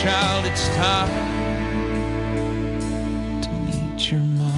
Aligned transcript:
child, 0.00 0.46
it's 0.46 0.66
time 0.76 1.10
to 3.42 3.50
meet 3.50 4.10
your 4.10 4.20
mom. 4.20 4.54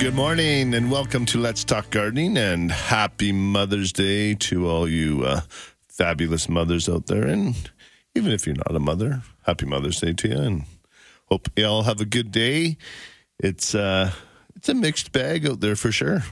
Good 0.00 0.16
morning 0.16 0.74
and 0.74 0.90
welcome 0.90 1.24
to 1.26 1.38
Let's 1.38 1.62
Talk 1.62 1.90
Gardening 1.90 2.36
and 2.36 2.72
happy 2.72 3.30
Mother's 3.30 3.92
Day 3.92 4.34
to 4.34 4.68
all 4.68 4.88
you 4.88 5.22
uh, 5.24 5.42
fabulous 5.88 6.48
mothers 6.48 6.88
out 6.88 7.06
there. 7.06 7.28
And 7.28 7.54
even 8.16 8.32
if 8.32 8.44
you're 8.44 8.56
not 8.56 8.74
a 8.74 8.80
mother, 8.80 9.22
happy 9.42 9.66
Mother's 9.66 10.00
Day 10.00 10.14
to 10.14 10.28
you 10.28 10.36
and 10.36 10.64
hope 11.26 11.48
you 11.54 11.64
all 11.64 11.84
have 11.84 12.00
a 12.00 12.04
good 12.04 12.32
day. 12.32 12.76
It's 13.38 13.72
uh, 13.72 14.10
it's 14.56 14.68
a 14.68 14.74
mixed 14.74 15.12
bag 15.12 15.46
out 15.46 15.60
there 15.60 15.76
for 15.76 15.92
sure. 15.92 16.24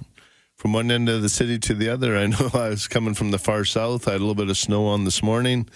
From 0.63 0.75
one 0.75 0.93
end 0.93 1.09
of 1.09 1.23
the 1.23 1.29
city 1.29 1.59
to 1.59 1.75
the 1.75 1.89
other, 1.89 2.17
I 2.17 2.29
know 2.29 2.49
I 2.55 2.69
was 2.69 2.87
coming 2.87 3.15
from 3.15 3.33
the 3.33 3.39
far 3.41 3.65
south. 3.65 4.07
I 4.07 4.13
had 4.13 4.21
a 4.21 4.25
little 4.25 4.37
bit 4.37 4.49
of 4.49 4.57
snow 4.57 4.87
on 4.87 5.03
this 5.03 5.21
morning, 5.21 5.69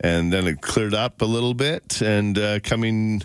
and 0.00 0.32
then 0.32 0.48
it 0.48 0.60
cleared 0.60 0.92
up 0.92 1.22
a 1.22 1.24
little 1.24 1.54
bit. 1.54 2.02
And 2.02 2.36
uh, 2.36 2.58
coming 2.58 3.22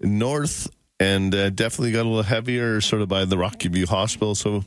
north, 0.00 0.68
and 1.00 1.32
uh, 1.34 1.50
definitely 1.50 1.92
got 1.92 2.02
a 2.02 2.08
little 2.08 2.22
heavier 2.24 2.80
sort 2.80 3.02
of 3.02 3.08
by 3.08 3.24
the 3.24 3.38
Rocky 3.38 3.68
View 3.68 3.86
Hospital. 3.86 4.34
So 4.34 4.64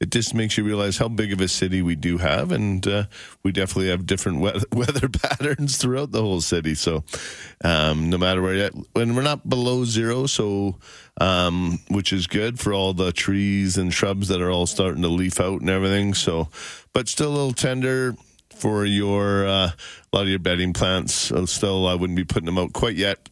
it 0.00 0.10
just 0.10 0.34
makes 0.34 0.56
you 0.56 0.64
realize 0.64 0.96
how 0.96 1.08
big 1.08 1.32
of 1.32 1.40
a 1.42 1.48
city 1.48 1.82
we 1.82 1.94
do 1.94 2.16
have. 2.18 2.52
And 2.52 2.86
uh, 2.86 3.04
we 3.42 3.52
definitely 3.52 3.90
have 3.90 4.06
different 4.06 4.40
we- 4.40 4.62
weather 4.78 5.08
patterns 5.12 5.76
throughout 5.76 6.10
the 6.10 6.22
whole 6.22 6.40
city. 6.40 6.74
So 6.74 7.04
um, 7.62 8.08
no 8.08 8.16
matter 8.16 8.40
where 8.40 8.70
when 8.94 9.14
we're 9.14 9.22
not 9.22 9.48
below 9.48 9.84
zero, 9.84 10.26
so 10.26 10.78
um, 11.20 11.78
which 11.88 12.12
is 12.12 12.26
good 12.26 12.58
for 12.58 12.72
all 12.72 12.94
the 12.94 13.12
trees 13.12 13.76
and 13.76 13.92
shrubs 13.92 14.28
that 14.28 14.40
are 14.40 14.50
all 14.50 14.66
starting 14.66 15.02
to 15.02 15.08
leaf 15.08 15.38
out 15.38 15.60
and 15.60 15.68
everything. 15.68 16.14
So, 16.14 16.48
but 16.94 17.08
still 17.08 17.30
a 17.30 17.36
little 17.36 17.52
tender 17.52 18.16
for 18.54 18.86
your 18.86 19.46
uh, 19.46 19.70
a 19.70 20.16
lot 20.16 20.22
of 20.22 20.28
your 20.28 20.38
bedding 20.38 20.72
plants. 20.72 21.30
Still, 21.44 21.86
I 21.86 21.94
wouldn't 21.94 22.16
be 22.16 22.24
putting 22.24 22.46
them 22.46 22.58
out 22.58 22.72
quite 22.72 22.96
yet 22.96 23.28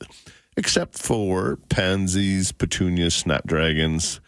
except 0.56 0.98
for 0.98 1.56
pansies, 1.68 2.52
petunias, 2.52 3.14
snapdragons, 3.14 4.20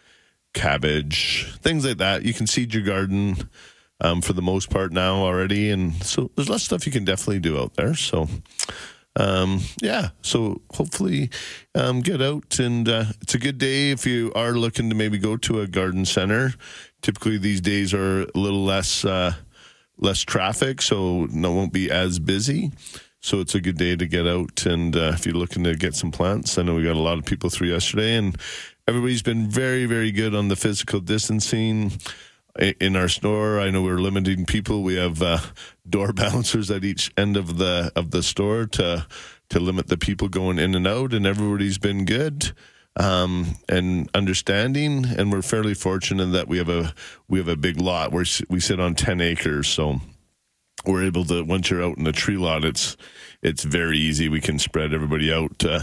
cabbage, 0.52 1.52
things 1.60 1.84
like 1.84 1.98
that. 1.98 2.22
You 2.22 2.32
can 2.32 2.46
seed 2.46 2.74
your 2.74 2.84
garden 2.84 3.48
um, 4.00 4.22
for 4.22 4.32
the 4.32 4.42
most 4.42 4.70
part 4.70 4.92
now 4.92 5.16
already, 5.16 5.70
and 5.70 6.02
so 6.04 6.30
there's 6.34 6.48
lots 6.48 6.62
of 6.62 6.66
stuff 6.66 6.86
you 6.86 6.92
can 6.92 7.04
definitely 7.04 7.40
do 7.40 7.58
out 7.58 7.74
there. 7.74 7.94
So. 7.94 8.28
Um, 9.16 9.60
yeah, 9.80 10.08
so 10.22 10.60
hopefully 10.72 11.30
um, 11.76 12.00
get 12.00 12.20
out 12.20 12.58
and 12.58 12.88
uh, 12.88 13.04
it's 13.20 13.36
a 13.36 13.38
good 13.38 13.58
day 13.58 13.92
if 13.92 14.04
you 14.06 14.32
are 14.34 14.54
looking 14.54 14.88
to 14.88 14.96
maybe 14.96 15.18
go 15.18 15.36
to 15.36 15.60
a 15.60 15.68
garden 15.68 16.04
center. 16.04 16.54
Typically 17.00 17.38
these 17.38 17.60
days 17.60 17.94
are 17.94 18.22
a 18.22 18.30
little 18.34 18.64
less 18.64 19.04
uh, 19.04 19.34
less 19.98 20.20
traffic, 20.20 20.82
so 20.82 21.26
no 21.30 21.52
won't 21.52 21.72
be 21.72 21.90
as 21.90 22.18
busy. 22.18 22.72
So 23.24 23.40
it's 23.40 23.54
a 23.54 23.60
good 23.62 23.78
day 23.78 23.96
to 23.96 24.06
get 24.06 24.26
out. 24.26 24.66
And 24.66 24.94
uh, 24.94 25.12
if 25.14 25.24
you're 25.24 25.34
looking 25.34 25.64
to 25.64 25.74
get 25.74 25.94
some 25.94 26.10
plants, 26.10 26.58
I 26.58 26.62
know 26.62 26.74
we 26.74 26.82
got 26.82 26.94
a 26.94 26.98
lot 26.98 27.16
of 27.16 27.24
people 27.24 27.48
through 27.48 27.68
yesterday, 27.68 28.16
and 28.16 28.36
everybody's 28.86 29.22
been 29.22 29.48
very, 29.48 29.86
very 29.86 30.12
good 30.12 30.34
on 30.34 30.48
the 30.48 30.56
physical 30.56 31.00
distancing 31.00 31.92
in 32.58 32.96
our 32.96 33.08
store. 33.08 33.60
I 33.60 33.70
know 33.70 33.80
we're 33.80 33.96
limiting 33.96 34.44
people. 34.44 34.82
We 34.82 34.96
have 34.96 35.22
uh, 35.22 35.38
door 35.88 36.12
bouncers 36.12 36.70
at 36.70 36.84
each 36.84 37.12
end 37.16 37.38
of 37.38 37.56
the 37.56 37.90
of 37.96 38.10
the 38.10 38.22
store 38.22 38.66
to 38.66 39.06
to 39.48 39.58
limit 39.58 39.86
the 39.86 39.96
people 39.96 40.28
going 40.28 40.58
in 40.58 40.74
and 40.74 40.86
out, 40.86 41.14
and 41.14 41.24
everybody's 41.24 41.78
been 41.78 42.04
good 42.04 42.52
um, 42.96 43.56
and 43.70 44.10
understanding. 44.12 45.06
And 45.06 45.32
we're 45.32 45.40
fairly 45.40 45.72
fortunate 45.72 46.26
that 46.32 46.46
we 46.46 46.58
have 46.58 46.68
a 46.68 46.92
we 47.26 47.38
have 47.38 47.48
a 47.48 47.56
big 47.56 47.80
lot. 47.80 48.12
We're, 48.12 48.26
we 48.50 48.60
sit 48.60 48.80
on 48.80 48.94
ten 48.94 49.22
acres, 49.22 49.66
so 49.66 50.02
we're 50.86 51.04
able 51.04 51.24
to 51.24 51.42
once 51.42 51.70
you're 51.70 51.82
out 51.82 51.96
in 51.96 52.04
the 52.04 52.12
tree 52.12 52.36
lot 52.36 52.64
it's 52.64 52.96
it's 53.44 53.62
very 53.62 53.98
easy. 53.98 54.28
We 54.28 54.40
can 54.40 54.58
spread 54.58 54.92
everybody 54.92 55.32
out 55.32 55.64
uh, 55.64 55.82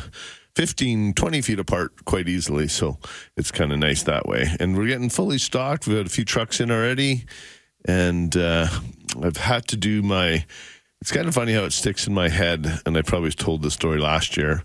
15 0.55 1.13
20 1.13 1.41
feet 1.41 1.59
apart 1.59 2.05
quite 2.05 2.27
easily. 2.27 2.67
So 2.67 2.97
it's 3.37 3.51
kind 3.51 3.71
of 3.71 3.79
nice 3.79 4.03
that 4.03 4.25
way. 4.25 4.47
And 4.59 4.75
we're 4.75 4.87
getting 4.87 5.09
fully 5.09 5.37
stocked. 5.37 5.87
We've 5.87 5.97
had 5.97 6.07
a 6.07 6.09
few 6.09 6.25
trucks 6.25 6.59
in 6.59 6.71
already. 6.71 7.25
And 7.85 8.35
uh, 8.35 8.67
i've 9.23 9.37
had 9.37 9.67
to 9.67 9.77
do 9.77 10.01
my 10.01 10.45
it's 11.01 11.11
kind 11.11 11.27
of 11.27 11.33
funny 11.33 11.53
how 11.53 11.63
it 11.63 11.73
sticks 11.73 12.05
in 12.07 12.13
my 12.13 12.29
head 12.29 12.79
and 12.85 12.97
i 12.97 13.01
probably 13.01 13.31
told 13.31 13.61
the 13.61 13.71
story 13.71 13.99
last 13.99 14.37
year. 14.37 14.63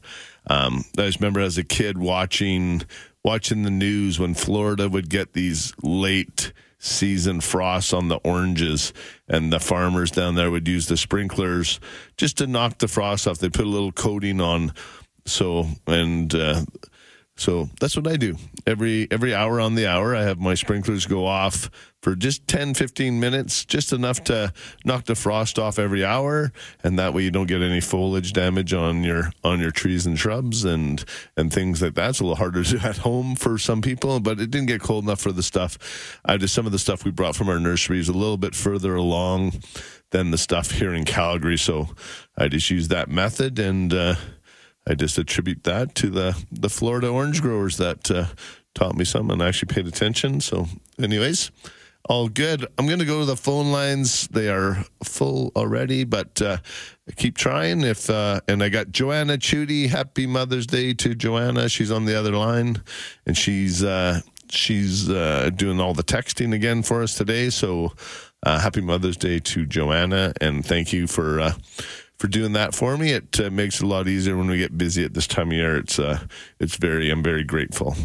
Um, 0.48 0.84
i 0.98 1.06
just 1.06 1.21
remember 1.21 1.41
as 1.41 1.59
a 1.59 1.65
kid 1.65 1.98
watching 1.98 2.82
watching 3.25 3.62
the 3.62 3.71
news 3.71 4.19
when 4.19 4.34
florida 4.34 4.88
would 4.88 5.10
get 5.10 5.32
these 5.32 5.72
late 5.82 6.53
season 6.78 7.41
frosts 7.41 7.92
on 7.92 8.09
the 8.09 8.16
oranges 8.16 8.92
and 9.28 9.53
the 9.53 9.60
farmers 9.60 10.10
down 10.10 10.34
there 10.34 10.50
would 10.50 10.69
use 10.69 10.87
the 10.87 10.97
sprinklers 10.97 11.81
just 12.16 12.38
to 12.38 12.47
knock 12.47 12.78
the 12.78 12.88
frost 12.88 13.26
off. 13.26 13.38
They 13.38 13.48
put 13.48 13.64
a 13.64 13.70
little 13.70 13.92
coating 13.92 14.41
on. 14.41 14.72
So 15.25 15.66
and 15.86 16.32
uh, 16.34 16.62
so 17.38 17.69
that's 17.80 17.97
what 17.97 18.06
I 18.06 18.16
do. 18.16 18.36
Every 18.66 19.06
every 19.10 19.34
hour 19.34 19.60
on 19.60 19.74
the 19.74 19.86
hour 19.86 20.16
I 20.16 20.22
have 20.22 20.38
my 20.38 20.54
sprinklers 20.54 21.04
go 21.04 21.26
off 21.26 21.70
for 22.02 22.14
just 22.16 22.48
10 22.48 22.72
15 22.72 23.20
minutes, 23.20 23.64
just 23.66 23.92
enough 23.92 24.24
to 24.24 24.54
knock 24.86 25.04
the 25.04 25.14
frost 25.14 25.58
off 25.58 25.78
every 25.78 26.02
hour 26.02 26.50
and 26.82 26.98
that 26.98 27.12
way 27.12 27.22
you 27.22 27.30
don't 27.30 27.47
get 27.47 27.60
any 27.60 27.80
foliage 27.80 28.32
damage 28.32 28.72
on 28.72 29.04
your 29.04 29.32
on 29.44 29.60
your 29.60 29.70
trees 29.70 30.06
and 30.06 30.19
shrubs 30.19 30.64
and 30.64 31.04
and 31.36 31.52
things 31.52 31.82
like 31.82 31.94
that. 31.94 32.10
It's 32.10 32.20
a 32.20 32.24
little 32.24 32.36
harder 32.36 32.64
to 32.64 32.78
do 32.78 32.78
at 32.78 32.98
home 32.98 33.36
for 33.36 33.58
some 33.58 33.82
people, 33.82 34.18
but 34.20 34.41
it 34.41 34.50
didn't 34.50 34.68
get 34.68 34.80
cold 34.80 35.04
enough 35.04 35.20
for 35.20 35.32
the 35.32 35.42
stuff. 35.42 36.18
I 36.24 36.38
just 36.38 36.54
some 36.54 36.64
of 36.64 36.72
the 36.72 36.78
stuff 36.78 37.04
we 37.04 37.10
brought 37.10 37.36
from 37.36 37.50
our 37.50 37.60
nurseries 37.60 38.08
a 38.08 38.14
little 38.14 38.38
bit 38.38 38.54
further 38.54 38.94
along 38.94 39.60
than 40.10 40.30
the 40.30 40.38
stuff 40.38 40.70
here 40.70 40.94
in 40.94 41.04
Calgary, 41.04 41.58
so 41.58 41.88
I 42.38 42.48
just 42.48 42.70
use 42.70 42.88
that 42.88 43.10
method 43.10 43.58
and 43.58 43.92
uh 43.92 44.14
I 44.86 44.94
just 44.94 45.19
attribute 45.19 45.64
that 45.64 45.94
to 45.97 46.10
the 46.10 46.44
the 46.52 46.70
Florida 46.70 47.08
orange 47.08 47.42
growers 47.42 47.76
that 47.78 48.10
uh, 48.10 48.26
taught 48.74 48.94
me 48.94 49.04
something 49.04 49.32
and 49.32 49.42
actually 49.42 49.74
paid 49.74 49.86
attention. 49.86 50.41
So, 50.41 50.66
anyways, 51.00 51.50
all 52.08 52.28
good. 52.28 52.66
I'm 52.78 52.86
going 52.86 53.00
to 53.00 53.04
go 53.04 53.20
to 53.20 53.24
the 53.26 53.36
phone 53.36 53.72
lines. 53.72 54.28
They 54.28 54.48
are 54.48 54.84
full 55.02 55.50
already, 55.56 56.04
but 56.04 56.41
uh, 56.41 56.58
keep 57.16 57.36
trying. 57.36 57.80
If 57.82 58.08
uh, 58.08 58.41
and 58.47 58.62
I 58.62 58.69
got 58.69 58.92
Joanna 58.92 59.38
Chudy. 59.38 59.88
Happy 59.88 60.26
Mother's 60.26 60.66
Day 60.66 60.94
to 60.94 61.14
Joanna. 61.14 61.68
She's 61.68 61.91
on 61.91 62.04
the 62.04 62.16
other 62.16 62.32
line, 62.32 62.82
and 63.26 63.36
she's 63.36 63.82
uh, 63.82 64.20
she's 64.50 65.10
uh, 65.10 65.50
doing 65.54 65.80
all 65.80 65.94
the 65.94 66.04
texting 66.04 66.54
again 66.54 66.82
for 66.82 67.03
us 67.03 67.16
today. 67.16 67.50
So, 67.50 67.92
uh, 68.44 68.60
happy 68.60 68.82
Mother's 68.82 69.16
Day 69.16 69.41
to 69.41 69.66
Joanna, 69.66 70.32
and 70.41 70.64
thank 70.64 70.92
you 70.92 71.08
for 71.08 71.54
for 72.19 72.28
doing 72.28 72.53
that 72.53 72.75
for 72.75 72.97
me. 72.97 73.12
It 73.12 73.41
uh, 73.41 73.50
makes 73.50 73.81
it 73.81 73.84
a 73.84 73.87
lot 73.87 74.09
easier 74.09 74.37
when 74.37 74.49
we 74.49 74.59
get 74.59 74.77
busy 74.77 75.04
at 75.04 75.15
this 75.15 75.27
time 75.27 75.49
of 75.49 75.54
year. 75.54 75.77
It's 75.77 75.99
uh, 75.99 76.27
it's 76.59 76.77
very 76.77 77.10
I'm 77.10 77.22
very 77.22 77.44
grateful. 77.44 77.97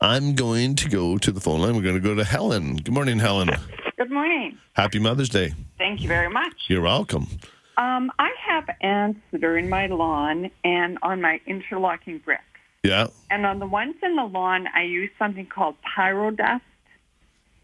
I'm 0.00 0.34
going 0.34 0.74
to 0.76 0.88
go 0.88 1.18
to 1.18 1.32
the 1.32 1.40
phone 1.40 1.60
line. 1.60 1.76
We're 1.76 1.82
going 1.82 1.94
to 1.94 2.00
go 2.00 2.14
to 2.14 2.24
Helen. 2.24 2.76
Good 2.76 2.92
morning, 2.92 3.18
Helen. 3.18 3.50
Good 3.96 4.10
morning. 4.10 4.58
Happy 4.72 4.98
Mother's 4.98 5.28
Day. 5.28 5.54
Thank 5.78 6.00
you 6.00 6.08
very 6.08 6.28
much. 6.28 6.54
You're 6.66 6.82
welcome. 6.82 7.28
Um, 7.76 8.10
I 8.18 8.30
have 8.48 8.64
ants 8.80 9.20
that 9.30 9.44
are 9.44 9.56
in 9.56 9.68
my 9.68 9.86
lawn 9.86 10.50
and 10.64 10.98
on 11.02 11.20
my 11.20 11.40
interlocking 11.46 12.18
bricks. 12.18 12.42
Yeah. 12.82 13.06
And 13.30 13.46
on 13.46 13.60
the 13.60 13.66
ones 13.66 13.94
in 14.02 14.16
the 14.16 14.24
lawn, 14.24 14.66
I 14.74 14.82
use 14.82 15.10
something 15.18 15.46
called 15.46 15.76
pyro 15.82 16.32
dust. 16.32 16.64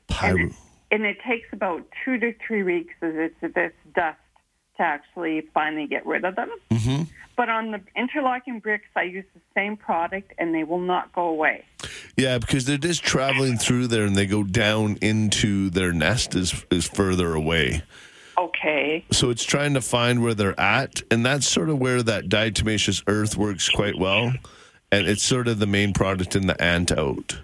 Pyro. 0.07 0.37
And 0.37 0.51
it, 0.51 0.57
and 0.93 1.05
it 1.05 1.17
takes 1.27 1.49
about 1.53 1.85
two 2.05 2.19
to 2.19 2.33
three 2.47 2.63
weeks 2.63 2.95
of 3.03 3.15
this, 3.15 3.33
this 3.43 3.73
dust 3.95 4.19
to 4.79 4.83
actually 4.83 5.43
finally 5.53 5.87
get 5.87 6.07
rid 6.07 6.25
of 6.25 6.35
them. 6.37 6.51
hmm 6.73 7.03
But 7.37 7.49
on 7.49 7.71
the 7.71 7.81
interlocking 7.95 8.59
bricks, 8.61 8.89
I 8.97 9.03
use 9.03 9.25
the 9.35 9.41
same 9.55 9.77
product 9.77 10.33
and 10.39 10.55
they 10.55 10.65
will 10.65 10.81
not 10.81 11.13
go 11.13 11.29
away. 11.29 11.65
Yeah, 12.17 12.39
because 12.39 12.65
they're 12.65 12.79
just 12.79 13.05
traveling 13.05 13.59
through 13.59 13.89
there 13.89 14.05
and 14.05 14.17
they 14.17 14.27
go 14.27 14.43
down 14.43 14.99
into 15.03 15.71
their 15.71 15.93
nest 15.93 16.35
is 16.35 16.65
is 16.71 16.89
further 16.89 17.35
away. 17.35 17.83
Okay. 18.39 19.05
So 19.11 19.31
it's 19.31 19.45
trying 19.45 19.75
to 19.75 19.81
find 19.81 20.23
where 20.23 20.35
they're 20.35 20.59
at, 20.59 21.03
and 21.11 21.27
that's 21.27 21.47
sort 21.47 21.71
of 21.71 21.79
where 21.79 22.03
that 22.05 22.29
diatomaceous 22.29 23.03
earth 23.07 23.37
works 23.37 23.69
quite 23.69 23.99
well. 23.99 24.33
And 24.91 25.07
it's 25.07 25.23
sort 25.23 25.49
of 25.49 25.59
the 25.59 25.67
main 25.67 25.93
product 25.93 26.35
in 26.35 26.47
the 26.47 26.61
ant 26.63 26.93
out. 26.93 27.39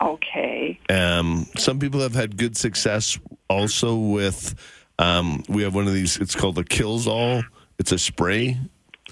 Okay. 0.00 0.78
Um, 0.88 1.46
some 1.56 1.78
people 1.78 2.00
have 2.00 2.14
had 2.14 2.36
good 2.36 2.56
success 2.56 3.18
also 3.48 3.96
with. 3.96 4.54
Um, 4.98 5.42
we 5.48 5.62
have 5.62 5.74
one 5.74 5.86
of 5.86 5.92
these. 5.94 6.16
It's 6.18 6.34
called 6.34 6.54
the 6.54 6.64
Kills-All. 6.64 7.42
It's 7.78 7.92
a 7.92 7.98
spray, 7.98 8.58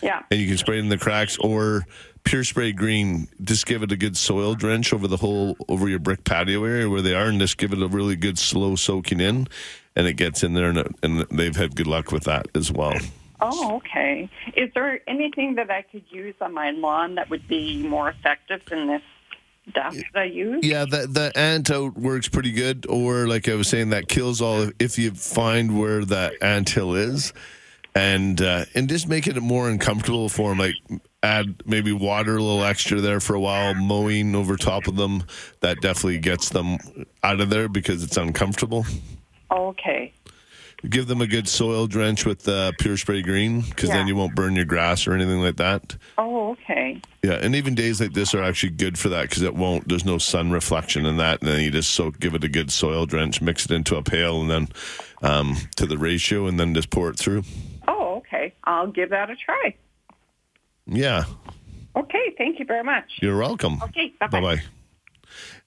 Yeah. 0.03 0.23
and 0.31 0.41
you 0.41 0.47
can 0.49 0.57
spray 0.57 0.77
it 0.79 0.81
in 0.81 0.89
the 0.89 0.97
cracks 0.99 1.37
or 1.39 1.87
pure 2.25 2.45
spray 2.45 2.73
green. 2.73 3.29
Just 3.43 3.67
give 3.67 3.83
it 3.83 3.93
a 3.93 3.97
good 3.97 4.17
soil 4.17 4.55
drench 4.55 4.93
over 4.95 5.07
the 5.07 5.19
whole 5.19 5.57
over 5.69 5.89
your 5.89 5.99
brick 5.99 6.25
patio 6.25 6.65
area 6.65 6.89
where 6.89 7.03
they 7.03 7.15
are, 7.15 7.27
and 7.27 7.39
just 7.39 7.59
give 7.59 7.73
it 7.73 7.83
a 7.83 7.89
really 7.89 8.17
good 8.17 8.39
slow 8.39 8.77
soaking 8.77 9.21
in, 9.21 9.47
and 9.95 10.07
it 10.07 10.15
gets 10.15 10.43
in 10.43 10.55
there, 10.55 10.71
and, 10.71 10.79
it- 10.79 10.95
and 11.03 11.21
they've 11.31 11.57
had 11.57 11.77
good 11.77 11.87
luck 11.87 12.11
with 12.13 12.25
that 12.25 12.47
as 12.55 12.73
well. 12.73 12.95
Oh, 13.43 13.77
okay. 13.77 14.31
Is 14.57 14.71
there 14.75 15.01
anything 15.07 15.57
that 15.57 15.71
I 15.71 15.83
could 15.83 16.05
use 16.09 16.35
on 16.41 16.55
my 16.55 16.71
lawn 16.71 17.17
that 17.17 17.29
would 17.29 17.47
be 17.47 17.83
more 17.87 18.09
effective 18.09 18.63
than 18.71 18.87
this 18.87 19.03
that 19.75 19.95
I 20.15 20.25
use? 20.25 20.65
Yeah, 20.65 20.85
the 20.85 21.07
the 21.07 21.33
ant 21.37 21.71
out 21.71 21.97
works 21.97 22.29
pretty 22.29 22.53
good. 22.53 22.87
Or 22.89 23.27
like 23.27 23.49
I 23.49 23.55
was 23.55 23.69
saying, 23.69 23.91
that 23.91 24.09
kills 24.09 24.41
all. 24.41 24.71
If 24.79 24.99
you 24.99 25.13
find 25.13 25.79
where 25.79 26.05
that 26.05 26.35
ant 26.43 26.69
hill 26.69 26.95
is, 26.95 27.33
and 27.95 28.41
uh, 28.41 28.65
and 28.75 28.89
just 28.89 29.09
make 29.09 29.27
it 29.27 29.41
more 29.41 29.69
uncomfortable 29.69 30.29
for 30.29 30.51
them. 30.51 30.59
Like 30.59 30.75
add 31.23 31.63
maybe 31.65 31.91
water 31.91 32.37
a 32.37 32.43
little 32.43 32.65
extra 32.65 33.01
there 33.01 33.21
for 33.21 33.35
a 33.35 33.41
while, 33.41 33.75
mowing 33.75 34.35
over 34.35 34.57
top 34.57 34.87
of 34.87 34.97
them. 34.97 35.25
That 35.61 35.81
definitely 35.81 36.19
gets 36.19 36.51
them 36.51 36.77
out 37.23 37.41
of 37.41 37.51
there 37.51 37.69
because 37.69 38.03
it's 38.05 38.17
uncomfortable. 38.17 38.85
Okay. 39.51 40.13
Give 40.89 41.07
them 41.07 41.21
a 41.21 41.27
good 41.27 41.49
soil 41.49 41.87
drench 41.87 42.27
with 42.27 42.47
uh, 42.47 42.73
Pure 42.79 42.99
Spray 42.99 43.23
Green 43.23 43.63
because 43.63 43.89
then 43.91 44.07
you 44.07 44.15
won't 44.15 44.35
burn 44.35 44.55
your 44.55 44.65
grass 44.67 45.07
or 45.07 45.15
anything 45.15 45.41
like 45.41 45.57
that. 45.57 45.97
Oh, 46.19 46.51
okay. 46.53 47.01
Yeah, 47.23 47.33
and 47.41 47.55
even 47.55 47.75
days 47.75 48.01
like 48.01 48.13
this 48.13 48.35
are 48.35 48.43
actually 48.43 48.71
good 48.71 48.99
for 48.99 49.09
that 49.09 49.23
because 49.29 49.43
it 49.43 49.55
won't. 49.55 49.89
There's 49.89 50.05
no 50.05 50.19
sun 50.19 50.51
reflection 50.51 51.07
in 51.07 51.17
that, 51.17 51.41
and 51.41 51.49
then 51.51 51.61
you 51.61 51.71
just 51.71 51.91
soak, 51.93 52.21
give 52.21 52.35
it 52.35 52.45
a 52.45 52.49
good 52.49 52.71
soil 52.71 53.07
drench, 53.07 53.41
mix 53.41 53.65
it 53.65 53.71
into 53.71 53.97
a 53.97 54.03
pail, 54.03 54.43
and 54.43 54.51
then 54.51 54.69
um, 55.23 55.57
to 55.77 55.87
the 55.87 55.97
ratio, 55.97 56.47
and 56.47 56.61
then 56.61 56.75
just 56.75 56.91
pour 56.91 57.09
it 57.09 57.19
through. 57.19 57.45
Oh, 57.89 58.17
okay. 58.17 58.53
I'll 58.65 58.89
give 58.91 59.09
that 59.11 59.31
a 59.31 59.37
try. 59.37 59.75
Yeah, 60.87 61.25
Okay. 61.97 62.35
Thank 62.37 62.59
you 62.59 62.65
very 62.67 62.83
much. 62.85 63.05
you're 63.23 63.39
welcome. 63.39 63.81
Okay. 63.85 64.13
Bye 64.21 64.27
bye. 64.29 64.63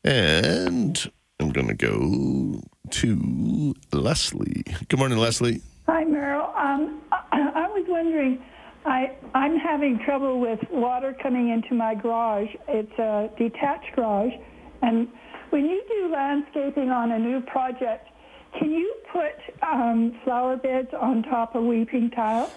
And 0.04 1.12
I'm 1.48 1.54
gonna 1.54 1.76
go 1.76 2.62
to 2.90 3.74
Leslie. 3.94 4.66
Good 4.90 5.00
morning, 5.00 5.18
Leslie. 5.18 5.62
Hi, 5.88 6.04
Merle. 6.04 6.54
Um, 6.58 7.02
I, 7.14 7.52
I 7.56 7.68
was 7.70 7.86
wondering, 7.88 8.44
I, 8.86 9.16
I'm 9.34 9.56
having 9.56 9.98
trouble 10.04 10.42
with 10.42 10.60
water 10.70 11.16
coming 11.24 11.48
into 11.48 11.74
my 11.74 11.96
garage. 11.96 12.50
It's 12.68 13.00
a 13.00 13.30
detached 13.38 13.96
garage. 13.96 14.34
And 14.82 15.08
when 15.52 15.64
you 15.68 15.82
do 15.88 16.12
landscaping 16.12 16.90
on 16.90 17.14
a 17.14 17.18
new 17.18 17.40
project, 17.40 18.10
can 18.60 18.70
you 18.70 18.94
put 19.14 19.40
um, 19.66 20.20
flower 20.26 20.58
beds 20.58 20.90
on 21.00 21.24
top 21.24 21.56
of 21.56 21.64
weeping 21.64 22.12
tile? 22.12 22.52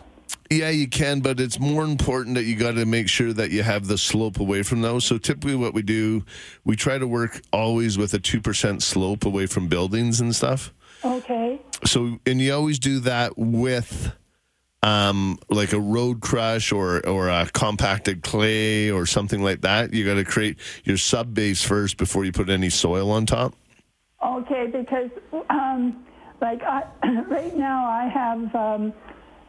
Yeah, 0.51 0.71
you 0.71 0.89
can, 0.89 1.21
but 1.21 1.39
it's 1.39 1.61
more 1.61 1.85
important 1.85 2.35
that 2.35 2.43
you 2.43 2.57
got 2.57 2.73
to 2.73 2.85
make 2.85 3.09
sure 3.09 3.33
that 3.33 3.53
you 3.53 3.63
have 3.63 3.87
the 3.87 3.97
slope 3.97 4.41
away 4.41 4.65
from 4.65 4.83
those. 4.83 5.05
So 5.05 5.17
typically, 5.17 5.55
what 5.55 5.75
we 5.75 5.83
do, 5.83 6.25
we 6.65 6.75
try 6.75 6.99
to 6.99 7.07
work 7.07 7.41
always 7.53 7.97
with 7.97 8.15
a 8.15 8.19
two 8.19 8.41
percent 8.41 8.83
slope 8.83 9.25
away 9.25 9.47
from 9.47 9.69
buildings 9.69 10.21
and 10.21 10.35
stuff. 10.35 10.75
Okay. 11.05 11.61
So, 11.85 12.19
and 12.27 12.41
you 12.41 12.53
always 12.53 12.81
do 12.81 12.99
that 13.01 13.39
with 13.39 14.13
um, 14.83 15.39
like 15.49 15.73
a 15.73 15.79
road 15.79 16.21
crush 16.21 16.73
or 16.73 17.07
or 17.07 17.29
a 17.29 17.47
compacted 17.53 18.23
clay 18.23 18.91
or 18.91 19.07
something 19.07 19.45
like 19.45 19.61
that. 19.61 19.95
You 19.95 20.05
got 20.05 20.15
to 20.15 20.25
create 20.25 20.59
your 20.83 20.97
sub 20.97 21.33
base 21.33 21.63
first 21.63 21.97
before 21.97 22.25
you 22.25 22.33
put 22.33 22.49
any 22.49 22.71
soil 22.71 23.13
on 23.13 23.25
top. 23.25 23.55
Okay, 24.25 24.67
because 24.67 25.11
um, 25.49 26.05
like 26.41 26.63
I, 26.65 26.85
right 27.29 27.57
now 27.57 27.89
I 27.89 28.09
have 28.09 28.55
um, 28.55 28.93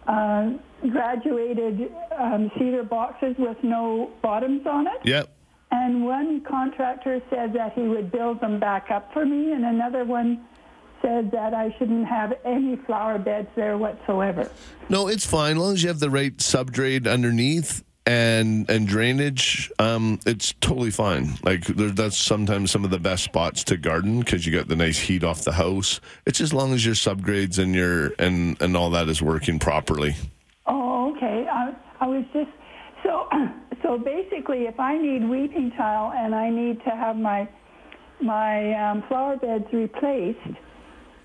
uh, 0.07 0.51
graduated 0.89 1.92
um, 2.18 2.51
cedar 2.57 2.83
boxes 2.83 3.36
with 3.38 3.57
no 3.63 4.12
bottoms 4.22 4.66
on 4.66 4.88
it. 4.88 5.00
Yep. 5.04 5.30
And 5.72 6.04
one 6.04 6.42
contractor 6.42 7.22
said 7.30 7.54
that 7.54 7.74
he 7.74 7.81
would 7.81 8.12
build 8.12 8.42
them 8.42 8.60
back 8.60 8.92
up 8.92 9.13
for 9.13 9.25
me, 9.25 9.54
and 9.54 9.63
another 9.66 10.04
one 10.04 10.45
said 11.01 11.31
that 11.31 11.54
I 11.54 11.74
shouldn't 11.78 12.07
have 12.07 12.33
any 12.45 12.75
flower 12.75 13.18
beds 13.18 13.48
there 13.56 13.78
whatsoever. 13.78 14.51
No, 14.89 15.07
it's 15.07 15.25
fine. 15.25 15.54
As 15.54 15.62
long 15.62 15.74
as 15.74 15.83
you 15.83 15.89
have 15.89 16.00
the 16.00 16.10
right 16.10 16.36
subgrade 16.38 17.12
underneath 17.12 17.84
and 18.06 18.69
and 18.69 18.88
drainage, 18.88 19.72
um, 19.80 20.19
it's 20.25 20.54
totally 20.60 20.92
fine. 20.92 21.38
Like 21.44 21.66
there, 21.66 21.89
that's 21.89 22.18
sometimes 22.18 22.72
some 22.72 22.84
of 22.84 22.92
the 22.92 23.00
best 23.00 23.24
spots 23.24 23.63
to 23.66 23.77
garden 23.77 24.19
because 24.19 24.45
you 24.45 24.51
got 24.51 24.68
the 24.68 24.75
nice 24.75 25.00
heat 25.00 25.24
off 25.24 25.44
the 25.44 25.54
house. 25.54 26.01
It's 26.25 26.42
as 26.42 26.54
long 26.54 26.74
as 26.74 26.86
your 26.86 26.95
subgrades 26.95 27.57
and 27.57 27.74
your 27.74 28.13
and 28.19 28.62
and 28.62 28.75
all 28.75 28.89
that 28.92 29.07
is 29.07 29.22
working 29.22 29.60
properly. 29.60 30.16
I 32.01 32.07
was 32.07 32.25
just 32.33 32.50
so 33.03 33.27
so 33.83 33.98
basically, 33.98 34.65
if 34.65 34.80
I 34.80 34.98
need 34.98 35.27
weeping 35.30 35.71
tile 35.77 36.12
and 36.13 36.36
I 36.36 36.50
need 36.50 36.83
to 36.83 36.89
have 36.89 37.15
my 37.15 37.48
my 38.19 38.74
um, 38.74 39.03
flower 39.07 39.38
beds 39.38 39.65
replaced, 39.71 40.39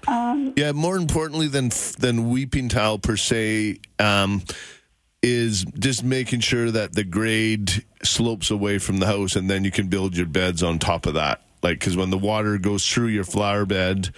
um, 0.08 0.52
Yeah, 0.56 0.72
more 0.72 0.96
importantly 0.96 1.48
than 1.48 1.70
than 1.98 2.28
weeping 2.30 2.68
tile 2.68 2.98
per 2.98 3.16
se, 3.16 3.80
um, 3.98 4.42
is 5.22 5.64
just 5.78 6.04
making 6.04 6.40
sure 6.40 6.70
that 6.70 6.94
the 6.94 7.04
grade 7.04 7.84
slopes 8.04 8.50
away 8.50 8.78
from 8.78 8.98
the 8.98 9.06
house, 9.06 9.34
and 9.34 9.50
then 9.50 9.64
you 9.64 9.70
can 9.70 9.88
build 9.88 10.16
your 10.16 10.26
beds 10.26 10.62
on 10.62 10.78
top 10.78 11.06
of 11.06 11.14
that. 11.14 11.42
Like 11.62 11.80
because 11.80 11.96
when 11.96 12.10
the 12.10 12.18
water 12.18 12.58
goes 12.58 12.86
through 12.88 13.08
your 13.08 13.24
flower 13.24 13.64
bed, 13.66 14.10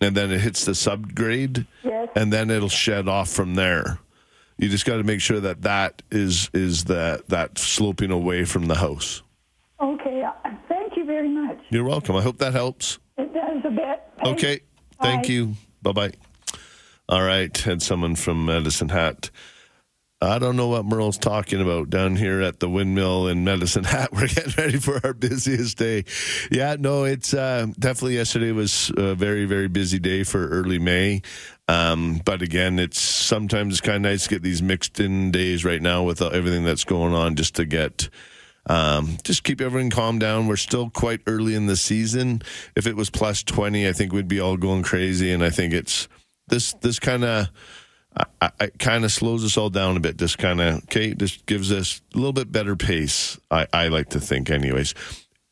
and 0.00 0.16
then 0.16 0.30
it 0.30 0.40
hits 0.40 0.64
the 0.64 0.72
subgrade, 0.72 1.66
Yes. 1.82 2.08
and 2.16 2.32
then 2.32 2.50
it'll 2.50 2.68
shed 2.68 3.08
off 3.08 3.28
from 3.30 3.54
there. 3.56 3.98
You 4.58 4.68
just 4.68 4.84
got 4.86 4.96
to 4.98 5.04
make 5.04 5.20
sure 5.20 5.40
that 5.40 5.62
that 5.62 6.02
is 6.10 6.48
is 6.54 6.84
that 6.84 7.28
that 7.28 7.58
sloping 7.58 8.10
away 8.10 8.44
from 8.44 8.66
the 8.66 8.76
house. 8.76 9.22
okay. 9.80 10.22
uh, 10.22 10.50
Thank 10.68 10.96
you 10.96 11.04
very 11.04 11.28
much. 11.28 11.58
You're 11.70 11.84
welcome. 11.84 12.14
I 12.16 12.22
hope 12.22 12.38
that 12.38 12.52
helps. 12.52 12.98
It 13.18 13.32
does 13.34 13.62
a 13.64 13.70
bit. 13.70 14.02
Thanks. 14.22 14.42
Okay. 14.44 14.60
Thank 15.02 15.24
Bye. 15.24 15.28
you. 15.32 15.54
Bye 15.82 15.92
bye. 15.92 16.12
All 17.08 17.22
right. 17.22 17.56
Had 17.56 17.82
someone 17.82 18.14
from 18.16 18.46
Medicine 18.46 18.88
Hat. 18.90 19.30
I 20.28 20.38
don't 20.38 20.56
know 20.56 20.68
what 20.68 20.84
Merle's 20.84 21.18
talking 21.18 21.60
about 21.60 21.90
down 21.90 22.16
here 22.16 22.40
at 22.40 22.60
the 22.60 22.68
windmill 22.68 23.28
in 23.28 23.44
Medicine 23.44 23.84
Hat. 23.84 24.10
We're 24.12 24.28
getting 24.28 24.54
ready 24.56 24.78
for 24.78 25.00
our 25.04 25.12
busiest 25.12 25.78
day. 25.78 26.04
Yeah, 26.50 26.76
no, 26.78 27.04
it's 27.04 27.34
uh, 27.34 27.66
definitely 27.78 28.16
yesterday 28.16 28.52
was 28.52 28.92
a 28.96 29.14
very, 29.14 29.44
very 29.44 29.68
busy 29.68 29.98
day 29.98 30.24
for 30.24 30.48
early 30.48 30.78
May. 30.78 31.22
Um, 31.68 32.20
but 32.24 32.42
again, 32.42 32.78
it's 32.78 33.00
sometimes 33.00 33.74
it's 33.74 33.80
kind 33.80 34.04
of 34.04 34.10
nice 34.12 34.24
to 34.24 34.30
get 34.30 34.42
these 34.42 34.62
mixed 34.62 35.00
in 35.00 35.30
days 35.30 35.64
right 35.64 35.80
now 35.80 36.02
with 36.02 36.20
everything 36.20 36.64
that's 36.64 36.84
going 36.84 37.14
on 37.14 37.36
just 37.36 37.56
to 37.56 37.64
get 37.64 38.08
um, 38.66 39.18
just 39.24 39.44
keep 39.44 39.60
everything 39.60 39.90
calm 39.90 40.18
down. 40.18 40.46
We're 40.46 40.56
still 40.56 40.90
quite 40.90 41.20
early 41.26 41.54
in 41.54 41.66
the 41.66 41.76
season. 41.76 42.42
If 42.74 42.86
it 42.86 42.96
was 42.96 43.10
plus 43.10 43.42
twenty, 43.42 43.86
I 43.88 43.92
think 43.92 44.12
we'd 44.12 44.28
be 44.28 44.40
all 44.40 44.56
going 44.56 44.82
crazy. 44.82 45.32
And 45.32 45.44
I 45.44 45.50
think 45.50 45.74
it's 45.74 46.08
this 46.48 46.72
this 46.74 46.98
kind 46.98 47.24
of 47.24 47.48
I, 48.16 48.50
I 48.60 48.66
kind 48.78 49.04
of 49.04 49.12
slows 49.12 49.44
us 49.44 49.56
all 49.56 49.70
down 49.70 49.96
a 49.96 50.00
bit. 50.00 50.18
This 50.18 50.36
kind 50.36 50.60
of 50.60 50.76
okay, 50.84 51.14
just 51.14 51.46
gives 51.46 51.72
us 51.72 52.00
a 52.14 52.16
little 52.16 52.32
bit 52.32 52.52
better 52.52 52.76
pace. 52.76 53.38
I, 53.50 53.66
I 53.72 53.88
like 53.88 54.10
to 54.10 54.20
think, 54.20 54.50
anyways. 54.50 54.94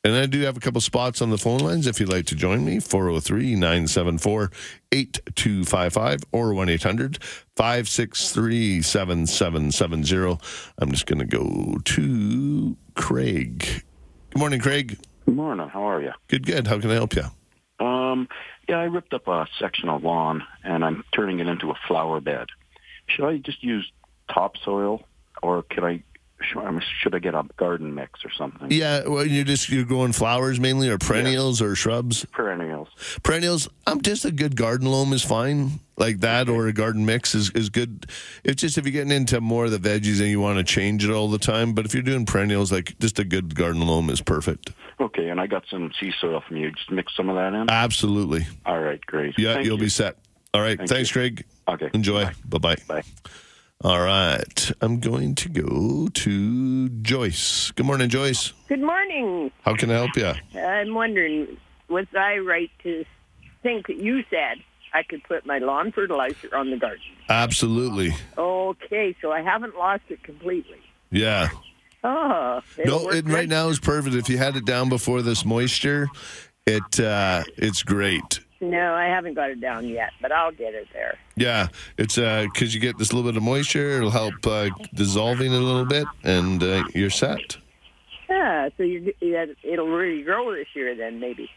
And 0.04 0.16
I 0.16 0.26
do 0.26 0.40
have 0.40 0.56
a 0.56 0.60
couple 0.60 0.80
spots 0.80 1.22
on 1.22 1.30
the 1.30 1.38
phone 1.38 1.60
lines 1.60 1.86
if 1.86 2.00
you'd 2.00 2.08
like 2.08 2.26
to 2.26 2.34
join 2.34 2.64
me 2.64 2.80
403 2.80 3.54
974 3.54 4.50
8255 4.90 6.24
or 6.32 6.54
1 6.54 6.68
800 6.68 7.22
563 7.56 8.82
7770. 8.82 10.40
I'm 10.78 10.90
just 10.90 11.06
going 11.06 11.20
to 11.20 11.24
go 11.24 11.78
to 11.84 12.76
Craig. 12.96 13.84
Good 14.30 14.38
morning, 14.38 14.60
Craig. 14.60 14.98
Good 15.24 15.36
morning. 15.36 15.68
How 15.68 15.88
are 15.88 16.02
you? 16.02 16.12
Good, 16.26 16.46
good. 16.46 16.66
How 16.66 16.80
can 16.80 16.90
I 16.90 16.94
help 16.94 17.14
you? 17.14 17.24
Um, 17.78 18.28
yeah, 18.72 18.78
I 18.78 18.84
ripped 18.84 19.12
up 19.12 19.28
a 19.28 19.46
section 19.58 19.90
of 19.90 20.02
lawn 20.02 20.42
and 20.64 20.82
I'm 20.82 21.04
turning 21.14 21.40
it 21.40 21.46
into 21.46 21.70
a 21.70 21.74
flower 21.86 22.22
bed. 22.22 22.46
Should 23.06 23.26
I 23.26 23.36
just 23.36 23.62
use 23.62 23.90
topsoil, 24.32 25.02
or 25.42 25.62
could 25.62 25.84
I? 25.84 26.02
Should 26.42 26.58
I, 26.58 26.80
should 27.00 27.14
I 27.14 27.18
get 27.18 27.34
a 27.34 27.44
garden 27.56 27.94
mix 27.94 28.24
or 28.24 28.30
something? 28.30 28.68
Yeah, 28.70 29.06
well, 29.06 29.24
you're 29.26 29.44
just 29.44 29.68
you're 29.68 29.84
growing 29.84 30.12
flowers 30.12 30.60
mainly, 30.60 30.88
or 30.88 30.98
perennials, 30.98 31.62
or 31.62 31.74
shrubs. 31.74 32.24
Perennials. 32.26 32.88
Perennials, 33.22 33.68
um, 33.86 34.00
just 34.02 34.24
a 34.24 34.30
good 34.30 34.56
garden 34.56 34.88
loam 34.90 35.12
is 35.12 35.24
fine, 35.24 35.80
like 35.96 36.20
that, 36.20 36.48
or 36.48 36.66
a 36.66 36.72
garden 36.72 37.06
mix 37.06 37.34
is, 37.34 37.50
is 37.50 37.68
good. 37.68 38.06
It's 38.44 38.60
just 38.60 38.78
if 38.78 38.84
you're 38.84 38.92
getting 38.92 39.12
into 39.12 39.40
more 39.40 39.66
of 39.66 39.70
the 39.70 39.78
veggies 39.78 40.20
and 40.20 40.28
you 40.28 40.40
want 40.40 40.58
to 40.58 40.64
change 40.64 41.04
it 41.04 41.10
all 41.10 41.28
the 41.28 41.38
time, 41.38 41.72
but 41.72 41.84
if 41.84 41.94
you're 41.94 42.02
doing 42.02 42.26
perennials, 42.26 42.72
like 42.72 42.98
just 42.98 43.18
a 43.18 43.24
good 43.24 43.54
garden 43.54 43.86
loam 43.86 44.10
is 44.10 44.20
perfect. 44.20 44.70
Okay, 45.00 45.28
and 45.28 45.40
I 45.40 45.46
got 45.46 45.64
some 45.70 45.90
sea 45.98 46.12
soil 46.20 46.42
from 46.46 46.56
you. 46.56 46.70
Just 46.70 46.90
mix 46.90 47.16
some 47.16 47.28
of 47.28 47.36
that 47.36 47.54
in. 47.54 47.70
Absolutely. 47.70 48.46
All 48.66 48.80
right, 48.80 49.04
great. 49.06 49.38
Yeah, 49.38 49.54
Thank 49.54 49.66
you'll 49.66 49.78
you. 49.78 49.84
be 49.84 49.88
set. 49.88 50.16
All 50.54 50.60
right. 50.60 50.76
Thank 50.76 50.90
Thanks, 50.90 51.10
you. 51.10 51.14
Craig. 51.14 51.44
Okay. 51.66 51.90
Enjoy. 51.94 52.26
Bye 52.44 52.58
bye. 52.58 52.76
Bye. 52.86 53.02
All 53.84 54.00
right. 54.00 54.70
I'm 54.80 55.00
going 55.00 55.34
to 55.36 55.48
go 55.48 56.08
to 56.08 56.88
Joyce. 56.88 57.72
Good 57.72 57.84
morning, 57.86 58.08
Joyce. 58.08 58.52
Good 58.68 58.80
morning. 58.80 59.50
How 59.62 59.74
can 59.74 59.90
I 59.90 59.94
help 59.94 60.16
you? 60.16 60.32
I'm 60.60 60.94
wondering, 60.94 61.56
was 61.88 62.06
I 62.16 62.38
right 62.38 62.70
to 62.84 63.04
think 63.62 63.88
that 63.88 63.96
you 63.96 64.22
said 64.30 64.58
I 64.94 65.02
could 65.02 65.24
put 65.24 65.44
my 65.46 65.58
lawn 65.58 65.90
fertilizer 65.90 66.54
on 66.54 66.70
the 66.70 66.76
garden? 66.76 67.02
Absolutely. 67.28 68.14
Okay, 68.38 69.16
so 69.20 69.32
I 69.32 69.42
haven't 69.42 69.76
lost 69.76 70.04
it 70.10 70.22
completely. 70.22 70.78
Yeah. 71.10 71.48
Oh, 72.04 72.60
No, 72.84 73.10
it 73.10 73.26
right 73.28 73.48
now 73.48 73.68
is 73.68 73.80
perfect. 73.80 74.14
If 74.14 74.28
you 74.28 74.38
had 74.38 74.54
it 74.56 74.64
down 74.64 74.88
before 74.90 75.22
this 75.22 75.44
moisture, 75.44 76.08
it 76.66 77.00
uh, 77.00 77.42
it's 77.56 77.82
great. 77.82 78.40
No, 78.62 78.94
I 78.94 79.06
haven't 79.06 79.34
got 79.34 79.50
it 79.50 79.60
down 79.60 79.88
yet, 79.88 80.12
but 80.22 80.30
I'll 80.30 80.52
get 80.52 80.72
it 80.72 80.86
there. 80.92 81.18
Yeah, 81.34 81.66
it's 81.98 82.14
because 82.14 82.72
you 82.72 82.80
get 82.80 82.96
this 82.96 83.12
little 83.12 83.28
bit 83.28 83.36
of 83.36 83.42
moisture. 83.42 83.96
It'll 83.96 84.12
help 84.12 84.46
uh, 84.46 84.70
dissolving 84.94 85.52
it 85.52 85.56
a 85.56 85.64
little 85.64 85.84
bit, 85.84 86.06
and 86.22 86.62
uh, 86.62 86.84
you're 86.94 87.10
set. 87.10 87.56
Yeah, 88.30 88.68
so 88.76 88.84
you 88.84 89.12
it'll 89.20 89.88
really 89.88 90.22
grow 90.22 90.54
this 90.54 90.68
year 90.74 90.94
then 90.94 91.18
maybe. 91.18 91.50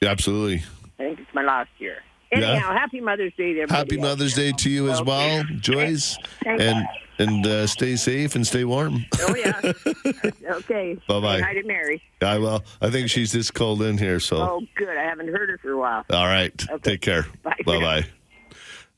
Yeah, 0.00 0.10
Absolutely. 0.10 0.62
I 1.00 1.02
think 1.02 1.18
it's 1.18 1.34
my 1.34 1.42
last 1.42 1.70
year. 1.78 1.96
Anyhow, 2.32 2.72
happy 2.72 3.00
Mother's 3.00 3.34
Day, 3.34 3.54
to 3.54 3.60
everybody. 3.62 3.78
Happy 3.78 3.96
Mother's 3.98 4.34
Day 4.34 4.52
to 4.52 4.70
you 4.70 4.90
as 4.90 5.02
well, 5.02 5.44
Joyce, 5.60 6.16
Thank 6.42 6.60
and 6.60 6.86
and 7.18 7.46
uh, 7.46 7.66
stay 7.66 7.96
safe 7.96 8.34
and 8.34 8.46
stay 8.46 8.64
warm. 8.64 9.04
Oh 9.20 9.34
yeah. 9.36 9.60
okay. 10.50 10.98
Bye-bye. 11.06 11.38
Say 11.38 11.42
Hi 11.42 11.54
to 11.54 11.62
Mary. 11.64 12.02
I 12.20 12.38
will. 12.38 12.64
I 12.80 12.90
think 12.90 13.10
she's 13.10 13.32
just 13.32 13.54
called 13.54 13.82
in 13.82 13.98
here, 13.98 14.18
so. 14.18 14.36
Oh, 14.38 14.60
good. 14.74 14.96
I 14.96 15.02
haven't 15.02 15.28
heard 15.28 15.50
her 15.50 15.58
for 15.58 15.72
a 15.72 15.78
while. 15.78 16.04
All 16.10 16.26
right. 16.26 16.54
Okay. 16.70 16.92
Take 16.92 17.00
care. 17.02 17.26
Bye 17.42 17.54
bye. 17.64 17.78
bye. 17.80 18.06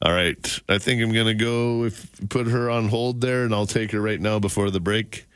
All 0.03 0.13
right. 0.13 0.61
I 0.69 0.79
think 0.79 1.03
I'm 1.03 1.13
going 1.13 1.27
to 1.27 1.35
go 1.35 1.85
if 1.85 2.29
put 2.29 2.47
her 2.47 2.71
on 2.71 2.89
hold 2.89 3.21
there, 3.21 3.45
and 3.45 3.55
I'll 3.55 3.67
take 3.67 3.91
her 3.93 4.01
right 4.01 4.21
now 4.21 4.39
before 4.39 4.71
the 4.71 4.81
break. 4.81 5.27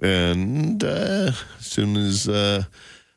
And 0.00 0.82
uh, 0.84 1.32
as 1.58 1.66
soon 1.66 1.96
as 1.96 2.28
uh, 2.28 2.64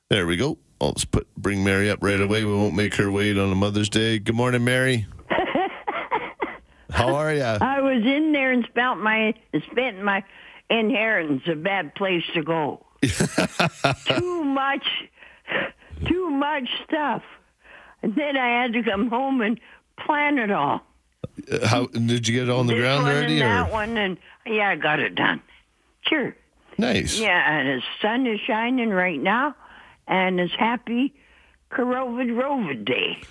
there 0.09 0.25
we 0.25 0.37
go, 0.37 0.57
I'll 0.81 0.93
just 0.93 1.11
put 1.11 1.27
bring 1.35 1.63
Mary 1.63 1.89
up 1.89 1.99
right 2.01 2.19
away. 2.19 2.43
We 2.43 2.53
won't 2.53 2.75
make 2.75 2.95
her 2.95 3.11
wait 3.11 3.37
on 3.37 3.51
a 3.51 3.55
Mother's 3.55 3.89
Day. 3.89 4.19
Good 4.19 4.35
morning, 4.35 4.63
Mary. 4.63 5.07
How 6.89 7.15
are 7.15 7.33
you? 7.33 7.41
I 7.61 7.81
was 7.81 8.03
in 8.05 8.31
there 8.31 8.51
and 8.51 8.65
spent 8.65 8.99
my 9.01 9.33
spent 9.71 10.01
my 10.01 10.23
inheritance. 10.69 11.43
A 11.47 11.55
bad 11.55 11.95
place 11.95 12.23
to 12.33 12.43
go. 12.43 12.85
too 13.01 14.43
much, 14.43 14.87
too 16.05 16.29
much 16.29 16.69
stuff. 16.87 17.23
And 18.01 18.15
then 18.15 18.37
I 18.37 18.61
had 18.61 18.73
to 18.73 18.83
come 18.83 19.09
home 19.09 19.41
and 19.41 19.59
plan 20.05 20.37
it 20.37 20.51
all. 20.51 20.81
Uh, 21.51 21.67
how 21.67 21.87
did 21.87 22.27
you 22.27 22.33
get 22.33 22.49
it 22.49 22.51
on 22.51 22.67
the 22.67 22.73
this 22.73 22.81
ground 22.81 23.03
one 23.03 23.15
already? 23.15 23.41
and 23.41 23.67
that 23.67 23.71
one, 23.71 23.97
and 23.97 24.17
yeah, 24.45 24.69
I 24.69 24.75
got 24.75 24.99
it 24.99 25.15
done. 25.15 25.41
Sure. 26.07 26.35
Nice. 26.77 27.19
Yeah, 27.19 27.59
and 27.59 27.81
the 27.81 27.85
sun 28.01 28.25
is 28.25 28.39
shining 28.39 28.89
right 28.89 29.19
now, 29.19 29.55
and 30.09 30.39
it's 30.41 30.53
happy 30.55 31.13
Corrovid 31.71 32.31
Rovid 32.35 32.83
Day. 32.83 33.21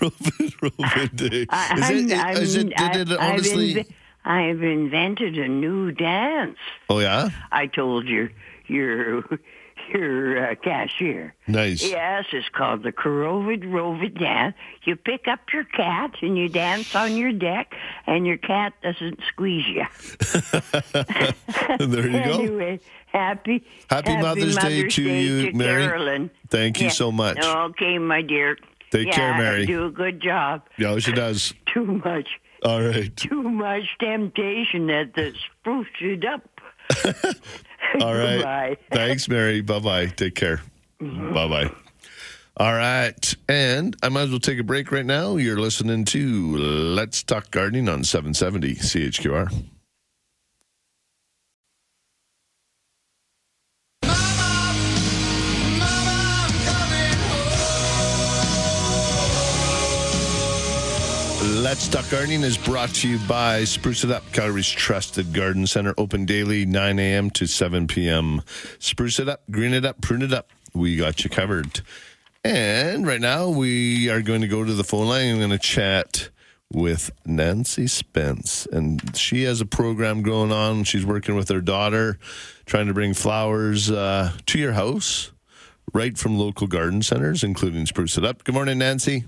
Robin, 0.00 0.72
Robin 0.78 1.16
Day. 1.16 1.46
I, 1.50 1.76
Is 1.78 1.90
it, 1.90 2.18
I'm- 2.18 2.36
is 2.36 2.56
it, 2.56 2.76
did 2.76 3.10
it 3.10 3.10
I- 3.10 3.14
I've 3.26 3.32
honestly? 3.32 3.86
I've 4.24 4.62
invented 4.62 5.38
a 5.38 5.48
new 5.48 5.90
dance. 5.92 6.58
oh, 6.88 6.98
yeah? 7.00 7.30
I 7.50 7.66
told 7.66 8.06
your 8.06 8.30
your 8.66 9.24
your 9.94 10.50
uh, 10.50 10.54
cashier. 10.56 11.34
Nice. 11.48 11.82
Yes, 11.82 12.26
it's 12.32 12.48
called 12.50 12.82
the 12.82 12.92
Corrovid 12.92 13.64
Rovid 13.64 14.18
dance. 14.20 14.54
You 14.84 14.94
pick 14.94 15.26
up 15.26 15.40
your 15.54 15.64
cat 15.64 16.12
and 16.22 16.36
you 16.36 16.48
dance 16.50 16.94
on 16.94 17.16
your 17.16 17.32
deck, 17.32 17.74
and 18.06 18.26
your 18.26 18.36
cat 18.36 18.74
doesn't 18.82 19.20
squeeze 19.28 19.64
you. 19.66 19.84
there 21.78 22.08
you 22.08 22.48
go. 22.48 22.78
Anyway, 23.12 23.26
happy 23.26 23.64
Happy 23.88 24.16
Mother's 24.16 24.56
Day 24.56 24.88
to 24.88 25.02
you, 25.02 25.50
to 25.50 25.56
Mary. 25.56 25.86
Carolyn. 25.86 26.30
Thank 26.48 26.80
you 26.80 26.86
Yeah. 26.86 26.92
so 26.92 27.12
much. 27.12 27.38
Okay, 27.44 27.98
my 27.98 28.22
dear. 28.22 28.56
Take 28.90 29.06
yeah, 29.08 29.12
care, 29.14 29.38
Mary. 29.38 29.66
Do 29.66 29.86
a 29.86 29.90
good 29.90 30.20
job. 30.20 30.62
Yeah, 30.76 30.88
oh, 30.88 30.98
she 30.98 31.12
does. 31.12 31.54
Too 31.72 32.00
much, 32.04 32.28
All 32.64 32.82
right. 32.82 33.14
too 33.16 33.42
much 33.42 33.84
temptation 34.00 34.88
that 34.88 35.12
the 35.14 35.32
spruce 35.60 35.86
it 36.00 36.24
up. 36.24 36.48
All 38.02 38.14
right. 38.14 38.76
Thanks, 38.90 39.28
Mary. 39.28 39.60
Bye 39.60 39.78
bye. 39.78 40.06
Take 40.06 40.34
care. 40.34 40.60
Mm-hmm. 41.00 41.32
Bye 41.32 41.46
bye. 41.48 41.70
All 42.56 42.74
right. 42.74 43.34
And 43.48 43.96
I 44.02 44.08
might 44.08 44.22
as 44.22 44.30
well 44.30 44.40
take 44.40 44.58
a 44.58 44.64
break 44.64 44.90
right 44.90 45.06
now. 45.06 45.36
You're 45.36 45.60
listening 45.60 46.04
to 46.06 46.56
Let's 46.56 47.22
Talk 47.22 47.50
Gardening 47.52 47.88
on 47.88 48.02
770 48.02 48.74
CHQR. 48.74 49.52
Let's 61.70 61.86
Talk 61.86 62.10
Gardening 62.10 62.42
is 62.42 62.58
brought 62.58 62.88
to 62.96 63.08
you 63.08 63.20
by 63.28 63.62
Spruce 63.62 64.02
It 64.02 64.10
Up, 64.10 64.24
Calgary's 64.32 64.68
trusted 64.68 65.32
garden 65.32 65.68
center, 65.68 65.94
open 65.96 66.24
daily 66.24 66.66
9 66.66 66.98
a.m. 66.98 67.30
to 67.30 67.46
7 67.46 67.86
p.m. 67.86 68.42
Spruce 68.80 69.20
it 69.20 69.28
up, 69.28 69.44
green 69.52 69.72
it 69.72 69.84
up, 69.84 70.00
prune 70.00 70.22
it 70.22 70.32
up. 70.32 70.50
We 70.74 70.96
got 70.96 71.22
you 71.22 71.30
covered. 71.30 71.82
And 72.42 73.06
right 73.06 73.20
now 73.20 73.48
we 73.50 74.10
are 74.10 74.20
going 74.20 74.40
to 74.40 74.48
go 74.48 74.64
to 74.64 74.74
the 74.74 74.82
phone 74.82 75.06
line. 75.06 75.30
I'm 75.30 75.38
going 75.38 75.50
to 75.50 75.58
chat 75.58 76.30
with 76.72 77.12
Nancy 77.24 77.86
Spence. 77.86 78.66
And 78.72 79.16
she 79.16 79.44
has 79.44 79.60
a 79.60 79.66
program 79.66 80.22
going 80.22 80.50
on. 80.50 80.82
She's 80.82 81.06
working 81.06 81.36
with 81.36 81.48
her 81.50 81.60
daughter, 81.60 82.18
trying 82.66 82.88
to 82.88 82.94
bring 82.94 83.14
flowers 83.14 83.92
uh, 83.92 84.32
to 84.46 84.58
your 84.58 84.72
house 84.72 85.30
right 85.94 86.18
from 86.18 86.36
local 86.36 86.66
garden 86.66 87.02
centers, 87.02 87.44
including 87.44 87.86
Spruce 87.86 88.18
It 88.18 88.24
Up. 88.24 88.42
Good 88.42 88.56
morning, 88.56 88.78
Nancy. 88.78 89.24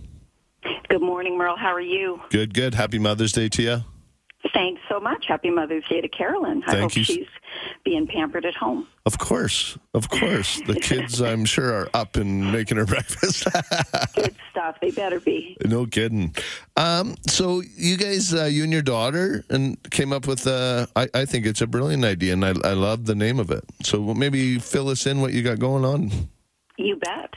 Good 0.89 1.03
morning, 1.03 1.37
Merle. 1.37 1.57
How 1.57 1.73
are 1.73 1.81
you? 1.81 2.21
Good, 2.31 2.55
good. 2.55 2.75
Happy 2.75 2.99
Mother's 2.99 3.33
Day 3.33 3.49
to 3.51 3.63
you. 3.63 3.79
Thanks 4.53 4.81
so 4.89 4.99
much. 5.01 5.25
Happy 5.29 5.51
Mother's 5.51 5.85
Day 5.89 6.01
to 6.01 6.09
Carolyn. 6.09 6.63
I 6.67 6.73
Thank 6.73 6.83
hope 6.83 6.97
you. 6.97 7.05
she's 7.05 7.27
being 7.85 8.07
pampered 8.09 8.45
at 8.45 8.55
home. 8.55 8.87
Of 9.07 9.17
course, 9.19 9.79
of 9.95 10.09
course. 10.11 10.61
The 10.67 10.75
kids, 10.83 11.23
I'm 11.23 11.45
sure, 11.45 11.73
are 11.73 11.89
up 11.95 12.17
and 12.17 12.53
making 12.53 12.77
her 12.77 12.85
breakfast. 12.95 13.47
Good 14.15 14.35
stuff. 14.51 14.77
They 14.83 14.91
better 14.91 15.21
be. 15.21 15.57
no 15.65 15.87
kidding. 15.87 16.35
Um, 16.77 17.15
so 17.29 17.63
you 17.77 17.97
guys, 17.97 18.35
uh, 18.35 18.45
you 18.45 18.65
and 18.65 18.73
your 18.73 18.83
daughter, 18.83 19.45
and 19.49 19.81
came 19.91 20.13
up 20.13 20.27
with. 20.27 20.47
Uh, 20.47 20.87
I, 20.97 21.09
I 21.15 21.25
think 21.25 21.47
it's 21.47 21.61
a 21.63 21.67
brilliant 21.67 22.05
idea, 22.05 22.33
and 22.33 22.45
I, 22.45 22.51
I 22.65 22.73
love 22.73 23.07
the 23.07 23.15
name 23.15 23.39
of 23.39 23.51
it. 23.51 23.65
So 23.85 24.13
maybe 24.13 24.59
fill 24.59 24.89
us 24.89 25.07
in 25.07 25.21
what 25.21 25.33
you 25.33 25.43
got 25.43 25.61
going 25.61 25.85
on. 25.85 26.11
You 26.79 26.97
bet. 26.97 27.31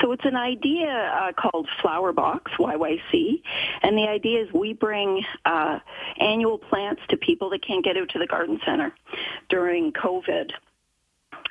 So 0.00 0.12
it's 0.12 0.24
an 0.24 0.36
idea 0.36 0.88
uh, 0.88 1.32
called 1.32 1.68
Flower 1.82 2.12
Box 2.12 2.50
YYC, 2.58 3.42
and 3.82 3.96
the 3.96 4.08
idea 4.08 4.42
is 4.42 4.52
we 4.52 4.72
bring 4.72 5.22
uh, 5.44 5.78
annual 6.18 6.58
plants 6.58 7.02
to 7.10 7.16
people 7.16 7.50
that 7.50 7.66
can't 7.66 7.84
get 7.84 7.96
out 7.96 8.08
to 8.10 8.18
the 8.18 8.26
garden 8.26 8.60
center 8.64 8.94
during 9.48 9.92
COVID. 9.92 10.52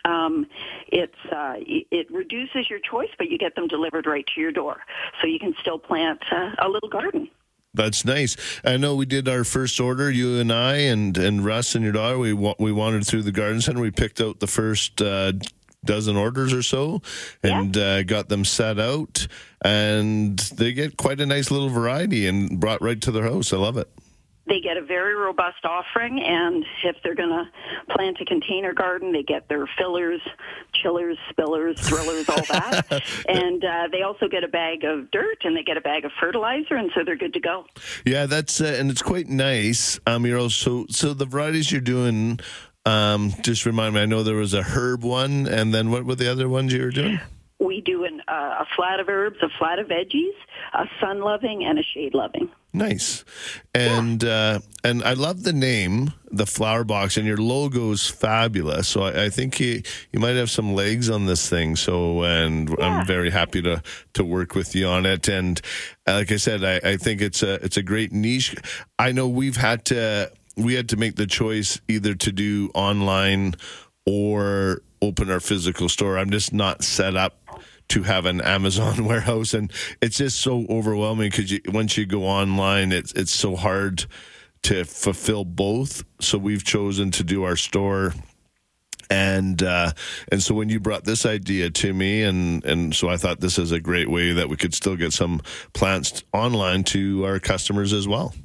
Um, 0.06 0.48
it's 0.88 1.14
uh, 1.32 1.56
it 1.58 2.10
reduces 2.12 2.70
your 2.70 2.80
choice, 2.80 3.10
but 3.18 3.30
you 3.30 3.38
get 3.38 3.56
them 3.56 3.68
delivered 3.68 4.08
right 4.08 4.26
to 4.34 4.42
your 4.42 4.52
door, 4.52 4.78
so 5.22 5.28
you 5.28 5.40
can 5.40 5.54
still 5.62 5.78
plant 5.78 6.22
uh, 6.32 6.52
a 6.60 6.70
little 6.70 6.90
garden. 6.90 7.30
That's 7.74 8.04
nice. 8.04 8.36
I 8.66 8.78
know 8.78 8.96
we 8.96 9.06
did 9.06 9.28
our 9.28 9.44
first 9.44 9.80
order, 9.80 10.10
you 10.10 10.40
and 10.40 10.52
I, 10.52 10.78
and, 10.78 11.16
and 11.18 11.46
Russ 11.46 11.76
and 11.76 11.84
your 11.84 11.94
daughter. 11.94 12.18
We 12.18 12.34
we 12.34 12.72
wandered 12.72 13.06
through 13.06 13.24
the 13.24 13.32
garden 13.32 13.62
center. 13.62 13.80
We 13.80 13.92
picked 13.92 14.20
out 14.20 14.40
the 14.40 14.48
first 14.48 15.02
uh, 15.02 15.34
dozen 15.86 16.18
orders 16.18 16.54
or 16.54 16.62
so, 16.62 17.02
and 17.44 17.78
uh, 17.78 18.04
got 18.04 18.30
them 18.30 18.46
set 18.46 18.80
out. 18.80 19.28
And 19.64 20.38
they 20.40 20.74
get 20.74 20.98
quite 20.98 21.20
a 21.20 21.26
nice 21.26 21.52
little 21.52 21.70
variety 21.70 22.28
and 22.28 22.60
brought 22.60 22.82
right 22.82 23.00
to 23.02 23.12
their 23.12 23.24
house. 23.24 23.52
I 23.54 23.58
love 23.58 23.78
it. 23.78 23.90
they 24.48 24.60
get 24.62 24.78
a 24.78 24.82
very 24.82 25.14
robust 25.14 25.64
offering 25.64 26.22
and 26.24 26.66
if 26.84 26.96
they're 27.04 27.14
going 27.14 27.30
to 27.30 27.46
plant 27.94 28.18
a 28.20 28.26
container 28.26 28.74
garden 28.74 29.12
they 29.12 29.22
get 29.22 29.48
their 29.48 29.70
fillers 29.78 30.22
chillers 30.74 31.18
spillers 31.32 31.78
thrillers 31.78 32.28
all 32.30 32.44
that 32.50 33.04
and 33.28 33.64
uh, 33.64 33.88
they 33.92 34.02
also 34.02 34.28
get 34.28 34.44
a 34.44 34.48
bag 34.48 34.84
of 34.84 35.12
dirt 35.12 35.38
and 35.44 35.56
they 35.56 35.62
get 35.64 35.78
a 35.78 35.82
bag 35.82 36.04
of 36.04 36.12
fertilizer 36.20 36.76
and 36.76 36.90
so 36.96 37.04
they're 37.04 37.16
good 37.16 37.34
to 37.34 37.40
go 37.40 37.64
Yeah, 38.06 38.26
that's 38.26 38.60
uh, 38.60 38.76
and 38.80 38.90
it's 38.90 39.02
quite 39.04 39.28
nice. 39.28 40.00
Um, 40.08 40.26
you're 40.26 40.40
also 40.40 40.86
so 40.90 41.14
the 41.14 41.26
varieties 41.26 41.72
you're 41.72 41.82
doing. 41.82 42.40
Um, 42.90 43.34
just 43.42 43.66
remind 43.66 43.96
me. 43.96 44.02
I 44.02 44.06
know 44.06 44.24
there 44.24 44.36
was 44.36 44.54
a 44.54 44.64
herb 44.64 45.04
one, 45.04 45.48
and 45.48 45.74
then 45.74 45.92
what 45.92 46.06
were 46.06 46.16
the 46.16 46.32
other 46.32 46.50
ones 46.50 46.74
you 46.74 46.84
were 46.84 46.92
doing? 46.92 47.20
we 47.60 47.82
do 47.82 48.06
an, 48.06 48.22
uh, 48.30 48.64
a 48.64 48.66
flat 48.76 49.02
of 49.02 49.10
herbs 49.10 49.36
a 49.44 49.50
flat 49.60 49.80
of 49.80 49.88
veggies 49.88 50.32
a 50.74 50.86
sun 51.02 51.20
loving 51.20 51.66
and 51.66 51.78
a 51.78 51.84
shade 51.84 52.14
loving 52.14 52.50
Nice, 52.72 53.26
and 53.74 54.24
uh, 54.24 54.60
and 54.84 55.04
I 55.04 55.14
love 55.14 55.42
the 55.42 55.54
name, 55.54 56.14
the 56.30 56.46
flower 56.46 56.84
box, 56.84 57.18
and 57.18 57.26
your 57.26 57.38
logo's 57.38 58.08
fabulous. 58.08 58.88
So 58.88 59.02
I, 59.02 59.24
I 59.24 59.30
think 59.30 59.60
you 59.60 59.82
you 60.12 60.20
might 60.20 60.36
have 60.36 60.52
some 60.52 60.76
legs 60.76 61.10
on 61.10 61.26
this 61.26 61.50
thing. 61.50 61.76
So 61.76 62.22
and 62.22 62.70
I'm 62.80 63.08
very 63.08 63.32
happy 63.32 63.64
to 63.64 63.82
to 64.14 64.24
work 64.24 64.54
with 64.54 64.76
you 64.76 64.86
on 64.86 65.08
it. 65.08 65.28
And 65.28 65.60
uh, 66.08 66.14
like 66.14 66.32
I 66.32 66.36
said, 66.36 66.64
I, 66.64 66.92
I 66.92 66.98
think 66.98 67.22
it's 67.22 67.42
a 67.42 67.54
it's 67.66 67.78
a 67.78 67.82
great 67.82 68.12
niche. 68.12 68.56
I 69.00 69.14
know 69.14 69.28
we've 69.28 69.58
had 69.58 69.84
to 69.86 70.32
we 70.60 70.74
had 70.76 70.90
to 70.90 70.98
make 70.98 71.16
the 71.16 71.26
choice 71.26 71.80
either 71.88 72.14
to 72.14 72.32
do 72.32 72.70
online 72.74 73.56
or 74.06 74.82
open 75.02 75.32
our 75.32 75.40
physical 75.40 75.90
store. 75.90 76.18
I'm 76.18 76.30
just 76.30 76.54
not 76.54 76.84
set 76.84 77.16
up 77.16 77.38
to 77.90 78.04
have 78.04 78.26
an 78.26 78.42
Amazon 78.42 79.06
warehouse, 79.06 79.54
and 79.54 79.72
it's 80.02 80.18
just 80.18 80.40
so 80.40 80.66
overwhelming 80.70 81.32
because 81.32 81.52
once 81.68 81.98
you 81.98 82.06
go 82.06 82.24
online, 82.24 82.92
it's 82.92 83.12
it's 83.14 83.32
so 83.32 83.56
hard 83.56 84.06
to 84.64 84.84
fulfill 84.84 85.46
both. 85.46 86.04
So 86.20 86.38
we've 86.38 86.64
chosen 86.64 87.12
to 87.12 87.24
do 87.24 87.44
our 87.44 87.56
store. 87.56 88.14
And 89.12 89.64
uh, 89.64 89.94
and 90.32 90.44
so 90.44 90.54
when 90.54 90.70
you 90.70 90.80
brought 90.80 91.04
this 91.04 91.26
idea 91.26 91.72
to 91.72 91.94
me, 91.94 92.22
and, 92.22 92.64
and 92.64 92.94
so 92.94 93.10
I 93.10 93.18
thought 93.18 93.40
this 93.40 93.58
is 93.58 93.72
a 93.72 93.80
great 93.80 94.08
way 94.08 94.34
that 94.34 94.50
we 94.50 94.56
could 94.56 94.76
still 94.76 94.96
get 94.96 95.14
some 95.14 95.42
plants 95.74 96.24
online 96.32 96.84
to 96.86 97.26
our 97.26 97.40
customers 97.40 97.92
as 97.92 98.08
well. 98.08 98.36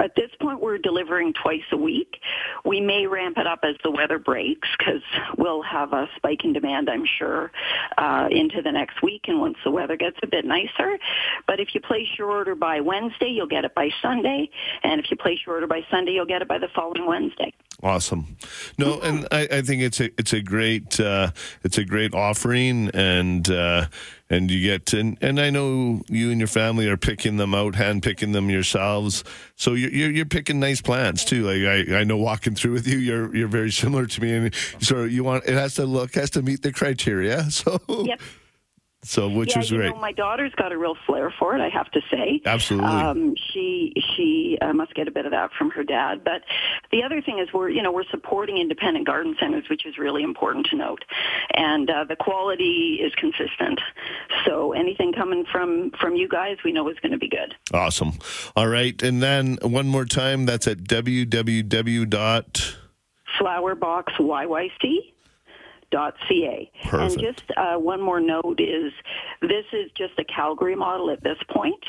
At 0.01 0.15
this 0.17 0.31
point, 0.41 0.61
we're 0.61 0.79
delivering 0.79 1.33
twice 1.33 1.63
a 1.73 1.77
week. 1.77 2.17
We 2.65 2.81
may 2.81 3.07
ramp 3.07 3.39
it 3.39 3.47
up 3.47 3.61
as 3.63 3.77
the 3.83 3.91
weather 3.91 4.19
breaks 4.19 4.69
because 4.79 5.03
we'll 5.39 5.63
have 5.63 5.93
a 5.93 6.09
spike 6.17 6.45
in 6.45 6.53
demand, 6.53 6.91
I'm 6.91 7.07
sure, 7.19 7.51
uh, 7.97 8.29
into 8.31 8.63
the 8.63 8.73
next 8.73 9.03
week 9.03 9.23
and 9.29 9.41
once 9.41 9.57
the 9.65 9.71
weather 9.71 9.97
gets 9.97 10.19
a 10.23 10.27
bit 10.27 10.45
nicer. 10.45 10.99
But 11.47 11.61
if 11.61 11.75
you 11.75 11.81
place 11.81 12.09
your 12.19 12.31
order 12.31 12.55
by 12.55 12.81
Wednesday, 12.81 13.29
you'll 13.29 13.47
get 13.47 13.65
it 13.65 13.75
by 13.75 13.91
Sunday. 14.03 14.51
And 14.83 15.01
if 15.01 15.11
you 15.11 15.17
place 15.17 15.39
your 15.47 15.55
order 15.55 15.67
by 15.67 15.83
Sunday, 15.91 16.13
you'll 16.13 16.27
get 16.27 16.43
it 16.43 16.49
by 16.49 16.59
the 16.59 16.69
following 16.75 17.07
Wednesday. 17.07 17.53
Awesome. 17.83 18.37
No, 18.79 19.01
and 19.01 19.27
I, 19.31 19.49
I 19.51 19.63
think 19.63 19.83
it's 19.83 20.01
a 20.01 20.07
it's 20.19 20.33
a 20.33 20.41
great 20.41 20.99
uh, 20.99 21.33
it's 21.63 21.77
a 21.77 21.85
great 21.85 22.15
offering, 22.15 22.89
and 22.95 23.49
uh, 23.51 23.87
and 24.29 24.51
you 24.51 24.61
get 24.61 24.93
and 24.93 25.17
and 25.21 25.41
I 25.41 25.51
know 25.51 26.03
you 26.09 26.31
and 26.31 26.41
your 26.41 26.49
family 26.49 26.89
are 26.89 26.97
picking 26.97 27.37
them 27.37 27.55
out, 27.55 27.75
hand 27.75 28.03
picking 28.03 28.33
them 28.33 28.51
yourselves. 28.51 29.25
So 29.57 29.75
you're 29.75 29.91
you're, 29.91 30.11
you're 30.11 30.27
picking 30.27 30.59
nice 30.59 30.81
plants 30.81 31.25
too. 31.25 31.45
Like 31.45 31.63
I, 31.91 32.01
I 32.01 32.05
know 32.05 32.17
walking 32.17 32.55
through 32.55 32.73
with 32.73 32.87
you, 32.87 32.99
you're 32.99 33.35
you're 33.35 33.49
very 33.49 33.71
similar 33.71 34.07
to 34.07 34.21
me, 34.21 34.33
and 34.35 34.55
so 34.81 35.05
you 35.05 35.25
want 35.25 35.45
it 35.45 35.55
has 35.55 35.75
to 35.77 35.87
look 35.87 36.15
has 36.15 36.31
to 36.31 36.43
meet 36.43 36.63
the 36.63 36.73
criteria. 36.73 37.47
So 37.57 37.81
Yep. 37.89 38.21
So 39.07 39.29
which 39.29 39.51
yeah, 39.51 39.59
was 39.59 39.71
great. 39.71 39.95
know, 39.95 40.01
my 40.01 40.13
daughter's 40.13 40.53
got 40.57 40.73
a 40.73 40.79
real 40.79 40.97
flair 41.07 41.33
for 41.39 41.57
it. 41.57 41.61
I 41.61 41.69
have 41.69 41.91
to 41.93 42.01
say. 42.11 42.41
Absolutely. 42.45 42.89
Um, 42.89 43.35
she 43.53 43.93
she 44.17 44.59
uh, 44.61 44.73
must 44.73 44.95
get 44.95 45.09
a 45.09 45.11
bit 45.11 45.27
of 45.27 45.33
that 45.33 45.51
from 45.59 45.71
her 45.71 45.85
dad. 45.85 46.25
But 46.25 46.43
the 46.91 47.03
other 47.03 47.21
thing 47.23 47.39
is 47.39 47.49
we're 47.53 47.71
you 47.71 47.83
know 47.83 47.93
we're 47.93 48.05
supporting 48.11 48.59
independent 48.59 49.07
garden 49.07 49.37
centers, 49.41 49.69
which 49.69 49.87
is 49.87 49.99
really 49.99 50.23
important 50.23 50.67
to 50.67 50.77
note, 50.77 51.05
and 51.55 51.89
uh, 51.91 52.05
the 52.05 52.17
quality 52.17 53.01
is 53.03 53.13
consistent. 53.15 53.81
So 54.45 54.73
anything 54.73 55.13
coming 55.13 55.45
from 55.51 55.91
from 56.01 56.17
you 56.17 56.29
guys, 56.29 56.57
we 56.65 56.73
know 56.73 56.89
is 56.89 56.99
going 57.01 57.13
to 57.13 57.19
be 57.19 57.29
good. 57.29 57.55
Awesome. 57.73 58.13
All 58.57 58.69
right, 58.69 59.01
and 59.03 59.23
then 59.23 59.59
one 59.63 59.89
more 59.89 60.05
time, 60.05 60.47
that's 60.47 60.67
at 60.67 60.79
www 60.79 62.11
dot. 62.11 62.77
flowerboxyyc 63.39 65.13
ca 65.93 66.71
Perfect. 66.85 67.13
and 67.13 67.21
just 67.21 67.43
uh, 67.57 67.77
one 67.77 68.01
more 68.01 68.21
note 68.21 68.61
is 68.61 68.93
this 69.41 69.65
is 69.73 69.91
just 69.97 70.13
a 70.19 70.25
calgary 70.25 70.75
model 70.77 71.11
at 71.11 71.23
this 71.23 71.39
point 71.51 71.83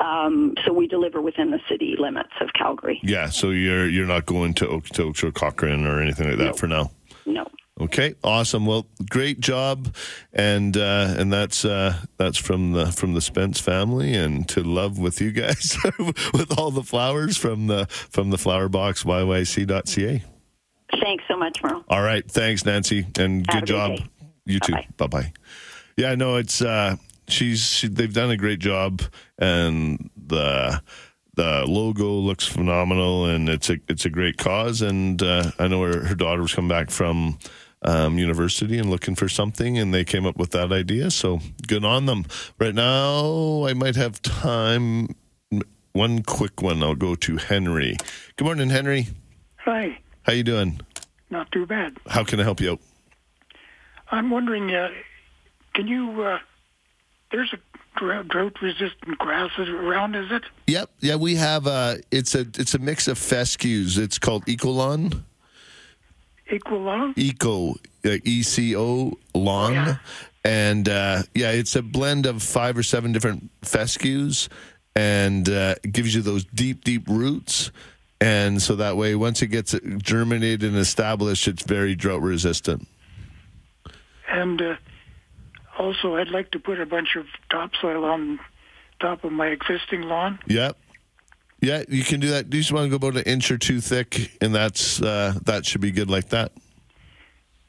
um, 0.00 0.54
so 0.64 0.72
we 0.72 0.86
deliver 0.86 1.20
within 1.20 1.50
the 1.50 1.60
city 1.68 1.94
limits 1.98 2.30
of 2.40 2.48
calgary 2.54 3.00
Yeah, 3.02 3.28
so 3.28 3.50
you're 3.50 3.88
you're 3.88 4.06
not 4.06 4.26
going 4.26 4.54
to 4.54 4.66
Okotoks 4.66 5.22
or 5.24 5.32
Cochrane 5.32 5.86
or 5.86 6.00
anything 6.00 6.28
like 6.28 6.38
that 6.38 6.44
No. 6.46 6.52
for 6.54 6.66
now. 6.66 6.90
no 7.26 7.46
Okay, 7.80 8.14
awesome. 8.22 8.66
Well, 8.66 8.86
great 9.08 9.40
job, 9.40 9.94
and 10.34 10.76
uh, 10.76 11.14
and 11.16 11.32
that's 11.32 11.64
uh, 11.64 11.96
that's 12.18 12.36
from 12.36 12.72
the 12.72 12.92
from 12.92 13.14
the 13.14 13.22
Spence 13.22 13.58
family, 13.58 14.12
and 14.12 14.46
to 14.50 14.62
love 14.62 14.98
with 14.98 15.18
you 15.22 15.30
guys 15.32 15.78
with 15.98 16.58
all 16.58 16.70
the 16.70 16.82
flowers 16.82 17.38
from 17.38 17.68
the 17.68 17.86
from 17.88 18.28
the 18.28 18.36
flower 18.36 18.68
box 18.68 19.04
yyc.ca. 19.04 20.22
thanks 21.02 21.24
so 21.28 21.36
much 21.36 21.62
merle 21.62 21.84
All 21.88 22.02
right, 22.02 22.28
thanks, 22.30 22.64
Nancy, 22.64 23.06
and 23.18 23.46
Have 23.50 23.60
good 23.60 23.66
job. 23.66 23.90
great 23.96 24.00
day. 24.00 24.06
You 24.46 24.60
too. 24.60 24.72
Bye 24.72 24.86
Bye-bye. 24.96 25.20
bye. 25.22 25.32
Yeah, 25.96 26.14
no, 26.14 26.36
it's 26.36 26.62
uh, 26.62 26.96
she's 27.28 27.60
she, 27.60 27.88
they've 27.88 28.12
done 28.12 28.30
a 28.30 28.36
great 28.36 28.58
job, 28.58 29.02
and 29.38 30.10
the 30.16 30.82
the 31.34 31.64
logo 31.66 32.06
looks 32.14 32.46
phenomenal, 32.46 33.26
and 33.26 33.48
it's 33.48 33.70
a 33.70 33.76
it's 33.88 34.04
a 34.06 34.10
great 34.10 34.38
cause. 34.38 34.82
And 34.82 35.22
uh, 35.22 35.50
I 35.58 35.68
know 35.68 35.82
her, 35.84 36.06
her 36.06 36.14
daughter 36.14 36.42
was 36.42 36.54
coming 36.54 36.68
back 36.70 36.90
from 36.90 37.38
um, 37.82 38.18
university 38.18 38.78
and 38.78 38.90
looking 38.90 39.14
for 39.14 39.28
something, 39.28 39.78
and 39.78 39.92
they 39.94 40.04
came 40.04 40.26
up 40.26 40.36
with 40.38 40.50
that 40.50 40.72
idea. 40.72 41.10
So 41.10 41.40
good 41.68 41.84
on 41.84 42.06
them. 42.06 42.24
Right 42.58 42.74
now, 42.74 43.66
I 43.66 43.74
might 43.74 43.96
have 43.96 44.20
time. 44.22 45.14
One 45.92 46.22
quick 46.22 46.62
one. 46.62 46.82
I'll 46.82 46.94
go 46.94 47.14
to 47.16 47.36
Henry. 47.36 47.96
Good 48.36 48.44
morning, 48.44 48.70
Henry. 48.70 49.08
Hi, 49.58 49.98
How 50.30 50.34
you 50.34 50.44
doing? 50.44 50.80
not 51.28 51.50
too 51.50 51.66
bad. 51.66 51.96
How 52.06 52.22
can 52.22 52.38
I 52.38 52.44
help 52.44 52.60
you 52.60 52.70
out? 52.70 52.78
I'm 54.12 54.30
wondering, 54.30 54.72
uh, 54.72 54.90
can 55.74 55.88
you? 55.88 56.22
Uh, 56.22 56.38
there's 57.32 57.52
a 57.52 57.58
drought, 57.98 58.28
drought-resistant 58.28 59.18
grass 59.18 59.50
around, 59.58 60.14
is 60.14 60.30
it? 60.30 60.44
Yep, 60.68 60.88
yeah, 61.00 61.16
we 61.16 61.34
have. 61.34 61.66
Uh, 61.66 61.96
it's 62.12 62.36
a 62.36 62.42
it's 62.42 62.74
a 62.74 62.78
mix 62.78 63.08
of 63.08 63.18
fescues. 63.18 63.98
It's 63.98 64.20
called 64.20 64.46
Ecolon, 64.46 65.24
Equilon? 66.48 67.18
Eco, 67.18 67.72
uh, 68.04 68.18
E 68.22 68.44
C 68.44 68.76
O 68.76 69.18
lawn, 69.34 69.72
yeah. 69.72 69.96
and 70.44 70.88
uh, 70.88 71.22
yeah, 71.34 71.50
it's 71.50 71.74
a 71.74 71.82
blend 71.82 72.26
of 72.26 72.40
five 72.40 72.78
or 72.78 72.84
seven 72.84 73.10
different 73.10 73.50
fescues, 73.62 74.48
and 74.94 75.48
uh, 75.48 75.74
it 75.82 75.90
gives 75.90 76.14
you 76.14 76.22
those 76.22 76.44
deep, 76.44 76.84
deep 76.84 77.08
roots. 77.08 77.72
And 78.20 78.60
so 78.60 78.76
that 78.76 78.96
way, 78.96 79.14
once 79.14 79.40
it 79.40 79.46
gets 79.46 79.74
germinated 79.98 80.62
and 80.62 80.76
established, 80.76 81.48
it's 81.48 81.62
very 81.62 81.94
drought 81.94 82.20
resistant. 82.20 82.86
And 84.30 84.60
uh, 84.60 84.76
also, 85.78 86.16
I'd 86.16 86.28
like 86.28 86.50
to 86.50 86.58
put 86.58 86.80
a 86.80 86.86
bunch 86.86 87.16
of 87.16 87.26
topsoil 87.50 88.04
on 88.04 88.38
top 89.00 89.24
of 89.24 89.32
my 89.32 89.46
existing 89.46 90.02
lawn. 90.02 90.38
Yep. 90.46 90.76
Yeah, 91.62 91.84
you 91.88 92.04
can 92.04 92.20
do 92.20 92.28
that. 92.30 92.48
Do 92.48 92.56
you 92.56 92.62
just 92.62 92.72
want 92.72 92.84
to 92.84 92.90
go 92.90 92.96
about 92.96 93.16
an 93.16 93.30
inch 93.30 93.50
or 93.50 93.58
two 93.58 93.80
thick, 93.80 94.36
and 94.40 94.54
that's 94.54 95.00
uh, 95.02 95.34
that 95.44 95.66
should 95.66 95.80
be 95.80 95.90
good 95.90 96.08
like 96.08 96.28
that. 96.30 96.52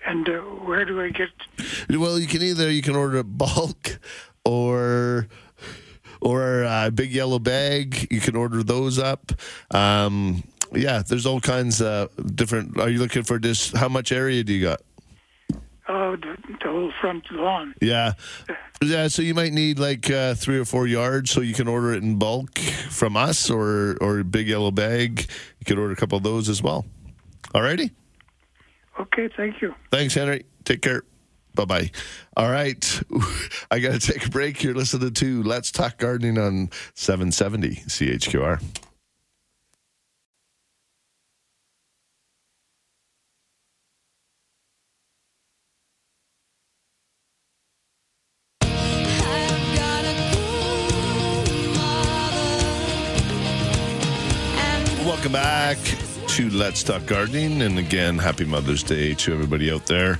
And 0.05 0.27
uh, 0.27 0.39
where 0.39 0.85
do 0.85 1.01
I 1.01 1.09
get? 1.09 1.29
Well, 1.89 2.17
you 2.17 2.27
can 2.27 2.41
either 2.41 2.69
you 2.71 2.81
can 2.81 2.95
order 2.95 3.17
a 3.17 3.23
bulk 3.23 3.99
or 4.45 5.27
or 6.21 6.63
a 6.63 6.91
big 6.93 7.11
yellow 7.11 7.39
bag. 7.39 8.07
You 8.11 8.21
can 8.21 8.35
order 8.35 8.63
those 8.63 8.99
up. 8.99 9.31
Um, 9.71 10.43
yeah, 10.73 11.03
there's 11.05 11.25
all 11.25 11.41
kinds 11.41 11.81
of 11.81 12.09
different. 12.35 12.79
Are 12.79 12.89
you 12.89 12.99
looking 12.99 13.23
for 13.23 13.39
this? 13.39 13.71
How 13.73 13.89
much 13.89 14.11
area 14.11 14.43
do 14.43 14.53
you 14.53 14.63
got? 14.63 14.81
Oh, 15.89 16.15
the, 16.15 16.37
the 16.63 16.69
whole 16.69 16.93
front 17.01 17.29
lawn. 17.31 17.73
Yeah, 17.81 18.13
yeah. 18.81 19.09
So 19.09 19.21
you 19.21 19.33
might 19.33 19.51
need 19.51 19.77
like 19.77 20.09
uh, 20.09 20.35
three 20.35 20.57
or 20.57 20.63
four 20.63 20.87
yards, 20.87 21.31
so 21.31 21.41
you 21.41 21.53
can 21.53 21.67
order 21.67 21.93
it 21.93 22.01
in 22.01 22.17
bulk 22.17 22.57
from 22.59 23.17
us, 23.17 23.49
or 23.49 23.97
or 23.99 24.23
big 24.23 24.47
yellow 24.47 24.71
bag. 24.71 25.27
You 25.59 25.65
could 25.65 25.77
order 25.77 25.91
a 25.91 25.97
couple 25.97 26.17
of 26.17 26.23
those 26.23 26.47
as 26.47 26.63
well. 26.63 26.85
Alrighty. 27.53 27.91
Okay, 28.99 29.29
thank 29.35 29.61
you. 29.61 29.73
Thanks, 29.91 30.13
Henry. 30.13 30.45
Take 30.63 30.81
care. 30.81 31.03
Bye 31.53 31.65
bye. 31.65 31.91
All 32.37 32.49
right. 32.49 33.01
I 33.71 33.79
got 33.79 33.99
to 33.99 33.99
take 33.99 34.25
a 34.25 34.29
break. 34.29 34.57
here. 34.57 34.73
Listen 34.73 34.91
listening 34.99 35.13
to 35.13 35.43
Let's 35.43 35.71
Talk 35.71 35.97
Gardening 35.97 36.37
on 36.37 36.69
770 36.95 37.75
CHQR. 37.87 38.61
Welcome 55.05 55.31
back 55.33 55.77
to 56.29 56.49
Let's 56.49 56.83
Talk 56.83 57.05
Gardening. 57.05 57.61
And 57.61 57.77
again, 57.77 58.17
happy 58.17 58.45
Mother's 58.45 58.83
Day 58.83 59.13
to 59.13 59.33
everybody 59.33 59.71
out 59.71 59.85
there. 59.85 60.19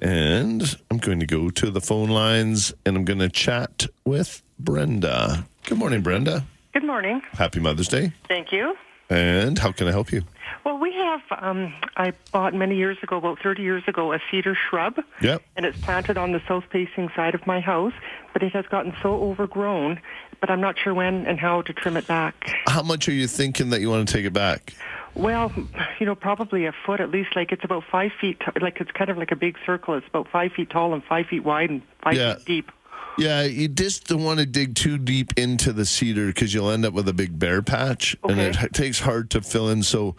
And 0.00 0.62
I'm 0.90 0.98
going 0.98 1.20
to 1.20 1.26
go 1.26 1.50
to 1.50 1.70
the 1.70 1.80
phone 1.80 2.08
lines 2.08 2.72
and 2.86 2.96
I'm 2.96 3.04
going 3.04 3.18
to 3.18 3.28
chat 3.28 3.86
with 4.04 4.42
Brenda. 4.58 5.46
Good 5.66 5.78
morning, 5.78 6.02
Brenda. 6.02 6.44
Good 6.72 6.84
morning. 6.84 7.20
Happy 7.32 7.60
Mother's 7.60 7.88
Day. 7.88 8.12
Thank 8.28 8.52
you. 8.52 8.74
And 9.10 9.58
how 9.58 9.72
can 9.72 9.88
I 9.88 9.90
help 9.90 10.12
you? 10.12 10.22
Well, 10.64 10.78
we 10.78 10.92
have, 10.94 11.20
um, 11.42 11.74
I 11.96 12.12
bought 12.32 12.54
many 12.54 12.76
years 12.76 12.96
ago, 13.02 13.16
about 13.16 13.40
30 13.42 13.62
years 13.62 13.82
ago, 13.88 14.12
a 14.12 14.20
cedar 14.30 14.56
shrub. 14.68 15.00
Yep. 15.20 15.42
And 15.56 15.66
it's 15.66 15.78
planted 15.80 16.16
on 16.16 16.32
the 16.32 16.40
south 16.46 16.64
facing 16.70 17.10
side 17.16 17.34
of 17.34 17.44
my 17.46 17.60
house, 17.60 17.92
but 18.32 18.42
it 18.42 18.52
has 18.52 18.64
gotten 18.66 18.94
so 19.02 19.20
overgrown, 19.20 20.00
but 20.40 20.48
I'm 20.48 20.60
not 20.60 20.78
sure 20.78 20.94
when 20.94 21.26
and 21.26 21.40
how 21.40 21.62
to 21.62 21.72
trim 21.72 21.96
it 21.96 22.06
back. 22.06 22.52
How 22.68 22.82
much 22.82 23.08
are 23.08 23.12
you 23.12 23.26
thinking 23.26 23.70
that 23.70 23.80
you 23.80 23.90
want 23.90 24.08
to 24.08 24.14
take 24.14 24.24
it 24.24 24.32
back? 24.32 24.74
Well, 25.14 25.52
you 25.98 26.06
know, 26.06 26.14
probably 26.14 26.66
a 26.66 26.72
foot 26.86 27.00
at 27.00 27.10
least. 27.10 27.34
Like 27.36 27.52
it's 27.52 27.64
about 27.64 27.84
five 27.90 28.12
feet, 28.20 28.40
t- 28.40 28.60
like 28.60 28.80
it's 28.80 28.90
kind 28.92 29.10
of 29.10 29.18
like 29.18 29.32
a 29.32 29.36
big 29.36 29.56
circle. 29.66 29.94
It's 29.94 30.06
about 30.06 30.28
five 30.30 30.52
feet 30.52 30.70
tall 30.70 30.94
and 30.94 31.02
five 31.04 31.26
feet 31.26 31.44
wide 31.44 31.70
and 31.70 31.82
five 32.02 32.14
Yeah. 32.14 32.34
feet 32.36 32.46
deep. 32.46 32.72
Yeah, 33.18 33.42
you 33.42 33.68
just 33.68 34.06
don't 34.06 34.22
want 34.22 34.38
to 34.38 34.46
dig 34.46 34.76
too 34.76 34.96
deep 34.96 35.32
into 35.36 35.72
the 35.72 35.84
cedar 35.84 36.26
because 36.28 36.54
you'll 36.54 36.70
end 36.70 36.84
up 36.86 36.94
with 36.94 37.08
a 37.08 37.12
big 37.12 37.38
bare 37.38 37.60
patch, 37.60 38.16
and 38.22 38.38
it 38.40 38.72
takes 38.72 39.00
hard 39.00 39.30
to 39.30 39.42
fill 39.42 39.68
in. 39.68 39.82
So, 39.82 40.14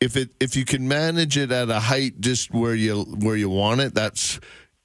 if 0.00 0.14
it 0.16 0.30
if 0.38 0.54
you 0.54 0.64
can 0.64 0.86
manage 0.86 1.36
it 1.38 1.50
at 1.50 1.70
a 1.70 1.80
height 1.80 2.20
just 2.20 2.52
where 2.52 2.74
you 2.74 3.02
where 3.04 3.34
you 3.34 3.48
want 3.48 3.80
it, 3.80 3.94
that's 3.94 4.38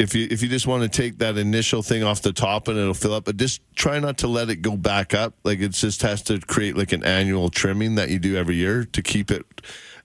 if 0.04 0.14
you 0.14 0.28
if 0.30 0.44
you 0.44 0.50
just 0.50 0.68
want 0.68 0.84
to 0.84 0.90
take 0.90 1.18
that 1.20 1.38
initial 1.38 1.82
thing 1.82 2.04
off 2.04 2.22
the 2.22 2.34
top 2.34 2.68
and 2.68 2.78
it'll 2.78 2.94
fill 2.94 3.14
up, 3.14 3.26
but 3.26 3.38
just 3.38 3.62
try 3.76 4.00
not 4.00 4.18
to 4.20 4.28
let 4.28 4.50
it 4.50 4.58
go 4.58 4.78
back 4.78 5.14
up. 5.14 5.34
Like 5.44 5.60
it 5.60 5.70
just 5.72 6.02
has 6.04 6.22
to 6.24 6.40
create 6.40 6.78
like 6.78 6.92
an 6.92 7.04
annual 7.04 7.50
trimming 7.50 7.96
that 7.96 8.10
you 8.10 8.20
do 8.20 8.36
every 8.36 8.56
year 8.56 8.84
to 8.84 9.02
keep 9.02 9.32
it 9.32 9.46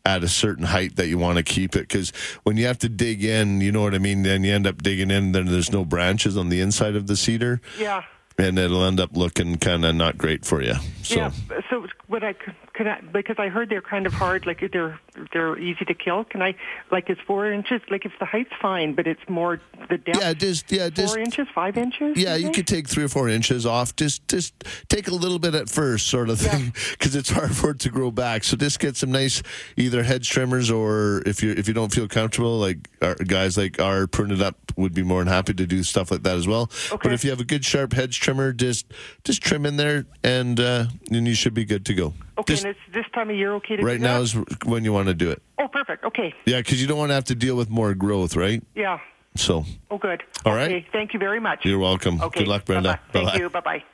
at 0.06 0.22
a 0.24 0.28
certain 0.28 0.64
height 0.64 0.96
that 0.96 1.08
you 1.08 1.18
want 1.18 1.37
to 1.37 1.42
keep 1.42 1.74
it 1.76 1.80
because 1.82 2.11
when 2.44 2.56
you 2.56 2.64
have 2.66 2.78
to 2.78 2.88
dig 2.88 3.22
in 3.22 3.61
you 3.61 3.70
know 3.70 3.82
what 3.82 3.94
i 3.94 3.98
mean 3.98 4.22
then 4.22 4.42
you 4.42 4.54
end 4.54 4.66
up 4.66 4.80
digging 4.80 5.11
in 5.11 5.32
then 5.32 5.44
there's 5.46 5.70
no 5.72 5.84
branches 5.84 6.34
on 6.37 6.48
the 6.48 6.61
inside 6.61 6.94
of 6.96 7.08
the 7.08 7.16
cedar 7.16 7.61
Yeah. 7.78 8.04
and 8.38 8.58
it'll 8.58 8.84
end 8.84 9.00
up 9.00 9.14
looking 9.16 9.56
kind 9.56 9.84
of 9.84 9.94
not 9.96 10.16
great 10.16 10.46
for 10.46 10.62
you 10.62 10.74
so 11.02 11.16
Yeah. 11.16 11.30
So 11.68 11.87
what 12.06 12.24
I 12.24 12.32
could, 12.78 12.86
I, 12.86 13.00
because 13.12 13.36
I 13.38 13.48
heard 13.48 13.68
they're 13.68 13.82
kind 13.82 14.06
of 14.06 14.12
hard, 14.14 14.46
like 14.46 14.62
they're 14.72 14.98
they're 15.32 15.58
easy 15.58 15.84
to 15.84 15.94
kill. 15.94 16.22
Can 16.24 16.40
I 16.42 16.54
like 16.92 17.10
it's 17.10 17.20
four 17.26 17.50
inches? 17.50 17.80
Like 17.90 18.06
if 18.06 18.12
the 18.20 18.24
height's 18.24 18.52
fine, 18.62 18.94
but 18.94 19.06
it's 19.06 19.20
more 19.28 19.60
the 19.90 19.98
depth. 19.98 20.20
yeah 20.20 20.32
just 20.32 20.70
yeah 20.70 20.88
just 20.88 21.14
four 21.14 21.22
inches, 21.22 21.48
five 21.54 21.76
inches. 21.76 22.16
yeah 22.16 22.36
you 22.36 22.50
could 22.52 22.66
take 22.66 22.88
three 22.88 23.04
or 23.04 23.08
four 23.08 23.28
inches 23.28 23.64
off 23.66 23.96
just 23.96 24.26
just 24.28 24.52
take 24.88 25.08
a 25.08 25.14
little 25.14 25.38
bit 25.38 25.54
at 25.54 25.68
first 25.68 26.06
sort 26.08 26.28
of 26.30 26.38
thing 26.38 26.72
because 26.92 27.16
it's 27.16 27.30
hard 27.30 27.54
for 27.56 27.70
it 27.70 27.78
to 27.80 27.88
grow 27.88 28.10
back 28.10 28.44
so 28.44 28.56
just 28.56 28.78
get 28.80 28.96
some 28.96 29.10
nice 29.10 29.42
either 29.76 30.02
hedge 30.02 30.28
trimmers 30.28 30.70
or 30.70 31.22
if 31.26 31.42
you 31.42 31.52
if 31.52 31.66
you 31.68 31.74
don't 31.74 31.92
feel 31.92 32.06
comfortable 32.06 32.58
like 32.58 32.88
our, 33.02 33.14
guys 33.14 33.56
like 33.56 33.80
our 33.80 34.06
prune 34.06 34.30
it 34.30 34.42
up 34.42 34.56
would 34.76 34.92
be 34.94 35.02
more 35.02 35.20
than 35.24 35.32
happy 35.32 35.54
to 35.54 35.66
do 35.66 35.82
stuff 35.82 36.10
like 36.10 36.22
that 36.22 36.36
as 36.36 36.46
well 36.46 36.70
Okay. 36.92 36.98
but 37.08 37.12
if 37.12 37.24
you 37.24 37.30
have 37.30 37.40
a 37.40 37.44
good 37.44 37.64
sharp 37.64 37.92
hedge 37.94 38.20
trimmer 38.20 38.52
just 38.52 38.92
just 39.24 39.42
trim 39.42 39.64
in 39.64 39.76
there 39.76 40.04
and 40.22 40.60
uh 40.60 40.84
then 41.10 41.24
you 41.26 41.34
should 41.34 41.54
be 41.54 41.64
good 41.64 41.84
to 41.86 41.94
go 41.94 42.12
Okay, 42.38 42.53
Just 42.55 42.64
and 42.64 42.70
it's 42.77 42.94
this 42.94 43.05
time 43.14 43.31
of 43.31 43.37
year 43.37 43.53
okay 43.55 43.77
to 43.77 43.83
right 43.83 43.94
do 43.94 43.98
that? 44.03 44.09
now 44.14 44.20
is 44.20 44.35
when 44.64 44.85
you 44.85 44.92
want 44.92 45.09
to 45.09 45.14
do 45.14 45.31
it 45.31 45.42
Oh, 45.59 45.66
perfect. 45.68 46.05
Okay. 46.05 46.33
yeah 46.46 46.59
because 46.59 46.81
you 46.81 46.87
don't 46.87 46.98
want 46.98 47.11
to 47.11 47.14
have 47.14 47.24
to 47.24 47.35
deal 47.35 47.57
with 47.57 47.68
more 47.68 47.94
growth 47.94 48.37
right 48.37 48.62
Yeah. 48.74 48.98
so 49.37 49.64
Oh, 49.90 49.98
good. 49.98 50.22
All 50.44 50.55
right. 50.55 50.70
Okay. 50.70 50.87
Thank 50.92 51.12
you 51.14 51.18
very 51.18 51.40
much. 51.40 51.64
you're 51.64 51.79
welcome 51.81 52.20
Okay. 52.22 52.40
good 52.40 52.48
luck 52.48 52.64
brenda 52.64 52.90
Bye-bye. 52.92 53.12
Thank 53.12 53.27
Bye-bye. 53.27 53.38
you. 53.38 53.51
Bye 53.51 53.61
bye. 53.61 53.85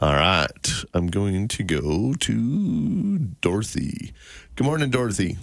All 0.00 0.14
right. 0.14 0.68
I'm 0.94 1.08
going 1.08 1.48
to 1.48 1.62
go 1.62 2.14
to 2.14 3.18
Dorothy. 3.40 4.12
Good 4.56 4.64
morning, 4.64 4.88
Dorothy. 4.90 5.36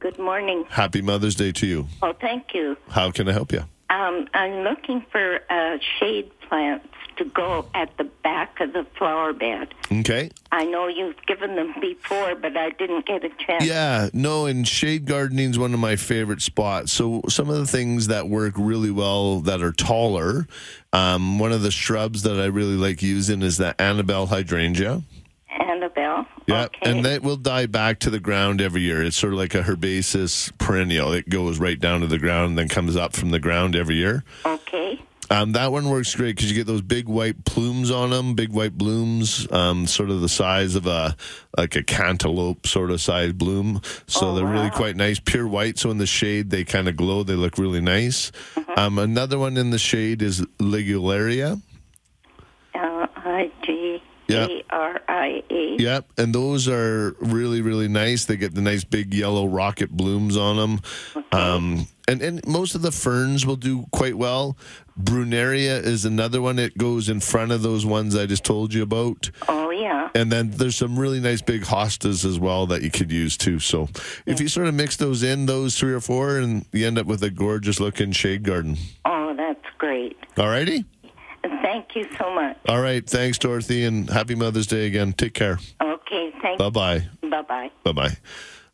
Good 0.00 0.18
morning. 0.18 0.64
Happy 0.68 1.00
Mother's 1.00 1.34
Day 1.34 1.52
to 1.52 1.66
you. 1.66 1.86
Oh, 2.02 2.12
thank 2.20 2.52
you. 2.54 2.76
How 2.90 3.10
can 3.10 3.28
I 3.28 3.32
help 3.32 3.52
you? 3.52 3.60
Um, 3.90 4.26
I'm 4.34 4.64
looking 4.64 5.02
for 5.10 5.36
a 5.50 5.78
shade 5.98 6.30
plants 6.48 6.88
to 7.18 7.24
go 7.26 7.66
at 7.74 7.96
the 7.98 8.04
back 8.04 8.60
of 8.60 8.72
the 8.72 8.84
flower 8.96 9.32
bed. 9.32 9.74
Okay. 9.92 10.30
I 10.50 10.64
know 10.64 10.86
you've 10.88 11.16
given 11.26 11.56
them 11.56 11.74
before, 11.80 12.34
but 12.34 12.56
I 12.56 12.70
didn't 12.70 13.06
get 13.06 13.24
a 13.24 13.28
chance. 13.30 13.64
Yeah, 13.64 14.08
no, 14.12 14.46
and 14.46 14.66
shade 14.66 15.04
gardening 15.06 15.50
is 15.50 15.58
one 15.58 15.74
of 15.74 15.80
my 15.80 15.96
favorite 15.96 16.40
spots. 16.42 16.92
So 16.92 17.22
some 17.28 17.48
of 17.50 17.56
the 17.56 17.66
things 17.66 18.06
that 18.08 18.28
work 18.28 18.54
really 18.56 18.90
well 18.90 19.40
that 19.40 19.62
are 19.62 19.72
taller, 19.72 20.46
um, 20.92 21.38
one 21.38 21.52
of 21.52 21.62
the 21.62 21.70
shrubs 21.70 22.22
that 22.22 22.40
I 22.40 22.46
really 22.46 22.76
like 22.76 23.02
using 23.02 23.42
is 23.42 23.56
the 23.58 23.78
Annabelle 23.80 24.26
hydrangea. 24.26 25.02
Annabelle. 25.60 26.26
Yeah, 26.46 26.64
Okay. 26.64 26.90
and 26.90 27.04
that 27.04 27.22
will 27.22 27.36
die 27.36 27.66
back 27.66 27.98
to 28.00 28.10
the 28.10 28.20
ground 28.20 28.60
every 28.60 28.80
year. 28.82 29.02
It's 29.02 29.16
sort 29.16 29.32
of 29.34 29.38
like 29.38 29.54
a 29.54 29.62
herbaceous 29.62 30.50
perennial. 30.58 31.12
It 31.12 31.28
goes 31.28 31.58
right 31.58 31.78
down 31.78 32.00
to 32.00 32.06
the 32.06 32.18
ground 32.18 32.50
and 32.50 32.58
then 32.58 32.68
comes 32.68 32.96
up 32.96 33.14
from 33.14 33.30
the 33.30 33.38
ground 33.38 33.76
every 33.76 33.96
year. 33.96 34.24
okay. 34.44 35.00
Um, 35.30 35.52
that 35.52 35.72
one 35.72 35.90
works 35.90 36.14
great 36.14 36.36
because 36.36 36.50
you 36.50 36.56
get 36.56 36.66
those 36.66 36.80
big 36.80 37.06
white 37.06 37.44
plumes 37.44 37.90
on 37.90 38.10
them, 38.10 38.34
big 38.34 38.50
white 38.50 38.78
blooms, 38.78 39.46
um, 39.52 39.86
sort 39.86 40.10
of 40.10 40.20
the 40.22 40.28
size 40.28 40.74
of 40.74 40.86
a 40.86 41.14
like 41.56 41.76
a 41.76 41.82
cantaloupe 41.82 42.66
sort 42.66 42.90
of 42.90 43.00
size 43.00 43.32
bloom. 43.32 43.82
So 44.06 44.28
Oh, 44.28 44.34
they're 44.34 44.46
really 44.46 44.70
quite 44.70 44.96
nice, 44.96 45.20
pure 45.20 45.46
white. 45.46 45.78
So 45.78 45.90
in 45.90 45.98
the 45.98 46.06
shade, 46.06 46.50
they 46.50 46.64
kind 46.64 46.88
of 46.88 46.96
glow. 46.96 47.24
They 47.24 47.34
look 47.34 47.58
really 47.58 47.80
nice. 47.82 48.30
Mm-hmm. 48.54 48.78
Um, 48.78 48.98
another 48.98 49.38
one 49.38 49.56
in 49.56 49.70
the 49.70 49.78
shade 49.78 50.22
is 50.22 50.40
Ligularia. 50.58 51.60
Uh, 52.74 53.06
I 53.16 53.50
G 53.64 53.72
Yeah. 54.28 54.46
A 54.46 54.62
R 54.70 55.00
I 55.08 55.42
A. 55.50 55.76
Yep, 55.78 56.12
and 56.18 56.34
those 56.34 56.68
are 56.68 57.16
really 57.18 57.62
really 57.62 57.88
nice. 57.88 58.26
They 58.26 58.36
get 58.36 58.54
the 58.54 58.60
nice 58.60 58.84
big 58.84 59.14
yellow 59.14 59.46
rocket 59.46 59.90
blooms 59.90 60.36
on 60.36 60.56
them. 60.56 60.80
Um, 61.32 61.88
and 62.06 62.20
and 62.20 62.46
most 62.46 62.74
of 62.74 62.82
the 62.82 62.92
ferns 62.92 63.46
will 63.46 63.56
do 63.56 63.86
quite 63.90 64.16
well. 64.16 64.56
Brunnera 65.00 65.82
is 65.82 66.04
another 66.04 66.42
one. 66.42 66.58
It 66.58 66.76
goes 66.76 67.08
in 67.08 67.20
front 67.20 67.52
of 67.52 67.62
those 67.62 67.86
ones 67.86 68.16
I 68.16 68.26
just 68.26 68.44
told 68.44 68.74
you 68.74 68.82
about. 68.82 69.30
Oh 69.48 69.70
yeah. 69.70 70.10
And 70.14 70.30
then 70.30 70.50
there's 70.50 70.76
some 70.76 70.98
really 70.98 71.20
nice 71.20 71.40
big 71.40 71.62
hostas 71.62 72.24
as 72.24 72.38
well 72.38 72.66
that 72.66 72.82
you 72.82 72.90
could 72.90 73.12
use 73.12 73.36
too. 73.36 73.60
So 73.60 73.88
if 74.26 74.40
you 74.40 74.48
sort 74.48 74.66
of 74.66 74.74
mix 74.74 74.96
those 74.96 75.22
in, 75.22 75.46
those 75.46 75.78
three 75.78 75.92
or 75.92 76.00
four, 76.00 76.38
and 76.38 76.66
you 76.72 76.86
end 76.86 76.98
up 76.98 77.06
with 77.06 77.22
a 77.22 77.30
gorgeous 77.30 77.78
looking 77.80 78.12
shade 78.12 78.42
garden. 78.42 78.76
Oh, 79.04 79.34
that's 79.36 79.64
great. 79.78 80.16
Alrighty? 81.50 81.62
Thank 81.62 81.96
you 81.96 82.06
so 82.18 82.34
much. 82.34 82.56
All 82.68 82.80
right. 82.80 83.04
Thanks, 83.08 83.38
Dorothy, 83.38 83.84
and 83.84 84.08
happy 84.10 84.34
Mother's 84.34 84.66
Day 84.66 84.86
again. 84.86 85.12
Take 85.12 85.34
care. 85.34 85.58
Okay. 85.80 86.32
Thank. 86.42 86.58
Bye 86.58 86.70
bye. 86.70 87.08
Bye 87.22 87.42
bye. 87.42 87.70
Bye 87.84 87.92
bye. 87.92 88.16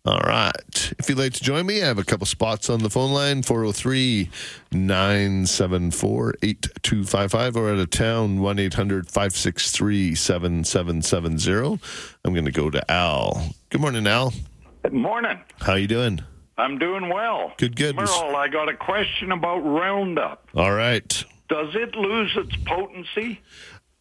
All 0.06 0.20
right. 0.20 0.92
If 0.98 1.08
you'd 1.08 1.16
like 1.16 1.32
to 1.32 1.42
join 1.42 1.64
me, 1.64 1.82
I 1.82 1.86
have 1.86 1.98
a 1.98 2.04
couple 2.04 2.26
spots 2.26 2.68
on 2.68 2.80
the 2.80 2.90
phone 2.90 3.12
line 3.12 3.42
403 3.42 4.28
974 4.70 6.34
8255 6.42 7.56
or 7.56 7.70
out 7.70 7.78
of 7.78 7.88
town 7.88 8.40
1 8.40 8.58
800 8.58 9.06
563 9.08 10.14
7770. 10.14 11.80
I'm 12.22 12.34
going 12.34 12.44
to 12.44 12.52
go 12.52 12.68
to 12.68 12.90
Al. 12.90 13.54
Good 13.70 13.80
morning, 13.80 14.06
Al. 14.06 14.34
Good 14.82 14.92
morning. 14.92 15.40
How 15.60 15.74
you 15.74 15.86
doing? 15.86 16.20
I'm 16.58 16.78
doing 16.78 17.08
well. 17.08 17.52
Good, 17.56 17.74
good. 17.74 17.96
Merle, 17.96 18.36
I 18.36 18.48
got 18.48 18.68
a 18.68 18.76
question 18.76 19.32
about 19.32 19.60
Roundup. 19.60 20.46
All 20.54 20.72
right. 20.72 21.24
Does 21.54 21.76
it 21.76 21.94
lose 21.94 22.32
its 22.36 22.56
potency? 22.64 23.40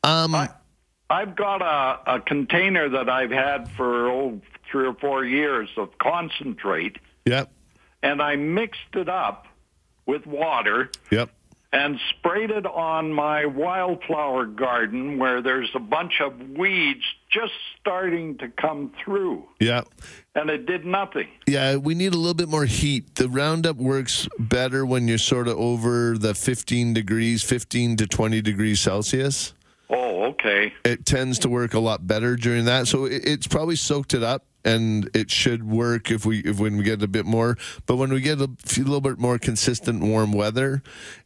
Um, 0.03 0.35
I've 1.07 1.35
got 1.35 1.61
a, 1.61 2.15
a 2.15 2.19
container 2.19 2.89
that 2.89 3.09
I've 3.09 3.29
had 3.29 3.69
for 3.77 4.09
oh, 4.09 4.41
three 4.71 4.87
or 4.87 4.95
four 4.95 5.23
years 5.23 5.69
of 5.77 5.95
concentrate, 5.99 6.97
yep. 7.25 7.51
and 8.01 8.23
I 8.23 8.37
mixed 8.37 8.95
it 8.95 9.07
up 9.07 9.45
with 10.07 10.25
water 10.25 10.89
Yep. 11.11 11.29
And 11.73 11.99
sprayed 12.11 12.51
it 12.51 12.65
on 12.67 13.11
my 13.11 13.45
wildflower 13.47 14.45
garden 14.45 15.17
where 15.17 15.41
there's 15.41 15.71
a 15.73 15.79
bunch 15.79 16.21
of 16.21 16.39
weeds 16.55 17.01
just 17.31 17.51
starting 17.81 18.37
to 18.37 18.47
come 18.47 18.91
through, 19.03 19.43
Yeah. 19.59 19.81
and 20.35 20.51
it 20.51 20.67
did 20.67 20.85
nothing. 20.85 21.27
Yeah, 21.47 21.77
we 21.77 21.95
need 21.95 22.13
a 22.13 22.17
little 22.17 22.35
bit 22.35 22.47
more 22.47 22.65
heat. 22.65 23.15
The 23.15 23.27
Roundup 23.27 23.77
works 23.77 24.29
better 24.37 24.85
when 24.85 25.07
you're 25.07 25.17
sort 25.17 25.47
of 25.47 25.57
over 25.57 26.15
the 26.17 26.35
15 26.35 26.93
degrees, 26.93 27.41
15 27.43 27.97
to 27.97 28.07
20 28.07 28.41
degrees 28.43 28.79
Celsius. 28.79 29.53
Oh, 29.89 30.25
okay. 30.25 30.71
It 30.85 31.05
tends 31.07 31.39
to 31.39 31.49
work 31.49 31.73
a 31.73 31.79
lot 31.79 32.05
better 32.05 32.35
during 32.35 32.65
that. 32.65 32.87
So 32.87 33.05
it, 33.05 33.23
it's 33.25 33.47
probably 33.47 33.75
soaked 33.75 34.13
it 34.13 34.21
up 34.23 34.45
and 34.65 35.09
it 35.13 35.29
should 35.29 35.63
work 35.63 36.09
if 36.11 36.25
we 36.25 36.39
if 36.39 36.59
when 36.59 36.77
we 36.77 36.83
get 36.83 37.01
a 37.01 37.07
bit 37.07 37.25
more. 37.25 37.57
But 37.85 37.97
when 37.97 38.11
we 38.11 38.21
get 38.21 38.41
a 38.41 38.49
few, 38.65 38.83
little 38.83 39.01
bit 39.01 39.19
more 39.19 39.37
consistent 39.37 40.01
warm 40.03 40.31
weather, 40.31 40.81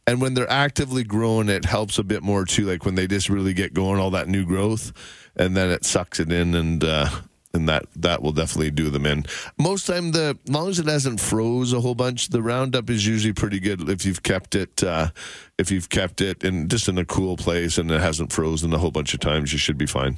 and 0.06 0.20
when 0.20 0.34
they're 0.34 0.50
actively 0.50 1.04
growing, 1.04 1.48
it 1.48 1.64
helps 1.64 1.98
a 1.98 2.04
bit 2.04 2.22
more 2.22 2.44
too. 2.44 2.66
Like 2.66 2.84
when 2.84 2.94
they 2.94 3.06
just 3.06 3.28
really 3.28 3.54
get 3.54 3.74
going, 3.74 4.00
all 4.00 4.10
that 4.10 4.28
new 4.28 4.44
growth, 4.44 4.92
and 5.36 5.56
then 5.56 5.70
it 5.70 5.84
sucks 5.84 6.20
it 6.20 6.32
in, 6.32 6.54
and 6.54 6.82
uh, 6.82 7.08
and 7.54 7.68
that 7.68 7.84
that 7.96 8.22
will 8.22 8.32
definitely 8.32 8.70
do 8.70 8.90
them 8.90 9.06
in. 9.06 9.24
Most 9.58 9.86
time, 9.86 10.12
the 10.12 10.38
as 10.46 10.52
long 10.52 10.68
as 10.68 10.78
it 10.78 10.86
hasn't 10.86 11.20
froze 11.20 11.72
a 11.72 11.80
whole 11.80 11.94
bunch, 11.94 12.28
the 12.28 12.42
Roundup 12.42 12.90
is 12.90 13.06
usually 13.06 13.32
pretty 13.32 13.60
good 13.60 13.88
if 13.88 14.04
you've 14.04 14.22
kept 14.22 14.54
it. 14.54 14.82
Uh, 14.82 15.10
if 15.58 15.70
you've 15.70 15.88
kept 15.88 16.20
it 16.20 16.44
in 16.44 16.68
just 16.68 16.88
in 16.88 16.98
a 16.98 17.04
cool 17.04 17.36
place 17.36 17.78
and 17.78 17.90
it 17.90 18.00
hasn't 18.00 18.32
frozen 18.32 18.72
a 18.72 18.78
whole 18.78 18.90
bunch 18.90 19.14
of 19.14 19.20
times, 19.20 19.52
you 19.52 19.58
should 19.58 19.78
be 19.78 19.86
fine. 19.86 20.16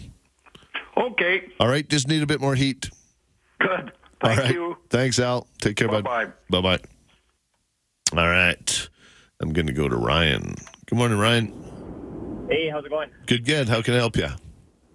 Okay, 0.96 1.48
All 1.58 1.68
right, 1.68 1.88
just 1.88 2.08
need 2.08 2.22
a 2.22 2.26
bit 2.26 2.40
more 2.40 2.54
heat. 2.54 2.90
Good. 3.60 3.92
Thank 4.22 4.38
All 4.38 4.44
right. 4.44 4.54
you. 4.54 4.76
Thanks, 4.90 5.18
Al. 5.18 5.46
Take 5.58 5.76
care, 5.76 5.88
bud. 5.88 6.04
Bye-bye. 6.04 6.60
Bye 6.60 6.76
bye. 6.76 8.20
All 8.20 8.28
right. 8.28 8.88
I'm 9.40 9.52
going 9.52 9.66
to 9.66 9.72
go 9.72 9.88
to 9.88 9.96
Ryan. 9.96 10.54
Good 10.86 10.98
morning, 10.98 11.18
Ryan. 11.18 12.46
Hey, 12.50 12.68
how's 12.68 12.84
it 12.84 12.90
going? 12.90 13.10
Good, 13.26 13.44
good. 13.46 13.68
How 13.68 13.80
can 13.80 13.94
I 13.94 13.98
help 13.98 14.16
you? 14.16 14.26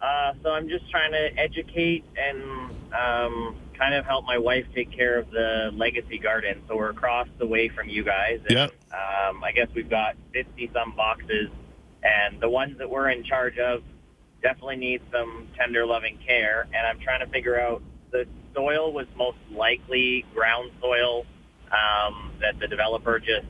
Uh, 0.01 0.33
so 0.43 0.51
I'm 0.51 0.67
just 0.69 0.89
trying 0.91 1.11
to 1.13 1.29
educate 1.39 2.03
and 2.17 2.69
um, 2.93 3.55
kind 3.77 3.95
of 3.95 4.05
help 4.05 4.25
my 4.25 4.37
wife 4.37 4.65
take 4.75 4.91
care 4.91 5.17
of 5.17 5.31
the 5.31 5.71
legacy 5.73 6.19
garden. 6.19 6.61
So 6.67 6.75
we're 6.75 6.91
across 6.91 7.27
the 7.39 7.47
way 7.47 7.69
from 7.69 7.89
you 7.89 8.03
guys. 8.03 8.39
And, 8.47 8.51
Yep. 8.57 8.71
Um, 8.91 9.43
I 9.43 9.51
guess 9.51 9.67
we've 9.73 9.89
got 9.89 10.15
50 10.33 10.69
some 10.73 10.95
boxes, 10.95 11.49
and 12.03 12.39
the 12.39 12.47
ones 12.49 12.77
that 12.77 12.89
we're 12.89 13.09
in 13.09 13.23
charge 13.23 13.57
of 13.57 13.81
definitely 14.43 14.75
need 14.77 15.01
some 15.11 15.47
tender, 15.57 15.85
loving 15.85 16.19
care. 16.25 16.67
And 16.73 16.85
I'm 16.87 16.99
trying 16.99 17.19
to 17.25 17.27
figure 17.27 17.59
out 17.59 17.81
the 18.11 18.25
soil 18.55 18.91
was 18.93 19.07
most 19.15 19.37
likely 19.51 20.25
ground 20.33 20.71
soil 20.81 21.25
um, 21.71 22.31
that 22.41 22.57
the 22.59 22.67
developer 22.67 23.19
just 23.19 23.45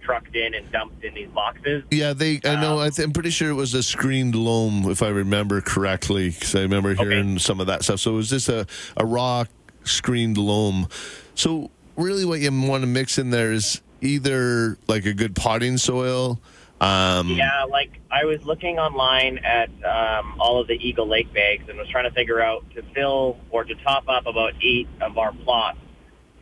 trucked 0.00 0.36
in 0.36 0.54
and 0.54 0.70
dumped 0.70 1.04
in 1.04 1.12
these 1.14 1.28
boxes. 1.28 1.82
Yeah, 1.90 2.12
they. 2.12 2.40
I 2.44 2.60
know. 2.60 2.78
I 2.78 2.90
th- 2.90 3.04
I'm 3.04 3.12
pretty 3.12 3.30
sure 3.30 3.50
it 3.50 3.54
was 3.54 3.74
a 3.74 3.82
screened 3.82 4.34
loam, 4.34 4.88
if 4.90 5.02
I 5.02 5.08
remember 5.08 5.60
correctly, 5.60 6.30
because 6.30 6.54
I 6.54 6.60
remember 6.60 6.94
hearing 6.94 7.38
some 7.38 7.60
of 7.60 7.66
that 7.66 7.82
stuff. 7.82 8.00
So 8.00 8.12
it 8.12 8.16
was 8.16 8.30
just 8.30 8.48
a, 8.48 8.66
a 8.96 9.04
raw 9.04 9.44
screened 9.84 10.38
loam. 10.38 10.88
So 11.34 11.70
really, 11.96 12.24
what 12.24 12.40
you 12.40 12.50
want 12.68 12.82
to 12.82 12.86
mix 12.86 13.18
in 13.18 13.30
there 13.30 13.52
is 13.52 13.82
either 14.00 14.78
like 14.86 15.06
a 15.06 15.12
good 15.12 15.34
potting 15.34 15.76
soil. 15.76 16.40
Um, 16.80 17.30
Yeah, 17.30 17.64
like 17.64 18.00
I 18.10 18.24
was 18.24 18.42
looking 18.44 18.78
online 18.78 19.38
at 19.38 19.68
um, 19.84 20.38
all 20.40 20.60
of 20.60 20.66
the 20.66 20.74
Eagle 20.74 21.08
Lake 21.08 21.32
bags 21.32 21.68
and 21.68 21.78
was 21.78 21.88
trying 21.88 22.04
to 22.04 22.10
figure 22.10 22.40
out 22.40 22.64
to 22.74 22.82
fill 22.94 23.38
or 23.50 23.64
to 23.64 23.74
top 23.76 24.08
up 24.08 24.26
about 24.26 24.52
eight 24.62 24.88
of 25.00 25.16
our 25.18 25.32
plots 25.32 25.78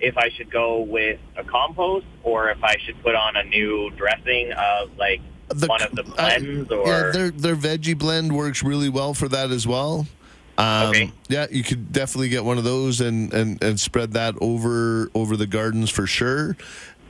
if 0.01 0.19
I 0.19 0.31
should 0.31 0.51
go 0.51 0.81
with 0.81 1.21
a 1.37 1.45
compost 1.45 2.07
or 2.25 2.51
if 2.51 2.63
I 2.63 2.77
should 2.85 3.01
put 3.03 3.15
on 3.15 3.37
a 3.37 3.45
new 3.45 3.91
dressing 3.91 4.53
of 4.53 4.97
like 4.99 5.21
one 5.67 5.83
of 5.83 5.93
the 5.93 6.03
blends 6.03 6.71
or 6.71 6.87
Yeah, 6.87 7.11
their 7.13 7.31
their 7.31 7.57
veggie 7.57 7.97
blend 7.97 8.37
works 8.37 8.63
really 8.63 8.89
well 8.89 9.15
for 9.15 9.29
that 9.29 9.51
as 9.51 9.67
well. 9.67 10.07
Um, 10.57 11.13
Yeah, 11.29 11.47
you 11.51 11.63
could 11.65 11.93
definitely 11.93 12.29
get 12.29 12.45
one 12.45 12.59
of 12.59 12.65
those 12.65 13.01
and, 13.01 13.33
and, 13.33 13.63
and 13.63 13.79
spread 13.81 14.13
that 14.13 14.35
over 14.41 15.11
over 15.15 15.37
the 15.37 15.47
gardens 15.47 15.91
for 15.91 16.07
sure. 16.07 16.57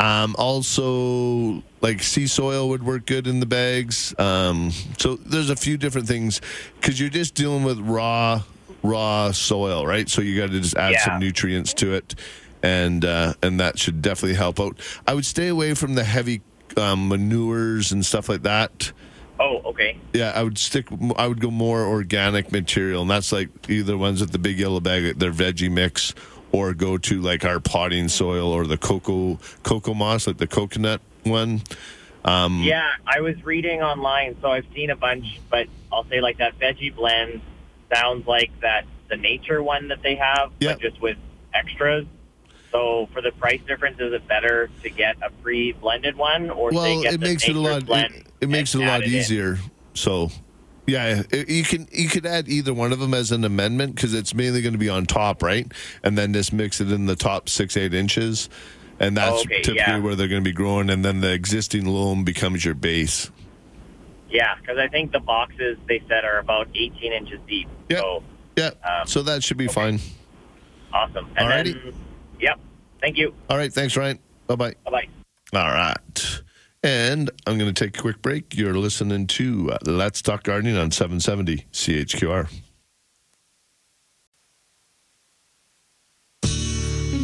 Um, 0.00 0.34
also, 0.38 1.62
like 1.80 2.02
sea 2.02 2.26
soil 2.26 2.68
would 2.70 2.82
work 2.82 3.06
good 3.06 3.26
in 3.26 3.40
the 3.40 3.46
bags. 3.46 4.14
Um, 4.18 4.70
so 4.98 5.14
there's 5.16 5.50
a 5.50 5.56
few 5.56 5.76
different 5.76 6.08
things 6.08 6.40
because 6.80 6.98
you're 7.00 7.08
just 7.10 7.34
dealing 7.34 7.62
with 7.64 7.78
raw 7.80 8.42
raw 8.82 9.30
soil, 9.32 9.86
right? 9.86 10.08
So 10.08 10.20
you 10.20 10.36
got 10.38 10.50
to 10.50 10.60
just 10.60 10.76
add 10.76 10.92
Yeah. 10.92 11.04
some 11.04 11.18
nutrients 11.20 11.72
to 11.74 11.94
it, 11.94 12.14
and 12.62 13.04
uh, 13.04 13.34
and 13.42 13.60
that 13.60 13.78
should 13.78 14.02
definitely 14.02 14.36
help 14.36 14.60
out. 14.60 14.78
I 15.06 15.14
would 15.14 15.26
stay 15.26 15.48
away 15.48 15.74
from 15.74 15.94
the 15.94 16.04
heavy 16.04 16.42
um, 16.76 17.08
manures 17.08 17.92
and 17.92 18.04
stuff 18.04 18.28
like 18.28 18.42
that. 18.42 18.92
Oh, 19.40 19.58
okay. 19.64 19.96
Yeah, 20.12 20.32
I 20.34 20.42
would 20.42 20.58
stick. 20.58 20.86
I 21.16 21.26
would 21.26 21.40
go 21.40 21.50
more 21.50 21.84
organic 21.84 22.52
material, 22.52 23.02
and 23.02 23.10
that's 23.10 23.32
like 23.32 23.48
either 23.70 23.96
ones 23.96 24.20
with 24.20 24.30
the 24.32 24.38
big 24.38 24.58
yellow 24.58 24.80
bag, 24.80 25.18
their 25.18 25.32
veggie 25.32 25.70
mix, 25.70 26.14
or 26.54 26.72
go 26.72 26.96
to 26.96 27.20
like 27.20 27.44
our 27.44 27.58
potting 27.58 28.06
soil 28.06 28.52
or 28.52 28.64
the 28.64 28.78
cocoa 28.78 29.40
cocoa 29.64 29.92
moss, 29.92 30.28
like 30.28 30.36
the 30.36 30.46
coconut 30.46 31.00
one. 31.24 31.60
Um, 32.24 32.62
Yeah, 32.62 32.88
I 33.04 33.20
was 33.22 33.44
reading 33.44 33.82
online, 33.82 34.36
so 34.40 34.52
I've 34.52 34.66
seen 34.72 34.90
a 34.90 34.96
bunch, 34.96 35.40
but 35.50 35.66
I'll 35.92 36.04
say 36.04 36.20
like 36.20 36.38
that 36.38 36.56
veggie 36.60 36.94
blend 36.94 37.40
sounds 37.92 38.28
like 38.28 38.52
that 38.60 38.86
the 39.10 39.16
nature 39.16 39.64
one 39.64 39.88
that 39.88 40.00
they 40.02 40.14
have, 40.14 40.52
but 40.60 40.78
just 40.78 41.00
with 41.00 41.18
extras. 41.52 42.06
So 42.70 43.08
for 43.12 43.20
the 43.20 43.32
price 43.32 43.60
difference, 43.66 43.98
is 43.98 44.12
it 44.12 44.26
better 44.28 44.70
to 44.84 44.90
get 44.90 45.16
a 45.22 45.30
pre-blended 45.42 46.16
one, 46.16 46.50
or 46.50 46.70
well, 46.70 47.04
it 47.04 47.20
makes 47.20 47.48
it 47.48 47.56
a 47.56 47.60
lot. 47.60 47.84
blend? 47.84 48.14
It, 48.14 48.26
it 48.42 48.48
makes 48.48 48.76
it 48.76 48.80
a 48.80 48.86
lot 48.86 49.02
it 49.02 49.08
in? 49.08 49.14
easier. 49.14 49.58
So, 49.94 50.30
yeah, 50.86 51.22
it, 51.30 51.48
you 51.48 51.64
can 51.64 51.88
you 51.92 52.08
could 52.08 52.26
add 52.26 52.48
either 52.48 52.74
one 52.74 52.92
of 52.92 52.98
them 52.98 53.14
as 53.14 53.32
an 53.32 53.44
amendment 53.44 53.94
because 53.94 54.14
it's 54.14 54.34
mainly 54.34 54.62
going 54.62 54.72
to 54.74 54.78
be 54.78 54.88
on 54.88 55.06
top, 55.06 55.42
right? 55.42 55.70
And 56.02 56.16
then 56.18 56.32
just 56.32 56.52
mix 56.52 56.80
it 56.80 56.90
in 56.92 57.06
the 57.06 57.16
top 57.16 57.48
six 57.48 57.76
eight 57.76 57.94
inches, 57.94 58.48
and 59.00 59.16
that's 59.16 59.42
Okay, 59.42 59.62
typically 59.62 59.74
yeah. 59.76 59.98
where 59.98 60.14
they're 60.14 60.28
going 60.28 60.42
to 60.42 60.48
be 60.48 60.54
growing. 60.54 60.90
And 60.90 61.04
then 61.04 61.20
the 61.20 61.32
existing 61.32 61.86
loam 61.86 62.24
becomes 62.24 62.64
your 62.64 62.74
base. 62.74 63.30
Yeah, 64.30 64.54
because 64.60 64.78
I 64.78 64.88
think 64.88 65.12
the 65.12 65.20
boxes 65.20 65.78
they 65.86 66.02
said 66.08 66.24
are 66.24 66.38
about 66.38 66.66
18 66.74 67.12
inches 67.12 67.38
deep. 67.48 67.68
So 67.90 68.22
Yeah, 68.56 68.70
Um, 68.82 69.06
so 69.06 69.22
that 69.22 69.44
should 69.44 69.56
be 69.58 69.68
fine. 69.68 70.00
awesome. 70.92 71.26
And 71.36 71.48
Alrighty. 71.48 71.80
then, 71.84 71.94
yep. 72.40 72.58
Thank 73.00 73.16
you. 73.16 73.32
All 73.48 73.56
right, 73.56 73.72
thanks, 73.72 73.96
Ryan. 73.96 74.18
Bye 74.48 74.56
bye. 74.56 74.74
Bye 74.84 74.90
bye. 75.52 75.60
All 75.60 75.70
right. 75.70 76.33
And 76.84 77.30
I'm 77.46 77.56
going 77.56 77.72
to 77.72 77.84
take 77.84 77.98
a 77.98 78.02
quick 78.02 78.20
break. 78.20 78.54
You're 78.54 78.74
listening 78.74 79.26
to 79.28 79.72
uh, 79.72 79.78
Let's 79.86 80.20
Talk 80.20 80.42
Gardening 80.42 80.76
on 80.76 80.90
770 80.90 81.64
CHQR. 81.72 82.50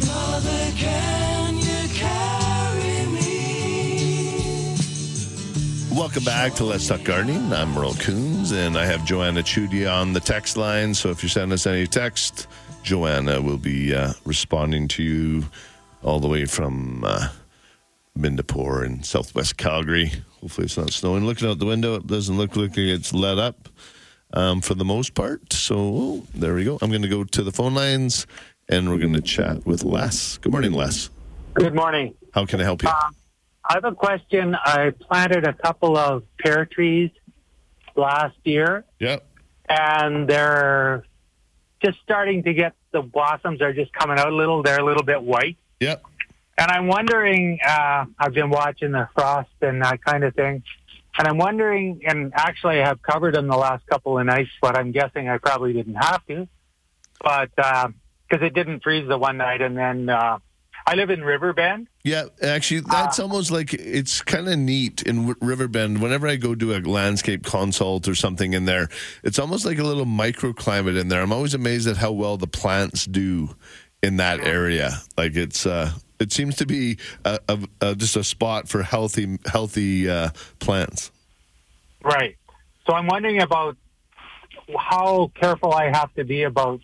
Mother, 0.07 0.71
can 0.75 1.57
you 1.59 1.89
carry 1.93 3.05
me? 3.11 4.79
Welcome 5.91 6.23
back 6.23 6.55
to 6.55 6.63
Let's 6.63 6.87
Talk 6.87 7.03
Gardening. 7.03 7.53
I'm 7.53 7.71
Merle 7.73 7.93
Kunz, 7.93 8.53
and 8.53 8.75
I 8.75 8.85
have 8.85 9.05
Joanna 9.05 9.43
Chudia 9.43 9.95
on 9.95 10.13
the 10.13 10.19
text 10.19 10.57
line. 10.57 10.95
So 10.95 11.11
if 11.11 11.21
you 11.21 11.29
send 11.29 11.53
us 11.53 11.67
any 11.67 11.85
text, 11.85 12.47
Joanna 12.81 13.39
will 13.39 13.59
be 13.59 13.93
uh, 13.93 14.13
responding 14.25 14.87
to 14.87 15.03
you 15.03 15.43
all 16.01 16.19
the 16.19 16.27
way 16.27 16.45
from 16.45 17.03
uh, 17.03 17.27
Midnapore 18.17 18.85
in 18.85 19.03
southwest 19.03 19.57
Calgary. 19.57 20.11
Hopefully, 20.41 20.65
it's 20.65 20.77
not 20.77 20.91
snowing. 20.91 21.25
Looking 21.25 21.49
out 21.49 21.59
the 21.59 21.65
window, 21.65 21.95
it 21.95 22.07
doesn't 22.07 22.37
look 22.37 22.55
like 22.55 22.77
it's 22.77 23.13
let 23.13 23.37
up 23.37 23.69
um, 24.33 24.61
for 24.61 24.73
the 24.73 24.85
most 24.85 25.13
part. 25.13 25.53
So 25.53 26.23
there 26.33 26.53
we 26.55 26.63
go. 26.63 26.77
I'm 26.81 26.89
going 26.89 27.01
to 27.03 27.07
go 27.07 27.23
to 27.23 27.43
the 27.43 27.51
phone 27.51 27.73
lines, 27.73 28.27
and 28.69 28.89
we're 28.89 28.97
going 28.97 29.13
to 29.13 29.21
chat 29.21 29.65
with 29.65 29.83
Les. 29.83 30.37
Good 30.39 30.51
morning, 30.51 30.73
Les. 30.73 31.09
Good 31.53 31.73
morning. 31.75 32.13
How 32.33 32.45
can 32.45 32.59
I 32.59 32.63
help 32.63 32.83
you? 32.83 32.89
Um, 32.89 33.15
I 33.69 33.73
have 33.75 33.85
a 33.85 33.93
question. 33.93 34.55
I 34.55 34.91
planted 34.91 35.47
a 35.47 35.53
couple 35.53 35.97
of 35.97 36.23
pear 36.39 36.65
trees 36.65 37.11
last 37.95 38.35
year, 38.43 38.83
Yep. 38.99 39.25
and 39.69 40.27
they're 40.27 41.03
just 41.83 41.99
starting 42.03 42.43
to 42.43 42.53
get 42.53 42.73
the 42.91 43.01
blossoms 43.01 43.61
are 43.61 43.73
just 43.73 43.93
coming 43.93 44.17
out 44.19 44.27
a 44.27 44.35
little. 44.35 44.63
They're 44.63 44.79
a 44.79 44.85
little 44.85 45.03
bit 45.03 45.21
white. 45.21 45.57
Yep. 45.79 46.03
And 46.61 46.69
I'm 46.69 46.85
wondering. 46.85 47.57
Uh, 47.67 48.05
I've 48.19 48.35
been 48.35 48.51
watching 48.51 48.91
the 48.91 49.09
frost 49.15 49.49
and 49.61 49.81
that 49.81 50.03
kind 50.05 50.23
of 50.23 50.35
thing, 50.35 50.61
and 51.17 51.27
I'm 51.27 51.39
wondering. 51.39 52.01
And 52.05 52.31
actually, 52.35 52.79
I 52.79 52.85
have 52.85 53.01
covered 53.01 53.33
them 53.33 53.47
the 53.47 53.57
last 53.57 53.83
couple 53.87 54.19
of 54.19 54.25
nights, 54.27 54.51
but 54.61 54.77
I'm 54.77 54.91
guessing 54.91 55.27
I 55.27 55.39
probably 55.39 55.73
didn't 55.73 55.95
have 55.95 56.23
to, 56.27 56.47
but 57.19 57.49
because 57.55 58.45
it 58.45 58.53
didn't 58.53 58.83
freeze 58.83 59.07
the 59.07 59.17
one 59.17 59.37
night, 59.37 59.63
and 59.63 59.75
then 59.75 60.09
uh, 60.09 60.37
I 60.85 60.93
live 60.93 61.09
in 61.09 61.23
Riverbend. 61.23 61.87
Yeah, 62.03 62.25
actually, 62.43 62.81
that's 62.81 63.17
almost 63.17 63.49
like 63.49 63.73
it's 63.73 64.21
kind 64.21 64.47
of 64.47 64.59
neat 64.59 65.01
in 65.01 65.27
W- 65.27 65.35
Riverbend. 65.41 65.99
Whenever 65.99 66.27
I 66.27 66.35
go 66.35 66.53
do 66.53 66.75
a 66.75 66.79
landscape 66.79 67.43
consult 67.43 68.07
or 68.07 68.13
something 68.13 68.53
in 68.53 68.65
there, 68.65 68.87
it's 69.23 69.39
almost 69.39 69.65
like 69.65 69.79
a 69.79 69.83
little 69.83 70.05
microclimate 70.05 70.99
in 70.99 71.07
there. 71.07 71.23
I'm 71.23 71.33
always 71.33 71.55
amazed 71.55 71.87
at 71.87 71.97
how 71.97 72.11
well 72.11 72.37
the 72.37 72.45
plants 72.45 73.07
do 73.07 73.55
in 74.03 74.17
that 74.17 74.41
area. 74.41 75.01
Like 75.17 75.35
it's, 75.35 75.65
uh, 75.65 75.91
it 76.21 76.31
seems 76.31 76.55
to 76.57 76.65
be 76.65 76.97
a, 77.25 77.39
a, 77.49 77.59
a, 77.81 77.95
just 77.95 78.15
a 78.15 78.23
spot 78.23 78.69
for 78.69 78.83
healthy, 78.83 79.37
healthy 79.45 80.09
uh, 80.09 80.29
plants. 80.59 81.11
Right. 82.03 82.37
So 82.87 82.93
I'm 82.93 83.07
wondering 83.07 83.41
about 83.41 83.77
how 84.77 85.31
careful 85.35 85.73
I 85.73 85.91
have 85.91 86.13
to 86.15 86.23
be 86.23 86.43
about 86.43 86.81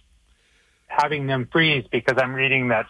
having 0.88 1.28
them 1.28 1.48
freeze 1.52 1.86
because 1.92 2.18
I'm 2.18 2.34
reading 2.34 2.70
that 2.70 2.88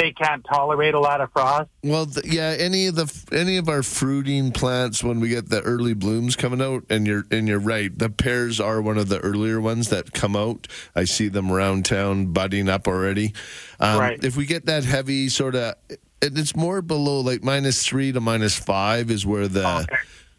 they 0.00 0.12
can't 0.12 0.44
tolerate 0.50 0.94
a 0.94 1.00
lot 1.00 1.20
of 1.20 1.30
frost. 1.32 1.68
Well, 1.84 2.06
th- 2.06 2.26
yeah, 2.26 2.56
any 2.58 2.86
of 2.86 2.94
the 2.96 3.12
any 3.32 3.56
of 3.58 3.68
our 3.68 3.82
fruiting 3.82 4.50
plants 4.50 5.04
when 5.04 5.20
we 5.20 5.28
get 5.28 5.48
the 5.50 5.60
early 5.60 5.92
blooms 5.94 6.36
coming 6.36 6.62
out, 6.62 6.84
and 6.88 7.06
you're 7.06 7.24
and 7.30 7.46
you're 7.46 7.58
right, 7.60 7.96
the 7.96 8.08
pears 8.10 8.58
are 8.60 8.80
one 8.80 8.96
of 8.98 9.08
the 9.08 9.18
earlier 9.20 9.60
ones 9.60 9.88
that 9.90 10.12
come 10.12 10.34
out. 10.36 10.66
I 10.96 11.04
see 11.04 11.28
them 11.28 11.50
around 11.52 11.84
town 11.84 12.26
budding 12.32 12.68
up 12.68 12.88
already. 12.88 13.34
Um, 13.78 13.98
Right. 13.98 14.24
If 14.24 14.36
we 14.36 14.46
get 14.46 14.66
that 14.66 14.84
heavy 14.84 15.28
sort 15.28 15.54
of, 15.54 15.74
and 16.22 16.38
it's 16.38 16.56
more 16.56 16.80
below 16.82 17.20
like 17.20 17.42
minus 17.44 17.84
three 17.86 18.12
to 18.12 18.20
minus 18.20 18.58
five 18.58 19.10
is 19.10 19.26
where 19.26 19.48
the. 19.48 19.86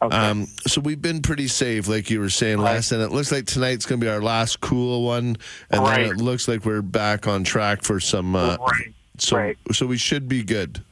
Um, 0.02 0.48
so 0.66 0.82
we've 0.82 1.00
been 1.02 1.22
pretty 1.22 1.48
safe, 1.48 1.88
like 1.88 2.10
you 2.10 2.20
were 2.20 2.30
saying 2.32 2.58
last, 2.58 2.92
and 2.92 3.04
it 3.04 3.12
looks 3.12 3.32
like 3.32 3.46
tonight's 3.46 3.86
going 3.86 4.02
to 4.02 4.06
be 4.06 4.10
our 4.10 4.20
last 4.20 4.60
cool 4.60 5.04
one, 5.04 5.38
and 5.70 5.82
Right. 5.84 6.02
then 6.08 6.12
it 6.14 6.18
looks 6.18 6.48
like 6.48 6.66
we're 6.66 6.82
back 6.82 7.28
on 7.28 7.44
track 7.44 7.84
for 7.84 8.00
some. 8.00 8.36
Uh, 8.36 8.58
Right. 8.60 8.94
So, 9.22 9.54
so 9.72 9.86
we 9.86 9.98
should 9.98 10.28
be 10.28 10.44
good. 10.44 10.84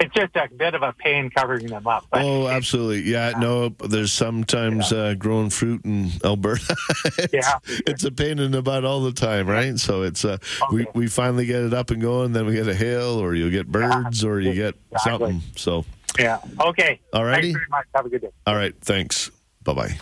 it's 0.00 0.12
just 0.14 0.34
a 0.36 0.48
bit 0.54 0.74
of 0.74 0.82
a 0.82 0.92
pain 0.92 1.30
covering 1.30 1.66
them 1.68 1.86
up. 1.86 2.04
But 2.10 2.22
Oh, 2.22 2.48
absolutely. 2.48 3.02
Yeah, 3.10 3.32
no, 3.38 3.68
there's 3.70 4.12
sometimes 4.12 4.92
uh, 4.92 5.14
growing 5.16 5.48
fruit 5.48 5.84
in 5.84 6.10
Alberta. 6.24 6.76
it's, 7.18 7.32
Yeah. 7.32 7.58
it's 7.86 8.04
a 8.04 8.10
pain 8.10 8.38
in 8.40 8.50
the 8.50 8.62
butt 8.62 8.84
all 8.84 9.00
the 9.00 9.12
time, 9.12 9.46
right? 9.46 9.78
So 9.78 10.02
it's 10.02 10.24
uh, 10.24 10.38
we 10.72 10.86
we 10.94 11.06
finally 11.06 11.46
get 11.46 11.62
it 11.62 11.72
up 11.72 11.90
and 11.90 12.02
going, 12.02 12.32
then 12.32 12.46
we 12.46 12.52
get 12.54 12.68
a 12.68 12.74
hail, 12.74 13.18
or 13.22 13.34
you'll 13.34 13.50
get 13.50 13.68
birds, 13.68 14.24
or 14.24 14.40
you 14.40 14.52
get 14.54 14.74
Exactly. 14.92 15.30
something. 15.32 15.40
So, 15.56 15.84
yeah. 16.18 16.38
Okay. 16.60 17.00
All 17.14 17.24
righty. 17.24 17.52
Thanks 17.52 17.58
very 17.60 17.70
much. 17.70 17.86
Have 17.94 18.06
a 18.06 18.08
good 18.10 18.20
day. 18.22 18.30
all 18.46 18.54
right, 18.56 18.74
thanks. 18.82 19.30
Bye 19.62 19.72
bye. 19.74 19.98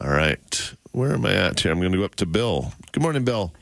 All 0.00 0.10
right, 0.10 0.72
where 0.92 1.12
am 1.14 1.24
I 1.24 1.32
at 1.32 1.60
here? 1.60 1.70
I'm 1.72 1.78
going 1.80 1.92
to 1.92 1.98
go 1.98 2.04
up 2.04 2.16
to 2.16 2.26
Bill. 2.26 2.72
Good 2.92 3.02
morning, 3.02 3.24
Bill. 3.24 3.52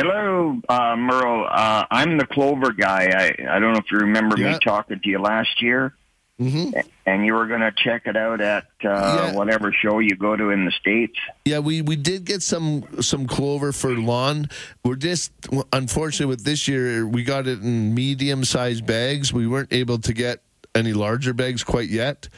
Hello, 0.00 0.60
uh, 0.68 0.96
Merle. 0.96 1.46
Uh, 1.50 1.84
I'm 1.90 2.16
the 2.16 2.26
Clover 2.26 2.72
guy. 2.72 3.10
I, 3.14 3.56
I 3.56 3.58
don't 3.58 3.72
know 3.72 3.78
if 3.78 3.90
you 3.90 3.98
remember 3.98 4.38
Yeah. 4.38 4.52
me 4.52 4.58
talking 4.64 4.98
to 5.00 5.08
you 5.08 5.18
last 5.18 5.60
year, 5.62 5.94
Mm-hmm. 6.40 6.70
and 7.04 7.26
you 7.26 7.34
were 7.34 7.46
going 7.46 7.60
to 7.60 7.70
check 7.84 8.06
it 8.06 8.16
out 8.16 8.40
at 8.40 8.64
uh, 8.82 9.32
whatever 9.32 9.74
show 9.74 9.98
you 9.98 10.16
go 10.16 10.36
to 10.36 10.48
in 10.48 10.64
the 10.64 10.70
states. 10.72 11.18
Yeah, 11.44 11.58
we, 11.58 11.82
we 11.82 11.96
did 11.96 12.24
get 12.24 12.42
some 12.42 12.82
some 13.02 13.26
clover 13.26 13.72
for 13.72 13.90
lawn. 13.94 14.48
We're 14.82 14.96
just 14.96 15.32
unfortunately 15.70 16.30
with 16.34 16.44
this 16.46 16.66
year 16.66 17.06
we 17.06 17.24
got 17.24 17.46
it 17.46 17.60
in 17.60 17.94
medium 17.94 18.42
sized 18.46 18.86
bags. 18.86 19.34
We 19.34 19.46
weren't 19.46 19.70
able 19.70 19.98
to 19.98 20.14
get 20.14 20.40
any 20.74 20.94
larger 20.94 21.34
bags 21.34 21.62
quite 21.62 21.90
yet. 21.90 22.30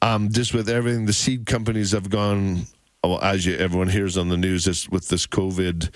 Um, 0.00 0.30
just 0.32 0.54
with 0.54 0.70
everything, 0.70 1.04
the 1.04 1.12
seed 1.12 1.44
companies 1.44 1.92
have 1.92 2.08
gone. 2.08 2.62
Well, 3.04 3.20
as 3.22 3.44
you, 3.44 3.56
everyone 3.56 3.88
hears 3.88 4.16
on 4.16 4.28
the 4.30 4.36
news, 4.38 4.64
this, 4.64 4.88
with 4.88 5.08
this 5.08 5.26
COVID, 5.26 5.88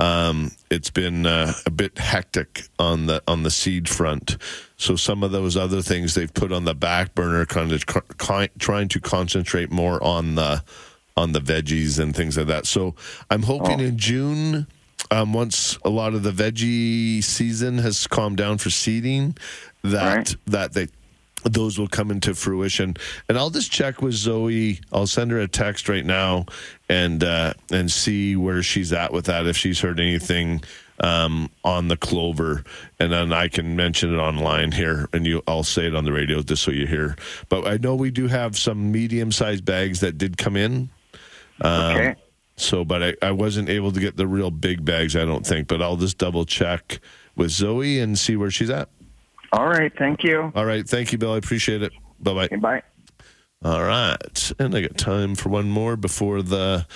um, 0.00 0.50
it's 0.70 0.88
been 0.88 1.26
uh, 1.26 1.52
a 1.66 1.70
bit 1.70 1.98
hectic 1.98 2.62
on 2.78 3.04
the 3.04 3.22
on 3.28 3.42
the 3.42 3.50
seed 3.50 3.86
front. 3.86 4.38
So 4.78 4.96
some 4.96 5.22
of 5.22 5.30
those 5.30 5.58
other 5.58 5.82
things 5.82 6.14
they've 6.14 6.32
put 6.32 6.52
on 6.52 6.64
the 6.64 6.74
back 6.74 7.14
burner, 7.14 7.44
kind 7.44 7.70
of 7.70 7.84
co- 7.84 8.00
co- 8.16 8.46
trying 8.58 8.88
to 8.88 9.00
concentrate 9.00 9.70
more 9.70 10.02
on 10.02 10.36
the 10.36 10.64
on 11.18 11.32
the 11.32 11.40
veggies 11.40 11.98
and 11.98 12.16
things 12.16 12.38
like 12.38 12.46
that. 12.46 12.66
So 12.66 12.94
I'm 13.30 13.42
hoping 13.42 13.80
in 13.80 13.98
June, 13.98 14.66
um, 15.10 15.34
once 15.34 15.76
a 15.84 15.90
lot 15.90 16.14
of 16.14 16.22
the 16.22 16.30
veggie 16.30 17.22
season 17.22 17.76
has 17.78 18.06
calmed 18.06 18.38
down 18.38 18.56
for 18.56 18.70
seeding, 18.70 19.36
that 19.82 20.34
that 20.46 20.72
they 20.72 20.88
those 21.44 21.78
will 21.78 21.88
come 21.88 22.10
into 22.10 22.34
fruition. 22.34 22.96
And 23.28 23.38
I'll 23.38 23.50
just 23.50 23.70
check 23.70 24.02
with 24.02 24.14
Zoe. 24.14 24.80
I'll 24.92 25.06
send 25.06 25.30
her 25.30 25.40
a 25.40 25.48
text 25.48 25.88
right 25.88 26.04
now 26.04 26.46
and 26.88 27.22
uh, 27.24 27.54
and 27.70 27.90
see 27.90 28.36
where 28.36 28.62
she's 28.62 28.92
at 28.92 29.12
with 29.12 29.26
that. 29.26 29.46
If 29.46 29.56
she's 29.56 29.80
heard 29.80 30.00
anything 30.00 30.62
um, 31.00 31.50
on 31.64 31.88
the 31.88 31.96
clover, 31.96 32.64
and 32.98 33.12
then 33.12 33.32
I 33.32 33.48
can 33.48 33.76
mention 33.76 34.12
it 34.14 34.18
online 34.18 34.72
here, 34.72 35.08
and 35.12 35.26
you 35.26 35.42
I'll 35.46 35.64
say 35.64 35.86
it 35.86 35.94
on 35.94 36.04
the 36.04 36.12
radio 36.12 36.42
just 36.42 36.62
so 36.62 36.70
you 36.70 36.86
hear. 36.86 37.16
But 37.48 37.66
I 37.66 37.76
know 37.76 37.94
we 37.94 38.10
do 38.10 38.26
have 38.28 38.58
some 38.58 38.92
medium 38.92 39.32
sized 39.32 39.64
bags 39.64 40.00
that 40.00 40.18
did 40.18 40.36
come 40.36 40.56
in. 40.56 40.90
Um, 41.62 41.96
Okay. 41.96 42.14
So, 42.56 42.84
but 42.84 43.02
I, 43.02 43.14
I 43.22 43.30
wasn't 43.32 43.70
able 43.70 43.90
to 43.90 44.00
get 44.00 44.18
the 44.18 44.26
real 44.26 44.50
big 44.50 44.84
bags, 44.84 45.16
I 45.16 45.24
don't 45.24 45.46
think. 45.46 45.66
But 45.66 45.80
I'll 45.80 45.96
just 45.96 46.18
double 46.18 46.44
check 46.44 47.00
with 47.34 47.50
Zoe 47.50 47.98
and 48.00 48.18
see 48.18 48.36
where 48.36 48.50
she's 48.50 48.68
at. 48.68 48.90
All 49.52 49.66
right. 49.66 49.92
Thank 49.98 50.22
you. 50.22 50.52
All 50.54 50.64
right. 50.64 50.88
Thank 50.88 51.12
you, 51.12 51.18
Bill. 51.18 51.34
I 51.34 51.38
appreciate 51.38 51.82
it. 51.82 51.92
Bye 52.20 52.48
bye. 52.48 52.56
Bye. 52.56 52.82
All 53.62 53.82
right. 53.82 54.52
And 54.58 54.74
I 54.74 54.80
got 54.82 54.96
time 54.96 55.34
for 55.34 55.48
one 55.48 55.68
more 55.68 55.96
before 55.96 56.42
the 56.42 56.86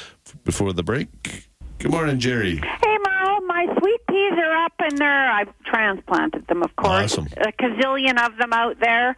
before 0.45 0.73
the 0.73 0.83
break. 0.83 1.49
Good 1.79 1.91
morning, 1.91 2.19
Jerry. 2.19 2.57
Hey, 2.57 2.97
Merle, 3.07 3.41
my 3.43 3.67
sweet 3.79 4.01
peas 4.09 4.33
are 4.39 4.65
up 4.65 4.73
and 4.79 4.97
they're, 4.97 5.31
I've 5.31 5.53
transplanted 5.67 6.47
them, 6.47 6.63
of 6.63 6.75
course. 6.77 7.19
Awesome. 7.19 7.27
A 7.37 7.53
gazillion 7.53 8.25
of 8.25 8.39
them 8.39 8.53
out 8.55 8.81
there, 8.81 9.17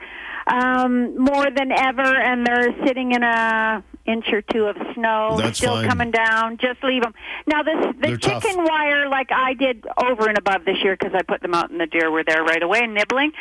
um, 0.49 1.17
more 1.17 1.49
than 1.49 1.71
ever, 1.71 2.03
and 2.03 2.45
they're 2.45 2.75
sitting 2.85 3.13
in 3.13 3.23
a 3.23 3.85
inch 4.07 4.27
or 4.33 4.43
two 4.43 4.65
of 4.67 4.77
snow, 4.95 5.37
That's 5.39 5.59
still 5.59 5.75
fine. 5.75 5.89
coming 5.89 6.11
down. 6.11 6.57
Just 6.59 6.83
leave 6.85 7.03
them. 7.03 7.15
Now, 7.47 7.63
this 7.63 7.75
the 7.77 7.95
They're 8.01 8.17
tough. 8.17 8.43
chicken 8.43 8.65
wire, 8.65 9.09
like 9.09 9.31
I 9.33 9.55
did 9.55 9.87
over 10.03 10.29
and 10.29 10.39
above 10.39 10.65
this 10.65 10.77
year 10.83 10.97
because 10.99 11.15
I 11.15 11.23
put 11.23 11.41
them 11.43 11.55
out 11.55 11.71
and 11.71 11.81
the 11.81 11.87
deer 11.87 12.11
were 12.11 12.25
there 12.25 12.43
right 12.45 12.63
away 12.63 12.87
nibbling. 12.87 13.33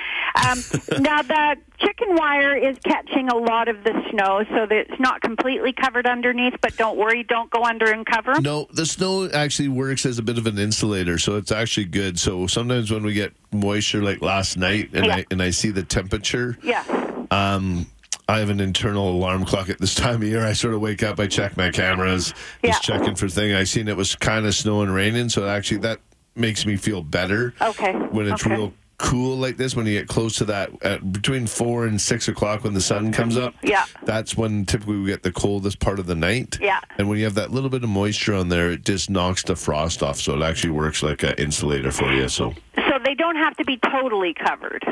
Um, 0.47 0.59
now, 1.01 1.21
the 1.21 1.55
chicken 1.79 2.15
wire 2.15 2.55
is 2.55 2.77
catching 2.83 3.29
a 3.29 3.35
lot 3.37 3.67
of 3.67 3.83
the 3.83 3.91
snow, 4.11 4.43
so 4.49 4.65
that 4.65 4.71
it's 4.89 4.99
not 4.99 5.21
completely 5.21 5.73
covered 5.73 6.05
underneath, 6.07 6.53
but 6.61 6.75
don't 6.77 6.97
worry, 6.97 7.23
don't 7.23 7.49
go 7.49 7.63
under 7.63 7.91
and 7.91 8.05
cover 8.05 8.31
'em. 8.31 8.43
No, 8.43 8.67
the 8.71 8.85
snow 8.85 9.29
actually 9.29 9.67
works 9.69 10.05
as 10.05 10.17
a 10.17 10.23
bit 10.23 10.37
of 10.37 10.47
an 10.47 10.57
insulator, 10.57 11.17
so 11.17 11.35
it's 11.37 11.51
actually 11.51 11.85
good. 11.85 12.19
So 12.19 12.47
sometimes 12.47 12.91
when 12.91 13.03
we 13.03 13.13
get 13.13 13.33
moisture, 13.51 14.01
like 14.01 14.21
last 14.21 14.57
night, 14.57 14.89
and 14.93 15.05
Yeah. 15.05 15.15
I 15.17 15.25
and 15.31 15.41
I 15.41 15.49
see 15.51 15.69
the 15.69 15.83
temperature, 15.83 16.57
Yeah. 16.63 16.83
um, 17.31 17.87
I 18.27 18.39
have 18.39 18.49
an 18.49 18.59
internal 18.59 19.09
alarm 19.09 19.45
clock 19.45 19.69
at 19.69 19.79
this 19.79 19.93
time 19.95 20.15
of 20.15 20.23
year. 20.23 20.45
I 20.45 20.53
sort 20.53 20.73
of 20.73 20.81
wake 20.81 21.03
up, 21.03 21.19
I 21.19 21.27
check 21.27 21.57
my 21.57 21.69
cameras, 21.69 22.33
just 22.63 22.89
uh-huh. 22.89 22.99
checking 22.99 23.15
for 23.15 23.29
things. 23.29 23.55
I 23.55 23.63
seen 23.63 23.87
it 23.87 23.95
was 23.97 24.15
kind 24.15 24.45
of 24.45 24.55
snowing, 24.55 24.89
raining, 24.89 25.29
so 25.29 25.47
actually 25.47 25.77
that 25.79 25.99
makes 26.35 26.65
me 26.65 26.75
feel 26.75 27.01
better. 27.01 27.53
Okay. 27.61 27.93
when 27.93 28.27
it's 28.27 28.45
okay. 28.45 28.55
real 28.55 28.73
cool 28.97 29.35
like 29.37 29.57
this, 29.57 29.75
when 29.75 29.85
you 29.85 29.93
get 29.99 30.07
close 30.07 30.35
to 30.37 30.45
that, 30.45 30.71
at 30.83 31.11
between 31.11 31.45
four 31.45 31.85
and 31.85 31.99
six 31.99 32.27
o'clock 32.27 32.63
when 32.63 32.73
the 32.73 32.81
sun 32.81 33.11
comes 33.11 33.37
up, 33.37 33.53
Yeah. 33.61 33.85
that's 34.03 34.35
when 34.37 34.65
typically 34.65 34.97
we 34.97 35.07
get 35.07 35.21
the 35.21 35.31
coldest 35.31 35.79
part 35.79 35.99
of 35.99 36.05
the 36.07 36.15
night. 36.15 36.57
Yeah. 36.61 36.79
And 36.97 37.09
when 37.09 37.17
you 37.17 37.25
have 37.25 37.35
that 37.35 37.51
little 37.51 37.69
bit 37.69 37.83
of 37.83 37.89
moisture 37.89 38.33
on 38.33 38.49
there, 38.49 38.71
it 38.71 38.85
just 38.85 39.09
knocks 39.09 39.43
the 39.43 39.55
frost 39.55 40.01
off. 40.01 40.17
So 40.19 40.35
it 40.35 40.41
actually 40.41 40.71
works 40.71 41.03
like 41.03 41.23
an 41.23 41.35
insulator 41.37 41.91
for 41.91 42.11
you. 42.11 42.27
So 42.29 42.53
So 42.75 42.99
they 43.03 43.15
don't 43.15 43.35
have 43.35 43.55
to 43.57 43.65
be 43.65 43.77
totally 43.77 44.33
covered. 44.33 44.83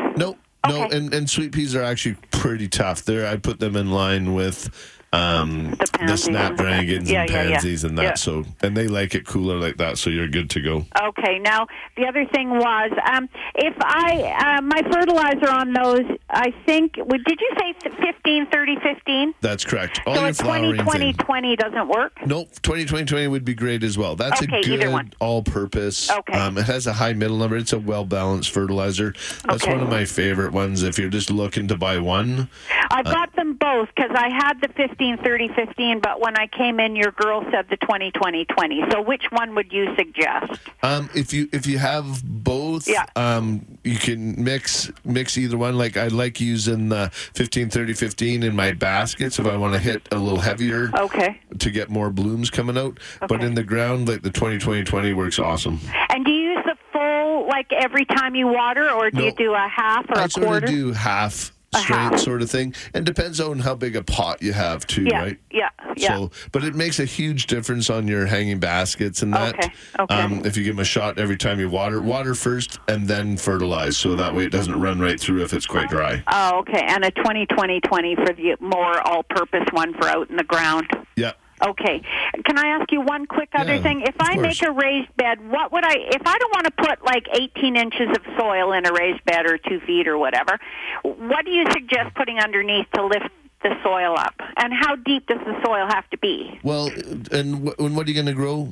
No, 0.68 0.88
no, 0.88 0.90
and, 0.90 1.14
and 1.14 1.30
sweet 1.30 1.52
peas 1.52 1.76
are 1.76 1.84
actually 1.84 2.16
pretty 2.32 2.68
tough. 2.68 3.04
There, 3.04 3.28
I 3.28 3.38
put 3.38 3.60
them 3.60 3.76
in 3.76 3.92
line 3.92 4.34
with 4.34 4.70
um, 5.14 5.72
the, 5.72 5.88
pansies 5.94 6.28
and- 6.28 6.36
snapdragons 6.36 7.10
Yeah, 7.10 7.22
and 7.22 7.30
yeah, 7.30 7.44
yeah. 7.44 7.52
pansies 7.54 7.84
and 7.84 7.98
that. 7.98 8.04
Yeah. 8.04 8.14
So 8.16 8.44
and 8.62 8.76
they 8.76 8.88
like 8.88 9.16
it 9.16 9.26
cooler 9.26 9.58
like 9.58 9.78
that. 9.78 9.98
So 9.98 10.10
you're 10.10 10.28
good 10.28 10.50
to 10.52 10.62
go. 10.62 10.86
Okay. 11.02 11.40
Now 11.40 11.68
the 11.96 12.08
other 12.08 12.26
thing 12.26 12.50
was, 12.50 12.92
um, 13.12 13.30
if 13.56 13.76
I 13.80 14.58
uh, 14.58 14.62
my 14.62 14.82
fertilizer 14.92 15.50
on 15.50 15.74
those, 15.74 16.18
I 16.30 16.54
think. 16.66 16.94
Did 16.96 17.40
you 17.40 17.50
say 17.60 17.74
fifteen, 18.02 18.48
thirty, 18.48 18.76
fifteen? 18.84 19.34
That's 19.42 19.64
correct. 19.64 20.02
All 20.06 20.16
So 20.16 20.22
your 20.22 20.30
a 20.30 20.34
20, 20.34 20.78
20, 20.78 21.14
20 21.14 21.56
doesn't 21.56 21.88
work. 21.88 22.14
Nope, 22.26 22.50
20, 22.62 22.86
20, 22.86 23.06
20 23.06 23.28
would 23.28 23.46
be 23.46 23.54
great 23.54 23.84
as 23.84 23.98
well. 23.98 24.16
That's 24.16 24.42
Okay, 24.42 24.60
a 24.60 24.64
good 24.64 25.16
all-purpose. 25.20 26.10
Okay. 26.10 26.34
Um, 26.38 26.58
it 26.58 26.66
has 26.66 26.88
a 26.88 26.94
high 26.94 27.14
middle 27.14 27.38
number. 27.38 27.58
It's 27.58 27.74
a 27.74 27.80
well-balanced 27.80 28.52
fertilizer. 28.52 29.14
That's 29.48 29.64
Okay. 29.64 29.74
one 29.74 29.82
of 29.84 29.90
my 29.90 30.06
favorite 30.06 30.54
ones. 30.54 30.84
If 30.84 30.98
you're 30.98 31.10
just 31.10 31.30
looking 31.32 31.68
to 31.70 31.78
buy 31.78 31.98
one, 32.00 32.50
I've 32.92 33.06
Uh, 33.08 33.12
got 33.12 33.36
them 33.36 33.54
both 33.54 33.90
because 33.96 34.12
I 34.16 34.30
had 34.30 34.60
the 34.62 34.70
15, 34.70 35.03
30, 35.12 35.50
15, 35.50 36.00
but 36.00 36.22
when 36.22 36.38
I 36.38 36.48
came 36.48 36.80
in, 36.80 36.96
your 36.96 37.12
girl 37.12 37.44
said 37.52 37.68
the 37.70 37.76
20, 37.78 38.12
20, 38.12 38.46
20. 38.46 38.84
So 38.92 39.02
which 39.02 39.24
one 39.32 39.54
would 39.56 39.72
you 39.74 39.94
suggest? 39.98 40.60
um, 40.82 41.10
if 41.14 41.34
you 41.34 41.48
if 41.52 41.68
you 41.68 41.78
have 41.78 42.24
both, 42.24 42.88
Yeah. 42.88 43.06
um, 43.16 43.66
you 43.84 43.98
can 43.98 44.42
mix 44.44 44.90
mix 45.04 45.38
either 45.38 45.58
one. 45.58 45.78
Like 45.78 45.98
I 45.98 46.08
like 46.08 46.40
using 46.40 46.90
the 46.90 47.10
15, 47.36 47.70
30, 47.70 47.94
15 47.94 48.44
in 48.44 48.56
my 48.56 48.72
baskets 48.72 49.38
if 49.40 49.46
I 49.46 49.58
want 49.58 49.74
to 49.74 49.80
hit 49.80 50.08
a 50.12 50.18
little 50.18 50.40
heavier. 50.40 50.90
Okay. 50.98 51.40
To 51.60 51.70
get 51.70 51.90
more 51.90 52.10
blooms 52.10 52.50
coming 52.50 52.78
out, 52.78 53.00
but 53.28 53.44
in 53.44 53.54
the 53.56 53.64
ground, 53.64 54.08
like 54.08 54.22
the 54.22 54.32
20, 54.32 54.58
20, 54.60 54.84
20 54.84 55.14
works 55.14 55.38
awesome. 55.40 55.80
And 56.10 56.24
do 56.26 56.32
you 56.32 56.52
use 56.54 56.64
the 56.66 56.76
full, 56.94 57.48
like 57.48 57.72
every 57.74 58.06
time 58.06 58.36
you 58.36 58.48
water, 58.48 58.90
or 58.90 59.12
do 59.12 59.18
No. 59.18 59.26
you 59.26 59.32
do 59.34 59.54
a 59.54 59.68
half 59.68 60.10
or 60.10 60.18
I 60.18 60.26
a 60.26 60.30
sort 60.30 60.46
quarter? 60.46 60.66
of 60.66 60.72
do 60.72 60.92
half 60.94 61.52
straight 61.74 62.20
sort 62.20 62.42
of 62.42 62.50
thing, 62.50 62.74
and 62.94 63.06
depends 63.06 63.40
on 63.40 63.60
how 63.60 63.76
big 63.76 63.96
a 63.96 64.04
pot 64.04 64.42
you 64.42 64.54
have 64.54 64.86
too, 64.88 65.04
yeah, 65.04 65.22
right? 65.22 65.40
yeah, 65.52 65.70
yeah. 65.96 66.16
So, 66.16 66.32
but 66.52 66.64
it 66.64 66.76
makes 66.76 67.00
a 67.00 67.06
huge 67.06 67.48
difference 67.48 67.90
on 67.90 68.08
your 68.08 68.26
hanging 68.26 68.60
baskets 68.60 69.22
and 69.22 69.34
that. 69.34 69.56
Okay, 69.56 69.74
okay. 70.00 70.16
Um, 70.16 70.46
if 70.46 70.58
you 70.58 70.64
give 70.64 70.76
them 70.76 70.82
a 70.82 70.86
shot 70.86 71.18
every 71.18 71.38
time 71.38 71.60
you 71.60 71.70
water, 71.70 72.02
water 72.02 72.36
first 72.36 72.80
and 72.88 73.08
then 73.08 73.38
fertilize, 73.38 73.98
so 73.98 74.16
that 74.16 74.34
way 74.34 74.46
it 74.46 74.52
doesn't 74.52 74.80
run 74.80 75.00
right 75.00 75.20
through 75.20 75.44
if 75.44 75.54
it's 75.54 75.66
quite 75.66 75.90
dry. 75.90 76.24
Oh, 76.28 76.60
okay. 76.60 76.86
And 76.88 77.04
a 77.06 77.12
20, 77.12 77.46
20, 77.48 77.80
20 77.82 78.16
for 78.16 78.34
the 78.34 78.56
more 78.60 79.02
all-purpose 79.08 79.66
one 79.72 79.94
for 79.94 80.08
out 80.08 80.30
in 80.30 80.38
the 80.38 80.44
ground. 80.44 80.88
Yeah. 81.16 81.34
Okay. 81.66 82.02
Can 82.46 82.58
I 82.58 82.68
ask 82.80 82.92
you 82.92 83.02
one 83.02 83.26
quick 83.26 83.50
other 83.56 83.76
Yeah, 83.76 83.82
thing? 83.84 84.02
If 84.02 84.16
I 84.20 84.36
course. 84.36 84.62
make 84.62 84.62
a 84.70 84.72
raised 84.72 85.16
bed, 85.16 85.40
what 85.50 85.72
would 85.72 85.86
I, 85.86 85.94
if 85.98 86.22
I 86.26 86.38
don't 86.38 86.52
want 86.54 86.66
to 86.66 86.72
put 86.72 87.04
like 87.06 87.26
18 87.34 87.76
inches 87.78 88.10
of 88.10 88.22
soil 88.38 88.74
in 88.74 88.86
a 88.86 88.92
raised 88.92 89.24
bed 89.26 89.46
or 89.46 89.58
two 89.58 89.80
feet 89.82 90.08
or 90.08 90.18
whatever, 90.18 90.60
what 91.04 91.46
do 91.46 91.52
you 91.52 91.66
suggest 91.72 92.16
putting 92.16 92.40
underneath 92.40 92.88
to 92.96 93.06
lift 93.06 93.30
the 93.64 93.76
soil 93.84 94.16
up? 94.18 94.36
And 94.58 94.74
how 94.74 94.96
deep 94.98 95.28
does 95.28 95.40
the 95.46 95.56
soil 95.66 95.88
have 95.88 96.10
to 96.10 96.18
be? 96.18 96.60
Well, 96.64 96.90
and, 97.32 97.68
wh- 97.70 97.80
and 97.82 97.96
what 97.96 98.08
are 98.08 98.10
you 98.12 98.16
going 98.16 98.26
to 98.28 98.34
grow? 98.34 98.70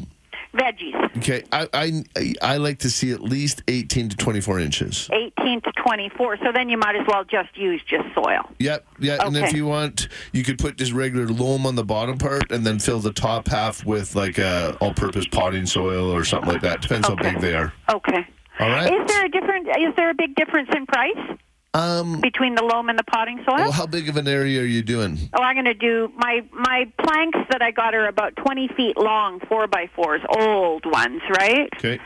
Veggies, 0.54 1.18
Okay, 1.18 1.43
I, 1.52 1.68
I 1.74 2.34
I 2.41 2.58
like 2.58 2.80
to 2.80 2.89
see 2.89 3.12
at 3.12 3.22
least 3.22 3.64
eighteen 3.70 4.10
to 4.10 4.18
twenty 4.18 4.41
four 4.41 4.60
inches. 4.60 5.10
18 5.12 5.62
to 5.62 5.72
24. 5.72 6.38
So 6.38 6.52
then 6.54 6.70
you 6.70 6.78
might 6.78 6.95
as 6.95 7.06
well 7.08 7.24
just 7.24 7.58
use 7.58 7.82
just 7.88 8.04
soil. 8.14 8.49
Yep, 8.60 8.86
yeah, 8.99 9.26
and 9.26 9.36
if 9.38 9.54
you 9.54 9.66
want, 9.66 10.08
you 10.34 10.43
could 10.43 10.60
put 10.60 10.78
just 10.78 10.91
regular 10.91 11.28
loam 11.28 11.66
on 11.66 11.76
the 11.76 11.86
bottom 11.86 12.18
part, 12.18 12.52
and 12.52 12.66
then 12.66 12.80
fill 12.80 12.99
the 12.99 13.14
top 13.14 13.47
half 13.47 13.86
with 13.86 14.16
like 14.16 14.38
a 14.38 14.76
all-purpose 14.82 15.28
potting 15.28 15.66
soil 15.66 16.12
or 16.12 16.26
something 16.26 16.52
like 16.52 16.62
that. 16.62 16.82
Depends 16.82 17.08
how 17.08 17.16
big 17.16 17.39
they 17.39 17.56
are. 17.56 17.74
Okay. 17.89 18.28
All 18.60 18.70
right. 18.70 18.91
Is 18.91 19.08
there 19.08 19.26
a 19.26 19.30
different? 19.30 19.68
Is 19.70 19.95
there 19.95 20.10
a 20.10 20.16
big 20.16 20.36
difference 20.36 20.70
in 20.76 20.86
price? 20.86 21.38
Um, 21.74 22.19
between 22.19 22.55
the 22.55 22.63
loam 22.63 22.89
and 22.89 22.99
the 22.99 23.03
potting 23.03 23.38
soil. 23.47 23.55
well, 23.57 23.72
how 23.72 23.86
big 23.86 24.09
of 24.09 24.17
an 24.17 24.28
area 24.28 24.61
are 24.61 24.65
you 24.65 24.82
doing? 24.82 25.17
Oh, 25.34 25.41
I'm 25.41 25.55
going 25.55 25.65
to 25.65 25.74
do 25.74 26.11
my 26.17 26.41
my 26.51 26.91
planks 27.01 27.39
that 27.49 27.61
I 27.61 27.72
got 27.72 27.95
are 27.95 28.07
about 28.07 28.36
20 28.36 28.67
feet 28.76 28.97
long, 28.97 29.39
four 29.47 29.67
by 29.67 29.89
fours, 29.95 30.19
old 30.38 30.86
ones, 30.86 31.22
right? 31.38 31.69
Okay. 31.78 31.97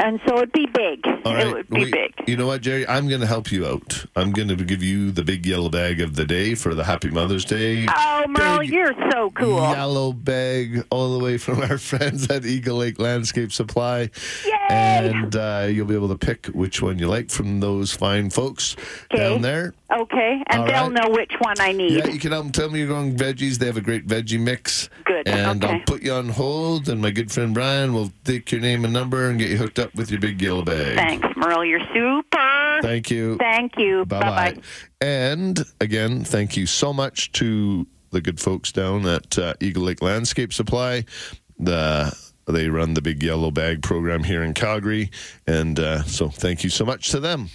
And 0.00 0.20
so 0.28 0.36
it'd 0.36 0.52
be 0.52 0.66
big. 0.66 1.04
All 1.24 1.34
It 1.36 1.52
would 1.52 1.68
be 1.70 1.84
we- 1.86 1.90
big. 1.90 2.12
You 2.28 2.36
know 2.36 2.46
what, 2.46 2.60
Jerry? 2.60 2.86
I'm 2.86 3.08
going 3.08 3.20
to 3.20 3.26
help 3.26 3.50
you 3.50 3.66
out. 3.66 4.04
I'm 4.14 4.30
going 4.32 4.46
to 4.48 4.56
give 4.56 4.82
you 4.82 5.10
the 5.10 5.24
big 5.24 5.44
yellow 5.46 5.68
bag 5.70 6.00
of 6.00 6.14
the 6.14 6.24
day 6.24 6.54
for 6.54 6.74
the 6.74 6.84
Happy 6.84 7.10
Mother's 7.10 7.44
Day. 7.44 7.86
Oh, 7.88 8.24
Merle, 8.28 8.62
you're 8.62 8.94
so 9.10 9.30
cool. 9.30 9.56
Yellow 9.60 10.12
bag 10.12 10.84
all 10.90 11.18
the 11.18 11.24
way 11.24 11.38
from 11.38 11.62
our 11.62 11.78
friends 11.90 12.30
at 12.30 12.44
Eagle 12.44 12.76
Lake 12.76 13.00
Landscape 13.00 13.50
Supply. 13.52 14.10
Yay! 14.44 14.57
And 14.68 15.34
uh, 15.34 15.66
you'll 15.70 15.86
be 15.86 15.94
able 15.94 16.08
to 16.08 16.18
pick 16.18 16.46
which 16.46 16.82
one 16.82 16.98
you 16.98 17.08
like 17.08 17.30
from 17.30 17.60
those 17.60 17.92
fine 17.92 18.30
folks 18.30 18.76
down 19.14 19.40
there. 19.42 19.74
Okay, 19.90 20.42
and 20.48 20.60
All 20.60 20.66
they'll 20.66 20.90
right. 20.90 20.92
know 21.04 21.08
which 21.10 21.32
one 21.40 21.58
I 21.60 21.72
need. 21.72 21.92
Yeah, 21.92 22.08
you 22.08 22.18
can 22.18 22.30
them 22.30 22.52
tell 22.52 22.68
me 22.70 22.80
you're 22.80 22.88
going 22.88 23.16
veggies. 23.16 23.58
They 23.58 23.66
have 23.66 23.78
a 23.78 23.80
great 23.80 24.06
veggie 24.06 24.38
mix. 24.38 24.90
Good, 25.04 25.26
And 25.26 25.64
okay. 25.64 25.74
I'll 25.74 25.80
put 25.86 26.02
you 26.02 26.12
on 26.12 26.28
hold, 26.28 26.88
and 26.88 27.00
my 27.00 27.10
good 27.10 27.32
friend 27.32 27.54
Brian 27.54 27.94
will 27.94 28.12
take 28.24 28.52
your 28.52 28.60
name 28.60 28.84
and 28.84 28.92
number 28.92 29.30
and 29.30 29.38
get 29.38 29.48
you 29.50 29.56
hooked 29.56 29.78
up 29.78 29.94
with 29.94 30.10
your 30.10 30.20
big 30.20 30.40
yellow 30.42 30.62
bag. 30.62 30.96
Thanks, 30.96 31.26
Merle. 31.36 31.64
You're 31.64 31.80
super. 31.94 32.78
Thank 32.82 33.10
you. 33.10 33.36
Thank 33.38 33.72
you. 33.78 34.04
Bye 34.04 34.20
bye. 34.20 34.56
And 35.00 35.64
again, 35.80 36.24
thank 36.24 36.56
you 36.56 36.66
so 36.66 36.92
much 36.92 37.32
to 37.32 37.86
the 38.10 38.20
good 38.20 38.38
folks 38.40 38.72
down 38.72 39.06
at 39.06 39.38
uh, 39.38 39.54
Eagle 39.60 39.84
Lake 39.84 40.02
Landscape 40.02 40.52
Supply. 40.52 41.04
The 41.58 42.14
they 42.48 42.68
run 42.68 42.94
the 42.94 43.02
big 43.02 43.22
yellow 43.22 43.50
bag 43.50 43.82
program 43.82 44.24
here 44.24 44.42
in 44.42 44.54
Calgary, 44.54 45.10
and 45.46 45.78
uh, 45.78 46.02
so 46.04 46.28
thank 46.28 46.64
you 46.64 46.70
so 46.70 46.84
much 46.84 47.10
to 47.10 47.20
them. 47.20 47.50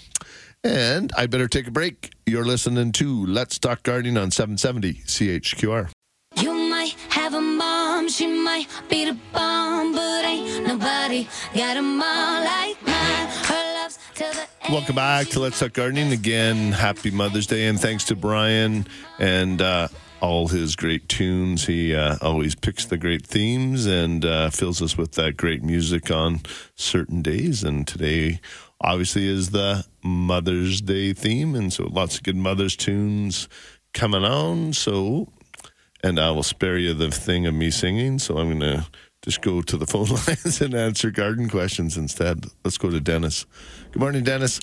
And 0.64 1.12
I 1.18 1.26
better 1.26 1.48
take 1.48 1.68
a 1.68 1.72
break. 1.72 2.12
You're 2.26 2.46
listening 2.46 2.92
to 2.94 3.26
Let's 3.26 3.60
Talk 3.60 3.84
Gardening 3.84 4.18
on 4.18 4.32
770 4.32 4.94
CHQR. 5.06 5.90
You 6.38 6.54
might 6.54 6.96
have 7.10 7.34
a 7.34 7.42
mom, 7.42 8.08
she 8.08 8.28
might 8.28 8.68
be 8.90 9.06
the 9.06 9.18
bomb, 9.34 9.94
but 9.94 10.26
ain't 10.26 10.66
nobody 10.66 11.28
got 11.54 11.78
a 11.78 11.82
mom 11.82 12.46
like 12.46 12.82
mine. 12.86 13.28
Her 13.46 13.82
love's 13.82 14.00
till 14.14 14.32
the 14.32 14.48
Welcome 14.72 14.96
back 14.96 15.28
to 15.28 15.40
Let's 15.42 15.60
Talk 15.60 15.74
Gardening. 15.74 16.14
Again, 16.14 16.72
happy 16.72 17.12
Mother's 17.12 17.46
Day, 17.46 17.66
and 17.66 17.80
thanks 17.80 18.06
to 18.06 18.16
Brian 18.16 18.88
and 19.20 19.62
uh, 19.62 19.90
all 20.24 20.48
his 20.48 20.78
great 20.78 21.10
tunes. 21.10 21.66
He 21.66 21.94
uh, 21.94 22.16
always 22.22 22.56
picks 22.56 22.86
the 22.86 22.98
great 22.98 23.28
themes 23.28 23.86
and 23.86 24.24
uh, 24.24 24.50
fills 24.52 24.82
us 24.82 24.98
with 24.98 25.12
that 25.14 25.36
great 25.36 25.62
music 25.64 26.10
on 26.10 26.40
certain 26.76 27.22
days. 27.22 27.62
And 27.62 27.86
today, 27.86 28.40
obviously, 28.80 29.28
is 29.28 29.50
the 29.50 29.86
Mother's 30.02 30.80
Day 30.80 31.12
theme, 31.12 31.56
and 31.56 31.74
so 31.74 31.90
lots 31.92 32.16
of 32.16 32.24
good 32.24 32.38
Mother's 32.38 32.78
tunes 32.78 33.50
coming 33.94 34.24
on. 34.24 34.72
So, 34.72 35.28
and 36.02 36.18
I 36.18 36.32
will 36.32 36.42
spare 36.42 36.78
you 36.78 36.94
the 36.94 37.12
thing 37.12 37.46
of 37.46 37.54
me 37.54 37.70
singing. 37.70 38.18
So 38.18 38.38
I'm 38.38 38.48
going 38.48 38.62
to 38.62 38.88
just 39.24 39.42
go 39.42 39.62
to 39.62 39.76
the 39.76 39.86
phone 39.86 40.08
lines 40.28 40.62
and 40.62 40.74
answer 40.74 41.12
garden 41.12 41.50
questions 41.50 41.98
instead. 41.98 42.46
Let's 42.64 42.78
go 42.78 42.90
to 42.90 43.02
Dennis. 43.02 43.46
Good 43.92 44.00
morning, 44.00 44.24
Dennis. 44.24 44.62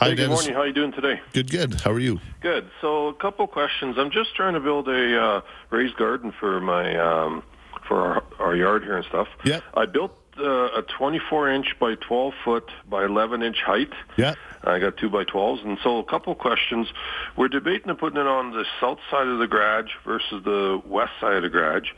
Hi, 0.00 0.08
Hey, 0.08 0.14
good 0.14 0.30
morning. 0.30 0.54
How 0.54 0.60
are 0.62 0.66
you 0.66 0.72
doing 0.72 0.92
today? 0.92 1.20
Good, 1.34 1.50
good. 1.50 1.74
How 1.82 1.90
are 1.90 1.98
you? 1.98 2.20
Good. 2.40 2.70
So, 2.80 3.08
a 3.08 3.14
couple 3.14 3.46
questions. 3.46 3.96
I'm 3.98 4.10
just 4.10 4.34
trying 4.34 4.54
to 4.54 4.60
build 4.60 4.88
a 4.88 5.22
uh, 5.22 5.40
raised 5.68 5.94
garden 5.96 6.32
for 6.40 6.58
my 6.58 6.96
um, 6.96 7.42
for 7.86 8.00
our, 8.00 8.24
our 8.38 8.56
yard 8.56 8.82
here 8.82 8.96
and 8.96 9.04
stuff. 9.04 9.28
Yeah. 9.44 9.60
I 9.74 9.84
built 9.84 10.16
uh, 10.38 10.68
a 10.78 10.82
24 10.96 11.50
inch 11.50 11.78
by 11.78 11.96
12 11.96 12.32
foot 12.42 12.70
by 12.88 13.04
11 13.04 13.42
inch 13.42 13.58
height. 13.60 13.92
Yeah. 14.16 14.36
I 14.64 14.78
got 14.78 14.96
two 14.96 15.10
by 15.10 15.24
12s, 15.24 15.66
and 15.66 15.76
so 15.84 15.98
a 15.98 16.04
couple 16.04 16.34
questions. 16.34 16.88
We're 17.36 17.48
debating 17.48 17.90
on 17.90 17.96
putting 17.96 18.18
it 18.18 18.26
on 18.26 18.52
the 18.52 18.64
south 18.80 19.00
side 19.10 19.26
of 19.26 19.38
the 19.38 19.48
garage 19.48 19.90
versus 20.06 20.42
the 20.44 20.80
west 20.86 21.12
side 21.20 21.34
of 21.34 21.42
the 21.42 21.50
garage. 21.50 21.90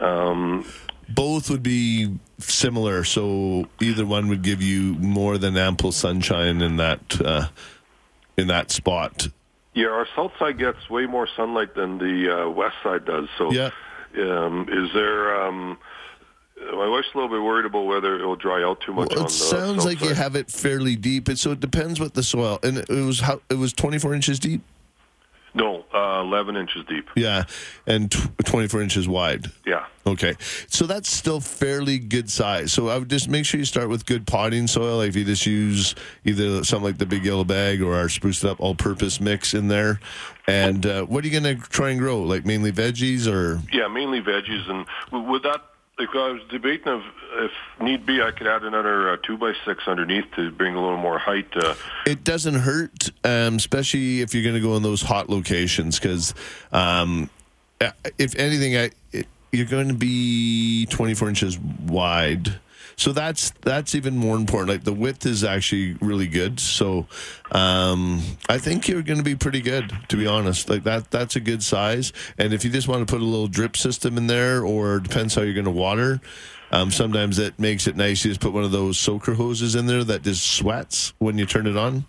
Um, 0.00 0.64
Both 1.14 1.50
would 1.50 1.62
be 1.62 2.18
similar, 2.38 3.04
so 3.04 3.66
either 3.80 4.06
one 4.06 4.28
would 4.28 4.42
give 4.42 4.62
you 4.62 4.94
more 4.94 5.38
than 5.38 5.56
ample 5.56 5.92
sunshine 5.92 6.60
in 6.62 6.76
that 6.76 7.20
uh, 7.24 7.48
in 8.36 8.46
that 8.48 8.70
spot. 8.70 9.28
Yeah, 9.74 9.86
our 9.88 10.06
south 10.14 10.32
side 10.38 10.58
gets 10.58 10.88
way 10.90 11.06
more 11.06 11.26
sunlight 11.36 11.74
than 11.74 11.98
the 11.98 12.44
uh, 12.46 12.50
west 12.50 12.76
side 12.82 13.04
does. 13.06 13.28
So, 13.38 13.50
Yeah. 13.52 13.70
um, 14.18 14.68
is 14.70 14.92
there? 14.92 15.42
Um, 15.44 15.78
my 16.74 16.88
wife's 16.88 17.08
a 17.14 17.16
little 17.18 17.30
bit 17.30 17.42
worried 17.42 17.66
about 17.66 17.86
whether 17.86 18.20
it 18.20 18.24
will 18.24 18.36
dry 18.36 18.62
out 18.62 18.80
too 18.82 18.92
much 18.92 19.08
Well, 19.10 19.20
on 19.20 19.24
it 19.26 19.28
the 19.30 19.34
sounds 19.34 19.84
like 19.84 20.00
you 20.00 20.14
have 20.14 20.36
it 20.36 20.50
fairly 20.50 20.94
deep, 20.94 21.26
and 21.28 21.38
so 21.38 21.50
it 21.50 21.60
depends 21.60 21.98
what 21.98 22.14
the 22.14 22.22
soil. 22.22 22.58
And 22.62 22.78
it 22.78 22.88
was 22.88 23.20
how 23.20 23.40
it 23.50 23.54
was 23.54 23.72
24 23.72 24.14
inches 24.14 24.38
deep. 24.38 24.62
No, 25.54 25.84
uh, 25.94 26.22
11 26.24 26.56
inches 26.56 26.84
deep. 26.88 27.08
Yeah, 27.14 27.44
and 27.86 28.10
tw- 28.10 28.30
24 28.44 28.80
inches 28.82 29.06
wide. 29.06 29.50
Yeah. 29.66 29.86
Okay, 30.06 30.34
so 30.66 30.86
that's 30.86 31.12
still 31.12 31.40
fairly 31.40 31.98
good 31.98 32.30
size. 32.30 32.72
So 32.72 32.88
I 32.88 32.98
would 32.98 33.10
just 33.10 33.28
make 33.28 33.44
sure 33.44 33.58
you 33.58 33.66
start 33.66 33.88
with 33.88 34.06
good 34.06 34.26
potting 34.26 34.66
soil. 34.66 34.96
Like 34.98 35.10
if 35.10 35.16
you 35.16 35.24
just 35.24 35.46
use 35.46 35.94
either 36.24 36.64
something 36.64 36.84
like 36.84 36.98
the 36.98 37.06
big 37.06 37.24
yellow 37.24 37.44
bag 37.44 37.82
or 37.82 37.94
our 37.94 38.08
spruced 38.08 38.44
up 38.44 38.60
all-purpose 38.60 39.20
mix 39.20 39.54
in 39.54 39.68
there. 39.68 40.00
And 40.48 40.84
uh, 40.86 41.04
what 41.04 41.22
are 41.24 41.28
you 41.28 41.40
going 41.40 41.56
to 41.56 41.62
try 41.68 41.90
and 41.90 42.00
grow? 42.00 42.22
Like 42.22 42.44
mainly 42.44 42.72
veggies 42.72 43.32
or? 43.32 43.60
Yeah, 43.72 43.86
mainly 43.88 44.20
veggies, 44.20 44.68
and 44.68 44.86
with 45.28 45.42
that, 45.44 45.60
like 45.98 46.08
I 46.14 46.32
was 46.32 46.42
debating 46.50 46.92
if, 46.92 47.04
if 47.34 47.52
need 47.80 48.06
be, 48.06 48.22
I 48.22 48.30
could 48.30 48.46
add 48.46 48.62
another 48.62 49.10
uh, 49.10 49.16
two 49.22 49.36
by 49.36 49.52
six 49.64 49.84
underneath 49.86 50.24
to 50.36 50.50
bring 50.50 50.74
a 50.74 50.80
little 50.80 50.96
more 50.96 51.18
height. 51.18 51.48
Uh, 51.54 51.74
It 52.06 52.24
doesn't 52.24 52.54
hurt, 52.54 53.10
um, 53.24 53.56
especially 53.56 54.20
if 54.20 54.34
you're 54.34 54.42
going 54.42 54.54
to 54.54 54.60
go 54.60 54.76
in 54.76 54.82
those 54.82 55.02
hot 55.02 55.28
locations, 55.28 55.98
because 55.98 56.34
um, 56.72 57.28
if 58.18 58.34
anything, 58.36 58.76
I, 58.76 58.90
it, 59.12 59.26
you're 59.52 59.66
going 59.66 59.88
to 59.88 59.94
be 59.94 60.86
24 60.86 61.28
inches 61.28 61.58
wide. 61.58 62.58
So 63.02 63.10
that's 63.10 63.50
that's 63.62 63.96
even 63.96 64.16
more 64.16 64.36
important. 64.36 64.68
Like 64.68 64.84
the 64.84 64.92
width 64.92 65.26
is 65.26 65.42
actually 65.42 65.94
really 65.94 66.28
good. 66.28 66.60
So 66.60 67.08
um, 67.50 68.22
I 68.48 68.58
think 68.58 68.86
you're 68.86 69.02
going 69.02 69.18
to 69.18 69.24
be 69.24 69.34
pretty 69.34 69.60
good, 69.60 69.92
to 70.10 70.16
be 70.16 70.28
honest. 70.28 70.70
Like 70.70 70.84
that 70.84 71.10
that's 71.10 71.34
a 71.34 71.40
good 71.40 71.64
size. 71.64 72.12
And 72.38 72.54
if 72.54 72.64
you 72.64 72.70
just 72.70 72.86
want 72.86 73.04
to 73.04 73.12
put 73.12 73.20
a 73.20 73.24
little 73.24 73.48
drip 73.48 73.76
system 73.76 74.16
in 74.16 74.28
there, 74.28 74.64
or 74.64 75.00
depends 75.00 75.34
how 75.34 75.42
you're 75.42 75.52
going 75.52 75.64
to 75.64 75.70
water. 75.72 76.20
Um, 76.70 76.92
sometimes 76.92 77.40
it 77.40 77.58
makes 77.58 77.88
it 77.88 77.96
nice. 77.96 78.24
You 78.24 78.30
just 78.30 78.40
put 78.40 78.52
one 78.52 78.62
of 78.62 78.70
those 78.70 78.98
soaker 78.98 79.34
hoses 79.34 79.74
in 79.74 79.86
there 79.86 80.04
that 80.04 80.22
just 80.22 80.46
sweats 80.46 81.12
when 81.18 81.38
you 81.38 81.44
turn 81.44 81.66
it 81.66 81.76
on. 81.76 82.04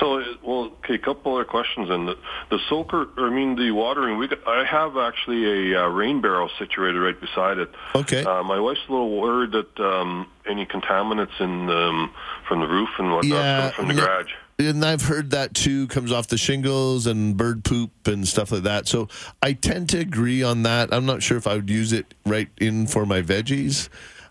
So, 0.00 0.22
well, 0.42 0.72
okay, 0.84 0.94
a 0.94 0.98
couple 0.98 1.34
other 1.34 1.44
questions. 1.44 1.90
And 1.90 2.08
the, 2.08 2.16
the 2.50 2.58
soaker, 2.68 3.08
or 3.16 3.28
I 3.28 3.30
mean, 3.30 3.56
the 3.56 3.70
watering, 3.70 4.18
we 4.18 4.28
got, 4.28 4.46
I 4.46 4.64
have 4.64 4.96
actually 4.96 5.72
a 5.72 5.84
uh, 5.84 5.88
rain 5.88 6.20
barrel 6.20 6.50
situated 6.58 6.98
right 6.98 7.18
beside 7.20 7.58
it. 7.58 7.70
Okay. 7.94 8.24
Uh, 8.24 8.42
my 8.42 8.58
wife's 8.58 8.80
a 8.88 8.92
little 8.92 9.20
worried 9.20 9.52
that 9.52 9.80
um, 9.80 10.28
any 10.48 10.66
contaminants 10.66 11.40
in 11.40 11.70
um, 11.70 12.12
from 12.48 12.60
the 12.60 12.66
roof 12.66 12.88
and 12.98 13.12
whatnot 13.12 13.24
Yeah, 13.24 13.70
from 13.70 13.88
the 13.88 13.94
garage. 13.94 14.32
And 14.58 14.84
I've 14.84 15.02
heard 15.02 15.30
that 15.30 15.54
too 15.54 15.88
comes 15.88 16.12
off 16.12 16.28
the 16.28 16.38
shingles 16.38 17.08
and 17.08 17.36
bird 17.36 17.64
poop 17.64 17.90
and 18.06 18.26
stuff 18.26 18.52
like 18.52 18.62
that. 18.62 18.86
So 18.86 19.08
I 19.42 19.52
tend 19.52 19.88
to 19.90 19.98
agree 19.98 20.44
on 20.44 20.62
that. 20.62 20.92
I'm 20.92 21.06
not 21.06 21.22
sure 21.22 21.36
if 21.36 21.46
I 21.46 21.56
would 21.56 21.68
use 21.68 21.92
it 21.92 22.14
right 22.24 22.48
in 22.58 22.86
for 22.86 23.04
my 23.04 23.20
veggies. 23.20 23.88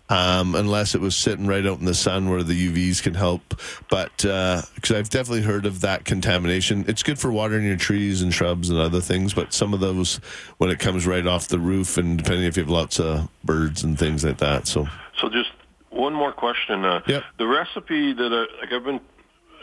Um, 0.09 0.53
unless 0.53 0.95
it 0.95 1.01
was 1.01 1.15
sitting 1.15 1.47
right 1.47 1.65
out 1.65 1.79
in 1.79 1.85
the 1.85 1.93
sun 1.93 2.29
where 2.29 2.43
the 2.43 2.69
UVs 2.69 3.01
can 3.01 3.13
help. 3.13 3.41
But 3.89 4.11
because 4.17 4.91
I've 4.91 5.09
definitely 5.09 5.43
heard 5.43 5.65
of 5.65 5.79
that 5.81 6.03
contamination, 6.03 6.83
it's 6.87 7.01
good 7.03 7.17
for 7.17 7.31
watering 7.31 7.65
your 7.65 7.77
trees 7.77 8.21
and 8.21 8.31
shrubs 8.33 8.69
and 8.69 8.77
other 8.77 8.99
things. 8.99 9.33
But 9.33 9.53
some 9.53 9.73
of 9.73 9.79
those, 9.79 10.17
when 10.57 10.69
it 10.69 10.77
comes 10.79 11.07
right 11.07 11.25
off 11.25 11.47
the 11.47 11.57
roof, 11.57 11.97
and 11.97 12.17
depending 12.17 12.45
if 12.45 12.57
you 12.57 12.63
have 12.63 12.69
lots 12.69 12.99
of 12.99 13.29
birds 13.45 13.83
and 13.83 13.97
things 13.97 14.23
like 14.25 14.37
that. 14.39 14.67
So 14.67 14.87
So 15.19 15.29
just 15.29 15.51
one 15.89 16.13
more 16.13 16.33
question. 16.33 16.83
Uh, 16.83 16.99
The 17.37 17.47
recipe 17.47 18.13
that 18.13 18.31
I, 18.33 18.61
like 18.61 18.73
I've 18.73 18.83
been 18.83 18.99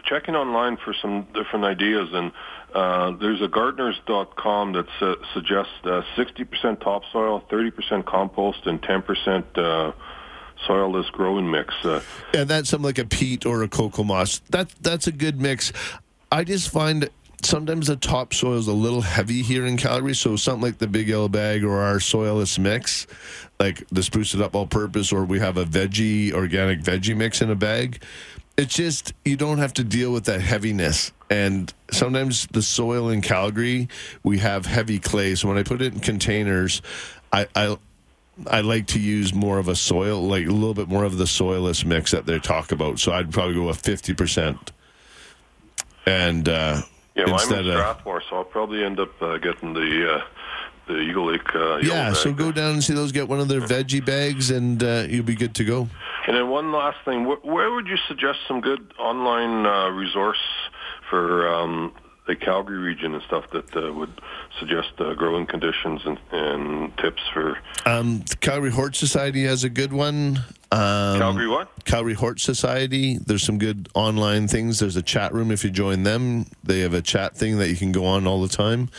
checking 0.05 0.35
online 0.35 0.79
for 0.79 0.95
some 0.95 1.27
different 1.35 1.67
ideas, 1.67 2.09
and 2.13 2.33
uh, 2.75 3.11
there's 3.21 3.43
a 3.43 3.49
gardeners.com 3.49 4.73
that 4.73 4.87
su- 4.99 5.17
suggests 5.35 5.73
uh, 5.85 6.03
60% 6.17 6.81
topsoil, 6.81 7.43
30% 7.51 8.05
compost, 8.07 8.67
and 8.67 8.81
10% 8.81 9.45
uh, 9.59 9.93
soilless 10.67 11.11
growing 11.13 11.51
mix. 11.51 11.75
Uh, 11.85 12.03
that's 12.33 12.71
something 12.71 12.85
like 12.85 12.99
a 12.99 13.05
peat 13.05 13.47
or 13.47 13.63
a 13.63 13.69
cocoa 13.69 14.05
moss. 14.05 14.41
That 14.51 14.71
that's 14.81 15.07
a 15.07 15.13
good 15.13 15.41
mix. 15.41 15.73
I 16.33 16.45
just 16.45 16.71
find 16.71 17.09
sometimes 17.43 17.87
the 17.87 17.97
topsoil 17.97 18.59
is 18.59 18.69
a 18.69 18.73
little 18.73 19.01
heavy 19.01 19.43
here 19.43 19.67
in 19.67 19.77
Calgary, 19.77 20.15
so 20.15 20.37
something 20.37 20.63
like 20.63 20.79
the 20.79 20.87
big 20.87 21.09
yellow 21.09 21.29
bag 21.29 21.65
or 21.65 21.81
our 21.81 21.97
soilless 21.97 22.59
mix, 22.59 23.07
like 23.59 23.87
the 23.89 24.03
spruce 24.03 24.35
it 24.35 24.41
up 24.41 24.55
all 24.55 24.67
purpose, 24.67 25.13
or 25.13 25.25
we 25.25 25.39
have 25.39 25.57
a 25.57 25.65
veggie 25.65 26.33
organic 26.33 26.81
veggie 26.81 27.17
mix 27.17 27.41
in 27.43 27.51
a 27.51 27.57
bag. 27.57 28.03
It's 28.57 28.75
just 28.75 29.15
you 29.25 29.37
don't 29.37 29.59
have 29.59 29.73
to 29.75 29.85
deal 29.85 30.13
with 30.13 30.25
that 30.25 30.41
heaviness. 30.41 31.13
And 31.31 31.73
sometimes 31.93 32.47
the 32.49 32.63
soil 32.63 33.09
in 33.09 33.23
Calgary, 33.23 33.89
we 34.23 34.39
have 34.39 34.67
heavy 34.67 34.99
clay. 34.99 35.37
So 35.37 35.49
when 35.49 35.57
I 35.57 35.63
put 35.63 35.81
it 35.81 35.95
in 35.95 36.01
containers, 36.01 36.83
I, 37.33 37.47
I 37.55 37.79
I 38.47 38.61
like 38.61 38.87
to 38.89 39.01
use 39.01 39.35
more 39.35 39.59
of 39.59 39.69
a 39.69 39.77
soil, 39.77 40.23
like 40.23 40.47
a 40.47 40.51
little 40.51 40.75
bit 40.75 40.89
more 40.89 41.05
of 41.05 41.19
the 41.19 41.25
soilless 41.25 41.85
mix 41.85 42.11
that 42.13 42.27
they 42.27 42.39
talk 42.39 42.73
about. 42.73 42.99
So 42.99 43.13
I'd 43.13 43.33
probably 43.33 43.55
go 43.55 43.67
with 43.67 43.79
fifty 43.79 44.15
percent 44.15 44.73
and 46.07 46.49
uh, 46.49 46.83
Yeah, 47.15 47.27
well, 47.27 47.41
I'm 47.41 47.53
in 47.53 47.71
of 47.71 47.75
Strathmore, 47.75 48.23
so 48.29 48.37
I'll 48.37 48.45
probably 48.45 48.85
end 48.85 49.01
up 49.01 49.21
uh, 49.23 49.39
getting 49.39 49.75
the 49.75 50.15
uh, 50.15 50.23
the 50.87 50.99
Eagle 50.99 51.27
Lake. 51.33 51.55
Uh, 51.55 51.77
yeah, 51.79 52.13
so 52.13 52.33
go 52.33 52.51
down 52.53 52.73
and 52.73 52.85
see 52.85 52.95
those. 52.95 53.13
Get 53.13 53.29
one 53.29 53.41
of 53.41 53.49
their 53.49 53.61
veggie 53.61 54.05
bags, 54.05 54.51
and 54.51 54.83
uh, 54.83 55.07
you'll 55.09 55.25
be 55.25 55.35
good 55.37 55.55
to 55.57 55.65
go. 55.65 55.89
And 56.27 56.37
then 56.37 56.49
one 56.49 56.73
last 56.73 56.99
thing, 57.05 57.27
where, 57.27 57.39
where 57.39 57.71
would 57.71 57.87
you 57.87 57.97
suggest 58.09 58.41
some 58.47 58.61
good 58.61 58.93
online 58.99 59.67
uh, 59.67 59.89
resource 59.91 60.39
for 61.09 61.49
um, 61.53 61.93
the 62.31 62.37
Calgary 62.37 62.79
region 62.79 63.13
and 63.13 63.23
stuff 63.25 63.51
that 63.51 63.77
uh, 63.77 63.93
would 63.93 64.21
suggest 64.61 64.93
uh, 64.99 65.15
growing 65.15 65.47
conditions 65.47 66.01
and, 66.05 66.17
and 66.31 66.97
tips 66.99 67.21
for 67.35 67.59
Um, 67.85 68.21
the 68.21 68.37
Calgary 68.37 68.71
Hort 68.71 68.95
Society 68.95 69.43
has 69.45 69.65
a 69.65 69.69
good 69.69 69.93
one. 69.93 70.39
Um, 70.71 71.19
Calgary 71.19 71.49
what? 71.49 71.85
Calgary 71.85 72.15
Hort 72.15 72.39
Society. 72.39 73.19
There's 73.19 73.43
some 73.43 73.59
good 73.59 73.89
online 73.95 74.47
things. 74.47 74.79
There's 74.79 74.95
a 74.95 75.03
chat 75.03 75.35
room 75.35 75.51
if 75.51 75.65
you 75.65 75.71
join 75.71 76.05
them. 76.05 76.47
They 76.63 76.81
have 76.81 76.95
a 76.95 77.03
chat 77.03 77.37
thing 77.37 77.59
that 77.59 77.69
you 77.69 77.77
can 77.77 77.91
go 77.91 78.07
on 78.07 78.29
all 78.29 78.41
the 78.41 78.49
time. 78.49 78.91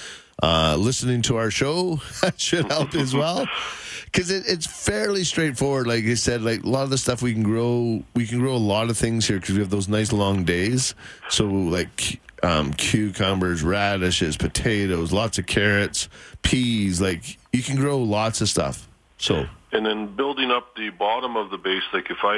Uh, 0.44 0.76
listening 0.78 1.22
to 1.22 1.38
our 1.38 1.52
show 1.52 2.02
should 2.38 2.70
help 2.70 2.94
as 2.96 3.16
well. 3.16 3.48
Because 4.06 4.30
it, 4.30 4.44
it's 4.46 4.68
fairly 4.68 5.24
straightforward. 5.24 5.88
Like 5.88 6.04
I 6.04 6.16
said, 6.16 6.42
like 6.42 6.66
a 6.66 6.68
lot 6.68 6.84
of 6.84 6.90
the 6.90 6.98
stuff 6.98 7.22
we 7.22 7.32
can 7.32 7.44
grow, 7.44 8.04
we 8.14 8.28
can 8.28 8.40
grow 8.40 8.54
a 8.54 8.58
lot 8.58 8.90
of 8.90 8.98
things 8.98 9.26
here 9.26 9.40
because 9.40 9.56
we 9.56 9.62
have 9.62 9.70
those 9.70 9.88
nice 9.88 10.12
long 10.12 10.44
days. 10.44 10.96
So 11.30 11.46
like 11.46 12.20
um, 12.44 12.74
cucumbers, 12.74 13.64
radishes, 13.64 14.38
potatoes, 14.38 15.12
lots 15.12 15.38
of 15.38 15.46
carrots, 15.46 16.10
peas. 16.42 17.02
Like 17.02 17.38
you 17.54 17.62
can 17.64 17.76
grow 17.76 17.98
lots 18.00 18.42
of 18.42 18.50
stuff. 18.50 18.88
So 19.18 19.46
And 19.72 19.86
then 19.86 20.16
building 20.16 20.52
up 20.52 20.76
the 20.76 20.90
bottom 20.90 21.36
of 21.38 21.52
the 21.52 21.58
base, 21.58 21.84
like 21.94 22.10
if 22.10 22.18
I, 22.24 22.38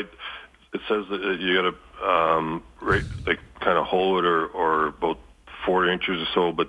it 0.73 0.81
says 0.87 1.05
that 1.09 1.37
you 1.39 1.55
got 1.55 1.71
to 2.01 2.07
um, 2.09 2.63
right, 2.81 3.03
like 3.25 3.39
kind 3.61 3.77
of 3.77 3.85
hole 3.85 4.19
it 4.19 4.25
or 4.25 4.47
or 4.47 4.87
about 4.87 5.19
four 5.65 5.87
inches 5.87 6.21
or 6.21 6.27
so. 6.33 6.51
But 6.51 6.67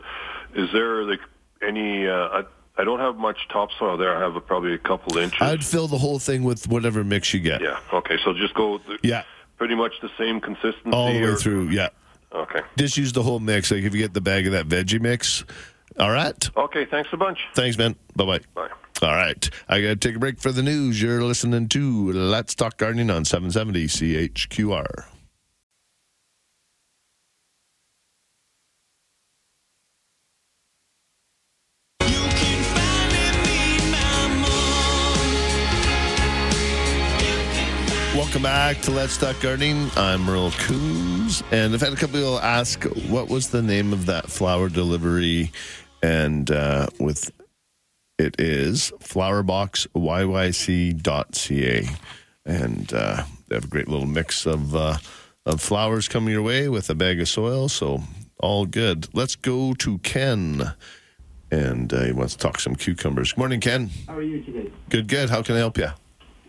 is 0.54 0.70
there 0.72 1.02
like 1.04 1.20
any? 1.66 2.06
Uh, 2.06 2.14
I 2.28 2.44
I 2.76 2.84
don't 2.84 3.00
have 3.00 3.16
much 3.16 3.38
topsoil 3.48 3.96
there. 3.96 4.16
I 4.16 4.20
have 4.20 4.36
a, 4.36 4.40
probably 4.40 4.74
a 4.74 4.78
couple 4.78 5.16
inches. 5.18 5.40
I'd 5.40 5.64
fill 5.64 5.88
the 5.88 5.98
whole 5.98 6.18
thing 6.18 6.42
with 6.44 6.68
whatever 6.68 7.02
mix 7.04 7.32
you 7.34 7.40
get. 7.40 7.60
yeah. 7.62 7.78
Okay. 7.92 8.18
So 8.24 8.32
just 8.34 8.54
go. 8.54 8.80
Yeah. 9.02 9.24
Pretty 9.58 9.74
much 9.74 9.92
the 10.02 10.10
same 10.18 10.40
consistency. 10.40 10.90
All 10.92 11.12
the 11.12 11.20
way 11.20 11.26
or- 11.26 11.36
through. 11.36 11.68
Yeah. 11.70 11.88
Okay. 12.34 12.60
Just 12.76 12.96
use 12.96 13.12
the 13.12 13.22
whole 13.22 13.40
mix. 13.40 13.70
Like 13.70 13.84
if 13.84 13.94
you 13.94 14.00
get 14.00 14.14
the 14.14 14.20
bag 14.20 14.46
of 14.46 14.52
that 14.52 14.68
veggie 14.68 15.00
mix. 15.00 15.44
All 15.98 16.10
right. 16.10 16.50
Okay. 16.56 16.84
Thanks 16.84 17.10
a 17.12 17.16
bunch. 17.16 17.38
Thanks, 17.54 17.78
man. 17.78 17.94
Bye 18.16 18.24
bye. 18.24 18.40
Bye. 18.54 18.68
All 19.02 19.14
right. 19.14 19.48
I 19.68 19.80
got 19.80 19.88
to 19.88 19.96
take 19.96 20.16
a 20.16 20.18
break 20.18 20.40
for 20.40 20.52
the 20.52 20.62
news. 20.62 21.00
You're 21.00 21.22
listening 21.22 21.68
to 21.68 22.12
Let's 22.12 22.54
Talk 22.54 22.76
Gardening 22.76 23.10
on 23.10 23.24
770 23.24 23.86
CHQR. 23.86 25.04
Welcome 38.34 38.50
back 38.50 38.80
to 38.80 38.90
Let's 38.90 39.16
Talk 39.16 39.40
Gardening. 39.40 39.88
I'm 39.96 40.22
Merle 40.22 40.50
Kunz, 40.50 41.44
and 41.52 41.72
I've 41.72 41.80
had 41.80 41.92
a 41.92 41.94
couple 41.94 42.18
people 42.18 42.40
ask 42.40 42.82
what 43.08 43.28
was 43.28 43.50
the 43.50 43.62
name 43.62 43.92
of 43.92 44.06
that 44.06 44.28
flower 44.28 44.68
delivery, 44.68 45.52
and 46.02 46.50
uh, 46.50 46.88
with 46.98 47.30
it 48.18 48.34
is 48.40 48.92
flowerboxyyc.ca, 48.98 51.88
and 52.44 52.92
uh, 52.92 53.22
they 53.46 53.54
have 53.54 53.66
a 53.66 53.68
great 53.68 53.86
little 53.86 54.06
mix 54.06 54.46
of 54.46 54.74
uh, 54.74 54.96
of 55.46 55.60
flowers 55.60 56.08
coming 56.08 56.32
your 56.32 56.42
way 56.42 56.68
with 56.68 56.90
a 56.90 56.96
bag 56.96 57.20
of 57.20 57.28
soil, 57.28 57.68
so 57.68 58.02
all 58.40 58.66
good. 58.66 59.06
Let's 59.14 59.36
go 59.36 59.74
to 59.74 59.98
Ken, 59.98 60.74
and 61.52 61.92
uh, 61.92 62.02
he 62.02 62.10
wants 62.10 62.34
to 62.34 62.40
talk 62.40 62.58
some 62.58 62.74
cucumbers. 62.74 63.32
Good 63.32 63.38
morning, 63.38 63.60
Ken. 63.60 63.90
How 64.08 64.16
are 64.16 64.22
you 64.22 64.42
today? 64.42 64.72
Good, 64.88 65.06
good. 65.06 65.30
How 65.30 65.42
can 65.42 65.54
I 65.54 65.58
help 65.58 65.78
you? 65.78 65.90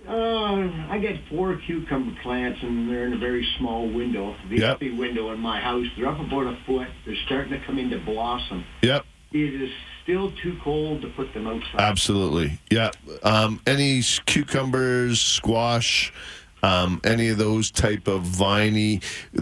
Uh, 0.07 0.69
I 0.89 0.99
got 0.99 1.15
four 1.29 1.55
cucumber 1.65 2.15
plants, 2.21 2.59
and 2.61 2.89
they're 2.89 3.05
in 3.07 3.13
a 3.13 3.17
very 3.17 3.45
small 3.57 3.87
window, 3.87 4.35
the 4.49 4.57
Yep. 4.57 4.75
uppy 4.75 4.91
window 4.91 5.31
in 5.31 5.39
my 5.39 5.59
house. 5.59 5.87
They're 5.97 6.07
up 6.07 6.19
about 6.19 6.47
a 6.47 6.57
foot. 6.65 6.87
They're 7.05 7.15
starting 7.25 7.51
to 7.53 7.59
come 7.65 7.79
into 7.79 7.97
blossom. 7.99 8.63
Yep. 8.83 9.05
It 9.33 9.61
is 9.61 9.71
still 10.03 10.31
too 10.43 10.57
cold 10.63 11.01
to 11.01 11.07
put 11.09 11.33
them 11.33 11.47
outside. 11.47 11.79
Absolutely. 11.79 12.59
Yeah. 12.69 12.91
Um, 13.23 13.59
any 13.65 14.01
cucumbers, 14.27 15.19
squash, 15.19 16.13
um, 16.61 17.01
any 17.03 17.29
of 17.29 17.37
those 17.37 17.71
type 17.71 18.07
of 18.07 18.21
viney. 18.21 19.01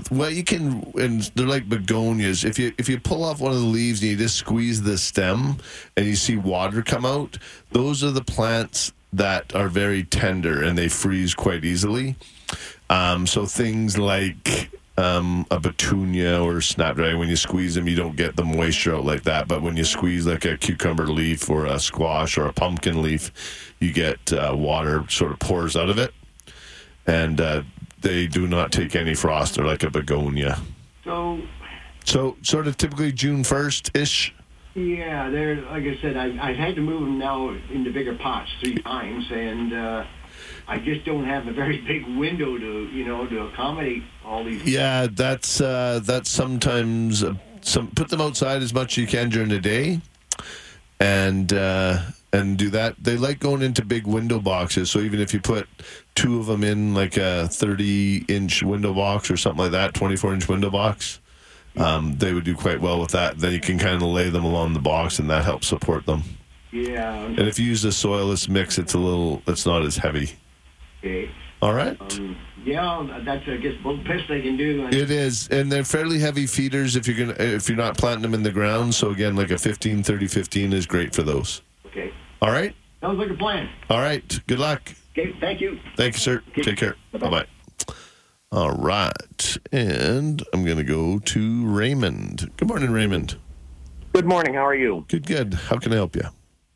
Well, 0.10 0.30
you 0.30 0.44
can, 0.44 0.92
and 0.96 1.22
they're 1.36 1.46
like 1.48 1.68
begonias. 1.68 2.44
If 2.46 2.58
you 2.58 2.74
if 2.78 2.88
you 2.90 3.00
pull 3.00 3.24
off 3.24 3.40
one 3.42 3.52
of 3.52 3.60
the 3.60 3.66
leaves 3.66 4.02
and 4.02 4.12
you 4.12 4.18
just 4.18 4.38
squeeze 4.38 4.82
the 4.82 4.98
stem, 4.98 5.58
and 5.98 6.06
you 6.06 6.16
see 6.16 6.38
water 6.38 6.82
come 6.82 7.06
out, 7.06 7.38
those 7.72 8.04
are 8.04 8.12
the 8.12 8.24
plants 8.24 8.94
that 9.14 9.56
are 9.56 9.70
very 9.70 10.04
tender 10.04 10.64
and 10.64 10.78
they 10.78 10.90
freeze 10.90 11.34
quite 11.34 11.64
easily. 11.64 12.16
Um, 12.90 13.26
so 13.26 13.46
things 13.46 13.98
like 13.98 14.70
um, 14.98 15.46
a 15.50 15.60
petunia 15.60 16.42
or 16.42 16.62
snapdragon, 16.62 17.20
when 17.20 17.30
you 17.30 17.36
squeeze 17.36 17.76
them, 17.76 17.88
you 17.88 17.96
don't 17.96 18.16
get 18.16 18.36
the 18.36 18.44
moisture 18.44 18.96
out 18.96 19.06
like 19.06 19.24
that. 19.24 19.48
But 19.48 19.62
when 19.62 19.78
you 19.78 19.84
squeeze 19.84 20.28
like 20.28 20.46
a 20.46 20.58
cucumber 20.58 21.08
leaf 21.08 21.50
or 21.50 21.66
a 21.66 21.80
squash 21.80 22.38
or 22.38 22.46
a 22.46 22.54
pumpkin 22.54 23.02
leaf, 23.02 23.74
you 23.80 23.92
get 23.94 24.32
uh, 24.34 24.54
water 24.56 25.06
sort 25.10 25.32
of 25.32 25.40
pours 25.40 25.76
out 25.76 25.90
of 25.90 25.98
it, 25.98 26.14
and 27.08 27.42
uh, 27.42 27.64
they 28.02 28.28
do 28.28 28.48
not 28.48 28.72
take 28.72 28.96
any 28.96 29.16
frost. 29.16 29.56
They're 29.56 29.66
like 29.66 29.84
a 29.84 29.90
begonia. 29.90 30.60
So, 31.04 31.42
So 32.06 32.38
sort 32.42 32.68
of 32.68 32.78
typically 32.78 33.12
June 33.12 33.44
first 33.44 33.92
ish. 33.96 34.34
Yeah, 34.76 35.30
they're 35.30 35.62
like 35.62 35.84
I 35.84 35.98
said, 36.02 36.18
I, 36.18 36.50
I 36.50 36.54
had 36.54 36.76
to 36.76 36.82
move 36.82 37.02
them 37.02 37.20
now 37.20 37.56
into 37.72 37.92
bigger 37.92 38.16
pots 38.16 38.50
three 38.60 38.76
times, 38.76 39.26
and 39.32 39.74
uh, 39.74 40.06
I 40.68 40.80
just 40.80 41.06
don't 41.06 41.26
have 41.26 41.48
a 41.48 41.54
very 41.54 41.82
big 41.88 42.06
window 42.18 42.58
to 42.58 42.88
you 42.88 43.06
know 43.06 43.28
to 43.28 43.48
accommodate 43.48 44.04
all 44.26 44.44
these. 44.44 44.64
Yeah, 44.66 45.08
that's 45.12 45.62
uh, 45.62 46.00
that's 46.04 46.30
sometimes 46.30 47.24
uh, 47.24 47.36
some 47.62 47.90
put 47.90 48.10
them 48.10 48.22
outside 48.22 48.64
as 48.64 48.74
much 48.74 48.94
as 48.94 49.02
you 49.04 49.08
can 49.08 49.30
during 49.30 49.50
the 49.50 49.60
day, 49.60 50.02
and 51.00 51.54
uh, 51.54 52.00
and 52.32 52.58
do 52.58 52.72
that. 52.72 52.96
They 53.02 53.16
like 53.16 53.40
going 53.40 53.62
into 53.62 53.86
big 53.86 54.08
window 54.08 54.40
boxes. 54.40 54.90
So 54.90 55.00
even 55.00 55.20
if 55.20 55.34
you 55.36 55.40
put 55.40 55.68
two 56.16 56.40
of 56.40 56.48
them 56.48 56.64
in 56.64 56.96
like 56.96 57.16
a 57.18 57.48
thirty 57.48 58.26
inch 58.28 58.64
window 58.64 58.94
box 58.94 59.30
or 59.30 59.38
something 59.38 59.62
like 59.62 59.72
that, 59.72 59.94
twenty 59.94 60.16
four 60.16 60.34
inch 60.34 60.50
window 60.50 60.72
box, 60.72 61.20
um, 61.78 62.16
they 62.18 62.34
would 62.34 62.44
do 62.44 62.56
quite 62.56 62.82
well 62.82 63.00
with 63.00 63.12
that. 63.12 63.38
Then 63.40 63.54
you 63.54 63.60
can 63.60 63.78
kind 63.80 63.96
of 63.96 64.04
lay 64.04 64.30
them 64.30 64.44
along 64.44 64.74
the 64.74 64.80
box, 64.80 65.20
and 65.20 65.30
that 65.30 65.44
helps 65.46 65.68
support 65.68 66.06
them. 66.06 66.24
Yeah. 66.72 67.14
And 67.14 67.40
if 67.40 67.60
you 67.60 67.66
use 67.66 67.86
a 67.86 67.90
soilless 67.90 68.50
mix, 68.50 68.78
it's 68.78 68.94
a 68.94 68.98
little, 69.00 69.42
it's 69.48 69.66
not 69.66 69.84
as 69.84 69.98
heavy. 69.98 70.32
Okay. 71.00 71.30
All 71.62 71.74
right. 71.74 71.96
Um, 72.00 72.36
yeah, 72.66 73.22
that's 73.26 73.48
I 73.48 73.58
guess 73.58 73.74
both 73.84 74.04
best 74.06 74.30
I 74.30 74.42
can 74.42 74.58
do. 74.58 74.88
It 74.88 75.12
is, 75.12 75.48
and 75.50 75.72
they're 75.72 75.84
fairly 75.84 76.20
heavy 76.20 76.46
feeders 76.48 76.96
if 76.96 77.08
you're 77.08 77.18
gonna 77.18 77.36
if 77.38 77.68
you're 77.68 77.78
not 77.78 77.98
planting 77.98 78.22
them 78.24 78.34
in 78.34 78.44
the 78.44 78.52
ground. 78.52 78.96
So 78.96 79.12
again, 79.12 79.36
like 79.36 79.52
a 79.52 79.58
15, 79.58 80.02
30, 80.04 80.28
15 80.28 80.74
is 80.74 80.86
great 80.86 81.14
for 81.14 81.24
those. 81.24 81.62
Okay. 81.88 82.12
All 82.42 82.52
right, 82.52 82.74
Sounds 83.02 83.18
like 83.20 83.30
a 83.30 83.34
plan. 83.36 83.70
all 83.90 84.00
right. 84.00 84.40
Good 84.48 84.60
luck. 84.60 84.82
Okay. 85.18 85.34
Thank 85.40 85.62
you. 85.62 85.80
Thank 85.96 86.16
you, 86.16 86.20
sir. 86.20 86.44
Take 86.56 86.78
care. 86.78 86.96
Bye 87.12 87.30
bye. 87.30 87.46
All 88.54 88.70
right, 88.70 89.58
and 89.72 90.44
I'm 90.54 90.64
gonna 90.64 90.84
go 90.84 91.18
to 91.18 91.66
Raymond. 91.66 92.52
Good 92.56 92.68
morning, 92.68 92.92
Raymond. 92.92 93.36
Good 94.14 94.28
morning. 94.28 94.54
How 94.54 94.68
are 94.68 94.76
you? 94.76 95.06
Good, 95.08 95.26
good. 95.26 95.56
How 95.56 95.80
can 95.80 95.92
I 95.92 95.96
help 95.96 96.16
you? 96.16 96.26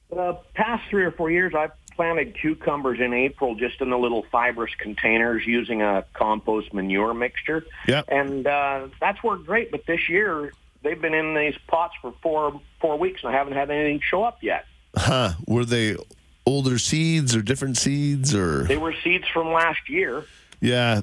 The 0.10 0.40
past 0.56 0.90
three 0.90 1.04
or 1.04 1.12
four 1.12 1.30
years, 1.30 1.54
I've 1.56 1.74
planted 1.96 2.36
cucumbers 2.36 3.00
in 3.00 3.14
April 3.14 3.54
just 3.54 3.80
in 3.80 3.92
the 3.92 3.98
little 4.00 4.26
fibrous 4.32 4.74
containers 4.80 5.46
using 5.46 5.84
a 5.84 6.04
compost 6.14 6.74
manure 6.74 7.14
mixture. 7.14 7.64
Yeah. 7.88 8.02
And 8.08 8.48
uh, 8.48 8.88
that's 9.00 9.22
worked 9.24 9.46
great. 9.46 9.70
But 9.70 9.86
this 9.86 10.10
year, 10.10 10.54
they've 10.82 11.00
been 11.00 11.14
in 11.14 11.36
these 11.36 11.60
pots 11.68 11.94
for 12.02 12.12
four 12.24 12.60
four 12.82 12.98
weeks, 12.98 13.22
and 13.24 13.32
I 13.32 13.38
haven't 13.38 13.54
had 13.54 13.70
anything 13.70 14.02
show 14.02 14.24
up 14.24 14.42
yet. 14.42 14.66
Huh? 14.96 15.34
Were 15.46 15.64
they 15.64 15.96
older 16.44 16.80
seeds 16.80 17.36
or 17.36 17.44
different 17.44 17.78
seeds 17.78 18.34
or? 18.34 18.64
They 18.64 18.78
were 18.78 18.96
seeds 19.04 19.28
from 19.32 19.52
last 19.54 19.88
year. 19.88 20.26
Yeah, 20.60 21.02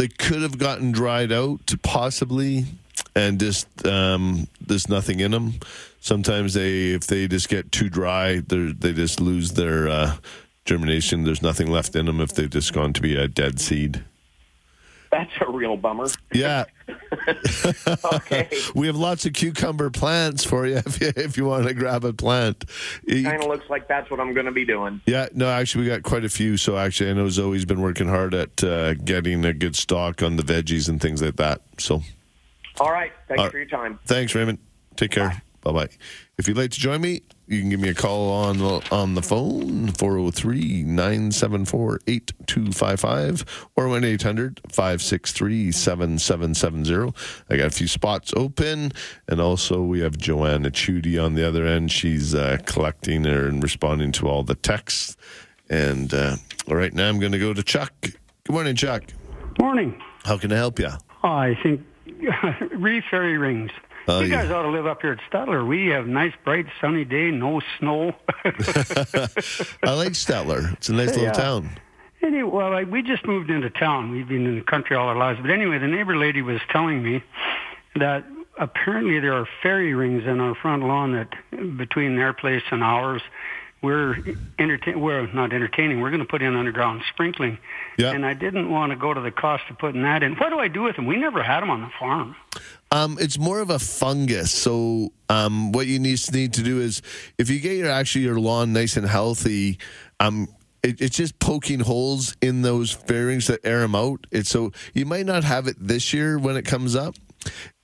they 0.00 0.08
could 0.08 0.40
have 0.40 0.56
gotten 0.56 0.92
dried 0.92 1.30
out, 1.30 1.74
possibly, 1.82 2.64
and 3.14 3.38
just 3.38 3.86
um, 3.86 4.48
there's 4.66 4.88
nothing 4.88 5.20
in 5.20 5.30
them. 5.30 5.60
Sometimes 6.00 6.54
they, 6.54 6.92
if 6.92 7.06
they 7.06 7.28
just 7.28 7.50
get 7.50 7.70
too 7.70 7.90
dry, 7.90 8.40
they 8.40 8.94
just 8.94 9.20
lose 9.20 9.52
their 9.52 9.88
uh, 9.88 10.16
germination. 10.64 11.24
There's 11.24 11.42
nothing 11.42 11.70
left 11.70 11.94
in 11.96 12.06
them 12.06 12.22
if 12.22 12.32
they've 12.32 12.48
just 12.48 12.72
gone 12.72 12.94
to 12.94 13.02
be 13.02 13.14
a 13.14 13.28
dead 13.28 13.60
seed. 13.60 14.02
That's 15.10 15.30
a 15.40 15.50
real 15.50 15.76
bummer. 15.76 16.08
Yeah. 16.32 16.64
Okay. 18.12 18.48
we 18.74 18.86
have 18.86 18.96
lots 18.96 19.26
of 19.26 19.32
cucumber 19.32 19.90
plants 19.90 20.44
for 20.44 20.66
you 20.66 20.76
if 20.86 21.00
you, 21.00 21.12
if 21.16 21.36
you 21.36 21.44
want 21.44 21.66
to 21.66 21.74
grab 21.74 22.04
a 22.04 22.12
plant. 22.12 22.64
Kind 23.08 23.26
of 23.26 23.48
looks 23.48 23.68
like 23.68 23.88
that's 23.88 24.10
what 24.10 24.20
I'm 24.20 24.32
going 24.34 24.46
to 24.46 24.52
be 24.52 24.64
doing. 24.64 25.00
Yeah, 25.06 25.28
no, 25.34 25.48
actually, 25.48 25.84
we 25.84 25.90
got 25.90 26.02
quite 26.02 26.24
a 26.24 26.28
few. 26.28 26.56
So 26.56 26.76
actually, 26.76 27.10
I 27.10 27.12
know 27.14 27.28
Zoe's 27.28 27.64
been 27.64 27.80
working 27.80 28.08
hard 28.08 28.34
at 28.34 28.62
uh, 28.62 28.94
getting 28.94 29.44
a 29.44 29.52
good 29.52 29.76
stock 29.76 30.22
on 30.22 30.36
the 30.36 30.42
veggies 30.42 30.88
and 30.88 31.00
things 31.00 31.22
like 31.22 31.36
that. 31.36 31.62
So, 31.78 32.02
All 32.80 32.90
right. 32.90 33.12
Thanks 33.28 33.42
All 33.42 33.50
for 33.50 33.58
your 33.58 33.66
time. 33.66 33.98
Thanks, 34.06 34.34
Raymond. 34.34 34.58
Take 34.96 35.12
care. 35.12 35.42
Bye 35.62 35.72
bye. 35.72 35.88
If 36.38 36.48
you'd 36.48 36.56
like 36.56 36.70
to 36.70 36.80
join 36.80 37.00
me, 37.00 37.22
you 37.50 37.60
can 37.60 37.68
give 37.68 37.80
me 37.80 37.88
a 37.88 37.94
call 37.94 38.30
on 38.30 38.58
the, 38.58 38.80
on 38.92 39.14
the 39.14 39.22
phone 39.22 39.88
403 39.88 40.84
974 40.84 42.00
8255 42.06 43.68
or 43.74 43.88
1 43.88 44.04
800 44.04 44.60
563 44.70 45.72
7770. 45.72 47.12
I 47.50 47.56
got 47.56 47.66
a 47.66 47.70
few 47.70 47.88
spots 47.88 48.32
open. 48.36 48.92
And 49.26 49.40
also, 49.40 49.82
we 49.82 50.00
have 50.00 50.16
Joanna 50.16 50.70
Chudy 50.70 51.18
on 51.18 51.34
the 51.34 51.46
other 51.46 51.66
end. 51.66 51.90
She's 51.90 52.36
uh, 52.36 52.58
collecting 52.66 53.26
and 53.26 53.60
responding 53.60 54.12
to 54.12 54.28
all 54.28 54.44
the 54.44 54.54
texts. 54.54 55.16
And 55.68 56.14
uh, 56.14 56.36
right 56.68 56.94
now, 56.94 57.08
I'm 57.08 57.18
going 57.18 57.32
to 57.32 57.38
go 57.38 57.52
to 57.52 57.64
Chuck. 57.64 57.92
Good 58.00 58.52
morning, 58.52 58.76
Chuck. 58.76 59.02
Morning. 59.58 60.00
How 60.24 60.38
can 60.38 60.52
I 60.52 60.56
help 60.56 60.78
you? 60.78 60.90
I 61.24 61.58
think 61.64 61.84
Reef 62.76 63.02
Fairy 63.10 63.38
Rings. 63.38 63.72
Oh, 64.08 64.20
you 64.20 64.26
yeah. 64.28 64.42
guys 64.42 64.50
ought 64.50 64.62
to 64.62 64.70
live 64.70 64.86
up 64.86 65.02
here 65.02 65.12
at 65.12 65.18
Stettler. 65.30 65.66
We 65.66 65.88
have 65.88 66.06
nice, 66.06 66.32
bright, 66.44 66.66
sunny 66.80 67.04
day, 67.04 67.30
no 67.30 67.60
snow. 67.78 68.12
I 68.44 69.92
like 69.92 70.12
Stettler. 70.12 70.72
It's 70.74 70.88
a 70.88 70.92
nice 70.94 71.08
little 71.08 71.24
Yeah. 71.24 71.32
town. 71.32 71.70
Anyway, 72.22 72.42
well, 72.50 72.70
like, 72.70 72.90
we 72.90 73.02
just 73.02 73.24
moved 73.26 73.50
into 73.50 73.70
town. 73.70 74.10
We've 74.10 74.28
been 74.28 74.46
in 74.46 74.56
the 74.56 74.64
country 74.64 74.94
all 74.96 75.08
our 75.08 75.16
lives. 75.16 75.38
But 75.40 75.50
anyway, 75.50 75.78
the 75.78 75.86
neighbor 75.86 76.16
lady 76.16 76.42
was 76.42 76.60
telling 76.70 77.02
me 77.02 77.22
that 77.96 78.24
apparently 78.58 79.20
there 79.20 79.32
are 79.34 79.48
fairy 79.62 79.94
rings 79.94 80.24
in 80.26 80.38
our 80.40 80.54
front 80.54 80.82
lawn 80.82 81.12
that 81.12 81.28
between 81.78 82.16
their 82.16 82.32
place 82.34 82.62
and 82.70 82.82
ours, 82.84 83.22
we're 83.82 84.16
entertain. 84.58 85.00
We're 85.00 85.26
not 85.32 85.54
entertaining. 85.54 86.00
We're 86.02 86.10
going 86.10 86.20
to 86.20 86.26
put 86.28 86.42
in 86.42 86.54
underground 86.54 87.00
sprinkling. 87.10 87.56
Yeah. 87.96 88.10
And 88.12 88.26
I 88.26 88.34
didn't 88.34 88.68
want 88.70 88.90
to 88.92 88.96
go 88.96 89.14
to 89.14 89.20
the 89.22 89.30
cost 89.30 89.62
of 89.70 89.78
putting 89.78 90.02
that 90.02 90.22
in. 90.22 90.34
What 90.36 90.50
do 90.50 90.58
I 90.58 90.68
do 90.68 90.82
with 90.82 90.96
them? 90.96 91.06
We 91.06 91.16
never 91.16 91.42
had 91.42 91.60
them 91.62 91.70
on 91.70 91.80
the 91.80 91.90
farm. 91.98 92.36
Um, 92.92 93.18
it's 93.20 93.38
more 93.38 93.60
of 93.60 93.70
a 93.70 93.78
fungus. 93.78 94.50
So 94.52 95.12
um, 95.28 95.72
what 95.72 95.86
you 95.86 95.98
need 96.00 96.18
to 96.18 96.62
do 96.62 96.80
is 96.80 97.02
if 97.38 97.48
you 97.48 97.60
get 97.60 97.76
your 97.76 97.90
actually 97.90 98.24
your 98.24 98.40
lawn 98.40 98.72
nice 98.72 98.96
and 98.96 99.06
healthy, 99.06 99.78
um, 100.18 100.48
it, 100.82 101.00
it's 101.00 101.16
just 101.16 101.38
poking 101.38 101.80
holes 101.80 102.36
in 102.40 102.62
those 102.62 102.90
fairy 102.90 103.26
rings 103.26 103.46
that 103.46 103.60
air 103.64 103.80
them 103.80 103.94
out. 103.94 104.26
It's 104.30 104.50
so 104.50 104.72
you 104.92 105.06
might 105.06 105.26
not 105.26 105.44
have 105.44 105.68
it 105.68 105.76
this 105.78 106.12
year 106.12 106.38
when 106.38 106.56
it 106.56 106.64
comes 106.64 106.96
up, 106.96 107.14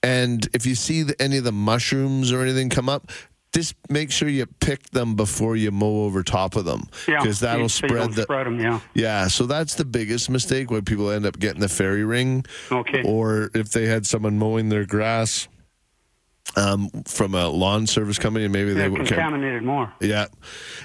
and 0.03 0.49
if 0.53 0.67
you 0.67 0.75
see 0.75 1.03
the, 1.03 1.21
any 1.23 1.37
of 1.37 1.45
the 1.45 1.53
mushrooms 1.53 2.33
or 2.33 2.43
anything 2.43 2.69
come 2.69 2.89
up. 2.89 3.11
Just 3.57 3.75
make 3.89 4.11
sure 4.11 4.29
you 4.29 4.45
pick 4.61 4.91
them 4.91 5.15
before 5.17 5.57
you 5.57 5.71
mow 5.71 6.05
over 6.05 6.23
top 6.23 6.57
of 6.57 6.67
them, 6.67 6.91
Yeah, 7.09 7.21
because 7.23 7.41
that'll 7.41 7.71
so 7.71 7.87
spread 7.87 8.13
the 8.13 8.23
spread 8.25 8.47
'em, 8.47 8.61
yeah. 8.61 8.81
yeah. 8.93 9.29
So 9.29 9.47
that's 9.47 9.77
the 9.77 9.85
biggest 9.87 10.29
mistake 10.29 10.71
when 10.71 10.85
people 10.85 11.11
end 11.11 11.25
up 11.25 11.39
getting 11.39 11.61
the 11.63 11.69
fairy 11.71 12.05
ring, 12.05 12.45
Okay. 12.71 13.03
or 13.03 13.51
if 13.55 13.71
they 13.71 13.87
had 13.87 14.05
someone 14.05 14.39
mowing 14.39 14.69
their 14.69 14.85
grass 14.85 15.49
um, 16.55 16.91
from 17.07 17.35
a 17.35 17.49
lawn 17.49 17.87
service 17.87 18.19
company, 18.19 18.45
and 18.45 18.53
maybe 18.53 18.75
They're 18.75 18.85
they 18.85 18.89
would 18.91 19.07
contaminated 19.07 19.63
more. 19.63 19.91
yeah, 20.03 20.27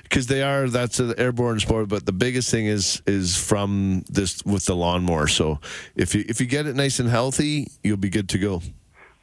because 0.04 0.28
they 0.28 0.42
are. 0.42 0.70
That's 0.70 1.02
an 1.02 1.14
airborne 1.18 1.60
sport. 1.60 1.90
But 1.90 2.06
the 2.06 2.14
biggest 2.14 2.50
thing 2.52 2.68
is 2.68 3.02
is 3.06 3.36
from 3.36 4.06
this 4.10 4.46
with 4.46 4.66
the 4.66 4.76
lawnmower. 4.78 5.28
So 5.28 5.60
if 5.98 6.16
you 6.16 6.24
if 6.30 6.40
you 6.40 6.48
get 6.48 6.68
it 6.68 6.76
nice 6.78 7.00
and 7.02 7.10
healthy, 7.10 7.68
you'll 7.84 7.98
be 7.98 8.10
good 8.10 8.30
to 8.30 8.38
go. 8.38 8.62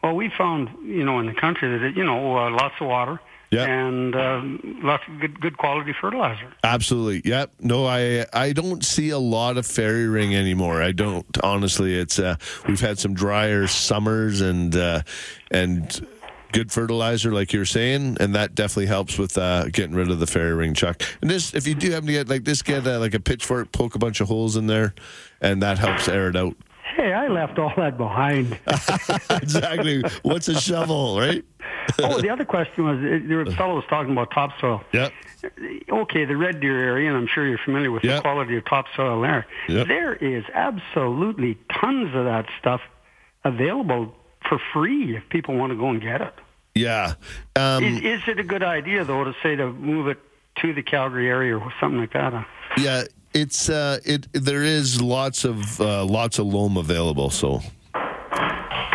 Well, 0.03 0.15
we 0.15 0.29
found, 0.37 0.69
you 0.85 1.05
know, 1.05 1.19
in 1.19 1.27
the 1.27 1.35
country 1.35 1.69
that, 1.77 1.83
it, 1.85 1.97
you 1.97 2.05
know, 2.05 2.37
uh, 2.37 2.51
lots 2.51 2.75
of 2.81 2.87
water 2.87 3.19
Yeah. 3.51 3.65
and 3.65 4.15
uh, 4.15 4.43
lots 4.87 5.05
of 5.09 5.21
good, 5.21 5.41
good 5.41 5.57
quality 5.57 5.95
fertilizer. 5.99 6.53
Absolutely. 6.63 7.23
Yep. 7.31 7.51
No, 7.61 7.87
I 7.87 8.27
I 8.35 8.53
don't 8.53 8.85
see 8.85 9.09
a 9.09 9.19
lot 9.19 9.57
of 9.57 9.67
fairy 9.67 10.07
ring 10.07 10.35
anymore. 10.35 10.83
I 10.83 10.93
don't 10.93 11.25
honestly. 11.43 11.99
It's 11.99 12.19
uh 12.19 12.37
we've 12.67 12.81
had 12.81 12.99
some 12.99 13.15
drier 13.15 13.67
summers 13.67 14.43
and 14.43 14.77
uh 14.77 15.01
and 15.51 16.07
good 16.53 16.73
fertilizer 16.73 17.31
like 17.33 17.53
you're 17.53 17.67
saying 17.67 18.17
and 18.21 18.35
that 18.35 18.55
definitely 18.55 18.87
helps 18.87 19.19
with 19.19 19.37
uh 19.37 19.67
getting 19.69 19.95
rid 19.95 20.11
of 20.11 20.19
the 20.19 20.27
fairy 20.27 20.55
ring 20.55 20.75
chuck. 20.75 21.03
And 21.23 21.31
this 21.31 21.55
if 21.55 21.67
you 21.67 21.75
do 21.75 21.91
happen 21.91 22.07
to 22.07 22.13
get 22.13 22.29
like 22.29 22.45
this 22.45 22.61
get 22.63 22.87
uh, 22.87 22.99
like 22.99 23.15
a 23.15 23.21
pitchfork 23.21 23.73
poke 23.73 23.95
a 23.95 23.99
bunch 23.99 24.21
of 24.21 24.29
holes 24.29 24.57
in 24.57 24.67
there 24.67 24.95
and 25.41 25.63
that 25.63 25.79
helps 25.79 26.07
air 26.09 26.29
it 26.29 26.37
out. 26.37 26.55
Hey, 26.97 27.13
I 27.13 27.29
left 27.29 27.59
all 27.59 27.73
that 27.77 27.97
behind. 27.97 28.59
exactly. 29.31 30.03
What's 30.23 30.49
a 30.49 30.61
shovel, 30.61 31.19
right? 31.19 31.45
oh, 32.03 32.21
the 32.21 32.31
other 32.31 32.45
question 32.45 32.85
was 32.85 33.01
there 33.01 33.39
was 33.39 33.53
a 33.53 33.57
fellow 33.57 33.77
was 33.77 33.85
talking 33.89 34.13
about 34.13 34.31
topsoil. 34.31 34.83
Yep. 34.93 35.13
Okay, 35.91 36.25
the 36.25 36.37
Red 36.37 36.61
Deer 36.61 36.79
area, 36.79 37.09
and 37.09 37.17
I'm 37.17 37.27
sure 37.27 37.47
you're 37.47 37.59
familiar 37.65 37.91
with 37.91 38.03
the 38.03 38.21
quality 38.21 38.57
of 38.57 38.65
topsoil 38.65 39.21
there. 39.21 39.47
Yep. 39.69 39.87
There 39.87 40.15
is 40.15 40.45
absolutely 40.53 41.59
tons 41.81 42.15
of 42.15 42.25
that 42.25 42.47
stuff 42.59 42.81
available 43.45 44.15
for 44.49 44.59
free 44.73 45.17
if 45.17 45.29
people 45.29 45.57
want 45.57 45.71
to 45.73 45.77
go 45.77 45.91
and 45.91 46.01
get 46.01 46.21
it. 46.21 46.35
Yeah. 46.75 47.15
Um 47.57 47.83
is, 47.85 48.03
is 48.03 48.21
it 48.29 48.39
a 48.39 48.45
good 48.45 48.63
idea 48.63 49.05
though 49.05 49.25
to 49.25 49.35
say 49.43 49.57
to 49.57 49.73
move 49.73 50.09
it 50.09 50.19
to 50.61 50.73
the 50.73 50.83
Calgary 50.83 51.29
area 51.29 51.57
or 51.57 51.73
something 51.81 52.01
like 52.01 52.13
that? 52.13 52.33
Huh? 52.33 52.45
yeah, 52.79 53.05
it's 53.35 53.69
uh 53.69 53.99
it 54.05 54.27
there 54.33 54.63
is 54.63 55.01
lots 55.01 55.45
of 55.45 55.81
uh 55.81 56.05
lots 56.05 56.39
of 56.39 56.47
loam 56.47 56.77
available, 56.77 57.31
so 57.31 57.61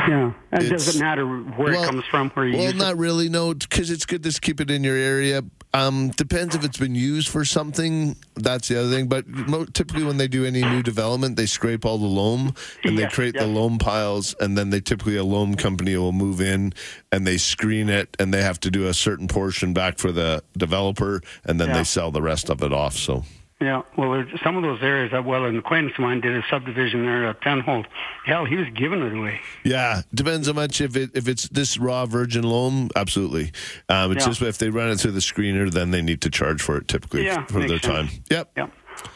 Yeah, 0.08 0.34
it 0.52 0.70
doesn't 0.70 1.00
matter 1.02 1.26
where 1.26 1.72
well- 1.74 1.84
it 1.84 1.90
comes 1.90 2.04
from? 2.12 2.30
Where 2.32 2.46
you 2.48 2.54
Well, 2.58 2.64
use 2.66 2.74
it? 2.74 2.78
not 2.78 2.98
really, 2.98 3.30
no, 3.30 3.54
because 3.54 3.90
it's 3.90 4.06
good 4.06 4.22
to 4.24 4.32
keep 4.42 4.60
it 4.60 4.70
in 4.70 4.84
your 4.84 4.98
area. 4.98 5.44
Um, 5.76 6.10
depends 6.10 6.54
if 6.56 6.64
it's 6.64 6.78
been 6.78 6.94
used 6.94 7.30
for 7.30 7.44
something. 7.46 8.16
That's 8.36 8.68
the 8.68 8.80
other 8.80 8.92
thing. 8.92 9.08
But 9.08 9.28
mo- 9.28 9.66
typically, 9.66 10.04
when 10.04 10.18
they 10.18 10.28
do 10.28 10.46
any 10.46 10.62
new 10.62 10.84
development, 10.84 11.36
they 11.36 11.48
scrape 11.48 11.84
all 11.84 11.98
the 11.98 12.06
loam 12.06 12.54
and 12.84 12.96
they 12.98 13.04
Yeah, 13.04 13.10
create 13.10 13.34
the 13.36 13.48
loam 13.48 13.80
piles, 13.80 14.36
and 14.40 14.56
then 14.58 14.70
they 14.70 14.82
typically 14.82 15.16
a 15.16 15.24
loam 15.24 15.56
company 15.56 15.96
will 15.98 16.12
move 16.12 16.42
in 16.42 16.74
and 17.12 17.26
they 17.26 17.38
screen 17.38 17.90
it, 17.90 18.16
and 18.20 18.32
they 18.34 18.44
have 18.44 18.60
to 18.60 18.70
do 18.70 18.86
a 18.88 18.94
certain 18.94 19.28
portion 19.28 19.74
back 19.74 19.98
for 19.98 20.12
the 20.12 20.44
developer, 20.58 21.22
and 21.46 21.60
then 21.60 21.70
Yeah. 21.70 21.78
they 21.78 21.84
sell 21.86 22.12
the 22.12 22.22
rest 22.22 22.50
of 22.52 22.62
it 22.62 22.74
off. 22.74 22.96
So. 22.98 23.24
Yeah, 23.64 23.84
well, 23.98 24.12
there's 24.12 24.42
some 24.44 24.58
of 24.58 24.64
those 24.64 24.82
areas. 24.82 25.12
That, 25.12 25.24
well, 25.24 25.46
an 25.46 25.58
acquaintance 25.58 25.94
of 25.94 26.02
mine 26.02 26.20
did 26.20 26.36
a 26.36 26.44
subdivision 26.50 27.06
there 27.06 27.28
at 27.28 27.40
Penhold. 27.40 27.86
Hell, 28.26 28.44
he 28.46 28.56
was 28.58 28.68
giving 28.76 29.02
it 29.02 29.14
away. 29.16 29.40
Yeah, 29.64 30.02
depends 30.14 30.48
how 30.48 30.54
much. 30.54 30.82
If 30.82 30.96
it 30.98 31.12
if 31.14 31.28
it's 31.30 31.48
this 31.50 31.78
raw 31.78 32.06
virgin 32.06 32.44
loam, 32.44 32.90
absolutely. 32.96 33.52
Um, 33.88 34.12
it's 34.12 34.24
Yeah. 34.26 34.30
just 34.32 34.42
if 34.42 34.58
they 34.58 34.70
run 34.70 34.90
it 34.90 35.00
through 35.00 35.12
the 35.12 35.20
screener, 35.22 35.72
then 35.72 35.92
they 35.92 36.02
need 36.02 36.20
to 36.22 36.30
charge 36.30 36.62
for 36.62 36.78
it 36.78 36.88
typically 36.90 37.26
Yeah, 37.26 37.46
for 37.46 37.60
their 37.60 37.80
sense. 37.80 37.82
time. 37.82 38.10
Yep. 38.30 38.52
Yep. 38.58 38.72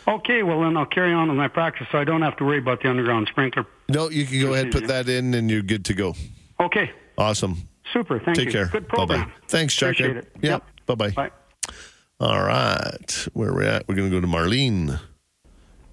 Okay, 0.08 0.44
well 0.44 0.62
then 0.62 0.78
I'll 0.78 0.86
carry 0.86 1.14
on 1.14 1.28
with 1.28 1.38
my 1.38 1.48
practice, 1.50 1.88
so 1.92 1.98
I 2.00 2.04
don't 2.04 2.22
have 2.22 2.38
to 2.38 2.46
worry 2.46 2.60
about 2.60 2.82
the 2.82 2.90
underground 2.90 3.28
sprinkler. 3.30 3.66
No, 3.90 4.10
you 4.10 4.26
can 4.26 4.40
go 4.42 4.54
ahead 4.54 4.66
and 4.68 4.74
put 4.74 4.88
that 4.88 5.10
in, 5.10 5.34
and 5.34 5.52
you're 5.52 5.62
good 5.62 5.84
to 5.86 5.94
go. 5.94 6.16
Okay, 6.60 6.92
Awesome. 7.18 7.68
super. 7.92 8.20
Thank 8.20 8.38
Take 8.38 8.46
you. 8.48 8.52
care. 8.54 8.66
Good 8.68 8.88
Bye 8.88 8.96
program. 8.96 9.26
bye. 9.26 9.32
Thanks, 9.50 9.74
Chuck. 9.76 9.92
Appreciate 9.94 10.18
it. 10.18 10.32
Yep. 10.42 10.64
Bye 10.86 10.96
bye. 10.96 11.10
Bye. 11.12 11.32
All 12.20 12.42
right. 12.42 13.28
Where 13.34 13.54
we're 13.54 13.64
at, 13.64 13.88
we're 13.88 13.94
going 13.94 14.10
to 14.10 14.16
go 14.16 14.22
to 14.22 14.28
Marlene. 14.28 15.00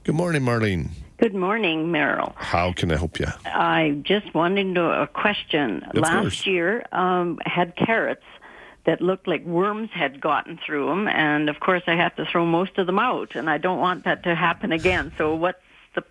Good 0.04 0.14
morning, 0.14 0.42
Marlene. 0.42 0.88
Good 1.18 1.34
morning, 1.34 1.92
Merle. 1.92 2.34
How 2.36 2.72
can 2.72 2.90
I 2.90 2.96
help 2.96 3.20
you? 3.20 3.26
I 3.44 4.00
just 4.02 4.32
wanted 4.34 4.74
to 4.74 5.02
a 5.02 5.06
question. 5.06 5.82
Of 5.82 5.96
Last 5.96 6.20
course. 6.22 6.46
year, 6.46 6.84
um, 6.92 7.38
had 7.44 7.76
carrots 7.76 8.24
that 8.86 9.02
looked 9.02 9.28
like 9.28 9.44
worms 9.44 9.90
had 9.92 10.20
gotten 10.20 10.58
through 10.64 10.88
them, 10.88 11.08
and 11.08 11.50
of 11.50 11.60
course, 11.60 11.82
I 11.86 11.94
had 11.94 12.16
to 12.16 12.24
throw 12.24 12.46
most 12.46 12.78
of 12.78 12.86
them 12.86 12.98
out, 12.98 13.34
and 13.34 13.48
I 13.48 13.58
don't 13.58 13.78
want 13.78 14.04
that 14.04 14.22
to 14.24 14.34
happen 14.34 14.72
again. 14.72 15.12
So, 15.16 15.34
what's 15.34 15.58
the 15.94 16.04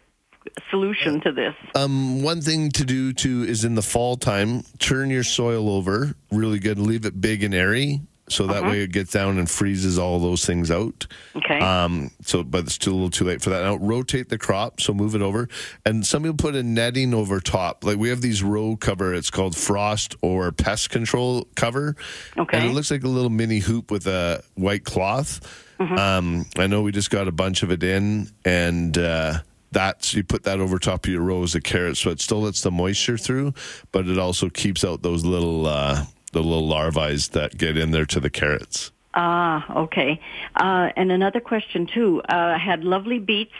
solution 0.70 1.22
to 1.22 1.32
this? 1.32 1.56
Um, 1.76 2.22
one 2.24 2.42
thing 2.42 2.70
to 2.72 2.86
do 2.86 3.14
too 3.14 3.44
is 3.44 3.64
in 3.66 3.76
the 3.76 3.84
fall 3.84 4.16
time, 4.16 4.64
turn 4.80 5.10
your 5.10 5.24
soil 5.24 5.70
over 5.70 6.16
really 6.32 6.60
good, 6.60 6.80
leave 6.80 7.06
it 7.06 7.20
big 7.20 7.44
and 7.44 7.54
airy, 7.54 8.02
so 8.30 8.48
that 8.48 8.64
Uh-huh. 8.64 8.70
way 8.72 8.82
it 8.82 8.92
gets 8.92 9.12
down 9.12 9.38
and 9.38 9.50
freezes 9.50 10.00
all 10.00 10.20
those 10.20 10.46
things 10.46 10.72
out. 10.72 11.08
Okay. 11.36 11.60
Um, 11.60 12.10
so, 12.24 12.44
but 12.44 12.66
it's 12.66 12.74
still 12.74 12.94
a 12.94 12.96
little 12.96 13.10
too 13.10 13.26
late 13.26 13.42
for 13.42 13.50
that. 13.50 13.64
Now, 13.64 13.76
rotate 13.76 14.30
the 14.30 14.38
crop, 14.38 14.80
so 14.80 14.94
move 14.94 15.14
it 15.16 15.22
over, 15.22 15.50
and 15.86 16.06
some 16.06 16.24
people 16.24 16.38
put 16.38 16.56
a 16.56 16.64
netting 16.64 17.14
over 17.14 17.40
top. 17.40 17.84
Like 17.84 17.98
we 17.98 18.10
have 18.10 18.22
these 18.22 18.42
row 18.42 18.76
cover. 18.78 19.14
It's 19.14 19.30
called 19.30 19.56
frost 19.58 20.16
or 20.22 20.52
pest 20.52 20.90
control 20.90 21.48
cover. 21.56 21.96
Okay. 22.38 22.58
And 22.58 22.70
it 22.70 22.74
looks 22.74 22.92
like 22.92 23.04
a 23.04 23.08
little 23.10 23.30
mini 23.30 23.60
hoop 23.60 23.92
with 23.92 24.08
a 24.08 24.44
white 24.56 24.86
cloth. 24.86 25.42
Mm-hmm. 25.80 25.98
Um, 25.98 26.46
I 26.58 26.68
know 26.68 26.82
we 26.82 26.92
just 26.92 27.10
got 27.10 27.28
a 27.28 27.32
bunch 27.32 27.62
of 27.64 27.72
it 27.72 27.84
in, 27.84 28.30
and 28.46 28.98
uh, 28.98 29.40
that's 29.72 30.14
you 30.14 30.24
put 30.24 30.44
that 30.44 30.60
over 30.62 30.78
top 30.80 31.06
of 31.06 31.12
your 31.12 31.24
rows 31.24 31.56
of 31.56 31.64
carrots, 31.64 32.00
so 32.00 32.12
it 32.12 32.22
still 32.22 32.42
lets 32.44 32.62
the 32.62 32.72
moisture 32.72 33.18
through, 33.18 33.54
but 33.92 34.08
it 34.08 34.18
also 34.18 34.50
keeps 34.50 34.86
out 34.86 35.02
those 35.02 35.26
little 35.26 35.66
uh, 35.66 36.06
the 36.34 36.44
little 36.44 36.68
larvae 36.68 37.16
that 37.32 37.58
get 37.58 37.78
in 37.78 37.92
there 37.92 38.06
to 38.06 38.20
the 38.20 38.30
carrots. 38.30 38.92
Ah, 39.16 39.72
okay. 39.84 40.20
Uh, 40.56 40.90
and 40.96 41.12
another 41.12 41.40
question 41.40 41.86
too. 41.86 42.22
Uh, 42.28 42.56
I 42.56 42.58
had 42.58 42.84
lovely 42.84 43.20
beets. 43.20 43.54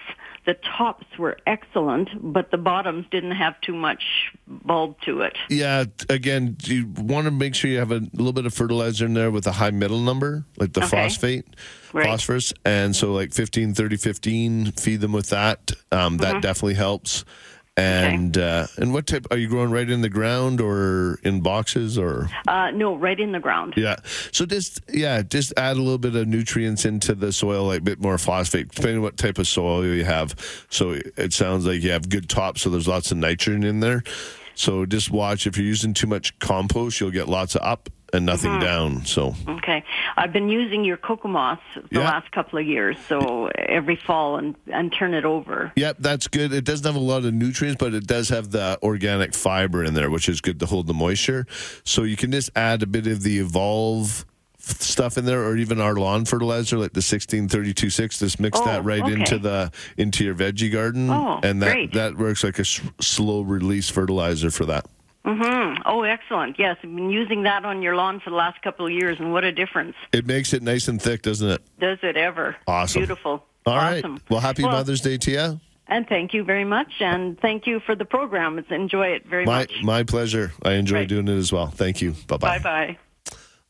The 0.46 0.56
tops 0.56 1.06
were 1.18 1.38
excellent, 1.48 2.10
but 2.34 2.52
the 2.52 2.58
bottoms 2.58 3.06
didn't 3.12 3.32
have 3.32 3.62
too 3.62 3.74
much 3.76 4.04
bulb 4.48 5.00
to 5.02 5.22
it. 5.22 5.38
Yeah, 5.48 5.86
again, 6.10 6.58
you 6.64 6.88
want 6.98 7.26
to 7.26 7.32
make 7.32 7.56
sure 7.56 7.72
you 7.72 7.78
have 7.80 7.94
a 7.94 8.02
little 8.12 8.34
bit 8.34 8.46
of 8.46 8.54
fertilizer 8.54 9.06
in 9.06 9.14
there 9.14 9.32
with 9.32 9.48
a 9.48 9.54
high 9.54 9.72
middle 9.72 10.02
number, 10.02 10.44
like 10.58 10.74
the 10.74 10.82
Okay. 10.84 10.90
phosphate, 11.04 11.46
Right. 11.94 12.06
phosphorus. 12.08 12.52
And 12.66 12.94
so, 12.94 13.14
like 13.14 13.32
15, 13.32 13.74
30, 13.74 13.96
15, 13.96 14.72
feed 14.74 15.00
them 15.00 15.14
with 15.14 15.30
that. 15.30 15.72
Um, 15.94 16.18
that 16.18 16.36
Mhm. 16.36 16.42
definitely 16.42 16.74
helps. 16.74 17.24
And 17.76 18.38
uh, 18.38 18.68
and 18.78 18.94
what 18.94 19.08
type 19.08 19.26
are 19.32 19.38
you 19.38 19.48
growing 19.48 19.72
right 19.72 19.90
in 19.90 20.02
the 20.02 20.10
ground 20.10 20.62
or 20.62 21.20
in 21.24 21.42
boxes 21.42 21.98
or? 21.98 22.30
Uh, 22.48 22.70
no, 22.70 22.96
right 22.96 23.20
in 23.20 23.32
the 23.32 23.40
ground. 23.40 23.74
Yeah. 23.76 23.96
So 24.32 24.46
just 24.46 24.82
yeah, 24.90 25.24
just 25.24 25.54
add 25.58 25.78
a 25.78 25.82
little 25.82 25.98
bit 25.98 26.16
of 26.16 26.28
nutrients 26.28 26.86
into 26.86 27.16
the 27.16 27.34
soil, 27.34 27.66
like 27.66 27.80
a 27.80 27.84
bit 27.84 28.00
more 28.00 28.20
phosphate, 28.20 28.70
depending 28.70 28.98
on 28.98 29.02
what 29.02 29.18
type 29.18 29.40
of 29.40 29.48
soil 29.48 29.84
you 29.84 30.06
have. 30.06 30.36
So 30.70 31.00
it 31.18 31.34
sounds 31.34 31.66
like 31.66 31.82
you 31.82 31.90
have 31.90 32.10
good 32.10 32.30
top, 32.30 32.60
so 32.60 32.70
there's 32.70 32.88
lots 32.88 33.12
of 33.12 33.18
nitrogen 33.18 33.64
in 33.64 33.80
there. 33.80 34.04
So 34.54 34.86
just 34.86 35.10
watch 35.10 35.48
if 35.48 35.58
you're 35.58 35.66
using 35.66 35.96
too 35.96 36.06
much 36.06 36.38
compost, 36.38 37.00
you'll 37.00 37.10
get 37.10 37.28
lots 37.28 37.56
of 37.56 37.64
up 37.64 37.90
and 38.14 38.26
nothing 38.26 38.52
Mhm. 38.52 38.62
down. 38.62 39.06
So 39.06 39.36
Okay, 39.48 39.84
I've 40.16 40.32
been 40.32 40.50
using 40.50 40.84
your 40.86 40.98
cocoa 40.98 41.28
moss 41.28 41.60
the 41.74 42.00
Yeah. 42.00 42.06
last 42.06 42.32
couple 42.32 42.60
of 42.60 42.66
years, 42.66 42.98
so 43.10 43.50
every 43.58 43.96
fall 43.96 44.38
and 44.38 44.56
and 44.72 44.92
turn 44.94 45.14
it 45.14 45.26
over. 45.26 45.72
Yep, 45.76 45.98
that's 46.00 46.28
good. 46.28 46.54
It 46.54 46.64
doesn't 46.64 46.86
have 46.86 46.96
a 46.96 47.00
lot 47.04 47.26
of 47.26 47.34
nutrients, 47.34 47.78
but 47.80 47.94
it 47.94 48.08
does 48.08 48.30
have 48.30 48.52
the 48.52 48.78
organic 48.84 49.34
fiber 49.34 49.84
in 49.84 49.94
there, 49.96 50.10
which 50.10 50.30
is 50.30 50.42
good 50.42 50.60
to 50.60 50.66
hold 50.68 50.88
the 50.88 50.94
moisture. 50.94 51.46
So 51.84 52.04
you 52.04 52.16
can 52.16 52.32
just 52.32 52.50
add 52.56 52.84
a 52.84 52.88
bit 52.88 53.08
of 53.08 53.24
the 53.24 53.40
evolve 53.40 54.26
stuff 54.60 55.18
in 55.18 55.26
there 55.26 55.44
or 55.44 55.58
even 55.58 55.82
our 55.82 55.96
lawn 55.96 56.24
fertilizer 56.24 56.78
like 56.78 56.94
the 56.94 57.02
16326 57.02 58.20
just 58.20 58.40
mix 58.40 58.58
Oh, 58.62 58.66
that 58.66 58.82
right 58.86 59.02
okay. 59.04 59.12
into 59.12 59.38
the 59.38 59.72
into 59.98 60.24
your 60.24 60.36
veggie 60.36 60.72
garden 60.72 61.10
Oh, 61.10 61.40
and 61.44 61.62
that 61.62 61.74
great. 61.74 61.94
that 61.94 62.18
works 62.18 62.46
like 62.46 62.58
a 62.60 62.62
s- 62.62 62.80
slow 63.02 63.42
release 63.42 63.90
fertilizer 63.90 64.50
for 64.52 64.64
that 64.68 64.86
hmm 65.26 65.76
Oh, 65.86 66.04
excellent! 66.04 66.60
Yes, 66.60 66.78
I've 66.84 66.96
been 66.96 67.10
using 67.10 67.44
that 67.44 67.64
on 67.66 67.82
your 67.82 67.96
lawn 67.96 68.20
for 68.20 68.30
the 68.30 68.36
last 68.36 68.62
couple 68.62 68.86
of 68.86 68.92
years, 68.92 69.20
and 69.20 69.32
what 69.32 69.44
a 69.44 69.52
difference 69.52 69.96
it 70.12 70.26
makes 70.26 70.54
it 70.54 70.62
nice 70.64 70.88
and 70.88 71.02
thick 71.02 71.22
doesn't 71.22 71.50
it 71.50 71.62
does 71.80 72.00
it 72.04 72.18
ever? 72.18 72.56
Awesome. 72.68 73.00
beautiful. 73.02 73.44
All 73.66 73.78
right. 73.78 74.04
awesome. 74.04 74.20
well 74.30 74.42
happy 74.42 74.64
Well, 74.64 74.74
mother's 74.74 75.00
day 75.02 75.18
to 75.18 75.32
you 75.32 75.60
And 75.88 76.08
thank 76.08 76.34
you 76.34 76.44
very 76.44 76.66
much, 76.66 76.92
and 77.00 77.40
thank 77.40 77.66
you 77.68 77.80
for 77.80 77.96
the 77.96 78.04
program. 78.06 78.60
It's 78.60 78.70
enjoy 78.72 79.08
it 79.08 79.26
very 79.26 79.46
my 79.46 79.60
much. 79.60 79.72
my 79.84 80.04
pleasure 80.04 80.52
i 80.64 80.74
enjoy 80.74 81.00
Right. 81.00 81.08
doing 81.08 81.28
it 81.30 81.38
as 81.38 81.52
well 81.54 81.68
thank 81.68 82.02
you 82.02 82.16
bye-bye 82.28 82.60
Bye 82.60 82.64
bye. 82.64 82.98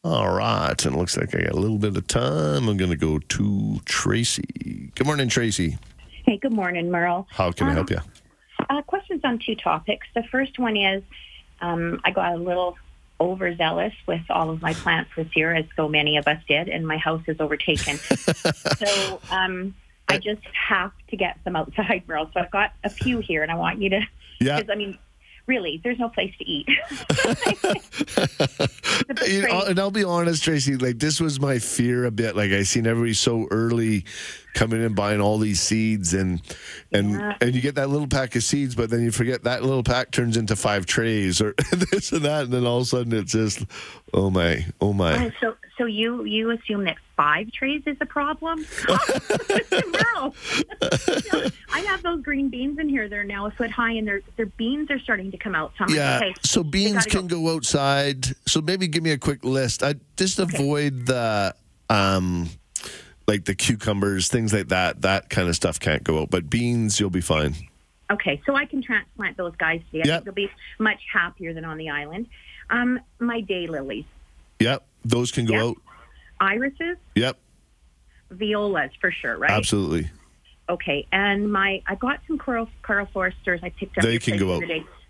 All 0.06 0.30
right, 0.34 0.86
and 0.86 0.96
it 0.96 0.98
looks 0.98 1.16
like 1.16 1.34
I 1.34 1.44
got 1.44 1.54
a 1.54 1.60
little 1.60 1.78
bit 1.78 1.96
of 1.96 2.06
time. 2.08 2.68
I'm 2.68 2.76
going 2.76 2.90
to 2.92 2.98
go 2.98 3.20
to 3.20 3.80
Tracy. 3.86 4.92
Good 4.96 5.08
morning, 5.08 5.30
Tracy. 5.30 5.78
Hey, 6.26 6.36
good 6.36 6.52
morning, 6.52 6.92
Merle. 6.92 7.26
How 7.32 7.54
can 7.54 7.70
I 7.70 7.74
help 7.74 7.90
you? 7.90 8.00
Uh, 8.70 8.82
questions 8.82 9.22
on 9.24 9.40
two 9.40 9.56
topics. 9.56 10.06
The 10.14 10.24
first 10.30 10.60
one 10.60 10.76
is 10.76 11.04
um, 11.64 12.02
I 12.04 12.12
got 12.12 12.34
a 12.34 12.38
little 12.38 12.78
overzealous 13.22 13.94
with 14.06 14.22
all 14.30 14.50
of 14.50 14.62
my 14.62 14.74
plants 14.74 15.12
this 15.16 15.28
year, 15.36 15.54
as 15.56 15.66
so 15.76 15.88
many 15.88 16.18
of 16.18 16.28
us 16.28 16.42
did, 16.48 16.68
and 16.68 16.86
my 16.86 16.98
house 16.98 17.24
is 17.28 17.40
overtaken. 17.40 17.98
so 18.78 19.22
um, 19.32 19.74
I 20.10 20.18
just 20.18 20.42
have 20.70 20.92
to 21.10 21.16
get 21.16 21.38
some 21.44 21.56
outside, 21.56 22.04
Merle. 22.08 22.30
So 22.34 22.42
I've 22.42 22.52
got 22.52 22.74
a 22.84 22.90
few 22.90 23.20
here, 23.20 23.42
and 23.44 23.52
I 23.52 23.56
want 23.56 23.80
you 23.82 23.90
to, 23.92 24.02
Yeah. 24.42 24.58
because 24.60 24.70
I 24.70 24.76
mean, 24.76 24.98
really, 25.48 25.80
there's 25.84 26.00
no 26.00 26.10
place 26.10 26.34
to 26.38 26.46
eat. 26.46 26.68
You 29.28 29.42
know, 29.48 29.62
and 29.64 29.80
I'll 29.80 29.92
be 29.92 30.04
honest, 30.04 30.44
Tracy. 30.44 30.76
Like 30.76 31.00
this 31.00 31.20
was 31.20 31.40
my 31.40 31.60
fear 31.60 32.06
a 32.06 32.12
bit. 32.12 32.36
Like 32.36 32.52
I 32.52 32.64
seen 32.64 32.88
everybody 32.88 33.14
so 33.14 33.48
early 33.52 34.06
coming 34.54 34.82
in 34.84 34.94
buying 34.94 35.20
all 35.22 35.38
these 35.38 35.60
seeds, 35.62 36.14
and 36.14 36.42
and 36.92 37.12
Yeah. 37.12 37.38
and 37.42 37.56
you 37.56 37.62
get 37.62 37.76
that 37.76 37.90
little 37.90 38.08
pack 38.08 38.36
of 38.36 38.44
seeds, 38.44 38.76
but 38.76 38.90
then 38.90 39.02
you 39.02 39.12
forget 39.12 39.44
that 39.44 39.64
little 39.64 39.84
pack 39.84 40.12
turns 40.12 40.38
into 40.38 40.56
five 40.56 40.86
trays 40.86 41.42
or 41.42 41.54
this 41.92 42.12
and 42.12 42.24
that, 42.26 42.46
and 42.46 42.54
then 42.54 42.66
all 42.66 42.78
of 42.78 42.84
a 42.84 42.86
sudden 42.86 43.14
it's 43.14 43.32
just, 43.32 43.64
oh 44.14 44.30
my, 44.30 44.66
oh 44.82 44.94
my. 44.94 45.32
So, 45.42 45.56
so 45.78 45.86
you 45.86 46.24
you 46.24 46.52
assume 46.52 46.84
that 46.86 46.98
five 47.18 47.52
trays 47.52 47.82
is 47.86 47.98
a 48.02 48.06
problem? 48.06 48.66
no. 48.88 50.34
I 51.72 51.80
have 51.88 52.04
those 52.04 52.22
green 52.22 52.50
beans 52.50 52.80
in 52.80 52.90
here. 52.90 53.10
They're 53.10 53.24
now 53.24 53.48
a 53.48 53.52
foot 53.52 53.72
high, 53.72 53.94
and 53.94 54.08
their 54.08 54.22
their 54.38 54.46
beans 54.46 54.90
are 54.92 55.00
starting 55.00 55.32
to 55.32 55.38
come 55.38 55.56
out. 55.56 55.74
So 55.78 55.86
I'm 55.86 55.96
Yeah. 55.96 56.14
like, 56.20 56.22
okay, 56.24 56.34
So 56.44 56.64
beans 56.64 57.06
can 57.06 57.28
go. 57.28 57.50
outside. 57.54 58.28
So 58.48 58.62
maybe 58.62 58.88
give 58.88 59.04
me 59.04 59.12
a 59.12 59.18
quick 59.18 59.44
list. 59.44 59.84
I 59.84 59.96
just 60.18 60.40
avoid 60.40 61.06
the 61.08 61.54
um 61.90 62.50
like 63.28 63.46
the 63.46 63.56
cucumbers, 63.56 64.28
things 64.28 64.54
like 64.54 64.68
that. 64.70 65.02
That 65.02 65.30
kind 65.30 65.48
of 65.50 65.56
stuff 65.56 65.80
can't 65.80 66.04
go 66.04 66.22
out. 66.22 66.30
But 66.30 66.50
beans, 66.50 67.00
you'll 67.00 67.10
be 67.10 67.22
fine. 67.22 67.56
Okay, 68.12 68.42
so 68.46 68.56
I 68.56 68.66
can 68.66 68.82
transplant 68.82 69.38
those 69.38 69.56
guys 69.58 69.82
today. 69.92 70.04
I 70.04 70.08
Yep. 70.08 70.16
think 70.24 70.26
they'll 70.26 70.48
be 70.48 70.52
much 70.80 71.00
happier 71.12 71.54
than 71.54 71.66
on 71.66 71.78
the 71.78 71.90
island. 71.90 72.28
Um, 72.70 73.00
my 73.20 73.42
day 73.42 73.66
lilies. 73.68 74.06
Yep. 74.60 74.86
Those 75.06 75.32
can 75.32 75.46
go 75.46 75.54
Yep. 75.54 75.64
out. 75.64 75.78
irises, 76.40 76.98
Yep. 77.16 77.38
violas 78.32 78.92
for 79.00 79.12
sure, 79.12 79.38
right? 79.38 79.52
Absolutely. 79.52 80.10
Okay, 80.70 81.08
and 81.12 81.52
my 81.52 81.82
I 81.88 81.96
got 81.96 82.20
some 82.28 82.38
coral 82.38 82.70
coral 82.82 83.06
foresters. 83.14 83.62
I 83.64 83.70
picked 83.70 83.98
up. 83.98 84.04
They 84.04 84.20
can 84.20 84.38
go 84.38 84.56
out. 84.56 84.64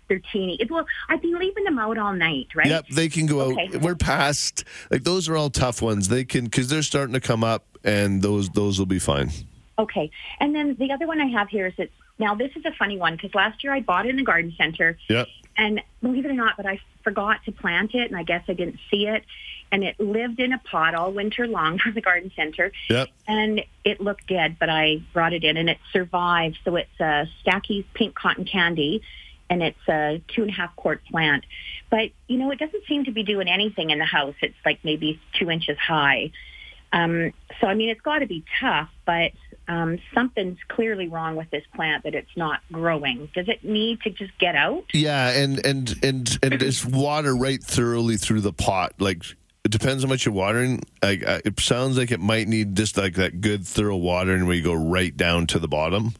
They're 0.08 0.20
teeny. 0.32 0.56
It, 0.60 0.70
well, 0.70 0.86
I've 1.08 1.22
been 1.22 1.38
leaving 1.38 1.64
them 1.64 1.78
out 1.78 1.96
all 1.98 2.12
night, 2.12 2.48
right? 2.54 2.66
Yep. 2.66 2.88
They 2.88 3.08
can 3.08 3.26
go 3.26 3.40
Okay. 3.40 3.70
out. 3.74 3.80
We're 3.82 3.94
past 3.94 4.64
like 4.90 5.04
those 5.04 5.28
are 5.28 5.36
all 5.36 5.50
tough 5.50 5.80
ones. 5.82 6.08
They 6.08 6.24
can 6.24 6.44
because 6.44 6.68
they're 6.68 6.82
starting 6.82 7.14
to 7.14 7.20
come 7.20 7.42
up, 7.44 7.64
and 7.84 8.20
those 8.22 8.50
those 8.50 8.78
will 8.78 8.86
be 8.86 8.98
fine. 8.98 9.30
Okay. 9.78 10.10
And 10.40 10.54
then 10.54 10.76
the 10.78 10.92
other 10.92 11.06
one 11.06 11.20
I 11.20 11.26
have 11.26 11.48
here 11.48 11.66
is 11.66 11.74
it's 11.78 11.92
now 12.18 12.34
this 12.34 12.50
is 12.54 12.64
a 12.64 12.72
funny 12.72 12.98
one 12.98 13.14
because 13.16 13.34
last 13.34 13.64
year 13.64 13.72
I 13.72 13.80
bought 13.80 14.06
it 14.06 14.10
in 14.10 14.16
the 14.16 14.22
garden 14.22 14.52
center 14.56 14.98
Yep. 15.08 15.26
and 15.56 15.80
believe 16.02 16.24
it 16.24 16.30
or 16.30 16.34
not, 16.34 16.56
but 16.56 16.66
I 16.66 16.78
forgot 17.02 17.44
to 17.46 17.52
plant 17.52 17.94
it 17.94 18.08
and 18.10 18.16
I 18.16 18.22
guess 18.22 18.44
I 18.48 18.52
didn't 18.52 18.78
see 18.90 19.06
it. 19.08 19.24
And 19.72 19.82
it 19.82 19.98
lived 19.98 20.38
in 20.38 20.52
a 20.52 20.58
pot 20.58 20.94
all 20.94 21.10
winter 21.12 21.48
long 21.48 21.78
from 21.82 21.94
the 21.94 22.00
garden 22.00 22.30
center. 22.36 22.70
Yep. 22.88 23.08
And 23.26 23.62
it 23.84 24.00
looked 24.00 24.28
dead, 24.28 24.56
but 24.60 24.68
I 24.70 25.02
brought 25.12 25.32
it 25.32 25.42
in 25.42 25.56
and 25.56 25.68
it 25.68 25.78
survived. 25.92 26.58
So 26.64 26.76
it's 26.76 27.00
a 27.00 27.26
Stachys 27.44 27.84
pink 27.94 28.14
cotton 28.14 28.44
candy 28.44 29.02
and 29.50 29.62
it's 29.62 29.88
a 29.88 30.22
two 30.28 30.42
and 30.42 30.50
a 30.50 30.54
half 30.54 30.74
quart 30.76 31.02
plant. 31.10 31.44
But, 31.90 32.10
you 32.28 32.38
know, 32.38 32.50
it 32.50 32.58
doesn't 32.58 32.84
seem 32.86 33.04
to 33.04 33.12
be 33.12 33.22
doing 33.22 33.48
anything 33.48 33.90
in 33.90 33.98
the 33.98 34.04
house. 34.04 34.34
It's 34.42 34.54
like 34.64 34.80
maybe 34.82 35.20
two 35.38 35.50
inches 35.50 35.78
high. 35.78 36.32
Um, 36.92 37.32
so, 37.60 37.66
I 37.66 37.74
mean, 37.74 37.88
it's 37.88 38.00
got 38.00 38.20
to 38.20 38.26
be 38.26 38.44
tough, 38.60 38.88
but 39.04 39.32
um, 39.66 39.98
something's 40.12 40.58
clearly 40.68 41.08
wrong 41.08 41.36
with 41.36 41.50
this 41.50 41.64
plant 41.74 42.04
that 42.04 42.14
it's 42.14 42.36
not 42.36 42.60
growing. 42.70 43.28
Does 43.34 43.48
it 43.48 43.64
need 43.64 44.00
to 44.02 44.10
just 44.10 44.36
get 44.38 44.54
out? 44.54 44.84
Yeah, 44.92 45.30
and 45.30 45.64
and 45.64 45.94
and 46.02 46.38
and 46.42 46.60
just 46.60 46.84
water 46.84 47.34
right 47.34 47.62
thoroughly 47.62 48.16
through 48.16 48.42
the 48.42 48.52
pot. 48.52 48.92
Like 48.98 49.24
it 49.64 49.70
depends 49.70 50.04
how 50.04 50.08
much 50.08 50.26
you're 50.26 50.34
watering. 50.34 50.82
Like 51.02 51.26
uh, 51.26 51.40
it 51.44 51.58
sounds 51.58 51.96
like 51.96 52.10
it 52.10 52.20
might 52.20 52.46
need 52.46 52.76
just 52.76 52.96
like 52.96 53.14
that 53.14 53.40
good 53.40 53.66
thorough 53.66 53.96
watering 53.96 54.46
where 54.46 54.54
you 54.54 54.62
go 54.62 54.74
right 54.74 55.16
down 55.16 55.46
to 55.48 55.58
the 55.58 55.68
bottom, 55.68 56.14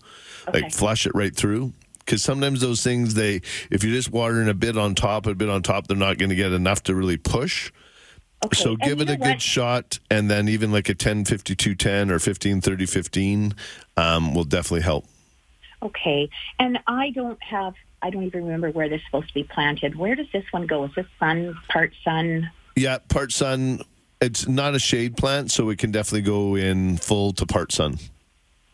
like 0.52 0.72
flush 0.72 1.06
it 1.06 1.14
right 1.14 1.34
through. 1.34 1.72
Because 2.04 2.22
sometimes 2.22 2.60
those 2.60 2.82
things, 2.82 3.14
they 3.14 3.40
if 3.70 3.82
you're 3.82 3.94
just 3.94 4.10
watering 4.10 4.48
a 4.48 4.54
bit 4.54 4.76
on 4.76 4.94
top, 4.94 5.26
a 5.26 5.34
bit 5.34 5.48
on 5.48 5.62
top, 5.62 5.86
they're 5.86 5.96
not 5.96 6.18
going 6.18 6.30
to 6.30 6.34
get 6.34 6.52
enough 6.52 6.82
to 6.84 6.94
really 6.94 7.16
push. 7.16 7.72
okay. 8.44 8.62
So 8.62 8.70
and 8.70 8.80
give 8.80 9.00
it 9.00 9.08
a 9.08 9.16
know 9.16 9.24
good 9.24 9.34
what? 9.34 9.42
shot, 9.42 9.98
and 10.10 10.30
then 10.30 10.48
even 10.48 10.70
like 10.72 10.88
a 10.88 10.94
10 10.94 11.24
52 11.24 11.74
10 11.74 12.10
or 12.10 12.18
15 12.18 12.60
30 12.60 12.86
15 12.86 13.54
um, 13.96 14.34
will 14.34 14.44
definitely 14.44 14.82
help. 14.82 15.06
Okay. 15.82 16.28
And 16.58 16.78
I 16.86 17.10
don't 17.10 17.42
have, 17.42 17.74
I 18.02 18.10
don't 18.10 18.24
even 18.24 18.44
remember 18.44 18.70
where 18.70 18.88
this 18.88 19.00
is 19.00 19.06
supposed 19.06 19.28
to 19.28 19.34
be 19.34 19.44
planted. 19.44 19.96
Where 19.96 20.14
does 20.14 20.26
this 20.32 20.44
one 20.50 20.66
go? 20.66 20.84
Is 20.84 20.90
this 20.96 21.06
sun, 21.18 21.54
part 21.68 21.92
sun? 22.02 22.50
Yeah, 22.76 22.98
part 23.08 23.32
sun. 23.32 23.80
It's 24.20 24.48
not 24.48 24.74
a 24.74 24.78
shade 24.78 25.16
plant, 25.16 25.50
so 25.50 25.68
it 25.68 25.78
can 25.78 25.90
definitely 25.90 26.22
go 26.22 26.56
in 26.56 26.96
full 26.96 27.32
to 27.34 27.44
part 27.44 27.72
sun. 27.72 27.98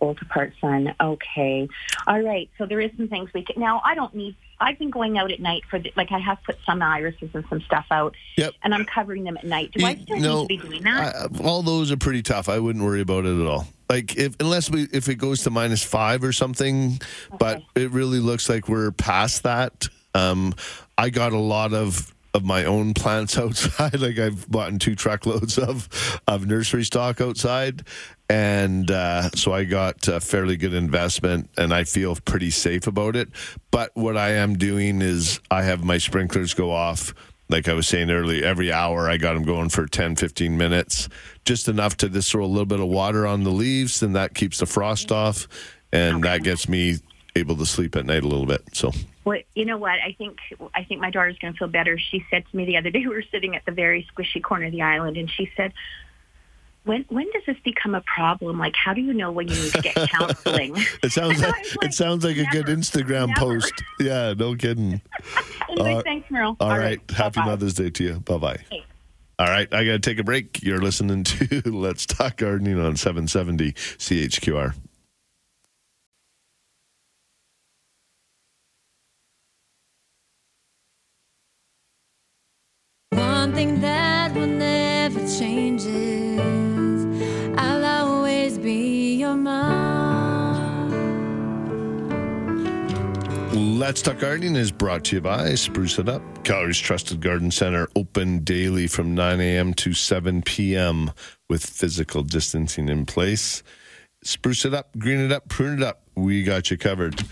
Full 0.00 0.14
to 0.16 0.24
part 0.24 0.52
sun. 0.60 0.94
Okay. 1.00 1.68
All 2.06 2.20
right. 2.20 2.50
So 2.58 2.66
there 2.66 2.80
is 2.80 2.90
some 2.96 3.06
things 3.08 3.30
we 3.32 3.44
can, 3.44 3.60
now 3.60 3.80
I 3.84 3.94
don't 3.94 4.14
need, 4.14 4.34
I've 4.58 4.78
been 4.78 4.90
going 4.90 5.16
out 5.18 5.30
at 5.30 5.40
night 5.40 5.62
for, 5.70 5.78
the, 5.78 5.92
like 5.96 6.10
I 6.10 6.18
have 6.18 6.38
put 6.44 6.58
some 6.66 6.82
irises 6.82 7.30
and 7.34 7.44
some 7.48 7.60
stuff 7.60 7.86
out. 7.90 8.14
Yep. 8.36 8.54
And 8.64 8.74
I'm 8.74 8.84
covering 8.86 9.24
them 9.24 9.36
at 9.36 9.44
night. 9.44 9.72
Do 9.72 9.84
I 9.84 9.94
still 9.96 10.18
no, 10.18 10.42
need 10.42 10.60
to 10.60 10.64
be 10.64 10.68
doing 10.68 10.82
that? 10.84 11.14
I- 11.16 11.44
all 11.44 11.62
those 11.62 11.92
are 11.92 11.96
pretty 11.96 12.22
tough. 12.22 12.48
I 12.48 12.58
wouldn't 12.58 12.84
worry 12.84 13.00
about 13.02 13.24
it 13.26 13.40
at 13.40 13.46
all. 13.46 13.68
Like 13.88 14.16
if 14.16 14.36
unless 14.38 14.70
we 14.70 14.84
if 14.92 15.08
it 15.08 15.16
goes 15.16 15.42
to 15.42 15.50
minus 15.50 15.82
five 15.82 16.22
or 16.22 16.32
something, 16.32 17.00
but 17.40 17.60
it 17.74 17.90
really 17.90 18.20
looks 18.20 18.48
like 18.48 18.68
we're 18.68 18.92
past 18.92 19.42
that. 19.42 19.88
Um, 20.14 20.54
I 20.96 21.10
got 21.10 21.32
a 21.32 21.38
lot 21.38 21.72
of 21.72 22.14
of 22.32 22.44
my 22.44 22.64
own 22.64 22.94
plants 22.94 23.36
outside. 23.36 23.98
like 23.98 24.16
I've 24.16 24.48
bought 24.48 24.80
two 24.80 24.94
truckloads 24.94 25.58
of 25.58 25.88
of 26.28 26.46
nursery 26.46 26.84
stock 26.84 27.20
outside, 27.20 27.82
and 28.30 28.92
uh, 28.92 29.28
so 29.30 29.52
I 29.52 29.64
got 29.64 30.06
a 30.06 30.20
fairly 30.20 30.56
good 30.56 30.72
investment, 30.72 31.50
and 31.58 31.74
I 31.74 31.82
feel 31.82 32.14
pretty 32.14 32.50
safe 32.50 32.86
about 32.86 33.16
it. 33.16 33.28
But 33.72 33.90
what 33.94 34.16
I 34.16 34.34
am 34.34 34.56
doing 34.56 35.02
is 35.02 35.40
I 35.50 35.64
have 35.64 35.82
my 35.82 35.98
sprinklers 35.98 36.54
go 36.54 36.70
off 36.70 37.12
like 37.48 37.66
I 37.66 37.74
was 37.74 37.88
saying 37.88 38.08
earlier, 38.08 38.44
every 38.44 38.70
hour 38.70 39.10
I 39.10 39.16
got 39.16 39.34
them 39.34 39.42
going 39.42 39.70
for 39.70 39.84
10, 39.84 40.14
15 40.14 40.56
minutes, 40.56 41.08
just 41.44 41.66
enough 41.66 41.96
to 41.96 42.08
just 42.08 42.30
throw 42.30 42.44
a 42.44 42.46
little 42.46 42.64
bit 42.64 42.78
of 42.78 42.86
water 42.86 43.26
on 43.26 43.42
the 43.42 43.50
leaves, 43.50 44.00
and 44.04 44.14
that 44.14 44.34
keeps 44.34 44.58
the 44.58 44.66
frost 44.66 45.10
off, 45.10 45.48
and 45.92 46.22
that 46.22 46.44
gets 46.44 46.68
me 46.68 46.98
able 47.34 47.56
to 47.56 47.66
sleep 47.66 47.96
at 47.96 48.06
night 48.06 48.22
a 48.22 48.28
little 48.28 48.46
bit. 48.46 48.62
So, 48.72 48.92
Well, 49.24 49.40
you 49.56 49.64
know 49.64 49.78
what? 49.78 49.98
I 50.00 50.14
think 50.16 50.38
I 50.74 50.84
think 50.84 51.00
my 51.00 51.10
daughter's 51.10 51.38
going 51.38 51.52
to 51.52 51.58
feel 51.58 51.68
better. 51.68 51.98
She 51.98 52.24
said 52.30 52.44
to 52.48 52.56
me 52.56 52.64
the 52.64 52.76
other 52.76 52.90
day, 52.90 53.00
we 53.00 53.08
were 53.08 53.24
sitting 53.30 53.56
at 53.56 53.64
the 53.66 53.72
very 53.72 54.06
squishy 54.14 54.40
corner 54.40 54.66
of 54.66 54.72
the 54.72 54.82
island, 54.82 55.16
and 55.16 55.28
she 55.28 55.50
said, 55.56 55.72
when 56.84 57.04
when 57.08 57.26
does 57.32 57.42
this 57.46 57.56
become 57.64 57.94
a 57.94 58.00
problem? 58.02 58.58
Like, 58.58 58.74
how 58.76 58.94
do 58.94 59.00
you 59.00 59.12
know 59.12 59.30
when 59.30 59.48
you 59.48 59.54
need 59.54 59.72
to 59.72 59.82
get 59.82 59.94
counseling? 60.10 60.74
It 61.02 61.12
sounds 61.12 61.40
like, 61.42 61.54
it 61.82 61.94
sounds 61.94 62.24
like 62.24 62.36
a 62.36 62.44
good 62.46 62.66
Instagram 62.66 63.34
post. 63.36 63.72
Yeah, 63.98 64.34
no 64.36 64.54
kidding. 64.56 65.00
anyway, 65.70 65.94
Uh, 65.94 66.02
thanks, 66.02 66.30
Merle. 66.30 66.56
All 66.60 66.78
right. 66.78 67.00
Happy 67.10 67.40
Mother's 67.40 67.74
Day 67.74 67.90
to 67.90 68.04
you. 68.04 68.20
Bye 68.20 68.38
bye. 68.38 68.58
All 69.38 69.46
right. 69.46 69.72
I 69.72 69.84
got 69.84 69.92
to 69.92 69.98
take 70.00 70.18
a 70.18 70.24
break. 70.24 70.62
You're 70.62 70.82
listening 70.82 71.24
to 71.24 71.62
Let's 71.64 72.04
Talk 72.06 72.36
Gardening 72.36 72.78
on 72.78 72.96
770 72.96 73.72
CHQR. 73.72 74.74
One 83.10 83.54
thing 83.54 83.80
that 83.80 83.89
Let's 93.52 94.00
Talk 94.00 94.20
Gardening 94.20 94.54
is 94.54 94.70
brought 94.70 95.06
to 95.06 95.16
you 95.16 95.22
by 95.22 95.56
Spruce 95.56 95.98
It 95.98 96.08
Up, 96.08 96.22
Calgary's 96.44 96.78
trusted 96.78 97.20
garden 97.20 97.50
center, 97.50 97.88
open 97.96 98.44
daily 98.44 98.86
from 98.86 99.12
9 99.16 99.40
a.m. 99.40 99.74
to 99.74 99.92
7 99.92 100.42
p.m. 100.42 101.10
with 101.48 101.66
physical 101.66 102.22
distancing 102.22 102.88
in 102.88 103.06
place. 103.06 103.64
Spruce 104.22 104.64
it 104.64 104.72
up, 104.72 104.96
green 104.96 105.18
it 105.18 105.32
up, 105.32 105.48
prune 105.48 105.78
it 105.78 105.82
up. 105.82 106.02
We 106.14 106.44
got 106.44 106.70
you 106.70 106.78
covered. 106.78 107.24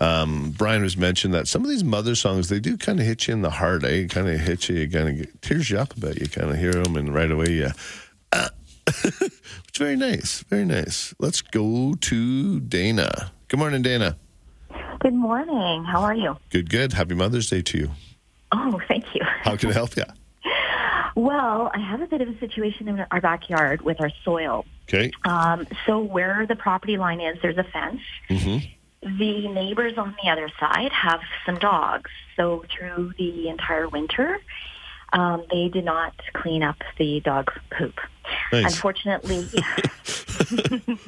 Um, 0.00 0.54
Brian 0.56 0.80
was 0.80 0.96
mentioned 0.96 1.34
that 1.34 1.46
some 1.46 1.62
of 1.62 1.68
these 1.68 1.84
mother 1.84 2.14
songs 2.14 2.48
they 2.48 2.58
do 2.58 2.78
kind 2.78 2.98
of 2.98 3.04
hit 3.04 3.28
you 3.28 3.34
in 3.34 3.42
the 3.42 3.50
heart. 3.50 3.84
Eh? 3.84 4.06
Kind 4.06 4.28
of 4.28 4.40
hit 4.40 4.70
you, 4.70 4.76
you 4.76 4.88
kind 4.88 5.20
of 5.20 5.40
tears 5.42 5.68
you 5.68 5.78
up 5.78 5.94
a 5.94 6.00
bit. 6.00 6.18
You 6.22 6.28
kind 6.28 6.48
of 6.48 6.56
hear 6.56 6.72
them, 6.72 6.96
and 6.96 7.14
right 7.14 7.30
away 7.30 7.52
you. 7.52 7.70
Uh, 8.32 8.48
it's 8.86 9.76
very 9.76 9.96
nice, 9.96 10.42
very 10.48 10.64
nice. 10.64 11.12
Let's 11.18 11.42
go 11.42 11.92
to 12.00 12.60
Dana. 12.60 13.30
Good 13.48 13.58
morning, 13.58 13.82
Dana. 13.82 14.16
Good 14.98 15.14
morning. 15.14 15.84
How 15.84 16.02
are 16.02 16.14
you? 16.14 16.36
Good, 16.50 16.70
good. 16.70 16.92
Happy 16.94 17.14
Mother's 17.14 17.50
Day 17.50 17.62
to 17.62 17.78
you. 17.78 17.90
Oh, 18.52 18.80
thank 18.88 19.04
you. 19.14 19.20
How 19.22 19.56
can 19.56 19.70
I 19.70 19.72
help 19.74 19.96
you? 19.96 20.04
Well, 21.14 21.70
I 21.74 21.78
have 21.78 22.00
a 22.00 22.06
bit 22.06 22.20
of 22.20 22.28
a 22.28 22.38
situation 22.38 22.88
in 22.88 23.04
our 23.10 23.20
backyard 23.20 23.82
with 23.82 24.00
our 24.00 24.10
soil. 24.24 24.64
Okay. 24.88 25.10
Um, 25.24 25.66
so 25.86 26.00
where 26.00 26.46
the 26.46 26.56
property 26.56 26.96
line 26.96 27.20
is, 27.20 27.38
there's 27.42 27.58
a 27.58 27.64
fence. 27.64 28.00
Mm-hmm. 28.28 29.18
The 29.18 29.48
neighbors 29.48 29.98
on 29.98 30.14
the 30.22 30.30
other 30.30 30.50
side 30.60 30.92
have 30.92 31.20
some 31.44 31.56
dogs. 31.56 32.10
So 32.36 32.64
through 32.70 33.14
the 33.18 33.48
entire 33.48 33.88
winter, 33.88 34.38
um, 35.12 35.44
they 35.50 35.68
did 35.68 35.84
not 35.84 36.14
clean 36.34 36.62
up 36.62 36.76
the 36.98 37.20
dog 37.20 37.50
poop. 37.70 37.94
Nice. 38.52 38.74
Unfortunately, 38.74 39.48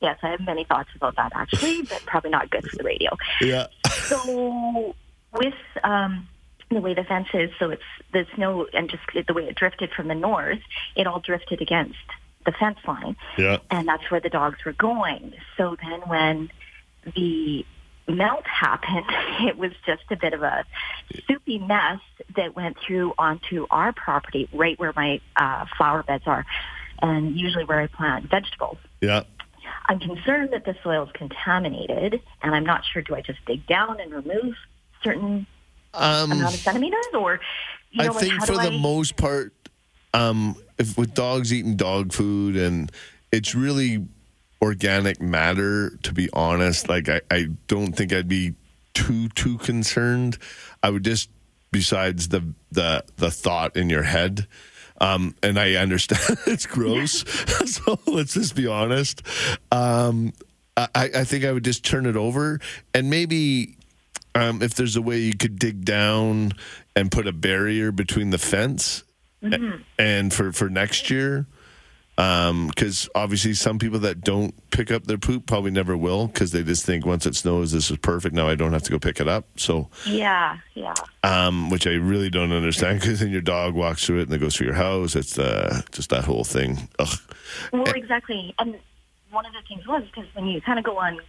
yes, 0.00 0.18
I 0.22 0.30
have 0.30 0.40
many 0.40 0.64
thoughts 0.64 0.90
about 0.94 1.16
that 1.16 1.32
actually, 1.34 1.82
but 1.88 2.02
probably 2.06 2.30
not 2.30 2.50
good 2.50 2.68
for 2.68 2.76
the 2.76 2.84
radio. 2.84 3.10
Yeah. 3.40 3.66
So 4.08 4.94
with 5.32 5.54
um, 5.84 6.28
the 6.70 6.80
way 6.80 6.94
the 6.94 7.04
fence 7.04 7.28
is, 7.34 7.50
so 7.58 7.70
it's 7.70 7.82
the 8.12 8.26
snow 8.34 8.66
and 8.72 8.90
just 8.90 9.02
the 9.26 9.34
way 9.34 9.44
it 9.44 9.54
drifted 9.54 9.90
from 9.92 10.08
the 10.08 10.14
north, 10.14 10.60
it 10.94 11.06
all 11.06 11.20
drifted 11.20 11.60
against 11.60 11.96
the 12.44 12.52
fence 12.52 12.78
line, 12.86 13.16
Yeah. 13.36 13.58
and 13.70 13.88
that's 13.88 14.08
where 14.10 14.20
the 14.20 14.28
dogs 14.28 14.64
were 14.64 14.72
going. 14.72 15.34
So 15.56 15.76
then 15.82 16.00
when 16.06 16.50
the 17.14 17.66
melt 18.08 18.46
happened, 18.46 19.04
it 19.48 19.58
was 19.58 19.72
just 19.84 20.02
a 20.10 20.16
bit 20.16 20.32
of 20.32 20.42
a 20.42 20.64
soupy 21.26 21.58
mess 21.58 21.98
that 22.36 22.54
went 22.54 22.76
through 22.86 23.14
onto 23.18 23.66
our 23.70 23.92
property, 23.92 24.48
right 24.52 24.78
where 24.78 24.92
my 24.94 25.20
uh, 25.36 25.66
flower 25.76 26.02
beds 26.04 26.24
are, 26.26 26.46
and 27.02 27.36
usually 27.36 27.64
where 27.64 27.80
I 27.80 27.88
plant 27.88 28.30
vegetables. 28.30 28.78
Yeah. 29.00 29.24
I'm 29.88 30.00
concerned 30.00 30.50
that 30.52 30.64
the 30.64 30.74
soil 30.82 31.04
is 31.04 31.10
contaminated, 31.12 32.20
and 32.42 32.54
I'm 32.54 32.64
not 32.64 32.82
sure. 32.92 33.02
Do 33.02 33.14
I 33.14 33.20
just 33.20 33.38
dig 33.46 33.66
down 33.66 34.00
and 34.00 34.12
remove 34.12 34.54
certain 35.02 35.46
Um, 35.94 36.32
amount 36.32 36.54
of 36.54 36.60
centimeters, 36.60 37.06
or 37.14 37.40
you 37.90 38.02
know, 38.02 38.04
I 38.04 38.08
like, 38.08 38.18
think 38.18 38.44
for 38.44 38.54
the 38.54 38.72
I? 38.72 38.78
most 38.78 39.16
part, 39.16 39.52
um, 40.12 40.56
if 40.78 40.98
with 40.98 41.14
dogs 41.14 41.52
eating 41.52 41.76
dog 41.76 42.12
food 42.12 42.56
and 42.56 42.90
it's 43.32 43.54
really 43.54 44.06
organic 44.60 45.20
matter, 45.20 45.96
to 46.02 46.12
be 46.12 46.28
honest, 46.32 46.88
like 46.88 47.08
I, 47.08 47.20
I 47.30 47.48
don't 47.68 47.92
think 47.92 48.12
I'd 48.12 48.28
be 48.28 48.54
too 48.94 49.28
too 49.30 49.58
concerned. 49.58 50.38
I 50.82 50.90
would 50.90 51.04
just 51.04 51.30
besides 51.70 52.28
the 52.28 52.42
the 52.72 53.04
the 53.16 53.30
thought 53.30 53.76
in 53.76 53.88
your 53.88 54.02
head. 54.02 54.46
Um, 55.00 55.34
and 55.42 55.58
I 55.58 55.74
understand 55.74 56.38
it's 56.46 56.66
gross, 56.66 57.24
so 57.70 57.98
let's 58.06 58.34
just 58.34 58.54
be 58.56 58.66
honest. 58.66 59.22
Um, 59.70 60.32
I, 60.76 60.88
I 60.94 61.24
think 61.24 61.44
I 61.44 61.52
would 61.52 61.64
just 61.64 61.84
turn 61.84 62.06
it 62.06 62.16
over, 62.16 62.60
and 62.94 63.08
maybe 63.10 63.76
um, 64.34 64.62
if 64.62 64.74
there's 64.74 64.96
a 64.96 65.02
way 65.02 65.18
you 65.18 65.36
could 65.36 65.58
dig 65.58 65.84
down 65.84 66.52
and 66.94 67.10
put 67.10 67.26
a 67.26 67.32
barrier 67.32 67.92
between 67.92 68.30
the 68.30 68.38
fence 68.38 69.02
Mhm. 69.42 69.82
and 69.98 70.32
for 70.32 70.50
for 70.52 70.68
next 70.70 71.10
year 71.10 71.46
because 72.16 73.08
obviously 73.14 73.52
some 73.52 73.78
people 73.78 73.98
that 73.98 74.22
don't 74.22 74.54
pick 74.70 74.90
up 74.90 75.04
their 75.04 75.18
poop 75.18 75.44
probably 75.46 75.70
never 75.70 75.96
will 75.96 76.26
because 76.28 76.50
they 76.52 76.62
just 76.62 76.84
think 76.86 77.04
once 77.04 77.26
it 77.26 77.36
snows 77.36 77.72
this 77.72 77.90
is 77.90 77.98
perfect 77.98 78.34
now 78.34 78.48
i 78.48 78.54
don't 78.54 78.72
have 78.72 78.82
to 78.82 78.90
go 78.90 78.98
pick 78.98 79.20
it 79.20 79.28
up 79.28 79.44
so 79.56 79.88
Yeah, 80.06 80.56
yeah. 80.74 80.94
um, 81.22 81.68
which 81.68 81.86
i 81.86 81.90
really 81.90 82.30
don't 82.30 82.52
understand 82.52 83.00
because 83.00 83.20
then 83.20 83.30
your 83.30 83.42
dog 83.42 83.74
walks 83.74 84.06
through 84.06 84.20
it 84.20 84.22
and 84.22 84.32
it 84.32 84.38
goes 84.38 84.56
through 84.56 84.68
your 84.68 84.76
house 84.76 85.14
it's 85.14 85.38
uh, 85.38 85.82
just 85.92 86.08
that 86.10 86.24
whole 86.24 86.44
thing 86.44 86.88
Ugh. 86.98 87.18
Well, 87.72 87.84
exactly. 87.94 88.54
And 88.58 88.76
one 89.30 89.46
of 89.46 89.52
the 89.52 89.60
things 89.68 89.86
was 89.86 90.02
because 90.04 90.26
when 90.34 90.46
you 90.46 90.60
kind 90.60 90.78
of 90.78 90.84
go 90.84 90.98
on 90.98 91.20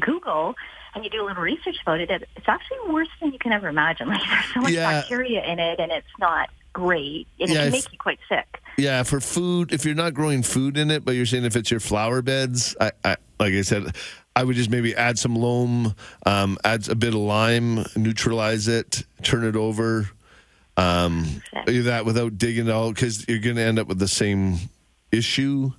Google 0.00 0.54
and 0.94 1.04
you 1.04 1.10
do 1.10 1.22
a 1.22 1.26
little 1.26 1.42
research 1.42 1.76
about 1.82 2.00
it, 2.00 2.10
it 2.10 2.28
it's 2.36 2.48
actually 2.48 2.78
worse 2.92 3.08
than 3.20 3.32
you 3.32 3.38
can 3.38 3.52
ever 3.52 3.68
imagine. 3.68 4.08
Like 4.10 4.20
there's 4.20 4.54
so 4.54 4.60
much 4.62 4.72
Yeah. 4.72 5.00
bacteria 5.00 5.44
in 5.44 5.58
it, 5.60 5.78
and 5.78 5.92
it's 5.92 6.06
not 6.18 6.50
great, 6.72 7.28
and 7.38 7.50
Yeah, 7.50 7.60
it 7.60 7.62
can 7.64 7.72
make 7.72 7.92
you 7.92 7.98
quite 7.98 8.18
sick. 8.28 8.59
Yeah, 8.76 9.02
for 9.02 9.20
food, 9.20 9.72
if 9.72 9.84
you're 9.84 9.94
not 9.94 10.14
growing 10.14 10.42
food 10.42 10.78
in 10.78 10.90
it, 10.90 11.04
but 11.04 11.14
you're 11.14 11.26
saying 11.26 11.44
if 11.44 11.56
it's 11.56 11.70
your 11.70 11.80
flower 11.80 12.22
beds, 12.22 12.76
I, 12.80 12.92
I 13.04 13.16
like 13.38 13.54
I 13.54 13.62
said, 13.62 13.94
I 14.34 14.44
would 14.44 14.56
just 14.56 14.70
maybe 14.70 14.94
add 14.94 15.18
some 15.18 15.34
loam, 15.34 15.94
um, 16.24 16.56
add 16.64 16.88
a 16.88 16.94
bit 16.94 17.14
of 17.14 17.20
lime, 17.20 17.84
neutralize 17.96 18.68
it, 18.68 19.04
turn 19.22 19.44
it 19.44 19.56
over. 19.56 20.08
Um, 20.76 21.42
do 21.66 21.82
that 21.84 22.06
without 22.06 22.38
digging 22.38 22.68
it 22.68 22.72
all 22.72 22.92
because 22.92 23.28
you're 23.28 23.38
going 23.38 23.56
to 23.56 23.62
end 23.62 23.78
up 23.78 23.86
with 23.86 23.98
the 23.98 24.08
same 24.08 24.56
issue. 25.12 25.72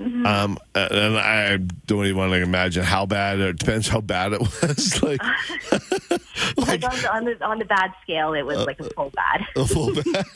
Mm-hmm. 0.00 0.26
Um, 0.26 0.58
and 0.74 1.16
I 1.16 1.56
don't 1.86 2.04
even 2.04 2.18
want 2.18 2.32
to 2.32 2.42
imagine 2.42 2.84
how 2.84 3.06
bad. 3.06 3.38
It 3.38 3.58
depends 3.58 3.88
how 3.88 4.00
bad 4.02 4.34
it 4.34 4.40
was. 4.62 5.02
like 5.02 5.20
Like, 6.56 6.84
on, 6.84 7.24
the, 7.24 7.36
on 7.44 7.58
the 7.58 7.64
bad 7.64 7.92
scale, 8.02 8.34
it 8.34 8.42
was 8.42 8.58
like 8.66 8.78
a 8.80 8.84
full 8.90 9.10
bad. 9.10 9.46
a 9.56 9.66
full 9.66 9.94
bad. 9.94 10.26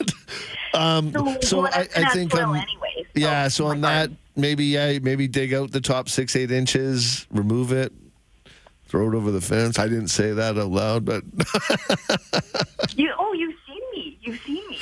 Um, 0.73 1.11
So, 1.11 1.37
so 1.41 1.67
I, 1.67 1.87
I 1.95 2.05
think 2.09 2.33
um, 2.35 2.55
anyway, 2.55 3.05
yeah. 3.13 3.47
So 3.47 3.67
on 3.67 3.81
that, 3.81 4.09
maybe 4.35 4.65
yeah, 4.65 4.97
maybe 4.99 5.27
dig 5.27 5.53
out 5.53 5.71
the 5.71 5.81
top 5.81 6.09
six 6.09 6.35
eight 6.35 6.51
inches, 6.51 7.27
remove 7.31 7.71
it, 7.71 7.91
throw 8.87 9.11
it 9.11 9.15
over 9.15 9.31
the 9.31 9.41
fence. 9.41 9.77
I 9.79 9.87
didn't 9.87 10.07
say 10.09 10.31
that 10.31 10.57
out 10.57 10.67
loud, 10.67 11.05
but 11.05 11.23
You 12.95 13.13
oh, 13.17 13.33
you've 13.33 13.50
me. 14.25 14.39
You've 14.47 14.47
me. 14.69 14.79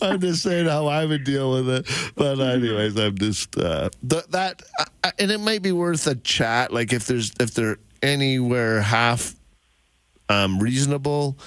I'm 0.00 0.20
just 0.20 0.42
saying 0.42 0.66
how 0.66 0.86
I 0.86 1.04
would 1.04 1.24
deal 1.24 1.52
with 1.52 1.68
it. 1.68 2.12
But 2.14 2.40
anyways, 2.40 2.96
I'm 2.96 3.16
just 3.18 3.56
uh, 3.58 3.90
th- 4.08 4.26
that, 4.30 4.62
uh, 4.78 5.10
and 5.18 5.30
it 5.30 5.40
might 5.40 5.62
be 5.62 5.72
worth 5.72 6.06
a 6.06 6.14
chat. 6.14 6.72
Like 6.72 6.92
if 6.92 7.06
there's 7.06 7.32
if 7.40 7.54
they're 7.54 7.78
anywhere 8.02 8.80
half 8.80 9.34
um, 10.28 10.58
reasonable, 10.58 11.38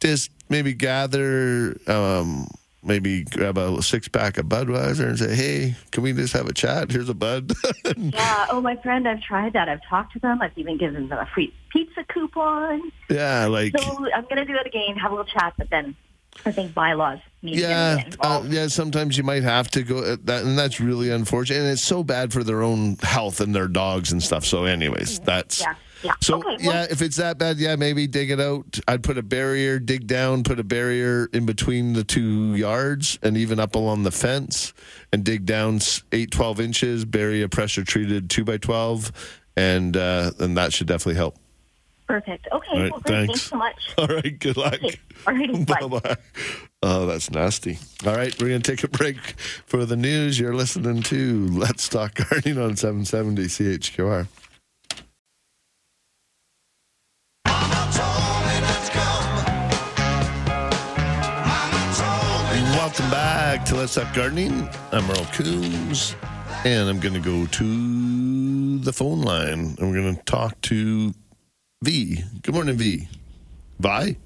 just 0.00 0.30
maybe 0.48 0.74
gather. 0.74 1.76
Um, 1.86 2.48
Maybe 2.86 3.24
grab 3.24 3.58
a 3.58 3.82
six 3.82 4.08
pack 4.08 4.38
of 4.38 4.46
Budweiser 4.46 5.08
and 5.08 5.18
say, 5.18 5.34
"Hey, 5.34 5.74
can 5.90 6.02
we 6.02 6.12
just 6.12 6.32
have 6.32 6.46
a 6.46 6.52
chat? 6.52 6.90
Here's 6.90 7.08
a 7.08 7.14
bud." 7.14 7.52
yeah. 7.96 8.46
Oh, 8.50 8.60
my 8.60 8.76
friend, 8.76 9.08
I've 9.08 9.22
tried 9.22 9.52
that. 9.54 9.68
I've 9.68 9.82
talked 9.88 10.12
to 10.14 10.18
them. 10.18 10.40
I've 10.40 10.56
even 10.56 10.78
given 10.78 11.08
them 11.08 11.18
a 11.18 11.26
free 11.26 11.52
pizza 11.70 12.04
coupon. 12.04 12.92
yeah, 13.10 13.46
like 13.46 13.78
so 13.78 14.06
I'm 14.14 14.24
going 14.24 14.36
to 14.36 14.44
do 14.44 14.54
it 14.54 14.66
again, 14.66 14.96
have 14.96 15.12
a 15.12 15.14
little 15.14 15.30
chat, 15.30 15.54
but 15.58 15.68
then 15.70 15.96
I 16.44 16.52
think 16.52 16.74
bylaws 16.74 17.18
need 17.42 17.58
Yeah, 17.58 18.04
uh, 18.20 18.42
yeah. 18.46 18.66
Sometimes 18.66 19.16
you 19.16 19.24
might 19.24 19.42
have 19.42 19.68
to 19.72 19.82
go 19.82 20.12
at 20.12 20.26
that, 20.26 20.44
and 20.44 20.58
that's 20.58 20.80
really 20.80 21.10
unfortunate. 21.10 21.60
And 21.60 21.68
it's 21.68 21.82
so 21.82 22.04
bad 22.04 22.32
for 22.32 22.44
their 22.44 22.62
own 22.62 22.96
health 22.96 23.40
and 23.40 23.54
their 23.54 23.68
dogs 23.68 24.12
and 24.12 24.22
stuff. 24.22 24.44
So, 24.44 24.64
anyways, 24.64 25.20
that's 25.20 25.60
yeah, 25.60 25.74
yeah. 26.02 26.12
so. 26.20 26.38
okay, 26.38 26.56
well, 26.64 26.74
yeah, 26.74 26.86
if 26.90 27.02
it's 27.02 27.16
that 27.16 27.38
bad, 27.38 27.58
yeah, 27.58 27.76
maybe 27.76 28.06
dig 28.06 28.30
it 28.30 28.40
out. 28.40 28.78
I'd 28.88 29.02
put 29.02 29.18
a 29.18 29.22
barrier, 29.22 29.78
dig 29.78 30.06
down, 30.06 30.42
put 30.42 30.58
a 30.58 30.64
barrier 30.64 31.28
in 31.32 31.46
between 31.46 31.92
the 31.92 32.04
two 32.04 32.54
yards, 32.54 33.18
and 33.22 33.36
even 33.36 33.58
up 33.58 33.74
along 33.74 34.02
the 34.02 34.10
fence, 34.10 34.72
and 35.12 35.24
dig 35.24 35.46
down 35.46 35.80
eight, 36.12 36.30
12 36.30 36.60
inches. 36.60 37.04
Bury 37.04 37.42
a 37.42 37.48
pressure 37.48 37.84
treated 37.84 38.30
two 38.30 38.44
by 38.44 38.56
twelve, 38.56 39.12
and 39.56 39.96
uh, 39.96 40.32
and 40.38 40.56
that 40.56 40.72
should 40.72 40.86
definitely 40.86 41.16
help. 41.16 41.36
Perfect. 42.06 42.46
Okay. 42.52 42.82
Right, 42.82 42.92
well, 42.92 43.00
thanks. 43.00 43.26
Thanks 43.26 43.42
so 43.42 43.56
much. 43.56 43.94
All 43.98 44.06
right, 44.06 44.38
good 44.38 44.56
luck. 44.56 44.74
Okay. 44.74 44.98
All 45.26 45.34
right. 45.34 45.66
Bye. 45.66 45.80
Bye 45.80 45.98
bye. 46.00 46.16
Oh, 46.82 47.06
that's 47.06 47.30
nasty. 47.30 47.78
All 48.06 48.14
right, 48.14 48.32
we're 48.40 48.48
going 48.48 48.62
to 48.62 48.70
take 48.70 48.84
a 48.84 48.88
break 48.88 49.18
for 49.66 49.84
the 49.84 49.96
news. 49.96 50.38
You're 50.38 50.54
listening 50.54 51.02
to 51.04 51.48
Let's 51.48 51.88
Talk 51.88 52.14
Gardening 52.14 52.58
on 52.58 52.76
770 52.76 53.44
CHQR. 53.44 54.28
Welcome 62.86 63.10
back 63.10 63.64
to 63.64 63.74
Let's 63.74 63.96
Talk 63.96 64.14
Gardening. 64.14 64.68
I'm 64.92 65.04
Merle 65.08 65.26
Kunz, 65.34 66.14
and 66.64 66.88
I'm 66.88 67.00
going 67.00 67.14
to 67.14 67.20
go 67.20 67.44
to 67.44 68.78
the 68.78 68.92
phone 68.92 69.22
line, 69.22 69.74
and 69.76 69.90
we're 69.90 70.00
going 70.00 70.14
to 70.14 70.22
talk 70.22 70.60
to 70.62 71.12
V. 71.82 72.22
Good 72.42 72.54
morning, 72.54 72.76
V. 72.76 73.08
Vi? 73.80 74.16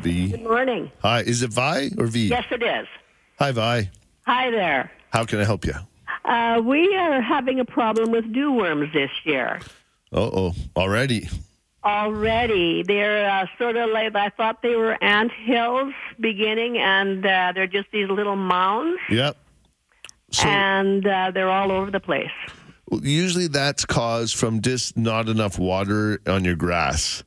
V. 0.00 0.30
Good 0.30 0.42
morning. 0.42 0.90
Hi, 1.02 1.20
is 1.20 1.42
it 1.42 1.52
Vi 1.52 1.90
or 1.98 2.06
V? 2.06 2.28
Yes, 2.28 2.46
it 2.50 2.62
is. 2.62 2.88
Hi, 3.38 3.52
Vi. 3.52 3.90
Hi 4.24 4.50
there. 4.50 4.90
How 5.10 5.26
can 5.26 5.38
I 5.38 5.44
help 5.44 5.66
you? 5.66 5.74
Uh, 6.24 6.62
we 6.64 6.96
are 6.96 7.20
having 7.20 7.60
a 7.60 7.66
problem 7.66 8.10
with 8.10 8.32
dew 8.32 8.52
worms 8.52 8.90
this 8.94 9.10
year. 9.24 9.60
Uh 10.14 10.30
oh, 10.32 10.54
already. 10.74 11.28
Already, 11.84 12.84
they're 12.84 13.28
uh, 13.28 13.46
sort 13.58 13.76
of 13.76 13.90
like 13.90 14.14
I 14.14 14.28
thought 14.30 14.62
they 14.62 14.76
were 14.76 15.02
ant 15.02 15.32
hills 15.32 15.92
beginning, 16.20 16.78
and 16.78 17.26
uh, 17.26 17.52
they're 17.54 17.66
just 17.66 17.88
these 17.92 18.08
little 18.08 18.36
mounds, 18.36 19.00
Yep. 19.10 19.36
and 20.44 21.04
uh, 21.06 21.30
they're 21.34 21.50
all 21.50 21.72
over 21.72 21.90
the 21.90 21.98
place. 22.00 22.30
Usually 23.02 23.48
that's 23.48 23.84
caused 23.84 24.36
from 24.36 24.60
just 24.60 24.96
not 24.96 25.28
enough 25.28 25.58
water 25.58 26.20
on 26.26 26.44
your 26.44 26.56
grass. 26.56 27.24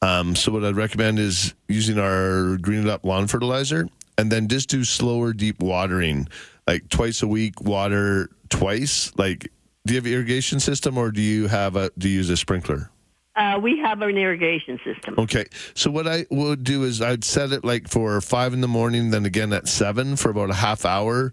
Um, 0.00 0.36
so 0.36 0.52
what 0.52 0.64
I'd 0.64 0.76
recommend 0.76 1.18
is 1.18 1.54
using 1.68 1.98
our 1.98 2.56
Green 2.58 2.86
It 2.86 2.88
Up 2.88 3.04
lawn 3.04 3.26
fertilizer, 3.26 3.88
and 4.16 4.30
then 4.32 4.48
just 4.48 4.68
do 4.70 4.84
slower, 4.84 5.32
deep 5.32 5.60
watering, 5.60 6.28
like 6.66 6.88
twice 6.88 7.22
a 7.22 7.26
week. 7.26 7.60
Water 7.60 8.30
twice. 8.48 9.12
Like, 9.18 9.50
do 9.86 9.94
you 9.94 9.98
have 9.98 10.06
an 10.06 10.12
irrigation 10.12 10.60
system, 10.60 10.96
or 10.96 11.10
do 11.10 11.20
you 11.20 11.48
have 11.48 11.76
a 11.76 11.90
do 11.98 12.08
you 12.08 12.16
use 12.16 12.30
a 12.30 12.36
sprinkler? 12.36 12.90
Uh, 13.38 13.56
we 13.62 13.78
have 13.78 14.02
an 14.02 14.18
irrigation 14.18 14.80
system. 14.84 15.14
Okay. 15.16 15.44
So 15.74 15.92
what 15.92 16.08
I 16.08 16.26
would 16.28 16.64
do 16.64 16.82
is 16.82 17.00
I'd 17.00 17.22
set 17.22 17.52
it 17.52 17.64
like 17.64 17.86
for 17.86 18.20
five 18.20 18.52
in 18.52 18.60
the 18.60 18.68
morning, 18.68 19.10
then 19.10 19.24
again 19.24 19.52
at 19.52 19.68
seven 19.68 20.16
for 20.16 20.30
about 20.30 20.50
a 20.50 20.54
half 20.54 20.84
hour, 20.84 21.32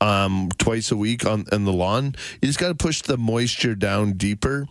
um, 0.00 0.50
twice 0.58 0.92
a 0.92 0.96
week 0.96 1.26
on 1.26 1.44
in 1.50 1.64
the 1.64 1.72
lawn. 1.72 2.14
You 2.40 2.46
just 2.46 2.60
got 2.60 2.68
to 2.68 2.76
push 2.76 3.02
the 3.02 3.18
moisture 3.18 3.74
down 3.74 4.12
deeper. 4.12 4.66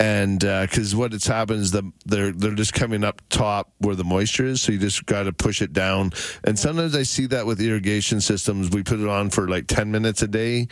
And 0.00 0.40
because 0.40 0.94
what 0.94 1.14
it's 1.14 1.26
happened 1.26 1.60
is 1.60 1.70
the 1.70 1.90
they're 2.04 2.32
they're 2.32 2.54
just 2.54 2.74
coming 2.74 3.04
up 3.04 3.22
top 3.28 3.72
where 3.78 3.94
the 3.94 4.04
moisture 4.04 4.44
is, 4.44 4.60
so 4.60 4.72
you 4.72 4.78
just 4.78 5.06
got 5.06 5.22
to 5.22 5.32
push 5.32 5.62
it 5.62 5.72
down. 5.72 6.10
And 6.42 6.58
sometimes 6.58 6.96
I 6.96 7.04
see 7.04 7.26
that 7.26 7.46
with 7.46 7.60
irrigation 7.60 8.20
systems, 8.20 8.70
we 8.70 8.82
put 8.82 8.98
it 8.98 9.08
on 9.08 9.30
for 9.30 9.48
like 9.48 9.68
ten 9.68 9.92
minutes 9.92 10.20
a 10.20 10.28
day, 10.28 10.66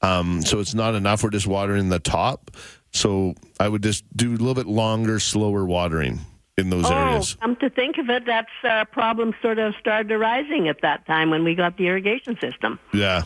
um, 0.00 0.42
so 0.42 0.60
it's 0.60 0.74
not 0.74 0.94
enough. 0.94 1.24
We're 1.24 1.30
just 1.30 1.48
watering 1.48 1.88
the 1.88 1.98
top. 1.98 2.52
So 2.92 3.34
I 3.60 3.68
would 3.68 3.82
just 3.82 4.04
do 4.16 4.30
a 4.30 4.32
little 4.32 4.54
bit 4.54 4.66
longer, 4.66 5.20
slower 5.20 5.64
watering 5.64 6.20
in 6.58 6.70
those 6.70 6.86
oh, 6.86 6.92
areas. 6.92 7.36
come 7.36 7.54
to 7.56 7.70
think 7.70 7.98
of 7.98 8.10
it, 8.10 8.26
that's 8.26 8.50
uh, 8.64 8.84
problem 8.86 9.32
sort 9.40 9.60
of 9.60 9.74
started 9.78 10.10
arising 10.10 10.68
at 10.68 10.82
that 10.82 11.06
time 11.06 11.30
when 11.30 11.44
we 11.44 11.54
got 11.54 11.76
the 11.76 11.86
irrigation 11.86 12.36
system. 12.40 12.80
Yeah, 12.92 13.22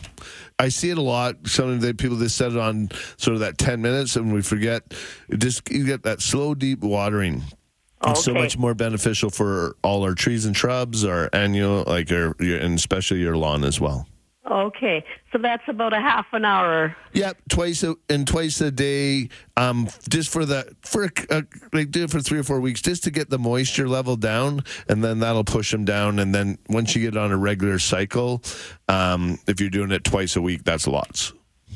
I 0.59 0.69
see 0.69 0.91
it 0.91 0.99
a 0.99 1.01
lot. 1.01 1.47
Some 1.47 1.69
of 1.69 1.81
the 1.81 1.95
people 1.95 2.17
just 2.17 2.37
set 2.37 2.51
it 2.51 2.57
on 2.57 2.89
sort 3.17 3.33
of 3.33 3.39
that 3.39 3.57
ten 3.57 3.81
minutes, 3.81 4.15
and 4.15 4.31
we 4.31 4.43
forget. 4.43 4.93
Just 5.35 5.69
you 5.71 5.85
get 5.85 6.03
that 6.03 6.21
slow, 6.21 6.53
deep 6.53 6.81
watering. 6.81 7.41
It's 8.05 8.25
so 8.25 8.33
much 8.33 8.57
more 8.57 8.73
beneficial 8.73 9.29
for 9.29 9.77
all 9.81 10.03
our 10.03 10.13
trees 10.13 10.45
and 10.45 10.55
shrubs, 10.55 11.05
our 11.05 11.29
annual, 11.31 11.85
like 11.87 12.11
our, 12.11 12.35
your, 12.37 12.57
and 12.57 12.75
especially 12.75 13.19
your 13.19 13.37
lawn 13.37 13.63
as 13.63 13.79
well. 13.79 14.07
Okay, 14.49 15.05
so 15.31 15.37
that's 15.37 15.63
about 15.69 15.93
a 15.93 16.01
half 16.01 16.25
an 16.33 16.43
hour. 16.43 16.93
Yep, 17.13 17.37
twice 17.49 17.81
a, 17.83 17.95
and 18.09 18.27
twice 18.27 18.59
a 18.59 18.71
day, 18.71 19.29
um, 19.55 19.87
just 20.09 20.29
for 20.29 20.43
the 20.45 20.75
for 20.81 21.09
uh, 21.29 21.43
like 21.71 21.91
do 21.91 22.03
it 22.03 22.11
for 22.11 22.19
three 22.19 22.39
or 22.39 22.43
four 22.43 22.59
weeks, 22.59 22.81
just 22.81 23.05
to 23.05 23.11
get 23.11 23.29
the 23.29 23.39
moisture 23.39 23.87
level 23.87 24.17
down, 24.17 24.63
and 24.89 25.01
then 25.01 25.19
that'll 25.19 25.45
push 25.45 25.71
them 25.71 25.85
down. 25.85 26.19
And 26.19 26.35
then 26.35 26.57
once 26.67 26.93
you 26.93 27.01
get 27.01 27.15
on 27.15 27.31
a 27.31 27.37
regular 27.37 27.79
cycle, 27.79 28.43
um, 28.89 29.39
if 29.47 29.61
you're 29.61 29.69
doing 29.69 29.91
it 29.91 30.03
twice 30.03 30.35
a 30.35 30.41
week, 30.41 30.65
that's 30.65 30.87
lots. 30.87 31.31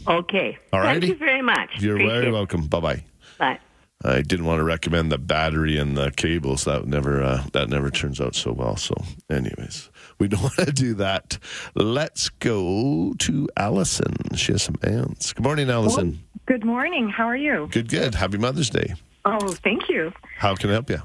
Okay. 0.05 0.57
All 0.73 0.81
right. 0.81 0.99
Thank 0.99 1.05
you 1.05 1.15
very 1.17 1.41
much. 1.41 1.69
You're 1.79 1.95
Appreciate 1.95 2.19
very 2.19 2.31
welcome. 2.33 2.67
Bye 2.67 2.79
bye. 2.81 3.03
Bye. 3.39 3.59
I 4.03 4.21
didn't 4.21 4.45
want 4.45 4.59
to 4.59 4.63
recommend 4.63 5.11
the 5.11 5.17
battery 5.17 5.77
and 5.77 5.97
the 5.97 6.11
cables. 6.11 6.65
That 6.65 6.85
never 6.85 7.23
uh, 7.23 7.45
that 7.53 7.69
never 7.69 7.89
turns 7.89 8.21
out 8.21 8.35
so 8.35 8.51
well. 8.51 8.75
So, 8.75 8.93
anyways, 9.29 9.89
we 10.19 10.27
don't 10.27 10.41
want 10.43 10.55
to 10.55 10.71
do 10.71 10.93
that. 10.95 11.37
Let's 11.75 12.29
go 12.29 13.13
to 13.19 13.49
Allison. 13.57 14.13
She 14.35 14.51
has 14.51 14.63
some 14.63 14.75
ants. 14.83 15.33
Good 15.33 15.43
morning, 15.43 15.69
Allison. 15.69 16.23
Good 16.45 16.65
morning. 16.65 17.09
How 17.09 17.25
are 17.25 17.37
you? 17.37 17.67
Good, 17.71 17.89
good. 17.89 18.15
Happy 18.15 18.37
Mother's 18.37 18.69
Day. 18.69 18.95
Oh, 19.25 19.49
thank 19.63 19.89
you. 19.89 20.13
How 20.37 20.55
can 20.55 20.69
I 20.69 20.73
help 20.73 20.89
you? 20.89 21.01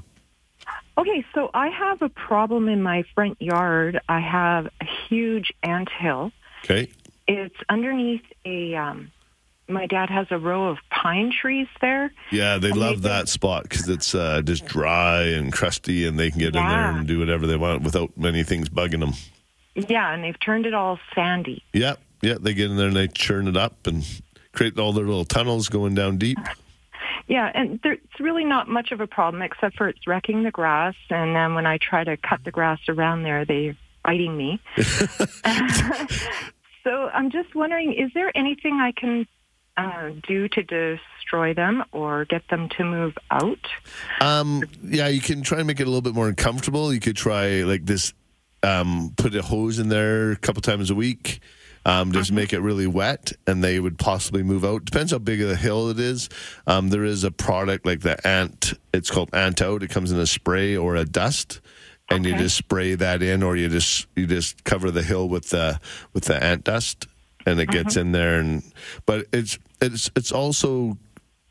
Okay, 0.97 1.25
so 1.33 1.49
I 1.53 1.69
have 1.69 2.01
a 2.01 2.09
problem 2.09 2.69
in 2.69 2.81
my 2.83 3.03
front 3.15 3.41
yard. 3.41 3.99
I 4.07 4.19
have 4.19 4.67
a 4.79 4.85
huge 5.09 5.51
ant 5.63 5.89
hill. 5.89 6.31
Okay. 6.63 6.91
It's 7.27 7.55
underneath 7.69 8.23
a. 8.45 8.75
Um, 8.75 9.11
my 9.67 9.85
dad 9.85 10.09
has 10.09 10.27
a 10.29 10.37
row 10.37 10.69
of 10.69 10.77
pine 10.89 11.31
trees 11.31 11.67
there. 11.81 12.11
Yeah, 12.31 12.57
they 12.57 12.71
love 12.71 13.03
that 13.03 13.29
spot 13.29 13.63
because 13.63 13.87
it's 13.87 14.13
uh, 14.13 14.41
just 14.41 14.65
dry 14.65 15.21
and 15.23 15.53
crusty, 15.53 16.05
and 16.05 16.19
they 16.19 16.29
can 16.29 16.39
get 16.39 16.55
in 16.55 16.67
there 16.67 16.91
and 16.91 17.07
do 17.07 17.19
whatever 17.19 17.47
they 17.47 17.57
want 17.57 17.83
without 17.83 18.17
many 18.17 18.43
things 18.43 18.69
bugging 18.69 18.99
them. 18.99 19.13
Yeah, 19.75 20.13
and 20.13 20.23
they've 20.23 20.39
turned 20.39 20.65
it 20.65 20.73
all 20.73 20.99
sandy. 21.15 21.63
Yeah, 21.73 21.95
yeah. 22.21 22.35
They 22.39 22.53
get 22.53 22.69
in 22.69 22.77
there 22.77 22.87
and 22.87 22.95
they 22.95 23.07
churn 23.07 23.47
it 23.47 23.57
up 23.57 23.87
and 23.87 24.05
create 24.51 24.77
all 24.77 24.93
their 24.93 25.05
little 25.05 25.25
tunnels 25.25 25.69
going 25.69 25.95
down 25.95 26.17
deep. 26.17 26.37
Yeah, 27.27 27.49
and 27.53 27.79
it's 27.85 28.19
really 28.19 28.43
not 28.43 28.67
much 28.67 28.91
of 28.91 28.99
a 28.99 29.07
problem 29.07 29.41
except 29.41 29.77
for 29.77 29.87
it's 29.87 30.05
wrecking 30.05 30.43
the 30.43 30.51
grass. 30.51 30.95
And 31.09 31.33
then 31.33 31.55
when 31.55 31.65
I 31.65 31.77
try 31.77 32.03
to 32.03 32.17
cut 32.17 32.43
the 32.43 32.51
grass 32.51 32.79
around 32.89 33.23
there, 33.23 33.45
they're 33.45 33.77
biting 34.03 34.35
me. 34.35 34.59
so 36.83 37.09
I'm 37.13 37.31
just 37.31 37.55
wondering, 37.55 37.93
is 37.93 38.11
there 38.13 38.35
anything 38.35 38.79
I 38.81 38.91
can 38.91 39.25
uh, 39.77 40.11
do 40.27 40.47
to 40.49 40.63
destroy 40.63 41.53
them 41.53 41.83
or 41.91 42.25
get 42.25 42.47
them 42.49 42.69
to 42.77 42.83
move 42.83 43.17
out? 43.31 43.65
Um, 44.21 44.63
yeah, 44.83 45.07
you 45.07 45.21
can 45.21 45.41
try 45.41 45.59
and 45.59 45.67
make 45.67 45.79
it 45.79 45.83
a 45.83 45.89
little 45.89 46.01
bit 46.01 46.13
more 46.13 46.27
uncomfortable. 46.27 46.93
You 46.93 46.99
could 46.99 47.15
try 47.15 47.63
like 47.63 47.85
this, 47.85 48.13
um, 48.61 49.13
put 49.17 49.35
a 49.35 49.41
hose 49.41 49.79
in 49.79 49.89
there 49.89 50.31
a 50.31 50.37
couple 50.37 50.61
times 50.61 50.89
a 50.89 50.95
week. 50.95 51.39
Um, 51.85 52.13
just 52.13 52.31
make 52.31 52.53
it 52.53 52.61
really 52.61 52.87
wet, 52.87 53.33
and 53.45 53.61
they 53.61 53.77
would 53.77 53.97
possibly 53.97 54.41
move 54.41 54.63
out. 54.63 54.85
Depends 54.85 55.11
how 55.11 55.17
big 55.17 55.41
of 55.41 55.49
a 55.49 55.55
hill 55.55 55.89
it 55.89 55.99
is. 55.99 56.29
Um, 56.65 56.89
there 56.89 57.03
is 57.03 57.25
a 57.25 57.31
product 57.31 57.85
like 57.85 57.99
the 57.99 58.25
ant. 58.25 58.73
It's 58.93 59.11
called 59.11 59.35
Ant 59.35 59.61
Out. 59.61 59.83
It 59.83 59.89
comes 59.89 60.09
in 60.09 60.17
a 60.17 60.25
spray 60.25 60.77
or 60.77 60.95
a 60.95 61.03
dust, 61.03 61.59
and 62.09 62.25
you 62.25 62.37
just 62.37 62.55
spray 62.55 62.95
that 62.95 63.21
in, 63.21 63.43
or 63.43 63.57
you 63.57 63.67
just 63.67 64.07
you 64.15 64.27
just 64.27 64.63
cover 64.63 64.91
the 64.91 65.03
hill 65.03 65.27
with 65.27 65.49
the 65.49 65.77
with 66.13 66.23
the 66.23 66.41
ant 66.41 66.63
dust, 66.63 67.07
and 67.45 67.59
it 67.59 67.69
gets 67.69 67.95
Mhm. 67.95 68.01
in 68.01 68.11
there. 68.13 68.39
And 68.39 68.63
but 69.05 69.25
it's 69.33 69.57
it's 69.81 70.09
it's 70.15 70.31
also 70.31 70.97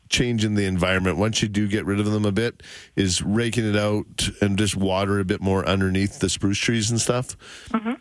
changing 0.09 0.53
the 0.53 0.65
environment 0.65 1.17
once 1.17 1.41
you 1.41 1.47
do 1.47 1.67
get 1.67 1.85
rid 1.85 1.99
of 1.99 2.05
them 2.11 2.23
a 2.23 2.31
bit 2.31 2.61
is 2.95 3.19
raking 3.23 3.67
it 3.67 3.75
out 3.75 4.29
and 4.41 4.59
just 4.59 4.75
water 4.75 5.19
a 5.19 5.25
bit 5.25 5.41
more 5.41 5.65
underneath 5.67 6.19
the 6.19 6.29
spruce 6.29 6.59
trees 6.59 6.91
and 6.91 7.01
stuff 7.01 7.35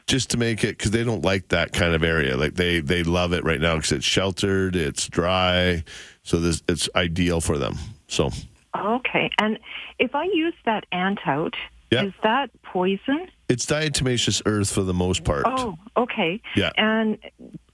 just 0.07 0.29
to 0.29 0.37
make 0.37 0.63
it 0.63 0.77
because 0.77 0.91
they 0.91 1.05
don't 1.05 1.25
like 1.25 1.49
that 1.49 1.73
kind 1.73 1.95
of 1.95 2.03
area 2.05 2.37
like 2.37 2.53
they 2.57 2.81
they 2.81 3.03
love 3.03 3.33
it 3.33 3.43
right 3.45 3.63
now 3.63 3.77
because 3.77 3.93
it's 3.93 4.05
sheltered 4.05 4.77
it's 4.77 5.09
dry 5.09 5.83
so 6.23 6.39
this 6.39 6.63
it's 6.69 6.87
ideal 6.97 7.41
for 7.41 7.57
them 7.57 7.77
so 8.09 8.31
Okay, 8.77 9.31
and 9.39 9.59
if 9.99 10.15
I 10.15 10.25
use 10.25 10.55
that 10.67 10.85
ant 10.93 11.21
out, 11.27 11.55
Yeah. 11.91 12.05
is 12.05 12.13
that 12.23 12.51
poison? 12.63 13.27
it's 13.49 13.65
diatomaceous 13.65 14.43
earth 14.45 14.71
for 14.73 14.83
the 14.83 14.95
most 14.95 15.25
part 15.25 15.45
Oh, 15.47 15.79
okay. 15.97 16.43
Yeah. 16.57 16.73
And 16.77 17.17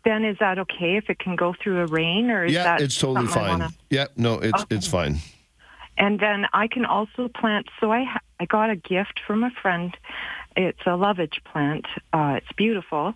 then 0.04 0.24
is 0.24 0.36
that 0.40 0.58
okay 0.58 0.96
if 0.96 1.08
it 1.10 1.18
can 1.18 1.36
go 1.36 1.54
through 1.60 1.80
a 1.80 1.86
rain, 1.86 2.30
or 2.30 2.44
is 2.44 2.52
yeah 2.52 2.64
that 2.64 2.80
it's 2.80 2.98
totally 2.98 3.26
fine 3.26 3.48
wanna- 3.50 3.70
yeah 3.90 4.06
no 4.16 4.34
it's 4.34 4.62
Okay. 4.62 4.76
it's 4.76 4.86
fine 4.88 5.16
And 6.00 6.20
then 6.20 6.46
I 6.52 6.68
can 6.68 6.84
also 6.84 7.26
plant. 7.40 7.66
So 7.80 7.90
I 7.90 8.04
ha- 8.04 8.20
I 8.38 8.44
got 8.44 8.70
a 8.70 8.76
gift 8.76 9.18
from 9.26 9.42
a 9.42 9.50
friend. 9.62 9.90
It's 10.56 10.84
a 10.86 10.96
lovage 10.96 11.42
plant. 11.50 11.86
Uh, 12.12 12.34
it's 12.38 12.52
beautiful, 12.56 13.14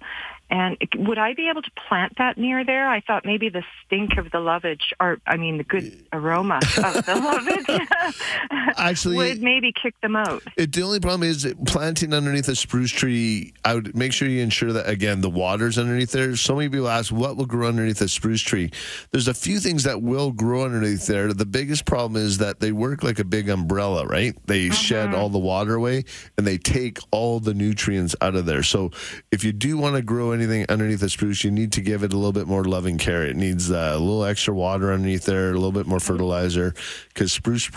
And 0.53 0.77
would 0.97 1.17
I 1.17 1.33
be 1.33 1.49
able 1.49 1.63
to 1.63 1.71
plant 1.89 2.13
that 2.19 2.37
near 2.37 2.63
there? 2.63 2.87
I 2.87 3.01
thought 3.01 3.25
maybe 3.25 3.49
the 3.49 3.63
stink 3.87 4.19
of 4.19 4.31
the 4.33 4.39
lovage, 4.39 4.93
or 5.01 5.17
I 5.27 5.39
mean, 5.39 5.57
the 5.57 5.65
good 5.65 6.05
aroma 6.13 6.57
of 6.57 7.07
the 7.07 7.15
lovage, 7.71 8.15
Actually, 8.77 9.17
would 9.17 9.43
maybe 9.43 9.73
kick 9.73 9.99
them 10.03 10.15
out. 10.15 10.43
It, 10.59 10.71
the 10.71 10.83
only 10.83 11.01
problem 11.01 11.27
is 11.27 11.51
planting 11.65 12.13
underneath 12.13 12.49
a 12.49 12.55
spruce 12.55 12.91
tree. 12.91 13.55
I 13.65 13.77
would 13.77 13.97
make 13.97 14.13
sure 14.13 14.29
you 14.29 14.43
ensure 14.43 14.75
that 14.75 14.91
again 14.91 15.23
the 15.23 15.31
water's 15.31 15.79
underneath 15.79 16.13
there. 16.13 16.37
So 16.37 16.57
many 16.57 16.69
people 16.69 16.89
ask 16.89 17.11
what 17.11 17.39
will 17.39 17.47
grow 17.47 17.69
underneath 17.69 18.03
a 18.03 18.09
spruce 18.09 18.43
tree. 18.43 18.71
There's 19.11 19.29
a 19.29 19.35
few 19.35 19.59
things 19.59 19.85
that 19.85 20.03
will 20.03 20.33
grow 20.33 20.67
underneath 20.67 21.07
there. 21.07 21.33
The 21.33 21.47
biggest 21.47 21.87
problem 21.87 22.23
is 22.23 22.37
that 22.39 22.61
they 22.61 22.73
work 22.73 23.03
like 23.03 23.19
a 23.19 23.25
big 23.25 23.49
umbrella, 23.49 24.07
right? 24.07 24.35
They 24.47 24.67
mm-hmm. 24.67 24.75
shed 24.75 25.15
all 25.15 25.31
the 25.31 25.39
water 25.39 25.77
away 25.77 26.05
and 26.37 26.47
they 26.47 26.59
take 26.59 26.99
all 27.11 27.41
the 27.41 27.55
nutrients 27.55 28.15
out 28.21 28.35
of 28.35 28.45
there. 28.45 28.63
So 28.63 28.91
if 29.31 29.45
you 29.45 29.53
do 29.53 29.79
want 29.79 29.97
to 29.97 30.03
grow 30.03 30.33
anything 30.43 30.67
underneath 30.69 31.03
a 31.03 31.09
spruce, 31.09 31.45
you 31.45 31.51
need 31.51 31.73
to 31.73 31.81
give 31.81 32.03
it 32.03 32.13
a 32.13 32.17
little 32.17 32.33
bit 32.33 32.47
more 32.47 32.65
loving 32.65 32.99
care. 32.99 33.25
It 33.25 33.37
needs 33.37 33.71
uh, 33.71 33.93
a 33.95 33.99
little 33.99 34.25
extra 34.25 34.55
water 34.55 34.93
underneath 34.93 35.25
there, 35.25 35.51
a 35.51 35.55
little 35.55 35.73
bit 35.73 35.87
more 35.87 36.01
fertilizer, 36.01 36.75
because 37.09 37.33
spruce 37.33 37.71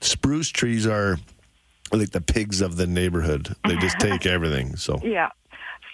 spruce 0.00 0.48
trees 0.50 0.86
are 0.86 1.18
like 1.92 2.10
the 2.10 2.20
pigs 2.20 2.60
of 2.60 2.76
the 2.76 2.86
neighborhood. 2.86 3.54
They 3.68 3.76
just 3.76 3.98
take 4.00 4.26
everything. 4.26 4.76
So 4.76 4.98
Yeah. 5.02 5.28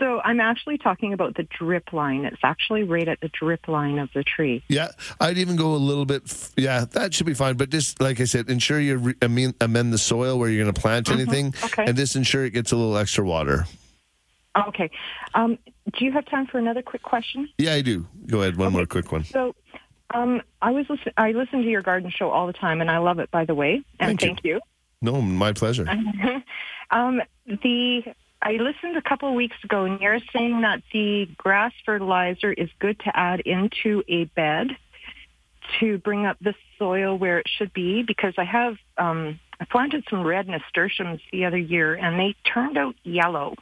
So 0.01 0.21
I'm 0.25 0.39
actually 0.39 0.79
talking 0.79 1.13
about 1.13 1.35
the 1.35 1.43
drip 1.59 1.93
line. 1.93 2.25
It's 2.25 2.39
actually 2.45 2.85
right 2.85 3.09
at 3.09 3.21
the 3.21 3.29
drip 3.31 3.67
line 3.67 3.99
of 3.99 4.09
the 4.15 4.23
tree. 4.23 4.63
yeah, 4.69 4.91
I'd 5.21 5.39
even 5.39 5.57
go 5.57 5.75
a 5.75 5.77
little 5.77 6.05
bit. 6.05 6.23
f- 6.25 6.53
Yeah, 6.57 6.85
that 6.93 7.13
should 7.15 7.27
be 7.27 7.35
fine. 7.35 7.57
But 7.57 7.71
just 7.71 8.01
like 8.01 8.21
I 8.21 8.25
said, 8.25 8.49
ensure 8.49 8.79
you 8.79 8.97
re- 8.99 9.15
amend, 9.21 9.55
amend 9.61 9.93
the 9.93 9.99
soil 9.99 10.39
where 10.39 10.49
you're 10.49 10.63
going 10.63 10.73
to 10.73 10.81
plant 10.81 11.11
anything, 11.11 11.53
Okay. 11.65 11.85
and 11.85 11.97
just 11.97 12.15
ensure 12.15 12.45
it 12.45 12.51
gets 12.53 12.71
a 12.71 12.77
little 12.77 12.97
extra 12.97 13.25
water. 13.25 13.67
Okay. 14.69 14.91
Um, 15.35 15.59
do 15.97 16.05
you 16.05 16.13
have 16.13 16.27
time 16.27 16.47
for 16.47 16.59
another 16.59 16.83
quick 16.83 17.03
question? 17.03 17.49
Yeah, 17.59 17.75
I 17.75 17.83
do. 17.83 18.07
Go 18.27 18.43
ahead. 18.43 18.57
One 18.57 18.73
more 18.73 18.87
quick 18.87 19.13
one. 19.13 19.25
So, 19.25 19.55
um, 20.15 20.43
I 20.63 20.71
was 20.71 20.87
listen- 20.89 21.13
I 21.17 21.33
listen 21.33 21.63
to 21.63 21.69
your 21.69 21.83
garden 21.83 22.11
show 22.11 22.31
all 22.31 22.47
the 22.47 22.53
time, 22.53 22.81
and 22.81 22.91
I 22.91 22.99
love 22.99 23.19
it. 23.19 23.31
By 23.31 23.45
the 23.45 23.55
way, 23.55 23.83
and 24.01 24.19
Thank 24.19 24.45
you. 24.45 24.55
you. 24.55 24.61
No, 25.01 25.21
my 25.21 25.53
pleasure. 25.53 25.87
um, 26.91 27.21
the 27.47 28.03
I 28.41 28.53
listened 28.53 28.97
a 28.97 29.03
couple 29.03 29.29
of 29.29 29.35
weeks 29.35 29.57
ago, 29.65 29.85
and 29.85 30.01
you're 30.01 30.21
saying 30.33 30.61
that 30.63 30.83
the 30.93 31.27
grass 31.37 31.73
fertilizer 31.85 32.53
is 32.53 32.69
good 32.79 32.99
to 33.01 33.17
add 33.17 33.41
into 33.41 34.03
a 34.09 34.25
bed 34.25 34.77
to 35.81 35.99
bring 35.99 36.25
up 36.25 36.39
the 36.41 36.55
soil 36.79 37.19
where 37.19 37.39
it 37.39 37.47
should 37.49 37.73
be. 37.73 38.03
Because 38.03 38.35
I 38.39 38.45
have 38.45 38.77
um, 38.97 39.41
I 39.61 39.65
planted 39.65 40.05
some 40.09 40.25
red 40.25 40.49
nasturtiums 40.49 41.21
the 41.33 41.45
other 41.45 41.59
year, 41.59 41.95
and 41.95 42.19
they 42.19 42.35
turned 42.45 42.79
out 42.79 42.95
yellow. 43.03 43.55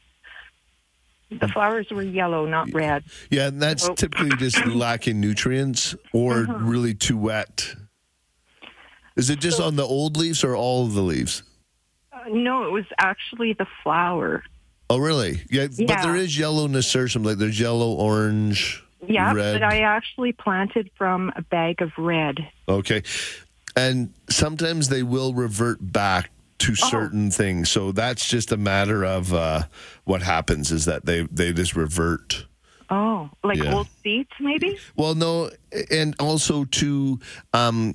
The 1.31 1.49
flowers 1.49 1.89
were 1.91 2.03
yellow, 2.03 2.47
not 2.47 2.73
red. 2.73 3.03
Yeah, 3.31 3.49
and 3.49 3.61
that's 3.61 3.89
typically 3.97 4.31
just 4.37 4.65
lacking 4.67 5.21
nutrients 5.21 5.95
or 6.13 6.43
Uh-huh. 6.45 6.59
really 6.61 6.95
too 6.95 7.17
wet. 7.19 7.75
Is 9.17 9.31
it 9.31 9.41
just 9.41 9.61
on 9.61 9.77
the 9.77 9.83
old 9.85 10.17
leaves 10.17 10.45
or 10.45 10.55
all 10.55 10.85
of 10.87 10.93
the 10.95 11.03
leaves? 11.03 11.43
Uh, 12.13 12.19
no, 12.31 12.65
it 12.67 12.71
was 12.71 12.85
actually 12.99 13.55
the 13.55 13.67
flower. 13.83 14.43
Oh, 14.89 14.99
really? 14.99 15.43
Yeah, 15.51 15.67
but 15.67 15.79
Yeah. 15.81 16.03
there 16.03 16.15
is 16.17 16.39
yellow 16.39 16.67
nasturtium. 16.69 17.25
Like 17.25 17.39
there's 17.39 17.59
yellow, 17.59 17.93
orange, 17.95 18.83
Yeah, 19.09 19.33
red. 19.33 19.55
but 19.61 19.63
I 19.65 19.81
actually 19.81 20.33
planted 20.33 20.91
from 20.97 21.33
a 21.35 21.43
bag 21.43 21.83
of 21.83 21.91
red. 21.99 22.37
Okay. 22.69 23.03
And 23.75 24.13
sometimes 24.31 24.89
they 24.91 25.03
will 25.03 25.35
revert 25.35 25.79
back 25.93 26.31
to 26.59 26.73
Oh. 26.73 26.89
certain 26.91 27.31
things. 27.31 27.71
So 27.71 27.93
that's 27.93 28.29
just 28.29 28.53
a 28.53 28.57
matter 28.57 29.05
of 29.05 29.33
uh, 29.33 29.63
what 30.05 30.23
happens 30.23 30.71
is 30.73 30.85
that 30.87 31.05
they, 31.07 31.23
they 31.31 31.53
just 31.53 31.77
revert. 31.77 32.47
Oh, 32.89 33.31
like 33.43 33.59
Yeah. 33.59 33.75
old 33.75 33.89
seeds, 34.03 34.31
maybe? 34.41 34.79
Well, 34.97 35.15
no, 35.15 35.51
and 35.91 36.15
also 36.21 36.65
to 36.65 37.19
um 37.53 37.95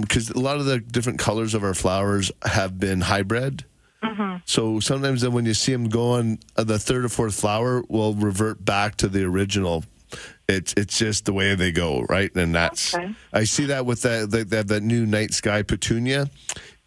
because 0.00 0.30
a 0.30 0.40
lot 0.40 0.56
of 0.56 0.64
the 0.64 0.80
different 0.80 1.20
colors 1.20 1.54
of 1.54 1.62
our 1.62 1.74
flowers 1.74 2.32
have 2.42 2.80
been 2.80 3.02
hybrid. 3.02 3.64
Mm-hmm. 4.02 4.38
So 4.44 4.80
sometimes 4.80 5.20
then 5.22 5.32
when 5.32 5.44
you 5.46 5.54
see 5.54 5.70
them 5.72 5.88
going, 5.88 6.40
uh, 6.56 6.64
the 6.64 6.78
third 6.80 7.04
or 7.04 7.08
fourth 7.08 7.38
flower 7.38 7.84
will 7.88 8.14
revert 8.14 8.64
back 8.64 8.96
to 8.96 9.08
the 9.08 9.22
original. 9.22 9.84
It's 10.48 10.74
it's 10.76 10.98
just 10.98 11.26
the 11.26 11.32
way 11.32 11.54
they 11.54 11.70
go, 11.70 12.02
right? 12.08 12.34
And 12.34 12.52
that's 12.54 12.96
I 13.32 13.44
see 13.44 13.66
that 13.66 13.86
with 13.86 14.02
that 14.02 14.30
that, 14.32 14.50
that 14.50 14.68
that 14.68 14.82
new 14.82 15.06
night 15.06 15.32
sky 15.32 15.62
petunia. 15.62 16.28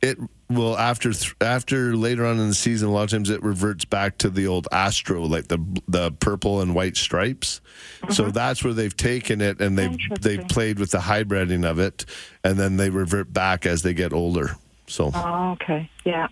It 0.02 0.18
will 0.50 0.78
after 0.78 1.14
th- 1.14 1.36
after 1.42 1.96
later 1.96 2.26
on 2.26 2.40
in 2.40 2.48
the 2.48 2.56
season, 2.56 2.90
a 2.90 2.92
lot 2.92 3.04
of 3.04 3.10
times 3.12 3.30
it 3.30 3.42
reverts 3.44 3.86
back 3.86 4.18
to 4.20 4.30
the 4.30 4.48
old 4.48 4.68
astro, 4.72 5.22
like 5.22 5.48
the 5.48 5.60
the 5.88 6.12
purple 6.12 6.62
and 6.62 6.74
white 6.74 6.98
stripes. 6.98 7.62
So 8.10 8.32
that's 8.32 8.64
where 8.64 8.74
they've 8.74 8.96
taken 8.96 9.42
it 9.42 9.62
and 9.62 9.78
they've 9.78 9.98
they've 10.20 10.48
played 10.48 10.80
with 10.80 10.92
the 10.92 10.98
hybriding 11.00 11.70
of 11.70 11.78
it, 11.80 12.06
and 12.44 12.58
then 12.58 12.78
they 12.78 12.90
revert 12.90 13.32
back 13.32 13.66
as 13.66 13.84
they 13.84 13.94
get 13.94 14.12
older. 14.12 14.56
So 14.88 15.12
Oh, 15.14 15.52
okay. 15.52 15.90
Yeah. 16.04 16.28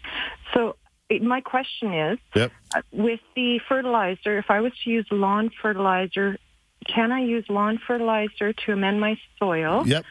So 0.53 0.75
it, 1.09 1.21
my 1.21 1.41
question 1.41 1.93
is, 1.93 2.19
yep. 2.35 2.51
uh, 2.75 2.81
with 2.91 3.19
the 3.35 3.59
fertilizer, 3.67 4.37
if 4.37 4.49
I 4.49 4.61
was 4.61 4.73
to 4.83 4.89
use 4.89 5.05
lawn 5.11 5.49
fertilizer, 5.61 6.37
can 6.87 7.11
I 7.11 7.21
use 7.21 7.45
lawn 7.49 7.79
fertilizer 7.85 8.53
to 8.53 8.71
amend 8.71 8.99
my 8.99 9.17
soil 9.37 9.83
Yep. 9.87 10.05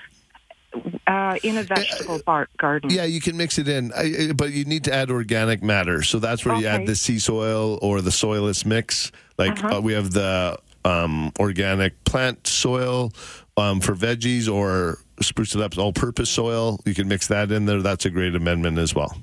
Uh, 1.07 1.37
in 1.43 1.57
a 1.59 1.63
vegetable 1.63 2.21
bar- 2.25 2.49
garden? 2.59 2.91
Yeah, 2.91 3.05
you 3.05 3.21
can 3.21 3.37
mix 3.37 3.59
it 3.59 3.69
in, 3.69 3.93
I, 3.93 4.33
but 4.35 4.53
you 4.53 4.65
need 4.65 4.85
to 4.85 4.95
add 4.95 5.11
organic 5.11 5.63
matter. 5.63 6.03
So 6.03 6.19
that's 6.19 6.45
where 6.45 6.57
you 6.57 6.67
add 6.67 6.87
the 6.87 6.97
sea 6.97 7.19
soil 7.19 7.79
or 7.83 8.01
the 8.01 8.11
soilless 8.11 8.65
mix. 8.67 9.11
Like 9.39 9.53
Uh-huh. 9.65 9.79
uh, 9.79 9.81
we 9.81 9.93
have 9.95 10.11
the 10.13 10.59
um, 10.85 11.33
organic 11.39 12.03
plant 12.05 12.47
soil 12.47 13.13
um, 13.57 13.81
for 13.81 13.95
veggies 13.95 14.53
or 14.53 14.99
spruce 15.21 15.55
it 15.55 15.61
up 15.61 15.77
all-purpose 15.79 16.31
soil. 16.31 16.79
You 16.85 16.95
can 16.95 17.09
mix 17.09 17.27
that 17.29 17.51
in 17.51 17.67
there. 17.67 17.83
That's 17.83 18.05
a 18.05 18.11
great 18.11 18.35
amendment 18.35 18.79
as 18.79 18.95
well. 18.95 19.17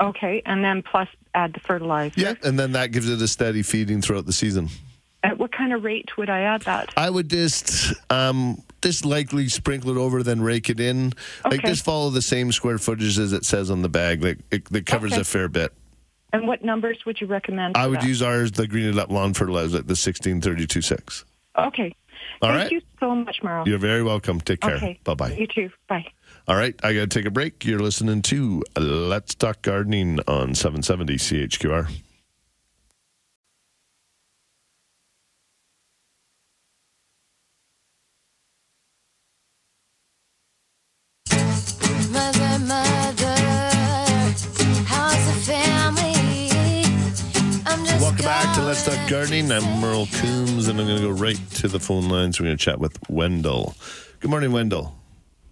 Okay, 0.00 0.42
and 0.44 0.62
then 0.62 0.82
plus 0.82 1.08
add 1.34 1.54
the 1.54 1.60
fertilizer. 1.60 2.20
Yeah, 2.20 2.34
and 2.42 2.58
then 2.58 2.72
that 2.72 2.92
gives 2.92 3.08
it 3.08 3.20
a 3.22 3.28
steady 3.28 3.62
feeding 3.62 4.02
throughout 4.02 4.26
the 4.26 4.32
season. 4.32 4.68
At 5.22 5.38
what 5.38 5.52
kind 5.52 5.72
of 5.72 5.84
rate 5.84 6.16
would 6.18 6.28
I 6.30 6.40
add 6.40 6.62
that? 6.62 6.92
I 6.96 7.08
would 7.10 7.28
just 7.30 7.94
um, 8.10 8.62
just 8.86 9.04
likely 9.04 9.48
sprinkle 9.48 9.90
it 9.90 9.96
over, 9.96 10.22
then 10.22 10.40
rake 10.40 10.70
it 10.70 10.78
in. 10.78 11.12
Like 11.44 11.62
just 11.62 11.84
follow 11.84 12.10
the 12.10 12.22
same 12.22 12.52
square 12.52 12.78
footage 12.78 13.18
as 13.18 13.32
it 13.32 13.44
says 13.44 13.68
on 13.70 13.82
the 13.82 13.88
bag. 13.88 14.22
Like 14.22 14.38
it, 14.52 14.62
it 14.72 14.86
covers 14.86 15.12
Okay. 15.12 15.22
a 15.22 15.24
fair 15.24 15.48
bit. 15.48 15.72
And 16.32 16.46
what 16.46 16.62
numbers 16.64 16.98
would 17.04 17.20
you 17.20 17.26
recommend? 17.26 17.76
I 17.76 17.86
would 17.88 18.00
that? 18.00 18.06
use 18.06 18.22
ours, 18.22 18.52
the 18.52 18.66
Green 18.68 18.86
It 18.88 18.98
Up 18.98 19.10
Lawn 19.10 19.34
Fertilizer, 19.34 19.82
the 19.82 19.96
sixteen 19.96 20.40
thirty 20.40 20.66
two 20.66 20.82
six. 20.82 21.24
Okay. 21.58 21.94
All 22.42 22.50
Thank 22.50 22.62
right. 22.62 22.72
you 22.72 22.80
so 23.00 23.14
much, 23.14 23.38
Merle. 23.42 23.66
You're 23.66 23.78
very 23.78 24.02
welcome. 24.02 24.40
Take 24.40 24.60
care. 24.60 24.76
Okay. 24.76 25.00
Bye 25.04 25.14
bye. 25.14 25.32
You 25.32 25.46
too. 25.46 25.70
Bye. 25.88 26.06
All 26.48 26.54
right, 26.56 26.74
I 26.84 26.92
got 26.94 27.00
to 27.00 27.06
take 27.08 27.24
a 27.26 27.30
break. 27.30 27.64
You're 27.64 27.80
listening 27.80 28.22
to 28.22 28.62
Let's 28.78 29.34
Talk 29.34 29.62
Gardening 29.62 30.20
on 30.28 30.54
770 30.54 31.14
CHQR. 31.16 31.88
Back 48.26 48.56
to 48.56 48.62
Let's 48.62 48.84
Talk 48.84 49.08
Gardening. 49.08 49.52
I'm 49.52 49.62
Merle 49.80 50.06
Kunz, 50.06 50.68
and 50.68 50.80
I'm 50.80 50.86
going 50.88 50.96
to 50.96 51.02
go 51.04 51.10
right 51.10 51.38
to 51.52 51.68
the 51.68 51.78
phone 51.78 52.08
lines. 52.08 52.40
We're 52.40 52.46
going 52.46 52.56
to 52.56 52.64
chat 52.64 52.80
with 52.80 52.98
Wendell. 53.08 53.76
Good 54.18 54.32
morning, 54.32 54.50
Wendell. 54.50 54.98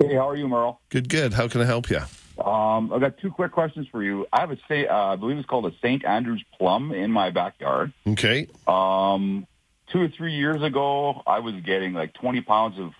Hey, 0.01 0.17
how 0.17 0.29
are 0.29 0.35
you, 0.35 0.49
Merle? 0.49 0.81
Good, 0.89 1.09
good. 1.09 1.35
How 1.35 1.47
can 1.47 1.61
I 1.61 1.67
help 1.67 1.89
you? 1.89 2.01
Um, 2.45 2.93
I've 2.93 3.01
got 3.01 3.17
two 3.19 3.31
quick 3.31 3.53
questions 3.53 3.87
for 3.93 4.03
you. 4.03 4.27
I 4.33 4.41
have 4.41 4.51
a 4.51 4.59
say, 4.67 4.89
uh, 4.89 4.97
I 4.97 5.15
believe 5.15 5.39
it's 5.39 5.47
called 5.47 5.67
a 5.67 5.73
St. 5.83 6.05
Andrew's 6.05 6.43
plum 6.59 6.91
in 6.91 7.13
my 7.13 7.31
backyard. 7.31 7.93
Okay. 8.09 8.49
Um, 8.67 9.47
two 9.93 10.01
or 10.01 10.09
three 10.09 10.35
years 10.35 10.61
ago, 10.61 11.23
I 11.29 11.39
was 11.39 11.55
getting 11.65 11.93
like 11.93 12.13
20 12.15 12.41
pounds 12.41 12.81
of, 12.81 12.91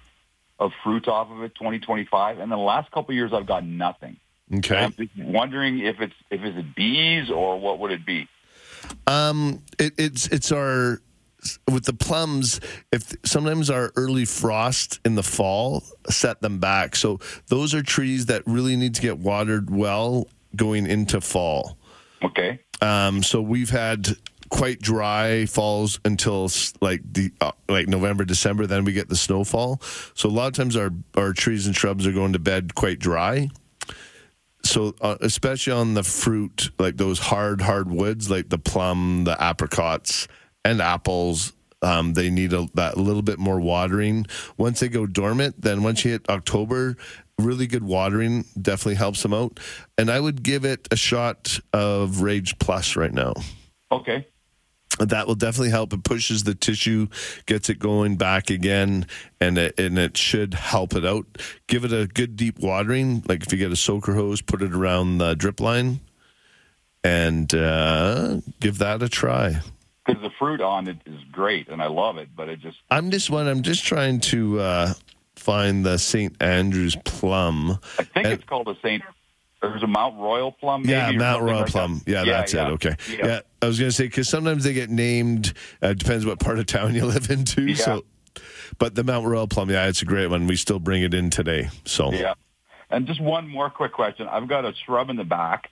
of 0.61 0.71
fruit 0.85 1.09
off 1.09 1.33
of 1.33 1.43
it, 1.43 1.53
20, 1.57 1.81
25. 1.81 2.39
And 2.39 2.43
then 2.43 2.49
the 2.51 2.65
last 2.65 2.93
couple 2.93 3.11
of 3.11 3.17
years, 3.17 3.33
I've 3.33 3.47
got 3.47 3.67
nothing. 3.67 4.19
Okay. 4.55 4.77
I'm 4.77 5.11
wondering 5.17 5.81
if 5.81 6.01
it's 6.01 6.15
if 6.31 6.43
it's 6.43 6.69
bees 6.77 7.29
or 7.29 7.59
what 7.59 7.81
would 7.81 7.91
it 7.91 8.07
be? 8.07 8.29
Um, 9.07 9.63
it, 9.79 9.95
it's 9.99 10.27
it's 10.29 10.53
our 10.53 11.01
with 11.71 11.85
the 11.85 11.93
plums. 11.93 12.61
If 12.93 13.15
sometimes 13.25 13.71
our 13.71 13.93
early 13.97 14.25
frost 14.25 15.01
in 15.05 15.15
the 15.15 15.23
fall 15.23 15.83
set 16.09 16.41
them 16.41 16.59
back, 16.59 16.97
so 16.97 17.21
those 17.49 17.75
are 17.75 17.83
trees 17.83 18.27
that 18.27 18.43
really 18.47 18.77
need 18.77 18.95
to 18.95 19.03
get 19.03 19.19
watered 19.19 19.71
well 19.71 20.29
going 20.57 20.87
into 20.87 21.21
fall. 21.21 21.77
Okay. 22.23 22.61
Um, 22.81 23.23
so 23.23 23.41
we've 23.41 23.71
had 23.71 24.17
quite 24.49 24.81
dry 24.81 25.47
falls 25.47 25.99
until 26.05 26.49
like 26.81 27.01
the 27.13 27.33
uh, 27.41 27.53
like 27.69 27.89
November, 27.89 28.25
December. 28.25 28.67
Then 28.67 28.85
we 28.85 28.93
get 28.93 29.09
the 29.09 29.17
snowfall. 29.17 29.81
So 30.15 30.29
a 30.29 30.31
lot 30.31 30.47
of 30.47 30.53
times 30.55 30.77
our 30.77 30.91
our 31.17 31.33
trees 31.33 31.67
and 31.67 31.75
shrubs 31.75 32.07
are 32.07 32.13
going 32.13 32.33
to 32.33 32.39
bed 32.39 32.75
quite 32.75 32.99
dry. 32.99 33.51
So 34.65 34.95
uh, 35.01 35.17
especially 35.21 35.75
on 35.75 35.95
the 35.95 36.03
fruit, 36.03 36.71
like 36.79 36.97
those 36.97 37.19
hard 37.19 37.61
hard 37.61 37.91
woods, 37.91 38.31
like 38.31 38.49
the 38.49 38.59
plum, 38.59 39.25
the 39.25 39.41
apricots, 39.41 40.27
and 40.65 40.81
apples. 40.81 41.53
um, 41.85 42.15
they 42.15 42.31
need 42.31 42.53
a 42.53 42.67
that 42.75 42.97
little 42.97 43.23
bit 43.23 43.39
more 43.39 43.61
watering. 43.61 44.27
Once 44.57 44.81
they 44.81 44.89
go 44.89 45.07
dormant, 45.07 45.61
then 45.61 45.83
once 45.83 46.05
you 46.05 46.13
hit 46.13 46.29
October, 46.31 46.97
really 47.39 47.67
good 47.67 47.85
watering 47.85 48.45
definitely 48.61 48.95
helps 48.95 49.23
them 49.23 49.35
out. 49.35 49.61
And 49.99 50.11
I 50.11 50.19
would 50.19 50.43
give 50.43 50.65
it 50.65 50.89
a 50.91 50.97
shot 50.97 51.59
of 51.73 52.23
Rage 52.23 52.59
Plus 52.59 52.97
right 52.97 53.13
now. 53.13 53.35
Okay. 53.93 54.27
That 54.99 55.27
will 55.27 55.35
definitely 55.35 55.71
help. 55.71 55.93
It 55.93 56.05
pushes 56.05 56.45
the 56.45 56.55
tissue, 56.55 57.09
gets 57.47 57.69
it 57.69 57.79
going 57.79 58.17
back 58.17 58.49
again, 58.51 59.07
and 59.41 59.59
it, 59.59 59.79
and 59.79 59.99
it 59.99 60.17
should 60.17 60.55
help 60.55 60.95
it 60.95 61.05
out. 61.05 61.27
Give 61.67 61.85
it 61.85 61.93
a 61.93 62.07
good 62.07 62.37
deep 62.37 62.61
watering. 62.61 63.25
Like 63.27 63.43
if 63.43 63.53
you 63.53 63.59
get 63.59 63.73
a 63.73 63.77
soaker 63.77 64.15
hose, 64.15 64.41
put 64.41 64.63
it 64.63 64.73
around 64.73 65.19
the 65.19 65.35
drip 65.35 65.61
line, 65.61 66.01
and 67.03 67.53
uh, 67.53 68.41
give 68.61 68.79
that 68.79 69.03
a 69.03 69.09
try. 69.09 69.61
Because 70.07 70.23
the 70.23 70.31
fruit 70.39 70.61
on 70.61 70.87
it 70.87 70.99
is 71.07 71.19
great, 71.33 71.69
and 71.69 71.83
I 71.83 71.87
love 71.87 72.19
it, 72.19 72.29
but 72.37 72.49
it 72.49 72.61
just 72.61 72.79
I'm 72.91 73.11
just 73.11 73.31
one. 73.31 73.49
I'm 73.49 73.63
just 73.63 73.85
trying 73.85 74.21
to 74.21 74.61
uh, 74.61 74.95
find 75.35 75.85
the 75.85 75.99
St. 75.99 76.37
Andrew's 76.41 76.97
plum. 77.05 77.79
I 77.99 78.05
think 78.05 78.27
it's 78.29 78.45
called 78.45 78.69
a 78.69 78.77
Saint. 78.83 79.03
There's 79.71 79.83
a 79.83 79.87
Mount 79.89 80.17
Royal 80.19 80.53
plum. 80.53 80.83
Maybe, 80.83 80.93
Yeah, 80.93 81.11
Mount 81.13 81.43
Royal 81.43 81.61
like 81.61 81.71
plum. 81.71 82.03
that. 82.05 82.11
Yeah, 82.11 82.25
that's 82.25 82.53
yeah. 82.55 82.69
it. 82.69 82.73
Okay. 82.73 82.97
Yeah. 83.11 83.27
Yeah. 83.27 83.41
I 83.63 83.67
was 83.67 83.79
going 83.79 83.91
to 83.91 83.97
say 83.97 84.05
because 84.05 84.29
sometimes 84.29 84.65
they 84.65 84.73
get 84.73 84.91
named. 84.91 85.53
Uh, 85.81 85.93
depends 85.95 86.27
what 86.27 86.39
part 86.41 86.59
of 86.59 86.67
town 86.67 86.95
you 86.95 87.05
live 87.07 87.31
into. 87.31 87.63
Yeah. 87.63 87.75
So, 87.77 88.05
but 88.79 88.95
the 88.95 89.05
Mount 89.05 89.27
Royal 89.27 89.47
plum, 89.49 89.71
yeah, 89.71 89.87
it's 89.87 90.03
a 90.03 90.05
great 90.05 90.29
one. 90.29 90.47
We 90.47 90.57
still 90.57 90.79
bring 90.79 91.03
it 91.03 91.15
in 91.15 91.31
today. 91.31 91.71
So 91.85 92.13
Yeah. 92.13 92.35
And 92.91 93.07
just 93.07 93.21
one 93.21 93.49
more 93.49 93.71
quick 93.71 93.93
question. 93.93 94.29
I've 94.29 94.47
got 94.47 94.65
a 94.65 94.73
shrub 94.85 95.11
in 95.11 95.17
the 95.17 95.25
back. 95.25 95.71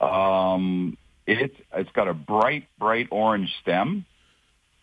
Um, 0.00 0.96
it's 1.26 1.54
it's 1.74 1.90
got 1.92 2.08
a 2.08 2.14
bright, 2.14 2.66
bright 2.78 3.08
orange 3.10 3.54
stem, 3.62 4.04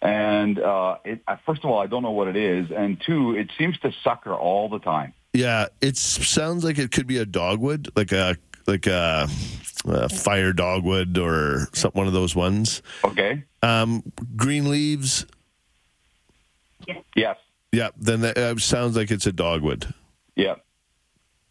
and 0.01 0.57
uh, 0.59 0.97
it, 1.03 1.21
first 1.45 1.63
of 1.63 1.69
all, 1.69 1.79
I 1.79 1.87
don't 1.87 2.03
know 2.03 2.11
what 2.11 2.27
it 2.27 2.35
is, 2.35 2.71
and 2.71 3.01
two, 3.05 3.35
it 3.35 3.49
seems 3.57 3.77
to 3.79 3.91
sucker 4.03 4.33
all 4.33 4.69
the 4.69 4.79
time. 4.79 5.13
Yeah, 5.33 5.67
it 5.81 5.97
sounds 5.97 6.63
like 6.63 6.77
it 6.77 6.91
could 6.91 7.07
be 7.07 7.17
a 7.17 7.25
dogwood, 7.25 7.89
like 7.95 8.11
a 8.11 8.37
like 8.65 8.87
a, 8.87 9.27
a 9.85 10.09
fire 10.09 10.53
dogwood 10.53 11.17
or 11.17 11.67
some 11.73 11.91
one 11.93 12.07
of 12.07 12.13
those 12.13 12.35
ones. 12.35 12.81
Okay. 13.03 13.43
Um, 13.63 14.03
green 14.35 14.69
leaves. 14.69 15.25
Yes. 17.15 17.37
Yeah, 17.71 17.89
then 17.97 18.21
that 18.21 18.37
uh, 18.37 18.57
sounds 18.57 18.95
like 18.95 19.11
it's 19.11 19.25
a 19.25 19.31
dogwood. 19.31 19.93
Yeah. 20.35 20.55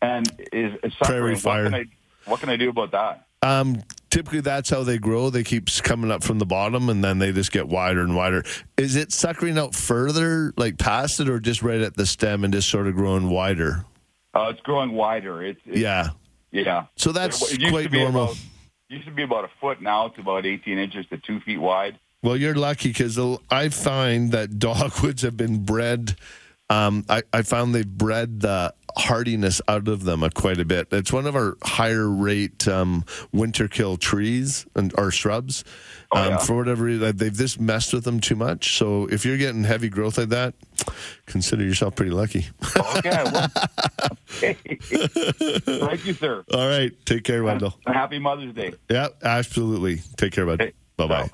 And 0.01 0.31
is, 0.53 0.79
is 0.83 0.95
Prairie 0.95 1.37
fire. 1.37 1.65
What 1.65 1.73
can, 1.73 1.81
I, 1.81 2.31
what 2.31 2.41
can 2.41 2.49
I 2.49 2.57
do 2.57 2.71
about 2.71 2.91
that? 2.93 3.27
Um, 3.43 3.83
typically, 4.17 4.41
that's 4.41 4.71
how 4.71 4.83
they 4.83 4.97
grow. 4.97 5.29
They 5.29 5.45
keep 5.45 5.69
coming 5.83 6.11
up 6.11 6.23
from 6.23 6.39
the 6.39 6.47
bottom, 6.47 6.89
and 6.89 7.05
then 7.05 7.19
they 7.19 7.33
just 7.33 7.53
get 7.53 7.69
wider 7.69 8.01
and 8.01 8.17
wider. 8.17 8.45
Is 8.79 8.97
it 8.97 9.13
suckering 9.13 9.59
out 9.59 9.75
further, 9.75 10.55
like 10.57 10.79
past 10.79 11.21
it, 11.21 11.29
or 11.29 11.39
just 11.39 11.63
right 11.63 11.81
at 11.81 11.97
the 11.97 12.07
stem 12.07 12.43
and 12.43 12.53
just 12.53 12.71
sort 12.71 12.87
of 12.87 12.95
growing 12.95 13.29
wider? 13.29 13.85
Uh, 14.35 14.49
it's 14.49 14.61
growing 14.63 14.93
wider. 14.93 15.43
It's, 15.43 15.61
it's 15.67 15.79
Yeah. 15.79 16.11
yeah. 16.51 16.87
So 16.97 17.13
that's 17.13 17.53
It 17.53 17.61
used 17.61 17.73
quite 17.73 17.93
normal. 17.93 18.25
About, 18.25 18.39
used 18.89 19.05
to 19.05 19.13
be 19.13 19.23
about 19.23 19.45
a 19.45 19.51
foot. 19.61 19.83
Now 19.83 20.07
it's 20.07 20.19
about 20.19 20.47
18 20.47 20.79
inches 20.79 21.05
to 21.11 21.19
two 21.19 21.41
feet 21.41 21.59
wide. 21.59 21.99
Well, 22.23 22.37
you're 22.37 22.55
lucky 22.55 22.89
because 22.89 23.19
I 23.51 23.69
find 23.69 24.33
that 24.33 24.59
dogwoods 24.59 25.23
have 25.23 25.37
been 25.37 25.65
bred. 25.65 26.17
Um, 26.71 27.05
I, 27.09 27.23
I 27.33 27.43
found 27.43 27.75
they've 27.75 27.87
bred 27.87 28.41
the 28.41 28.75
hardiness 28.97 29.61
out 29.69 29.89
of 29.89 30.05
them 30.05 30.23
uh, 30.23 30.31
quite 30.35 30.59
a 30.59 30.65
bit. 30.65 30.89
It's 30.91 31.13
one 31.13 31.27
of 31.27 31.37
our 31.37 31.57
higher 31.63 32.09
rate 32.09 32.67
um, 32.67 33.05
winter 33.33 33.69
kill 33.69 33.97
trees 33.97 34.67
and 34.75 34.93
or 34.99 35.11
shrubs. 35.11 35.65
Oh, 36.13 36.21
um, 36.21 36.29
yeah. 36.31 36.39
For 36.39 36.57
whatever 36.57 36.85
reason, 36.85 37.17
they've 37.17 37.33
just 37.33 37.61
messed 37.61 37.93
with 37.93 38.05
them 38.05 38.21
too 38.21 38.37
much. 38.37 38.77
So 38.77 39.07
if 39.07 39.27
you're 39.27 39.37
getting 39.37 39.65
heavy 39.65 39.89
growth 39.89 40.19
like 40.19 40.31
that, 40.31 40.55
consider 41.27 41.65
yourself 41.65 41.95
pretty 41.95 42.13
lucky. 42.13 42.47
Okay. 42.97 43.25
Well, 43.33 43.49
thank 44.29 46.07
you, 46.07 46.13
sir. 46.15 46.45
All 46.53 46.69
right, 46.69 46.93
take 47.05 47.25
care, 47.25 47.43
Wendell. 47.45 47.79
Happy 47.87 48.19
Mother's 48.19 48.55
Day. 48.55 48.73
Yeah, 48.89 49.09
absolutely. 49.23 50.01
Take 50.17 50.33
care, 50.33 50.47
bud. 50.47 50.73
Bye 50.97 51.07
bye. 51.07 51.31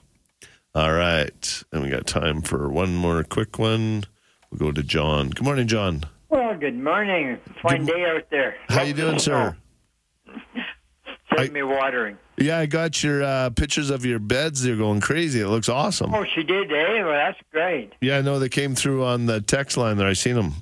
All 0.75 0.93
right. 0.93 1.63
And 1.71 1.83
we 1.83 1.91
got 1.91 2.07
time 2.07 2.41
for 2.41 2.69
one 2.71 2.95
more 2.95 3.23
quick 3.25 3.59
one. 3.59 4.05
We'll 4.51 4.59
go 4.59 4.73
to 4.73 4.83
John. 4.83 5.31
Good 5.31 5.45
morning, 5.45 5.67
John. 5.67 6.05
Well, 6.33 6.57
good 6.57 6.79
morning. 6.83 7.37
Fine 7.61 7.85
day 7.85 8.07
out 8.07 8.31
there. 8.31 8.57
How 8.71 8.85
you 8.85 8.95
doing, 8.95 9.19
sir? 9.19 9.55
Send 11.37 11.53
me 11.53 11.63
watering. 11.63 12.17
Yeah, 12.39 12.59
I 12.59 12.65
got 12.65 13.05
your 13.05 13.23
uh, 13.23 13.51
pictures 13.51 13.91
of 13.91 14.07
your 14.07 14.19
beds. 14.19 14.63
They're 14.63 14.77
going 14.77 15.03
crazy. 15.03 15.43
It 15.43 15.49
looks 15.49 15.69
awesome. 15.69 16.15
Oh, 16.15 16.25
she 16.25 16.43
did, 16.43 16.73
eh? 16.73 17.05
Well, 17.05 17.13
that's 17.13 17.39
great. 17.53 17.93
Yeah, 18.01 18.17
I 18.17 18.23
know 18.23 18.39
they 18.39 18.49
came 18.49 18.75
through 18.75 19.05
on 19.05 19.27
the 19.27 19.43
text 19.43 19.77
line 19.77 19.99
there. 19.99 20.07
I 20.09 20.15
seen 20.15 20.37
them 20.37 20.55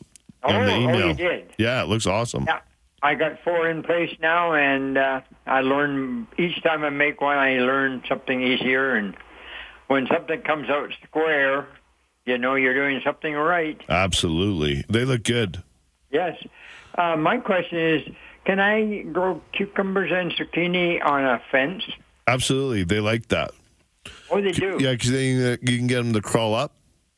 Oh, 0.42 0.52
on 0.52 0.66
the 0.66 0.72
oh, 0.72 0.80
email. 0.80 1.06
you 1.06 1.14
did? 1.14 1.52
Yeah, 1.56 1.84
it 1.84 1.86
looks 1.86 2.08
awesome. 2.08 2.46
Yeah. 2.48 2.58
I 3.04 3.14
got 3.14 3.38
four 3.44 3.70
in 3.70 3.84
place 3.84 4.10
now, 4.20 4.54
and 4.54 4.98
uh, 4.98 5.20
I 5.46 5.60
learn 5.60 6.26
each 6.36 6.60
time 6.64 6.82
I 6.82 6.90
make 6.90 7.20
one, 7.20 7.38
I 7.38 7.58
learn 7.60 8.02
something 8.08 8.42
easier. 8.42 8.96
And 8.96 9.16
when 9.86 10.08
something 10.08 10.42
comes 10.42 10.68
out 10.68 10.90
square, 11.06 11.68
you 12.30 12.38
know 12.38 12.54
you're 12.54 12.74
doing 12.74 13.00
something 13.04 13.34
right. 13.34 13.80
Absolutely. 13.88 14.84
They 14.88 15.04
look 15.04 15.24
good. 15.24 15.62
Yes. 16.10 16.36
Uh, 16.96 17.16
my 17.16 17.38
question 17.38 17.78
is, 17.78 18.02
can 18.44 18.58
I 18.60 19.02
grow 19.02 19.40
cucumbers 19.52 20.10
and 20.12 20.32
zucchini 20.32 21.04
on 21.04 21.24
a 21.24 21.42
fence? 21.50 21.82
Absolutely. 22.26 22.84
They 22.84 23.00
like 23.00 23.28
that. 23.28 23.50
Oh, 24.30 24.40
they 24.40 24.52
do. 24.52 24.78
Yeah, 24.80 24.92
because 24.92 25.10
you 25.10 25.58
can 25.58 25.86
get 25.86 25.96
them 25.96 26.12
to 26.12 26.22
crawl 26.22 26.54
up. 26.54 26.74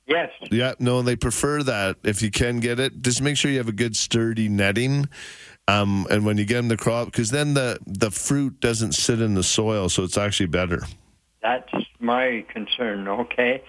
Yes. 0.06 0.30
Yeah, 0.50 0.74
no, 0.78 1.00
they 1.02 1.16
prefer 1.16 1.62
that 1.62 1.96
if 2.02 2.22
you 2.22 2.30
can 2.30 2.58
get 2.58 2.80
it. 2.80 3.02
Just 3.02 3.22
make 3.22 3.36
sure 3.36 3.50
you 3.50 3.58
have 3.58 3.68
a 3.68 3.72
good 3.72 3.96
sturdy 3.96 4.48
netting. 4.48 5.08
Um, 5.68 6.06
and 6.10 6.26
when 6.26 6.38
you 6.38 6.44
get 6.44 6.56
them 6.56 6.68
to 6.70 6.76
crawl 6.76 7.02
up, 7.02 7.06
because 7.06 7.30
then 7.30 7.54
the, 7.54 7.78
the 7.86 8.10
fruit 8.10 8.60
doesn't 8.60 8.92
sit 8.92 9.20
in 9.20 9.34
the 9.34 9.44
soil, 9.44 9.88
so 9.88 10.02
it's 10.02 10.18
actually 10.18 10.46
better. 10.46 10.82
That's 11.40 11.72
my 12.00 12.44
concern. 12.48 13.06
Okay. 13.06 13.62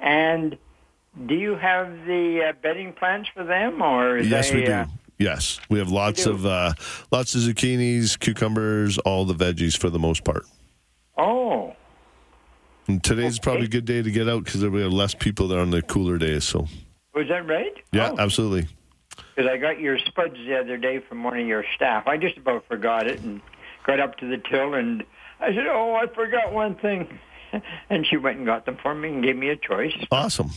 And 0.00 0.58
do 1.26 1.34
you 1.34 1.54
have 1.56 1.88
the 2.06 2.48
uh, 2.48 2.52
bedding 2.62 2.92
plans 2.92 3.26
for 3.32 3.44
them, 3.44 3.80
or 3.80 4.18
yes, 4.18 4.50
they, 4.50 4.56
we 4.56 4.64
do. 4.64 4.72
Uh, 4.72 4.86
yes, 5.18 5.58
we 5.70 5.78
have 5.78 5.90
lots 5.90 6.24
do? 6.24 6.30
of 6.32 6.44
uh, 6.46 6.72
lots 7.10 7.34
of 7.34 7.40
zucchinis, 7.42 8.18
cucumbers, 8.18 8.98
all 8.98 9.24
the 9.24 9.34
veggies 9.34 9.76
for 9.76 9.88
the 9.90 9.98
most 9.98 10.24
part. 10.24 10.44
oh, 11.16 11.74
And 12.86 13.02
today's 13.02 13.38
probably 13.38 13.64
a 13.64 13.68
good 13.68 13.84
day 13.86 14.02
to 14.02 14.10
get 14.10 14.28
out 14.28 14.44
because 14.44 14.60
there 14.60 14.70
be 14.70 14.84
less 14.84 15.14
people 15.14 15.48
there 15.48 15.60
on 15.60 15.70
the 15.70 15.82
cooler 15.82 16.18
days. 16.18 16.44
So 16.44 16.66
was 17.14 17.28
that 17.28 17.46
right? 17.46 17.72
yeah, 17.92 18.14
absolutely. 18.18 18.68
Because 19.34 19.50
I 19.50 19.56
got 19.56 19.80
your 19.80 19.98
spuds 19.98 20.34
the 20.46 20.58
other 20.58 20.76
day 20.76 21.00
from 21.08 21.24
one 21.24 21.38
of 21.38 21.46
your 21.46 21.64
staff. 21.74 22.06
I 22.06 22.16
just 22.18 22.36
about 22.36 22.66
forgot 22.68 23.06
it 23.06 23.20
and 23.20 23.40
got 23.86 24.00
up 24.00 24.16
to 24.18 24.26
the 24.28 24.36
till 24.50 24.74
and 24.74 25.02
I 25.40 25.48
said, 25.48 25.66
"Oh, 25.66 25.94
I 25.94 26.06
forgot 26.14 26.52
one 26.52 26.74
thing," 26.76 27.18
and 27.90 28.06
she 28.06 28.16
went 28.16 28.38
and 28.38 28.46
got 28.46 28.64
them 28.66 28.76
for 28.82 28.94
me 28.94 29.08
and 29.08 29.22
gave 29.22 29.36
me 29.36 29.48
a 29.50 29.56
choice. 29.56 29.94
Awesome, 30.10 30.50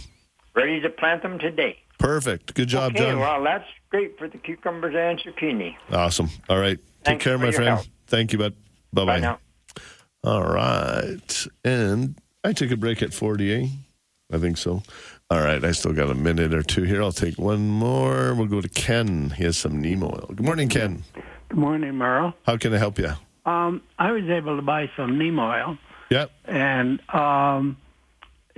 Ready 0.59 0.81
to 0.81 0.89
plant 0.89 1.21
them 1.23 1.39
today. 1.39 1.77
perfect, 1.97 2.53
good 2.53 2.67
job, 2.67 2.93
okay, 2.95 3.05
John. 3.11 3.19
well, 3.19 3.43
that's 3.43 3.63
great 3.89 4.17
for 4.17 4.27
the 4.27 4.37
cucumbers 4.37 4.93
and 4.97 5.19
zucchini. 5.19 5.75
Awesome. 5.91 6.29
All 6.49 6.59
right, 6.59 6.77
take 7.03 7.19
care, 7.19 7.37
my 7.37 7.51
friend. 7.51 7.75
help. 7.75 7.85
Thank 8.07 8.33
you, 8.33 8.39
bud. 8.39 8.53
Bye 8.91 9.05
Bye 9.05 9.05
bye. 9.05 9.19
now. 9.19 9.39
All 10.23 10.43
right, 10.43 11.47
and 11.63 12.15
I 12.43 12.51
took 12.53 12.71
a 12.71 12.77
break 12.77 13.01
at 13.01 13.13
forty 13.13 13.51
eight. 13.51 13.69
I 14.31 14.37
think 14.37 14.57
so. 14.57 14.83
All 15.31 15.39
right, 15.39 15.63
I 15.63 15.71
still 15.71 15.93
got 15.93 16.09
a 16.09 16.15
minute 16.15 16.53
or 16.53 16.61
two 16.63 16.83
here. 16.83 17.01
I'll 17.03 17.11
take 17.11 17.37
one 17.39 17.67
more. 17.69 18.33
We'll 18.35 18.47
go 18.47 18.61
to 18.61 18.69
Ken. 18.69 19.29
He 19.37 19.43
has 19.45 19.57
some 19.57 19.79
neem 19.81 20.03
oil. 20.03 20.25
Good 20.27 20.41
morning, 20.45 20.67
Ken. 20.69 21.03
Good 21.49 21.57
morning, 21.57 21.95
Merle. 21.95 22.33
How 22.45 22.57
can 22.57 22.73
I 22.73 22.77
help 22.79 22.99
you? 22.99 23.11
Um, 23.45 23.81
I 23.97 24.11
was 24.11 24.23
able 24.29 24.55
to 24.55 24.61
buy 24.61 24.89
some 24.97 25.17
neem 25.17 25.39
oil, 25.39 25.77
Yep. 26.11 26.31
and 26.45 26.99
um, 27.13 27.77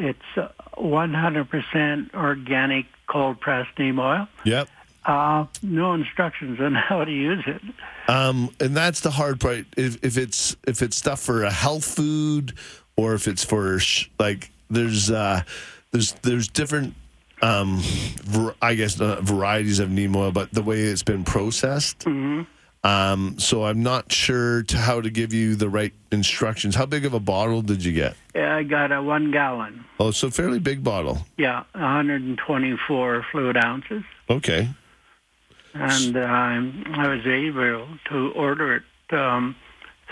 it's 0.02 0.38
uh, 0.38 0.50
100% 0.78 2.14
organic 2.14 2.86
cold 3.08 3.40
pressed 3.40 3.78
neem 3.78 4.00
oil. 4.00 4.28
Yep. 4.44 4.70
Uh, 5.06 5.46
no 5.64 5.94
instructions 5.94 6.60
on 6.60 6.74
how 6.90 7.04
to 7.04 7.12
use 7.12 7.44
it. 7.48 7.62
Um, 8.08 8.50
and 8.60 8.76
that's 8.76 9.02
the 9.02 9.12
hard 9.12 9.40
part. 9.40 9.66
If, 9.78 10.04
if 10.04 10.18
it's 10.18 10.56
if 10.68 10.82
it's 10.82 10.98
stuff 10.98 11.20
for 11.20 11.44
a 11.44 11.52
health 11.52 11.86
food, 11.86 12.54
or 12.96 13.14
if 13.14 13.28
it's 13.28 13.44
for 13.44 13.80
sh- 13.80 14.10
like 14.20 14.52
there's 14.70 15.10
uh, 15.10 15.42
there's 15.92 16.14
there's 16.22 16.48
different 16.48 16.94
um, 17.42 17.82
I 18.62 18.76
guess 18.76 19.00
uh, 19.00 19.20
varieties 19.22 19.80
of 19.80 19.90
neem 19.90 20.16
oil, 20.16 20.32
but 20.32 20.52
the 20.52 20.62
way 20.62 20.82
it's 20.82 21.04
been 21.04 21.24
processed. 21.24 22.00
Mm-hmm. 22.00 22.44
Um, 22.84 23.38
so 23.38 23.64
I'm 23.66 23.84
not 23.84 24.12
sure 24.12 24.64
to 24.64 24.78
how 24.78 25.02
to 25.02 25.12
give 25.12 25.34
you 25.34 25.56
the 25.56 25.70
right 25.70 25.94
instructions. 26.12 26.74
How 26.76 26.88
big 26.88 27.06
of 27.06 27.14
a 27.14 27.20
bottle 27.20 27.62
did 27.62 27.86
you 27.86 27.94
get? 27.94 28.16
Yeah, 28.34 28.56
I 28.56 28.64
got 28.64 28.92
a 28.92 29.04
one 29.04 29.30
gallon. 29.32 29.86
Oh, 30.00 30.10
so 30.10 30.32
fairly 30.32 30.58
big 30.58 30.84
bottle. 30.84 31.20
Yeah, 31.38 31.64
124 31.74 33.26
fluid 33.32 33.58
ounces, 33.58 34.04
Okay. 34.32 34.68
and 35.76 36.18
um, 36.18 36.84
I 36.96 37.08
was 37.08 37.26
able 37.28 37.88
to 38.10 38.32
order 38.32 38.78
it 38.78 38.84
um, 39.16 39.56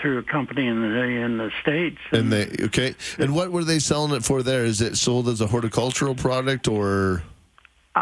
through 0.00 0.18
a 0.18 0.22
company 0.22 0.68
in 0.68 0.80
the 0.80 1.02
in 1.02 1.38
the 1.38 1.50
states. 1.60 1.98
And 2.12 2.32
they 2.32 2.46
okay. 2.66 2.94
And 3.18 3.34
what 3.34 3.50
were 3.50 3.64
they 3.64 3.80
selling 3.80 4.12
it 4.14 4.24
for? 4.24 4.44
There 4.44 4.64
is 4.64 4.80
it 4.80 4.96
sold 4.96 5.28
as 5.28 5.40
a 5.40 5.48
horticultural 5.48 6.14
product 6.14 6.68
or? 6.68 7.24
Uh, 7.96 8.00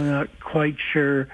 not 0.00 0.28
quite 0.40 0.76
sure. 0.92 1.28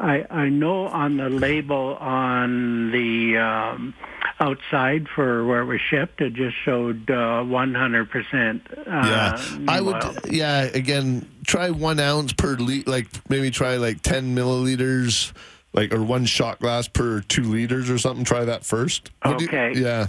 I 0.00 0.24
I 0.30 0.48
know 0.48 0.86
on 0.86 1.16
the 1.18 1.28
label 1.28 1.96
on 2.00 2.90
the 2.90 3.36
um, 3.38 3.94
outside 4.40 5.06
for 5.14 5.44
where 5.46 5.60
it 5.60 5.66
was 5.66 5.80
shipped, 5.80 6.20
it 6.22 6.32
just 6.32 6.56
showed 6.64 7.10
uh, 7.10 7.44
100%. 7.44 8.60
Uh, 8.70 8.82
yeah, 8.86 9.42
I 9.68 9.80
would. 9.80 10.02
oil. 10.02 10.14
Yeah, 10.30 10.62
again, 10.62 11.28
try 11.46 11.70
one 11.70 12.00
ounce 12.00 12.32
per 12.32 12.54
liter. 12.54 12.90
Like 12.90 13.06
maybe 13.28 13.50
try 13.50 13.76
like 13.76 14.00
ten 14.02 14.34
milliliters, 14.34 15.32
like 15.74 15.92
or 15.92 16.02
one 16.02 16.24
shot 16.24 16.60
glass 16.60 16.88
per 16.88 17.20
two 17.20 17.44
liters 17.44 17.90
or 17.90 17.98
something. 17.98 18.24
Try 18.24 18.44
that 18.46 18.64
first. 18.64 19.10
What 19.22 19.38
do 19.38 19.44
you- 19.44 19.50
Okay. 19.50 19.72
yeah. 19.78 20.06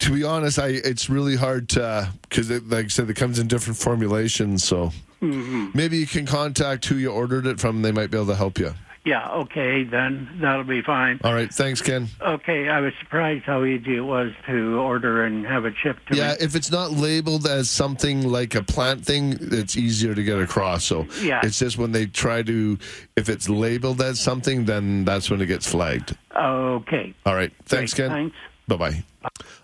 To 0.00 0.12
be 0.14 0.24
honest, 0.24 0.58
I 0.58 0.68
it's 0.68 1.10
really 1.10 1.36
hard 1.36 1.68
to 1.70 2.10
because 2.22 2.50
like 2.50 2.86
I 2.86 2.88
said, 2.88 3.08
it 3.10 3.14
comes 3.14 3.38
in 3.38 3.46
different 3.48 3.78
formulations. 3.78 4.64
So 4.64 4.92
Mhm. 5.22 5.74
maybe 5.74 5.98
you 5.98 6.06
can 6.06 6.26
contact 6.26 6.84
who 6.86 6.94
you 6.96 7.10
ordered 7.10 7.46
it 7.46 7.60
from. 7.60 7.82
They 7.82 7.92
might 7.92 8.10
be 8.10 8.16
able 8.18 8.28
to 8.28 8.36
help 8.36 8.58
you. 8.58 8.74
Yeah, 9.02 9.26
okay, 9.30 9.82
then 9.84 10.28
that'll 10.42 10.62
be 10.64 10.82
fine. 10.82 11.20
All 11.24 11.32
right, 11.32 11.50
thanks, 11.50 11.80
Ken. 11.80 12.08
Okay, 12.20 12.68
I 12.68 12.80
was 12.80 12.92
surprised 13.00 13.44
how 13.46 13.64
easy 13.64 13.96
it 13.96 14.00
was 14.02 14.30
to 14.46 14.78
order 14.78 15.24
and 15.24 15.46
have 15.46 15.64
it 15.64 15.72
shipped 15.82 16.10
to 16.10 16.16
Yeah, 16.18 16.32
me. 16.32 16.36
if 16.40 16.54
it's 16.54 16.70
not 16.70 16.90
labeled 16.92 17.46
as 17.46 17.70
something 17.70 18.28
like 18.28 18.54
a 18.54 18.62
plant 18.62 19.06
thing, 19.06 19.38
it's 19.40 19.74
easier 19.74 20.14
to 20.14 20.22
get 20.22 20.38
across. 20.38 20.84
So 20.84 21.06
Yeah. 21.22 21.40
it's 21.42 21.58
just 21.58 21.78
when 21.78 21.92
they 21.92 22.06
try 22.06 22.42
to, 22.42 22.78
if 23.16 23.30
it's 23.30 23.48
labeled 23.48 24.02
as 24.02 24.20
something, 24.20 24.66
then 24.66 25.06
that's 25.06 25.30
when 25.30 25.40
it 25.40 25.46
gets 25.46 25.66
flagged. 25.66 26.14
Okay. 26.36 27.14
All 27.24 27.34
right. 27.34 27.52
Thanks, 27.64 27.94
Great, 27.94 28.08
Ken. 28.08 28.14
thanks. 28.14 28.36
Bye 28.68 28.76
bye. 28.76 29.02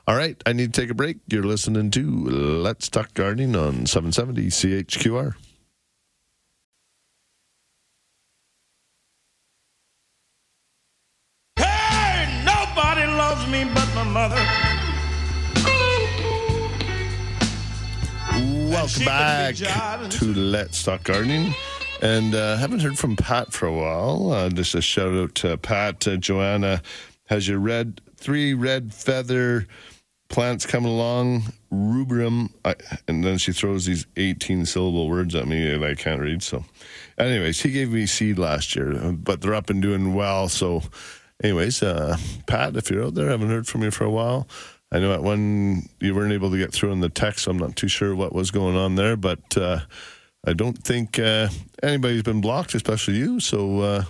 All 0.08 0.16
right. 0.16 0.42
I 0.46 0.54
need 0.54 0.72
to 0.72 0.80
take 0.80 0.90
a 0.90 0.94
break. 0.94 1.18
You're 1.28 1.44
listening 1.44 1.90
to 1.90 2.02
Let's 2.26 2.88
Talk 2.88 3.12
Gardening 3.12 3.54
on 3.54 3.84
770 3.84 4.46
CHQR. 4.50 5.34
Mother. 14.06 14.40
Welcome 18.70 19.04
back 19.04 19.54
to 19.56 20.34
Let's 20.34 20.82
Talk 20.82 21.02
Gardening. 21.04 21.54
And 22.02 22.34
uh, 22.34 22.56
haven't 22.56 22.80
heard 22.80 22.98
from 22.98 23.16
Pat 23.16 23.52
for 23.52 23.66
a 23.66 23.72
while. 23.72 24.30
Uh, 24.30 24.50
just 24.50 24.74
a 24.74 24.82
shout 24.82 25.14
out 25.14 25.34
to 25.36 25.56
Pat. 25.56 26.06
Uh, 26.06 26.16
Joanna 26.16 26.82
has 27.26 27.48
your 27.48 27.58
red 27.58 28.00
three 28.16 28.52
red 28.52 28.92
feather 28.92 29.66
plants 30.28 30.66
coming 30.66 30.92
along. 30.92 31.44
Rubrum, 31.70 32.52
I, 32.64 32.74
and 33.08 33.24
then 33.24 33.38
she 33.38 33.52
throws 33.52 33.86
these 33.86 34.06
eighteen 34.16 34.66
syllable 34.66 35.08
words 35.08 35.34
at 35.34 35.48
me 35.48 35.70
that 35.70 35.82
I 35.82 35.94
can't 35.94 36.20
read. 36.20 36.42
So, 36.42 36.64
anyways, 37.18 37.60
he 37.60 37.70
gave 37.72 37.90
me 37.92 38.04
seed 38.06 38.38
last 38.38 38.76
year, 38.76 39.12
but 39.12 39.40
they're 39.40 39.54
up 39.54 39.70
and 39.70 39.80
doing 39.80 40.14
well. 40.14 40.48
So, 40.48 40.82
anyways, 41.42 41.82
uh, 41.82 42.16
Pat, 42.46 42.76
if 42.76 42.90
you're 42.90 43.04
out 43.04 43.14
there, 43.14 43.28
I 43.28 43.32
haven't 43.32 43.48
heard 43.50 43.66
from 43.66 43.82
you 43.82 43.90
for 43.90 44.04
a 44.04 44.10
while. 44.10 44.46
I 44.92 44.98
know 45.00 45.12
at 45.12 45.22
one 45.22 45.88
you 46.00 46.14
weren't 46.14 46.32
able 46.32 46.50
to 46.50 46.58
get 46.58 46.72
through 46.72 46.92
in 46.92 47.00
the 47.00 47.08
text, 47.08 47.44
so 47.44 47.50
I'm 47.50 47.58
not 47.58 47.76
too 47.76 47.88
sure 47.88 48.14
what 48.14 48.32
was 48.32 48.50
going 48.50 48.76
on 48.76 48.94
there, 48.94 49.16
but 49.16 49.56
uh, 49.56 49.80
I 50.46 50.52
don't 50.52 50.78
think 50.78 51.18
uh, 51.18 51.48
anybody's 51.82 52.22
been 52.22 52.40
blocked, 52.40 52.74
especially 52.74 53.16
you. 53.16 53.40
So, 53.40 53.80
uh, 53.80 54.04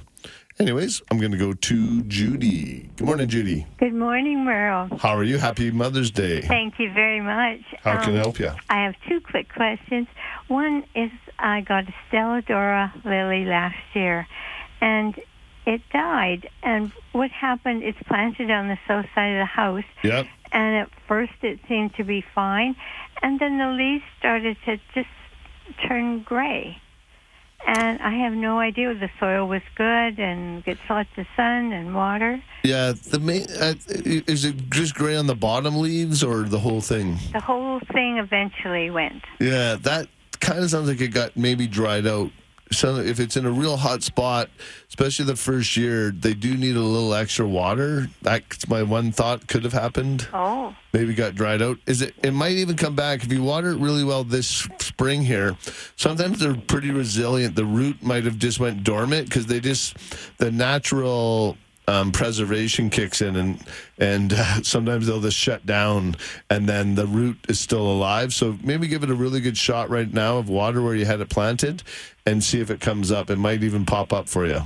anyways, 0.61 1.01
I'm 1.11 1.19
going 1.19 1.33
to 1.33 1.39
go 1.39 1.55
to 1.55 2.03
Judy. 2.03 2.91
Good 2.97 3.07
morning, 3.07 3.27
Judy. 3.29 3.67
Good 3.79 3.95
morning, 3.95 4.45
Merle. 4.45 4.99
How 4.99 5.17
are 5.17 5.25
you? 5.25 5.39
Happy 5.39 5.71
Mother's 5.71 6.11
Day. 6.11 6.43
Thank 6.43 6.79
you 6.79 6.93
very 6.93 7.23
much. 7.23 7.61
How 7.83 8.03
can 8.03 8.11
I 8.13 8.19
Um, 8.19 8.23
help 8.23 8.39
you? 8.39 8.51
I 8.69 8.85
have 8.85 8.95
two 9.09 9.21
quick 9.23 9.49
questions. 9.53 10.09
One 10.49 10.85
is 10.95 11.11
I 11.39 11.63
got 11.63 11.89
a 11.89 11.95
Stella 12.09 12.43
d'Oro 12.43 12.91
lily 13.05 13.47
last 13.47 13.77
year, 13.95 14.27
and 14.83 15.19
it 15.67 15.81
died. 15.91 16.51
And 16.63 16.93
what 17.17 17.31
happened? 17.31 17.83
It's 17.83 17.99
planted 18.07 18.51
on 18.51 18.69
the 18.69 18.79
south 18.87 19.07
side 19.15 19.33
of 19.33 19.39
the 19.39 19.45
house, 19.47 19.85
Yep. 20.05 20.27
and 20.53 20.77
at 20.77 20.91
first 21.09 21.33
it 21.43 21.59
seemed 21.69 21.95
to 21.97 22.05
be 22.05 22.23
fine, 22.35 22.77
and 23.23 23.41
then 23.41 23.59
the 23.59 23.69
leaves 23.69 24.05
started 24.19 24.57
to 24.67 24.79
just 24.95 25.09
turn 25.89 26.21
gray. 26.23 26.79
And 27.67 28.01
I 28.01 28.13
have 28.19 28.33
no 28.35 28.61
idea 28.61 28.95
the 28.95 29.11
soil 29.19 29.49
was 29.49 29.63
good 29.75 30.21
and 30.21 30.63
gets 30.65 30.79
lots 30.89 31.09
of 31.17 31.27
sun 31.35 31.73
and 31.73 31.95
water. 31.97 32.41
Yeah, 32.63 32.93
the 32.93 33.19
main 33.19 33.47
uh, 33.61 33.75
is 33.89 34.45
it 34.45 34.71
just 34.71 34.95
gray 34.95 35.17
on 35.17 35.27
the 35.27 35.35
bottom 35.35 35.81
leaves 35.81 36.23
or 36.23 36.43
the 36.43 36.61
whole 36.61 36.81
thing? 36.81 37.17
The 37.33 37.41
whole 37.41 37.81
thing 37.93 38.19
eventually 38.19 38.91
went. 38.91 39.25
Yeah, 39.41 39.77
that 39.83 40.07
kind 40.39 40.61
of 40.61 40.71
sounds 40.71 40.87
like 40.89 41.01
it 41.01 41.09
got 41.09 41.37
maybe 41.37 41.67
dried 41.67 42.07
out. 42.07 42.31
So 42.73 42.97
if 42.97 43.21
it's 43.21 43.37
in 43.37 43.47
a 43.47 43.51
real 43.51 43.77
hot 43.77 44.03
spot, 44.03 44.51
especially 44.89 45.25
the 45.27 45.37
first 45.37 45.77
year, 45.77 46.11
they 46.11 46.35
do 46.35 46.57
need 46.57 46.77
a 46.77 46.81
little 46.81 47.15
extra 47.15 47.47
water. 47.47 48.09
That's 48.23 48.69
my 48.69 48.83
one 48.83 49.13
thought 49.13 49.47
could 49.47 49.63
have 49.65 49.73
happened. 49.73 50.27
Oh. 50.35 50.75
Maybe 50.93 51.15
got 51.15 51.35
dried 51.35 51.63
out. 51.63 51.79
Is 51.87 52.03
it? 52.03 52.15
It 52.23 52.33
might 52.33 52.53
even 52.53 52.77
come 52.77 52.97
back 52.97 53.23
if 53.23 53.33
you 53.33 53.43
water 53.43 53.71
it 53.71 53.79
really 53.79 54.03
well 54.03 54.25
this 54.25 54.49
spring 54.79 55.23
here. 55.23 55.57
Sometimes 55.97 56.41
they're 56.41 56.57
pretty 56.57 56.91
resilient. 56.91 57.55
The 57.55 57.65
root 57.65 58.03
might 58.03 58.25
have 58.25 58.39
just 58.39 58.59
went 58.59 58.83
dormant 58.83 59.29
because 59.29 59.47
they 59.47 59.61
just 59.61 59.97
the 60.39 60.51
natural 60.51 61.57
um, 61.89 62.13
preservation 62.13 62.91
kicks 62.91 63.23
in, 63.23 63.37
and 63.37 63.65
and 63.99 64.33
uh, 64.33 64.45
sometimes 64.63 65.07
they'll 65.07 65.21
just 65.21 65.37
shut 65.37 65.65
down, 65.67 66.17
and 66.51 66.69
then 66.69 66.95
the 66.95 67.07
root 67.07 67.39
is 67.49 67.61
still 67.61 67.87
alive. 67.87 68.33
So 68.33 68.59
maybe 68.63 68.89
give 68.89 69.03
it 69.03 69.11
a 69.11 69.15
really 69.15 69.41
good 69.41 69.57
shot 69.57 69.91
right 69.91 70.13
now 70.13 70.39
of 70.39 70.49
water 70.49 70.83
where 70.83 70.95
you 70.95 71.05
had 71.05 71.21
it 71.21 71.29
planted, 71.29 71.83
and 72.25 72.43
see 72.43 72.61
if 72.61 72.71
it 72.71 72.81
comes 72.81 73.13
up. 73.13 73.31
It 73.31 73.37
might 73.37 73.63
even 73.63 73.87
pop 73.87 74.13
up 74.13 74.29
for 74.29 74.47
you. 74.47 74.63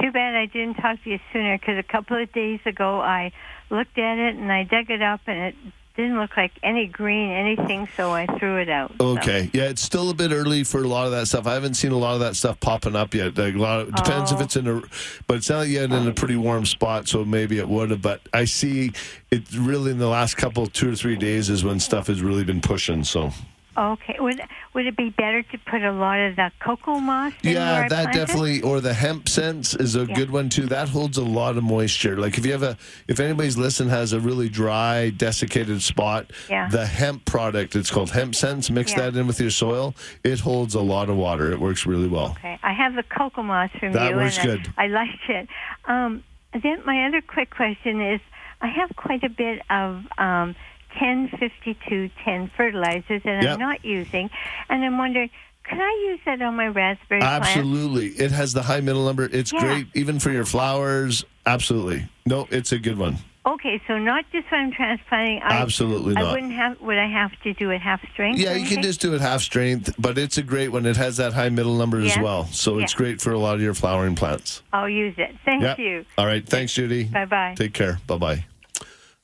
Too 0.00 0.10
bad 0.10 0.34
I 0.34 0.46
didn't 0.46 0.74
talk 0.74 1.02
to 1.04 1.10
you 1.10 1.18
sooner 1.32 1.58
because 1.58 1.78
a 1.78 1.82
couple 1.82 2.20
of 2.20 2.32
days 2.32 2.60
ago 2.64 3.00
I 3.00 3.30
looked 3.70 3.98
at 3.98 4.18
it 4.18 4.36
and 4.36 4.50
I 4.50 4.64
dug 4.64 4.90
it 4.90 5.02
up 5.02 5.20
and 5.26 5.38
it 5.38 5.54
didn't 5.96 6.18
look 6.18 6.36
like 6.36 6.52
any 6.62 6.86
green 6.86 7.30
anything, 7.30 7.86
so 7.96 8.12
I 8.12 8.26
threw 8.38 8.56
it 8.58 8.68
out. 8.68 8.92
Okay, 9.00 9.50
yeah, 9.52 9.64
it's 9.64 9.82
still 9.82 10.08
a 10.10 10.14
bit 10.14 10.32
early 10.32 10.64
for 10.64 10.82
a 10.82 10.88
lot 10.88 11.04
of 11.06 11.12
that 11.12 11.26
stuff. 11.26 11.46
I 11.46 11.54
haven't 11.54 11.74
seen 11.74 11.92
a 11.92 11.98
lot 11.98 12.14
of 12.14 12.20
that 12.20 12.34
stuff 12.36 12.58
popping 12.60 12.96
up 12.96 13.14
yet. 13.14 13.36
Like 13.36 13.54
a 13.54 13.58
lot 13.58 13.80
of, 13.80 13.94
depends 13.94 14.32
if 14.32 14.38
Oh. 14.38 14.42
it's 14.42 14.56
in 14.56 14.66
a, 14.68 14.82
but 15.26 15.36
it's 15.36 15.50
not 15.50 15.68
yet 15.68 15.92
in 15.92 16.08
a 16.08 16.12
pretty 16.12 16.36
warm 16.36 16.64
spot, 16.64 17.08
so 17.08 17.24
maybe 17.24 17.58
it 17.58 17.68
would 17.68 17.90
have. 17.90 18.00
But 18.02 18.20
I 18.32 18.44
see 18.46 18.92
it 19.30 19.42
really 19.54 19.90
in 19.90 19.98
the 19.98 20.08
last 20.08 20.36
couple, 20.36 20.66
two 20.66 20.92
or 20.92 20.96
three 20.96 21.16
days 21.16 21.50
is 21.50 21.62
when 21.64 21.78
stuff 21.80 22.06
has 22.06 22.22
really 22.22 22.44
been 22.44 22.60
pushing. 22.60 23.04
So 23.04 23.30
Okay, 23.76 24.16
would 24.20 24.40
would 24.74 24.86
it 24.86 24.96
be 24.96 25.08
better 25.10 25.42
to 25.42 25.58
put 25.58 25.82
a 25.82 25.92
lot 25.92 26.18
of 26.20 26.36
the 26.36 26.50
cocoa 26.60 26.98
moss? 26.98 27.32
in 27.42 27.52
yeah, 27.54 27.88
that 27.88 28.12
definitely, 28.12 28.60
or 28.60 28.80
the 28.80 28.92
hemp 28.92 29.28
sense 29.28 29.74
is 29.74 29.96
a 29.96 30.04
Yeah. 30.04 30.14
good 30.14 30.30
one 30.30 30.50
too. 30.50 30.66
That 30.66 30.90
holds 30.90 31.16
a 31.16 31.24
lot 31.24 31.56
of 31.56 31.64
moisture. 31.64 32.16
Like 32.18 32.36
if 32.36 32.44
you 32.44 32.52
have 32.52 32.62
a, 32.62 32.76
if 33.08 33.18
anybody's 33.18 33.56
listening 33.56 33.88
has 33.88 34.12
a 34.12 34.20
really 34.20 34.50
dry, 34.50 35.10
desiccated 35.10 35.80
spot, 35.82 36.30
Yeah. 36.50 36.68
the 36.68 36.84
hemp 36.84 37.24
product, 37.24 37.74
it's 37.74 37.90
called 37.90 38.10
hemp 38.10 38.34
sense. 38.34 38.70
Mix 38.70 38.92
Yeah. 38.92 39.10
that 39.10 39.16
in 39.16 39.26
with 39.26 39.40
your 39.40 39.50
soil. 39.50 39.94
It 40.22 40.40
holds 40.40 40.74
a 40.74 40.80
lot 40.82 41.08
of 41.08 41.16
water. 41.16 41.50
It 41.50 41.58
works 41.58 41.86
really 41.86 42.08
well. 42.08 42.32
Okay, 42.38 42.58
I 42.62 42.72
have 42.74 42.94
the 42.94 43.02
cocoa 43.04 43.42
moss 43.42 43.70
from 43.80 43.92
That 43.92 44.10
you, 44.10 44.16
works 44.16 44.36
and 44.38 44.50
I- 44.50 44.54
good. 44.56 44.72
I, 44.76 44.86
liked 44.88 45.28
it. 45.30 45.48
Um, 45.86 46.22
then 46.62 46.82
my 46.84 47.06
other 47.06 47.22
quick 47.22 47.48
question 47.48 48.02
is, 48.02 48.20
I 48.60 48.68
have 48.68 48.94
quite 48.96 49.24
a 49.24 49.28
bit 49.30 49.62
of 49.70 50.04
um, 50.18 50.54
1052 51.00 52.10
10 52.24 52.50
fertilizers 52.56 53.22
that 53.24 53.42
Yep. 53.42 53.52
I'm 53.54 53.58
not 53.60 53.84
using, 53.84 54.30
and 54.68 54.84
I'm 54.84 54.98
wondering, 54.98 55.30
could 55.64 55.78
I 55.80 56.08
use 56.10 56.20
that 56.26 56.42
on 56.42 56.56
my 56.56 56.66
raspberry 56.68 57.20
plant? 57.20 57.44
Absolutely. 57.44 58.08
It 58.08 58.32
has 58.32 58.52
the 58.52 58.62
high 58.62 58.80
middle 58.80 59.04
number. 59.04 59.28
It's 59.32 59.52
Yeah. 59.52 59.60
great 59.60 59.86
even 59.94 60.18
for 60.18 60.30
your 60.30 60.44
flowers. 60.44 61.24
Absolutely. 61.46 62.04
No, 62.26 62.48
it's 62.50 62.72
a 62.72 62.78
good 62.78 62.98
one. 62.98 63.18
Okay, 63.44 63.82
so 63.88 63.98
not 63.98 64.24
just 64.30 64.48
when 64.52 64.60
I'm 64.60 64.70
transplanting. 64.72 65.40
I, 65.42 65.54
Absolutely 65.54 66.14
I 66.14 66.30
wouldn't 66.30 66.52
have. 66.52 66.80
Would 66.80 66.98
I 66.98 67.08
have 67.08 67.32
to 67.42 67.52
do 67.54 67.70
it 67.70 67.80
half 67.80 68.00
strength? 68.12 68.38
Yeah, 68.38 68.54
you 68.54 68.66
can 68.68 68.82
just 68.82 69.00
do 69.00 69.14
it 69.14 69.20
half 69.20 69.40
strength, 69.40 69.92
but 69.98 70.16
it's 70.16 70.38
a 70.38 70.44
great 70.44 70.68
one. 70.68 70.86
It 70.86 70.96
has 70.96 71.16
that 71.16 71.32
high 71.32 71.48
middle 71.48 71.76
number 71.76 72.00
as 72.00 72.16
well. 72.18 72.46
So 72.52 72.78
it's 72.78 72.94
great 72.94 73.20
for 73.20 73.32
a 73.32 73.38
lot 73.38 73.56
of 73.56 73.60
your 73.60 73.74
flowering 73.74 74.14
plants. 74.14 74.62
I'll 74.72 74.88
use 74.88 75.14
it. 75.18 75.34
Thank 75.44 75.76
you. 75.78 76.04
All 76.16 76.26
right. 76.26 76.46
Thanks, 76.48 76.72
Judy. 76.74 77.04
Bye 77.04 77.24
bye. 77.24 77.54
Take 77.56 77.72
care. 77.72 77.98
Bye 78.06 78.18
bye. 78.18 78.44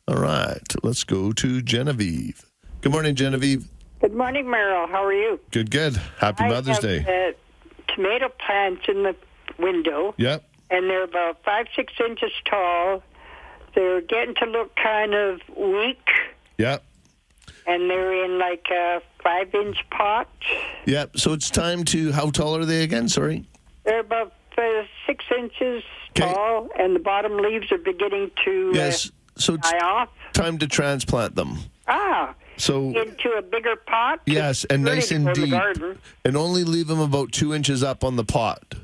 All 0.09 0.15
right. 0.17 0.63
Let's 0.83 1.05
go 1.05 1.33
to 1.33 1.61
Genevieve. 1.61 2.45
Good 2.81 2.93
morning, 2.93 3.15
Genevieve. 3.15 3.69
Good 4.01 4.15
morning, 4.15 4.49
Merle. 4.49 4.87
How 4.87 5.05
are 5.05 5.13
you? 5.13 5.39
Good, 5.51 5.71
good. 5.71 5.97
Happy 6.19 6.45
I 6.45 6.49
Mother's 6.49 6.77
have, 6.77 6.83
Day. 6.83 7.35
Uh, 7.37 7.93
tomato 7.95 8.31
plants 8.45 8.83
in 8.89 9.03
the 9.03 9.15
window, 9.59 10.15
Yep. 10.17 10.45
and 10.71 10.89
they're 10.89 11.05
about 11.05 11.45
five, 11.45 11.67
six 11.77 11.93
inches 12.01 12.31
tall. 12.49 13.03
They're 13.75 14.01
getting 14.01 14.35
to 14.37 14.47
look 14.47 14.75
kind 14.77 15.13
of 15.13 15.41
weak, 15.55 16.09
Yep. 16.57 16.83
and 17.67 17.91
they're 17.91 18.25
in 18.25 18.39
like 18.39 18.67
a 18.71 19.03
five-inch 19.23 19.79
pot. 19.91 20.29
Yep. 20.87 21.19
So 21.19 21.35
it's 21.35 21.51
time 21.51 21.85
to, 21.87 22.13
how 22.13 22.31
tall 22.31 22.57
are 22.57 22.65
they 22.65 22.83
again? 22.83 23.09
Sorry. 23.11 23.45
They're 23.85 24.01
about 24.01 24.33
uh, 24.57 24.63
six 25.07 25.23
inches 25.37 25.83
tall, 26.15 26.69
and 26.79 26.97
the 26.97 27.01
bottom 27.01 27.37
leaves 27.37 27.71
are 27.73 27.79
beginning 27.79 28.31
to 28.47 28.71
Yes. 28.75 29.11
So 29.39 29.55
it's 29.55 29.71
time 30.33 30.59
to 30.59 30.67
transplant 30.67 31.35
them. 31.37 31.59
Ah, 31.87 32.35
So 32.57 32.89
into 32.89 33.31
a 33.39 33.43
bigger 33.43 33.77
pot. 33.77 34.21
yes, 34.27 34.65
and 34.65 34.85
nice 34.85 35.11
and 35.11 35.33
deep, 35.35 35.55
and 36.25 36.37
only 36.37 36.65
leave 36.65 36.87
them 36.89 37.01
about 37.01 37.33
two 37.33 37.55
inches 37.55 37.83
up 37.83 38.05
on 38.05 38.17
the 38.17 38.25
pot. 38.25 38.75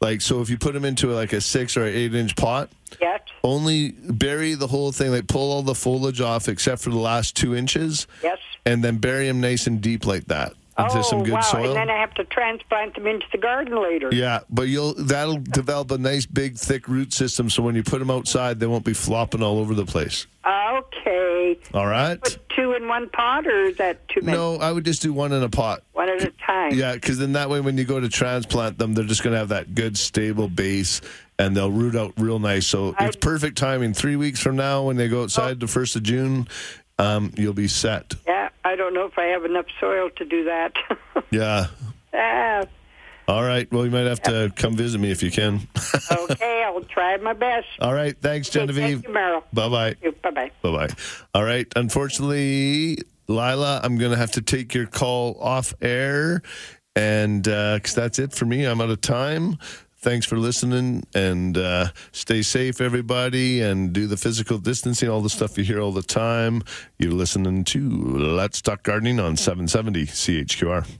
Like 0.00 0.20
so, 0.22 0.40
if 0.40 0.48
you 0.48 0.56
put 0.58 0.72
them 0.74 0.84
into 0.84 1.08
like 1.08 1.32
a 1.32 1.40
six 1.40 1.76
or 1.76 1.84
eight 1.84 2.14
inch 2.14 2.36
pot, 2.36 2.70
Yes. 3.00 3.20
only 3.44 3.90
bury 3.92 4.54
the 4.54 4.66
whole 4.66 4.92
thing, 4.92 5.10
like 5.10 5.26
pull 5.28 5.52
all 5.52 5.62
the 5.62 5.74
foliage 5.74 6.20
off 6.20 6.48
except 6.48 6.82
for 6.82 6.90
the 6.90 6.96
last 6.98 7.36
two 7.36 7.54
inches. 7.54 8.06
Yes. 8.22 8.38
And 8.66 8.82
then 8.84 8.96
bury 8.98 9.26
them 9.26 9.40
nice 9.40 9.66
and 9.66 9.80
deep 9.80 10.06
like 10.06 10.26
that 10.26 10.52
into 10.84 10.98
oh 10.98 11.02
some 11.02 11.22
good 11.22 11.34
wow! 11.34 11.40
soil. 11.40 11.66
And 11.66 11.76
then 11.76 11.90
I 11.90 11.98
have 11.98 12.14
to 12.14 12.24
transplant 12.24 12.94
them 12.94 13.06
into 13.06 13.26
the 13.32 13.38
garden 13.38 13.80
later. 13.82 14.08
Yeah, 14.12 14.40
but 14.50 14.68
you'll 14.68 14.94
that'll 14.94 15.38
develop 15.38 15.90
a 15.90 15.98
nice 15.98 16.26
big 16.26 16.56
thick 16.56 16.88
root 16.88 17.12
system 17.12 17.50
so 17.50 17.62
when 17.62 17.74
you 17.74 17.82
put 17.82 17.98
them 17.98 18.10
outside 18.10 18.60
they 18.60 18.66
won't 18.66 18.84
be 18.84 18.94
flopping 18.94 19.42
all 19.42 19.58
over 19.58 19.74
the 19.74 19.86
place. 19.86 20.26
Okay. 20.46 21.58
All 21.74 21.86
right? 21.86 22.18
Two 22.56 22.72
in 22.72 22.88
one 22.88 23.10
pot, 23.10 23.46
or 23.46 23.64
is 23.64 23.76
that 23.76 24.08
too 24.08 24.22
many? 24.22 24.36
No, 24.36 24.56
I 24.56 24.72
would 24.72 24.84
just 24.84 25.02
do 25.02 25.12
one 25.12 25.32
in 25.32 25.42
a 25.42 25.48
pot. 25.48 25.82
One 25.92 26.08
at 26.08 26.22
a 26.22 26.32
time. 26.44 26.74
Yeah, 26.74 26.94
because 26.94 27.18
then 27.18 27.32
that 27.32 27.50
way 27.50 27.60
when 27.60 27.76
you 27.76 27.84
go 27.84 28.00
to 28.00 28.08
transplant 28.08 28.78
them, 28.78 28.94
they're 28.94 29.04
just 29.04 29.22
going 29.22 29.32
to 29.32 29.38
have 29.38 29.50
that 29.50 29.74
good 29.74 29.98
stable 29.98 30.48
base 30.48 31.02
and 31.38 31.56
they'll 31.56 31.70
root 31.70 31.96
out 31.96 32.12
real 32.18 32.38
nice. 32.38 32.66
So 32.66 32.94
it's 33.00 33.16
perfect 33.16 33.56
timing. 33.56 33.94
Three 33.94 34.16
weeks 34.16 34.40
from 34.40 34.56
now, 34.56 34.84
when 34.84 34.96
they 34.96 35.08
go 35.08 35.22
outside 35.22 35.52
oh. 35.52 35.60
the 35.60 35.66
first 35.66 35.96
of 35.96 36.02
June, 36.02 36.46
um, 37.00 37.32
you'll 37.36 37.52
be 37.52 37.68
set. 37.68 38.14
Yeah, 38.26 38.48
I 38.64 38.76
don't 38.76 38.94
know 38.94 39.06
if 39.06 39.18
I 39.18 39.24
have 39.26 39.44
enough 39.44 39.66
soil 39.80 40.10
to 40.16 40.24
do 40.24 40.44
that. 40.44 40.72
Yeah. 41.32 41.66
ah, 42.12 42.64
All 43.28 43.42
right. 43.44 43.70
Well, 43.72 43.84
you 43.84 43.90
might 43.92 44.06
have 44.06 44.22
to 44.22 44.52
come 44.56 44.74
visit 44.74 45.00
me 45.00 45.12
if 45.12 45.22
you 45.22 45.30
can. 45.30 45.68
okay, 46.10 46.64
I'll 46.66 46.82
try 46.82 47.16
my 47.18 47.34
best. 47.34 47.68
All 47.80 47.94
right. 47.94 48.16
Thanks, 48.20 48.48
Genevieve. 48.48 49.02
Thank 49.02 49.06
you, 49.06 49.12
Merle. 49.14 49.44
Bye 49.52 49.68
bye. 49.68 49.94
Bye 50.22 50.30
bye. 50.30 50.50
Bye 50.62 50.70
bye. 50.72 50.88
All 51.34 51.44
right. 51.44 51.66
Unfortunately, 51.76 52.98
Lila, 53.28 53.80
I'm 53.84 53.96
going 53.96 54.10
to 54.10 54.16
have 54.16 54.32
to 54.32 54.42
take 54.42 54.74
your 54.74 54.86
call 54.86 55.36
off 55.40 55.72
air. 55.80 56.42
And 56.96 57.44
because 57.44 57.94
that's 57.94 58.18
it 58.18 58.32
for 58.32 58.44
me, 58.46 58.64
I'm 58.64 58.80
out 58.80 58.90
of 58.90 59.00
time. 59.00 59.56
Thanks 60.02 60.24
for 60.24 60.38
listening 60.38 61.04
and 61.14 61.58
uh, 61.58 61.88
stay 62.12 62.40
safe, 62.40 62.80
everybody, 62.80 63.60
and 63.60 63.92
do 63.92 64.06
the 64.06 64.16
physical 64.16 64.56
distancing, 64.56 65.10
all 65.10 65.20
the 65.20 65.28
stuff 65.28 65.58
you 65.58 65.64
hear 65.64 65.78
all 65.78 65.92
the 65.92 66.02
time. 66.02 66.62
You're 66.98 67.12
listening 67.12 67.64
to 67.64 67.80
Let's 67.80 68.62
Talk 68.62 68.82
Gardening 68.82 69.20
on 69.20 69.36
770 69.36 70.06
CHQR. 70.06 70.99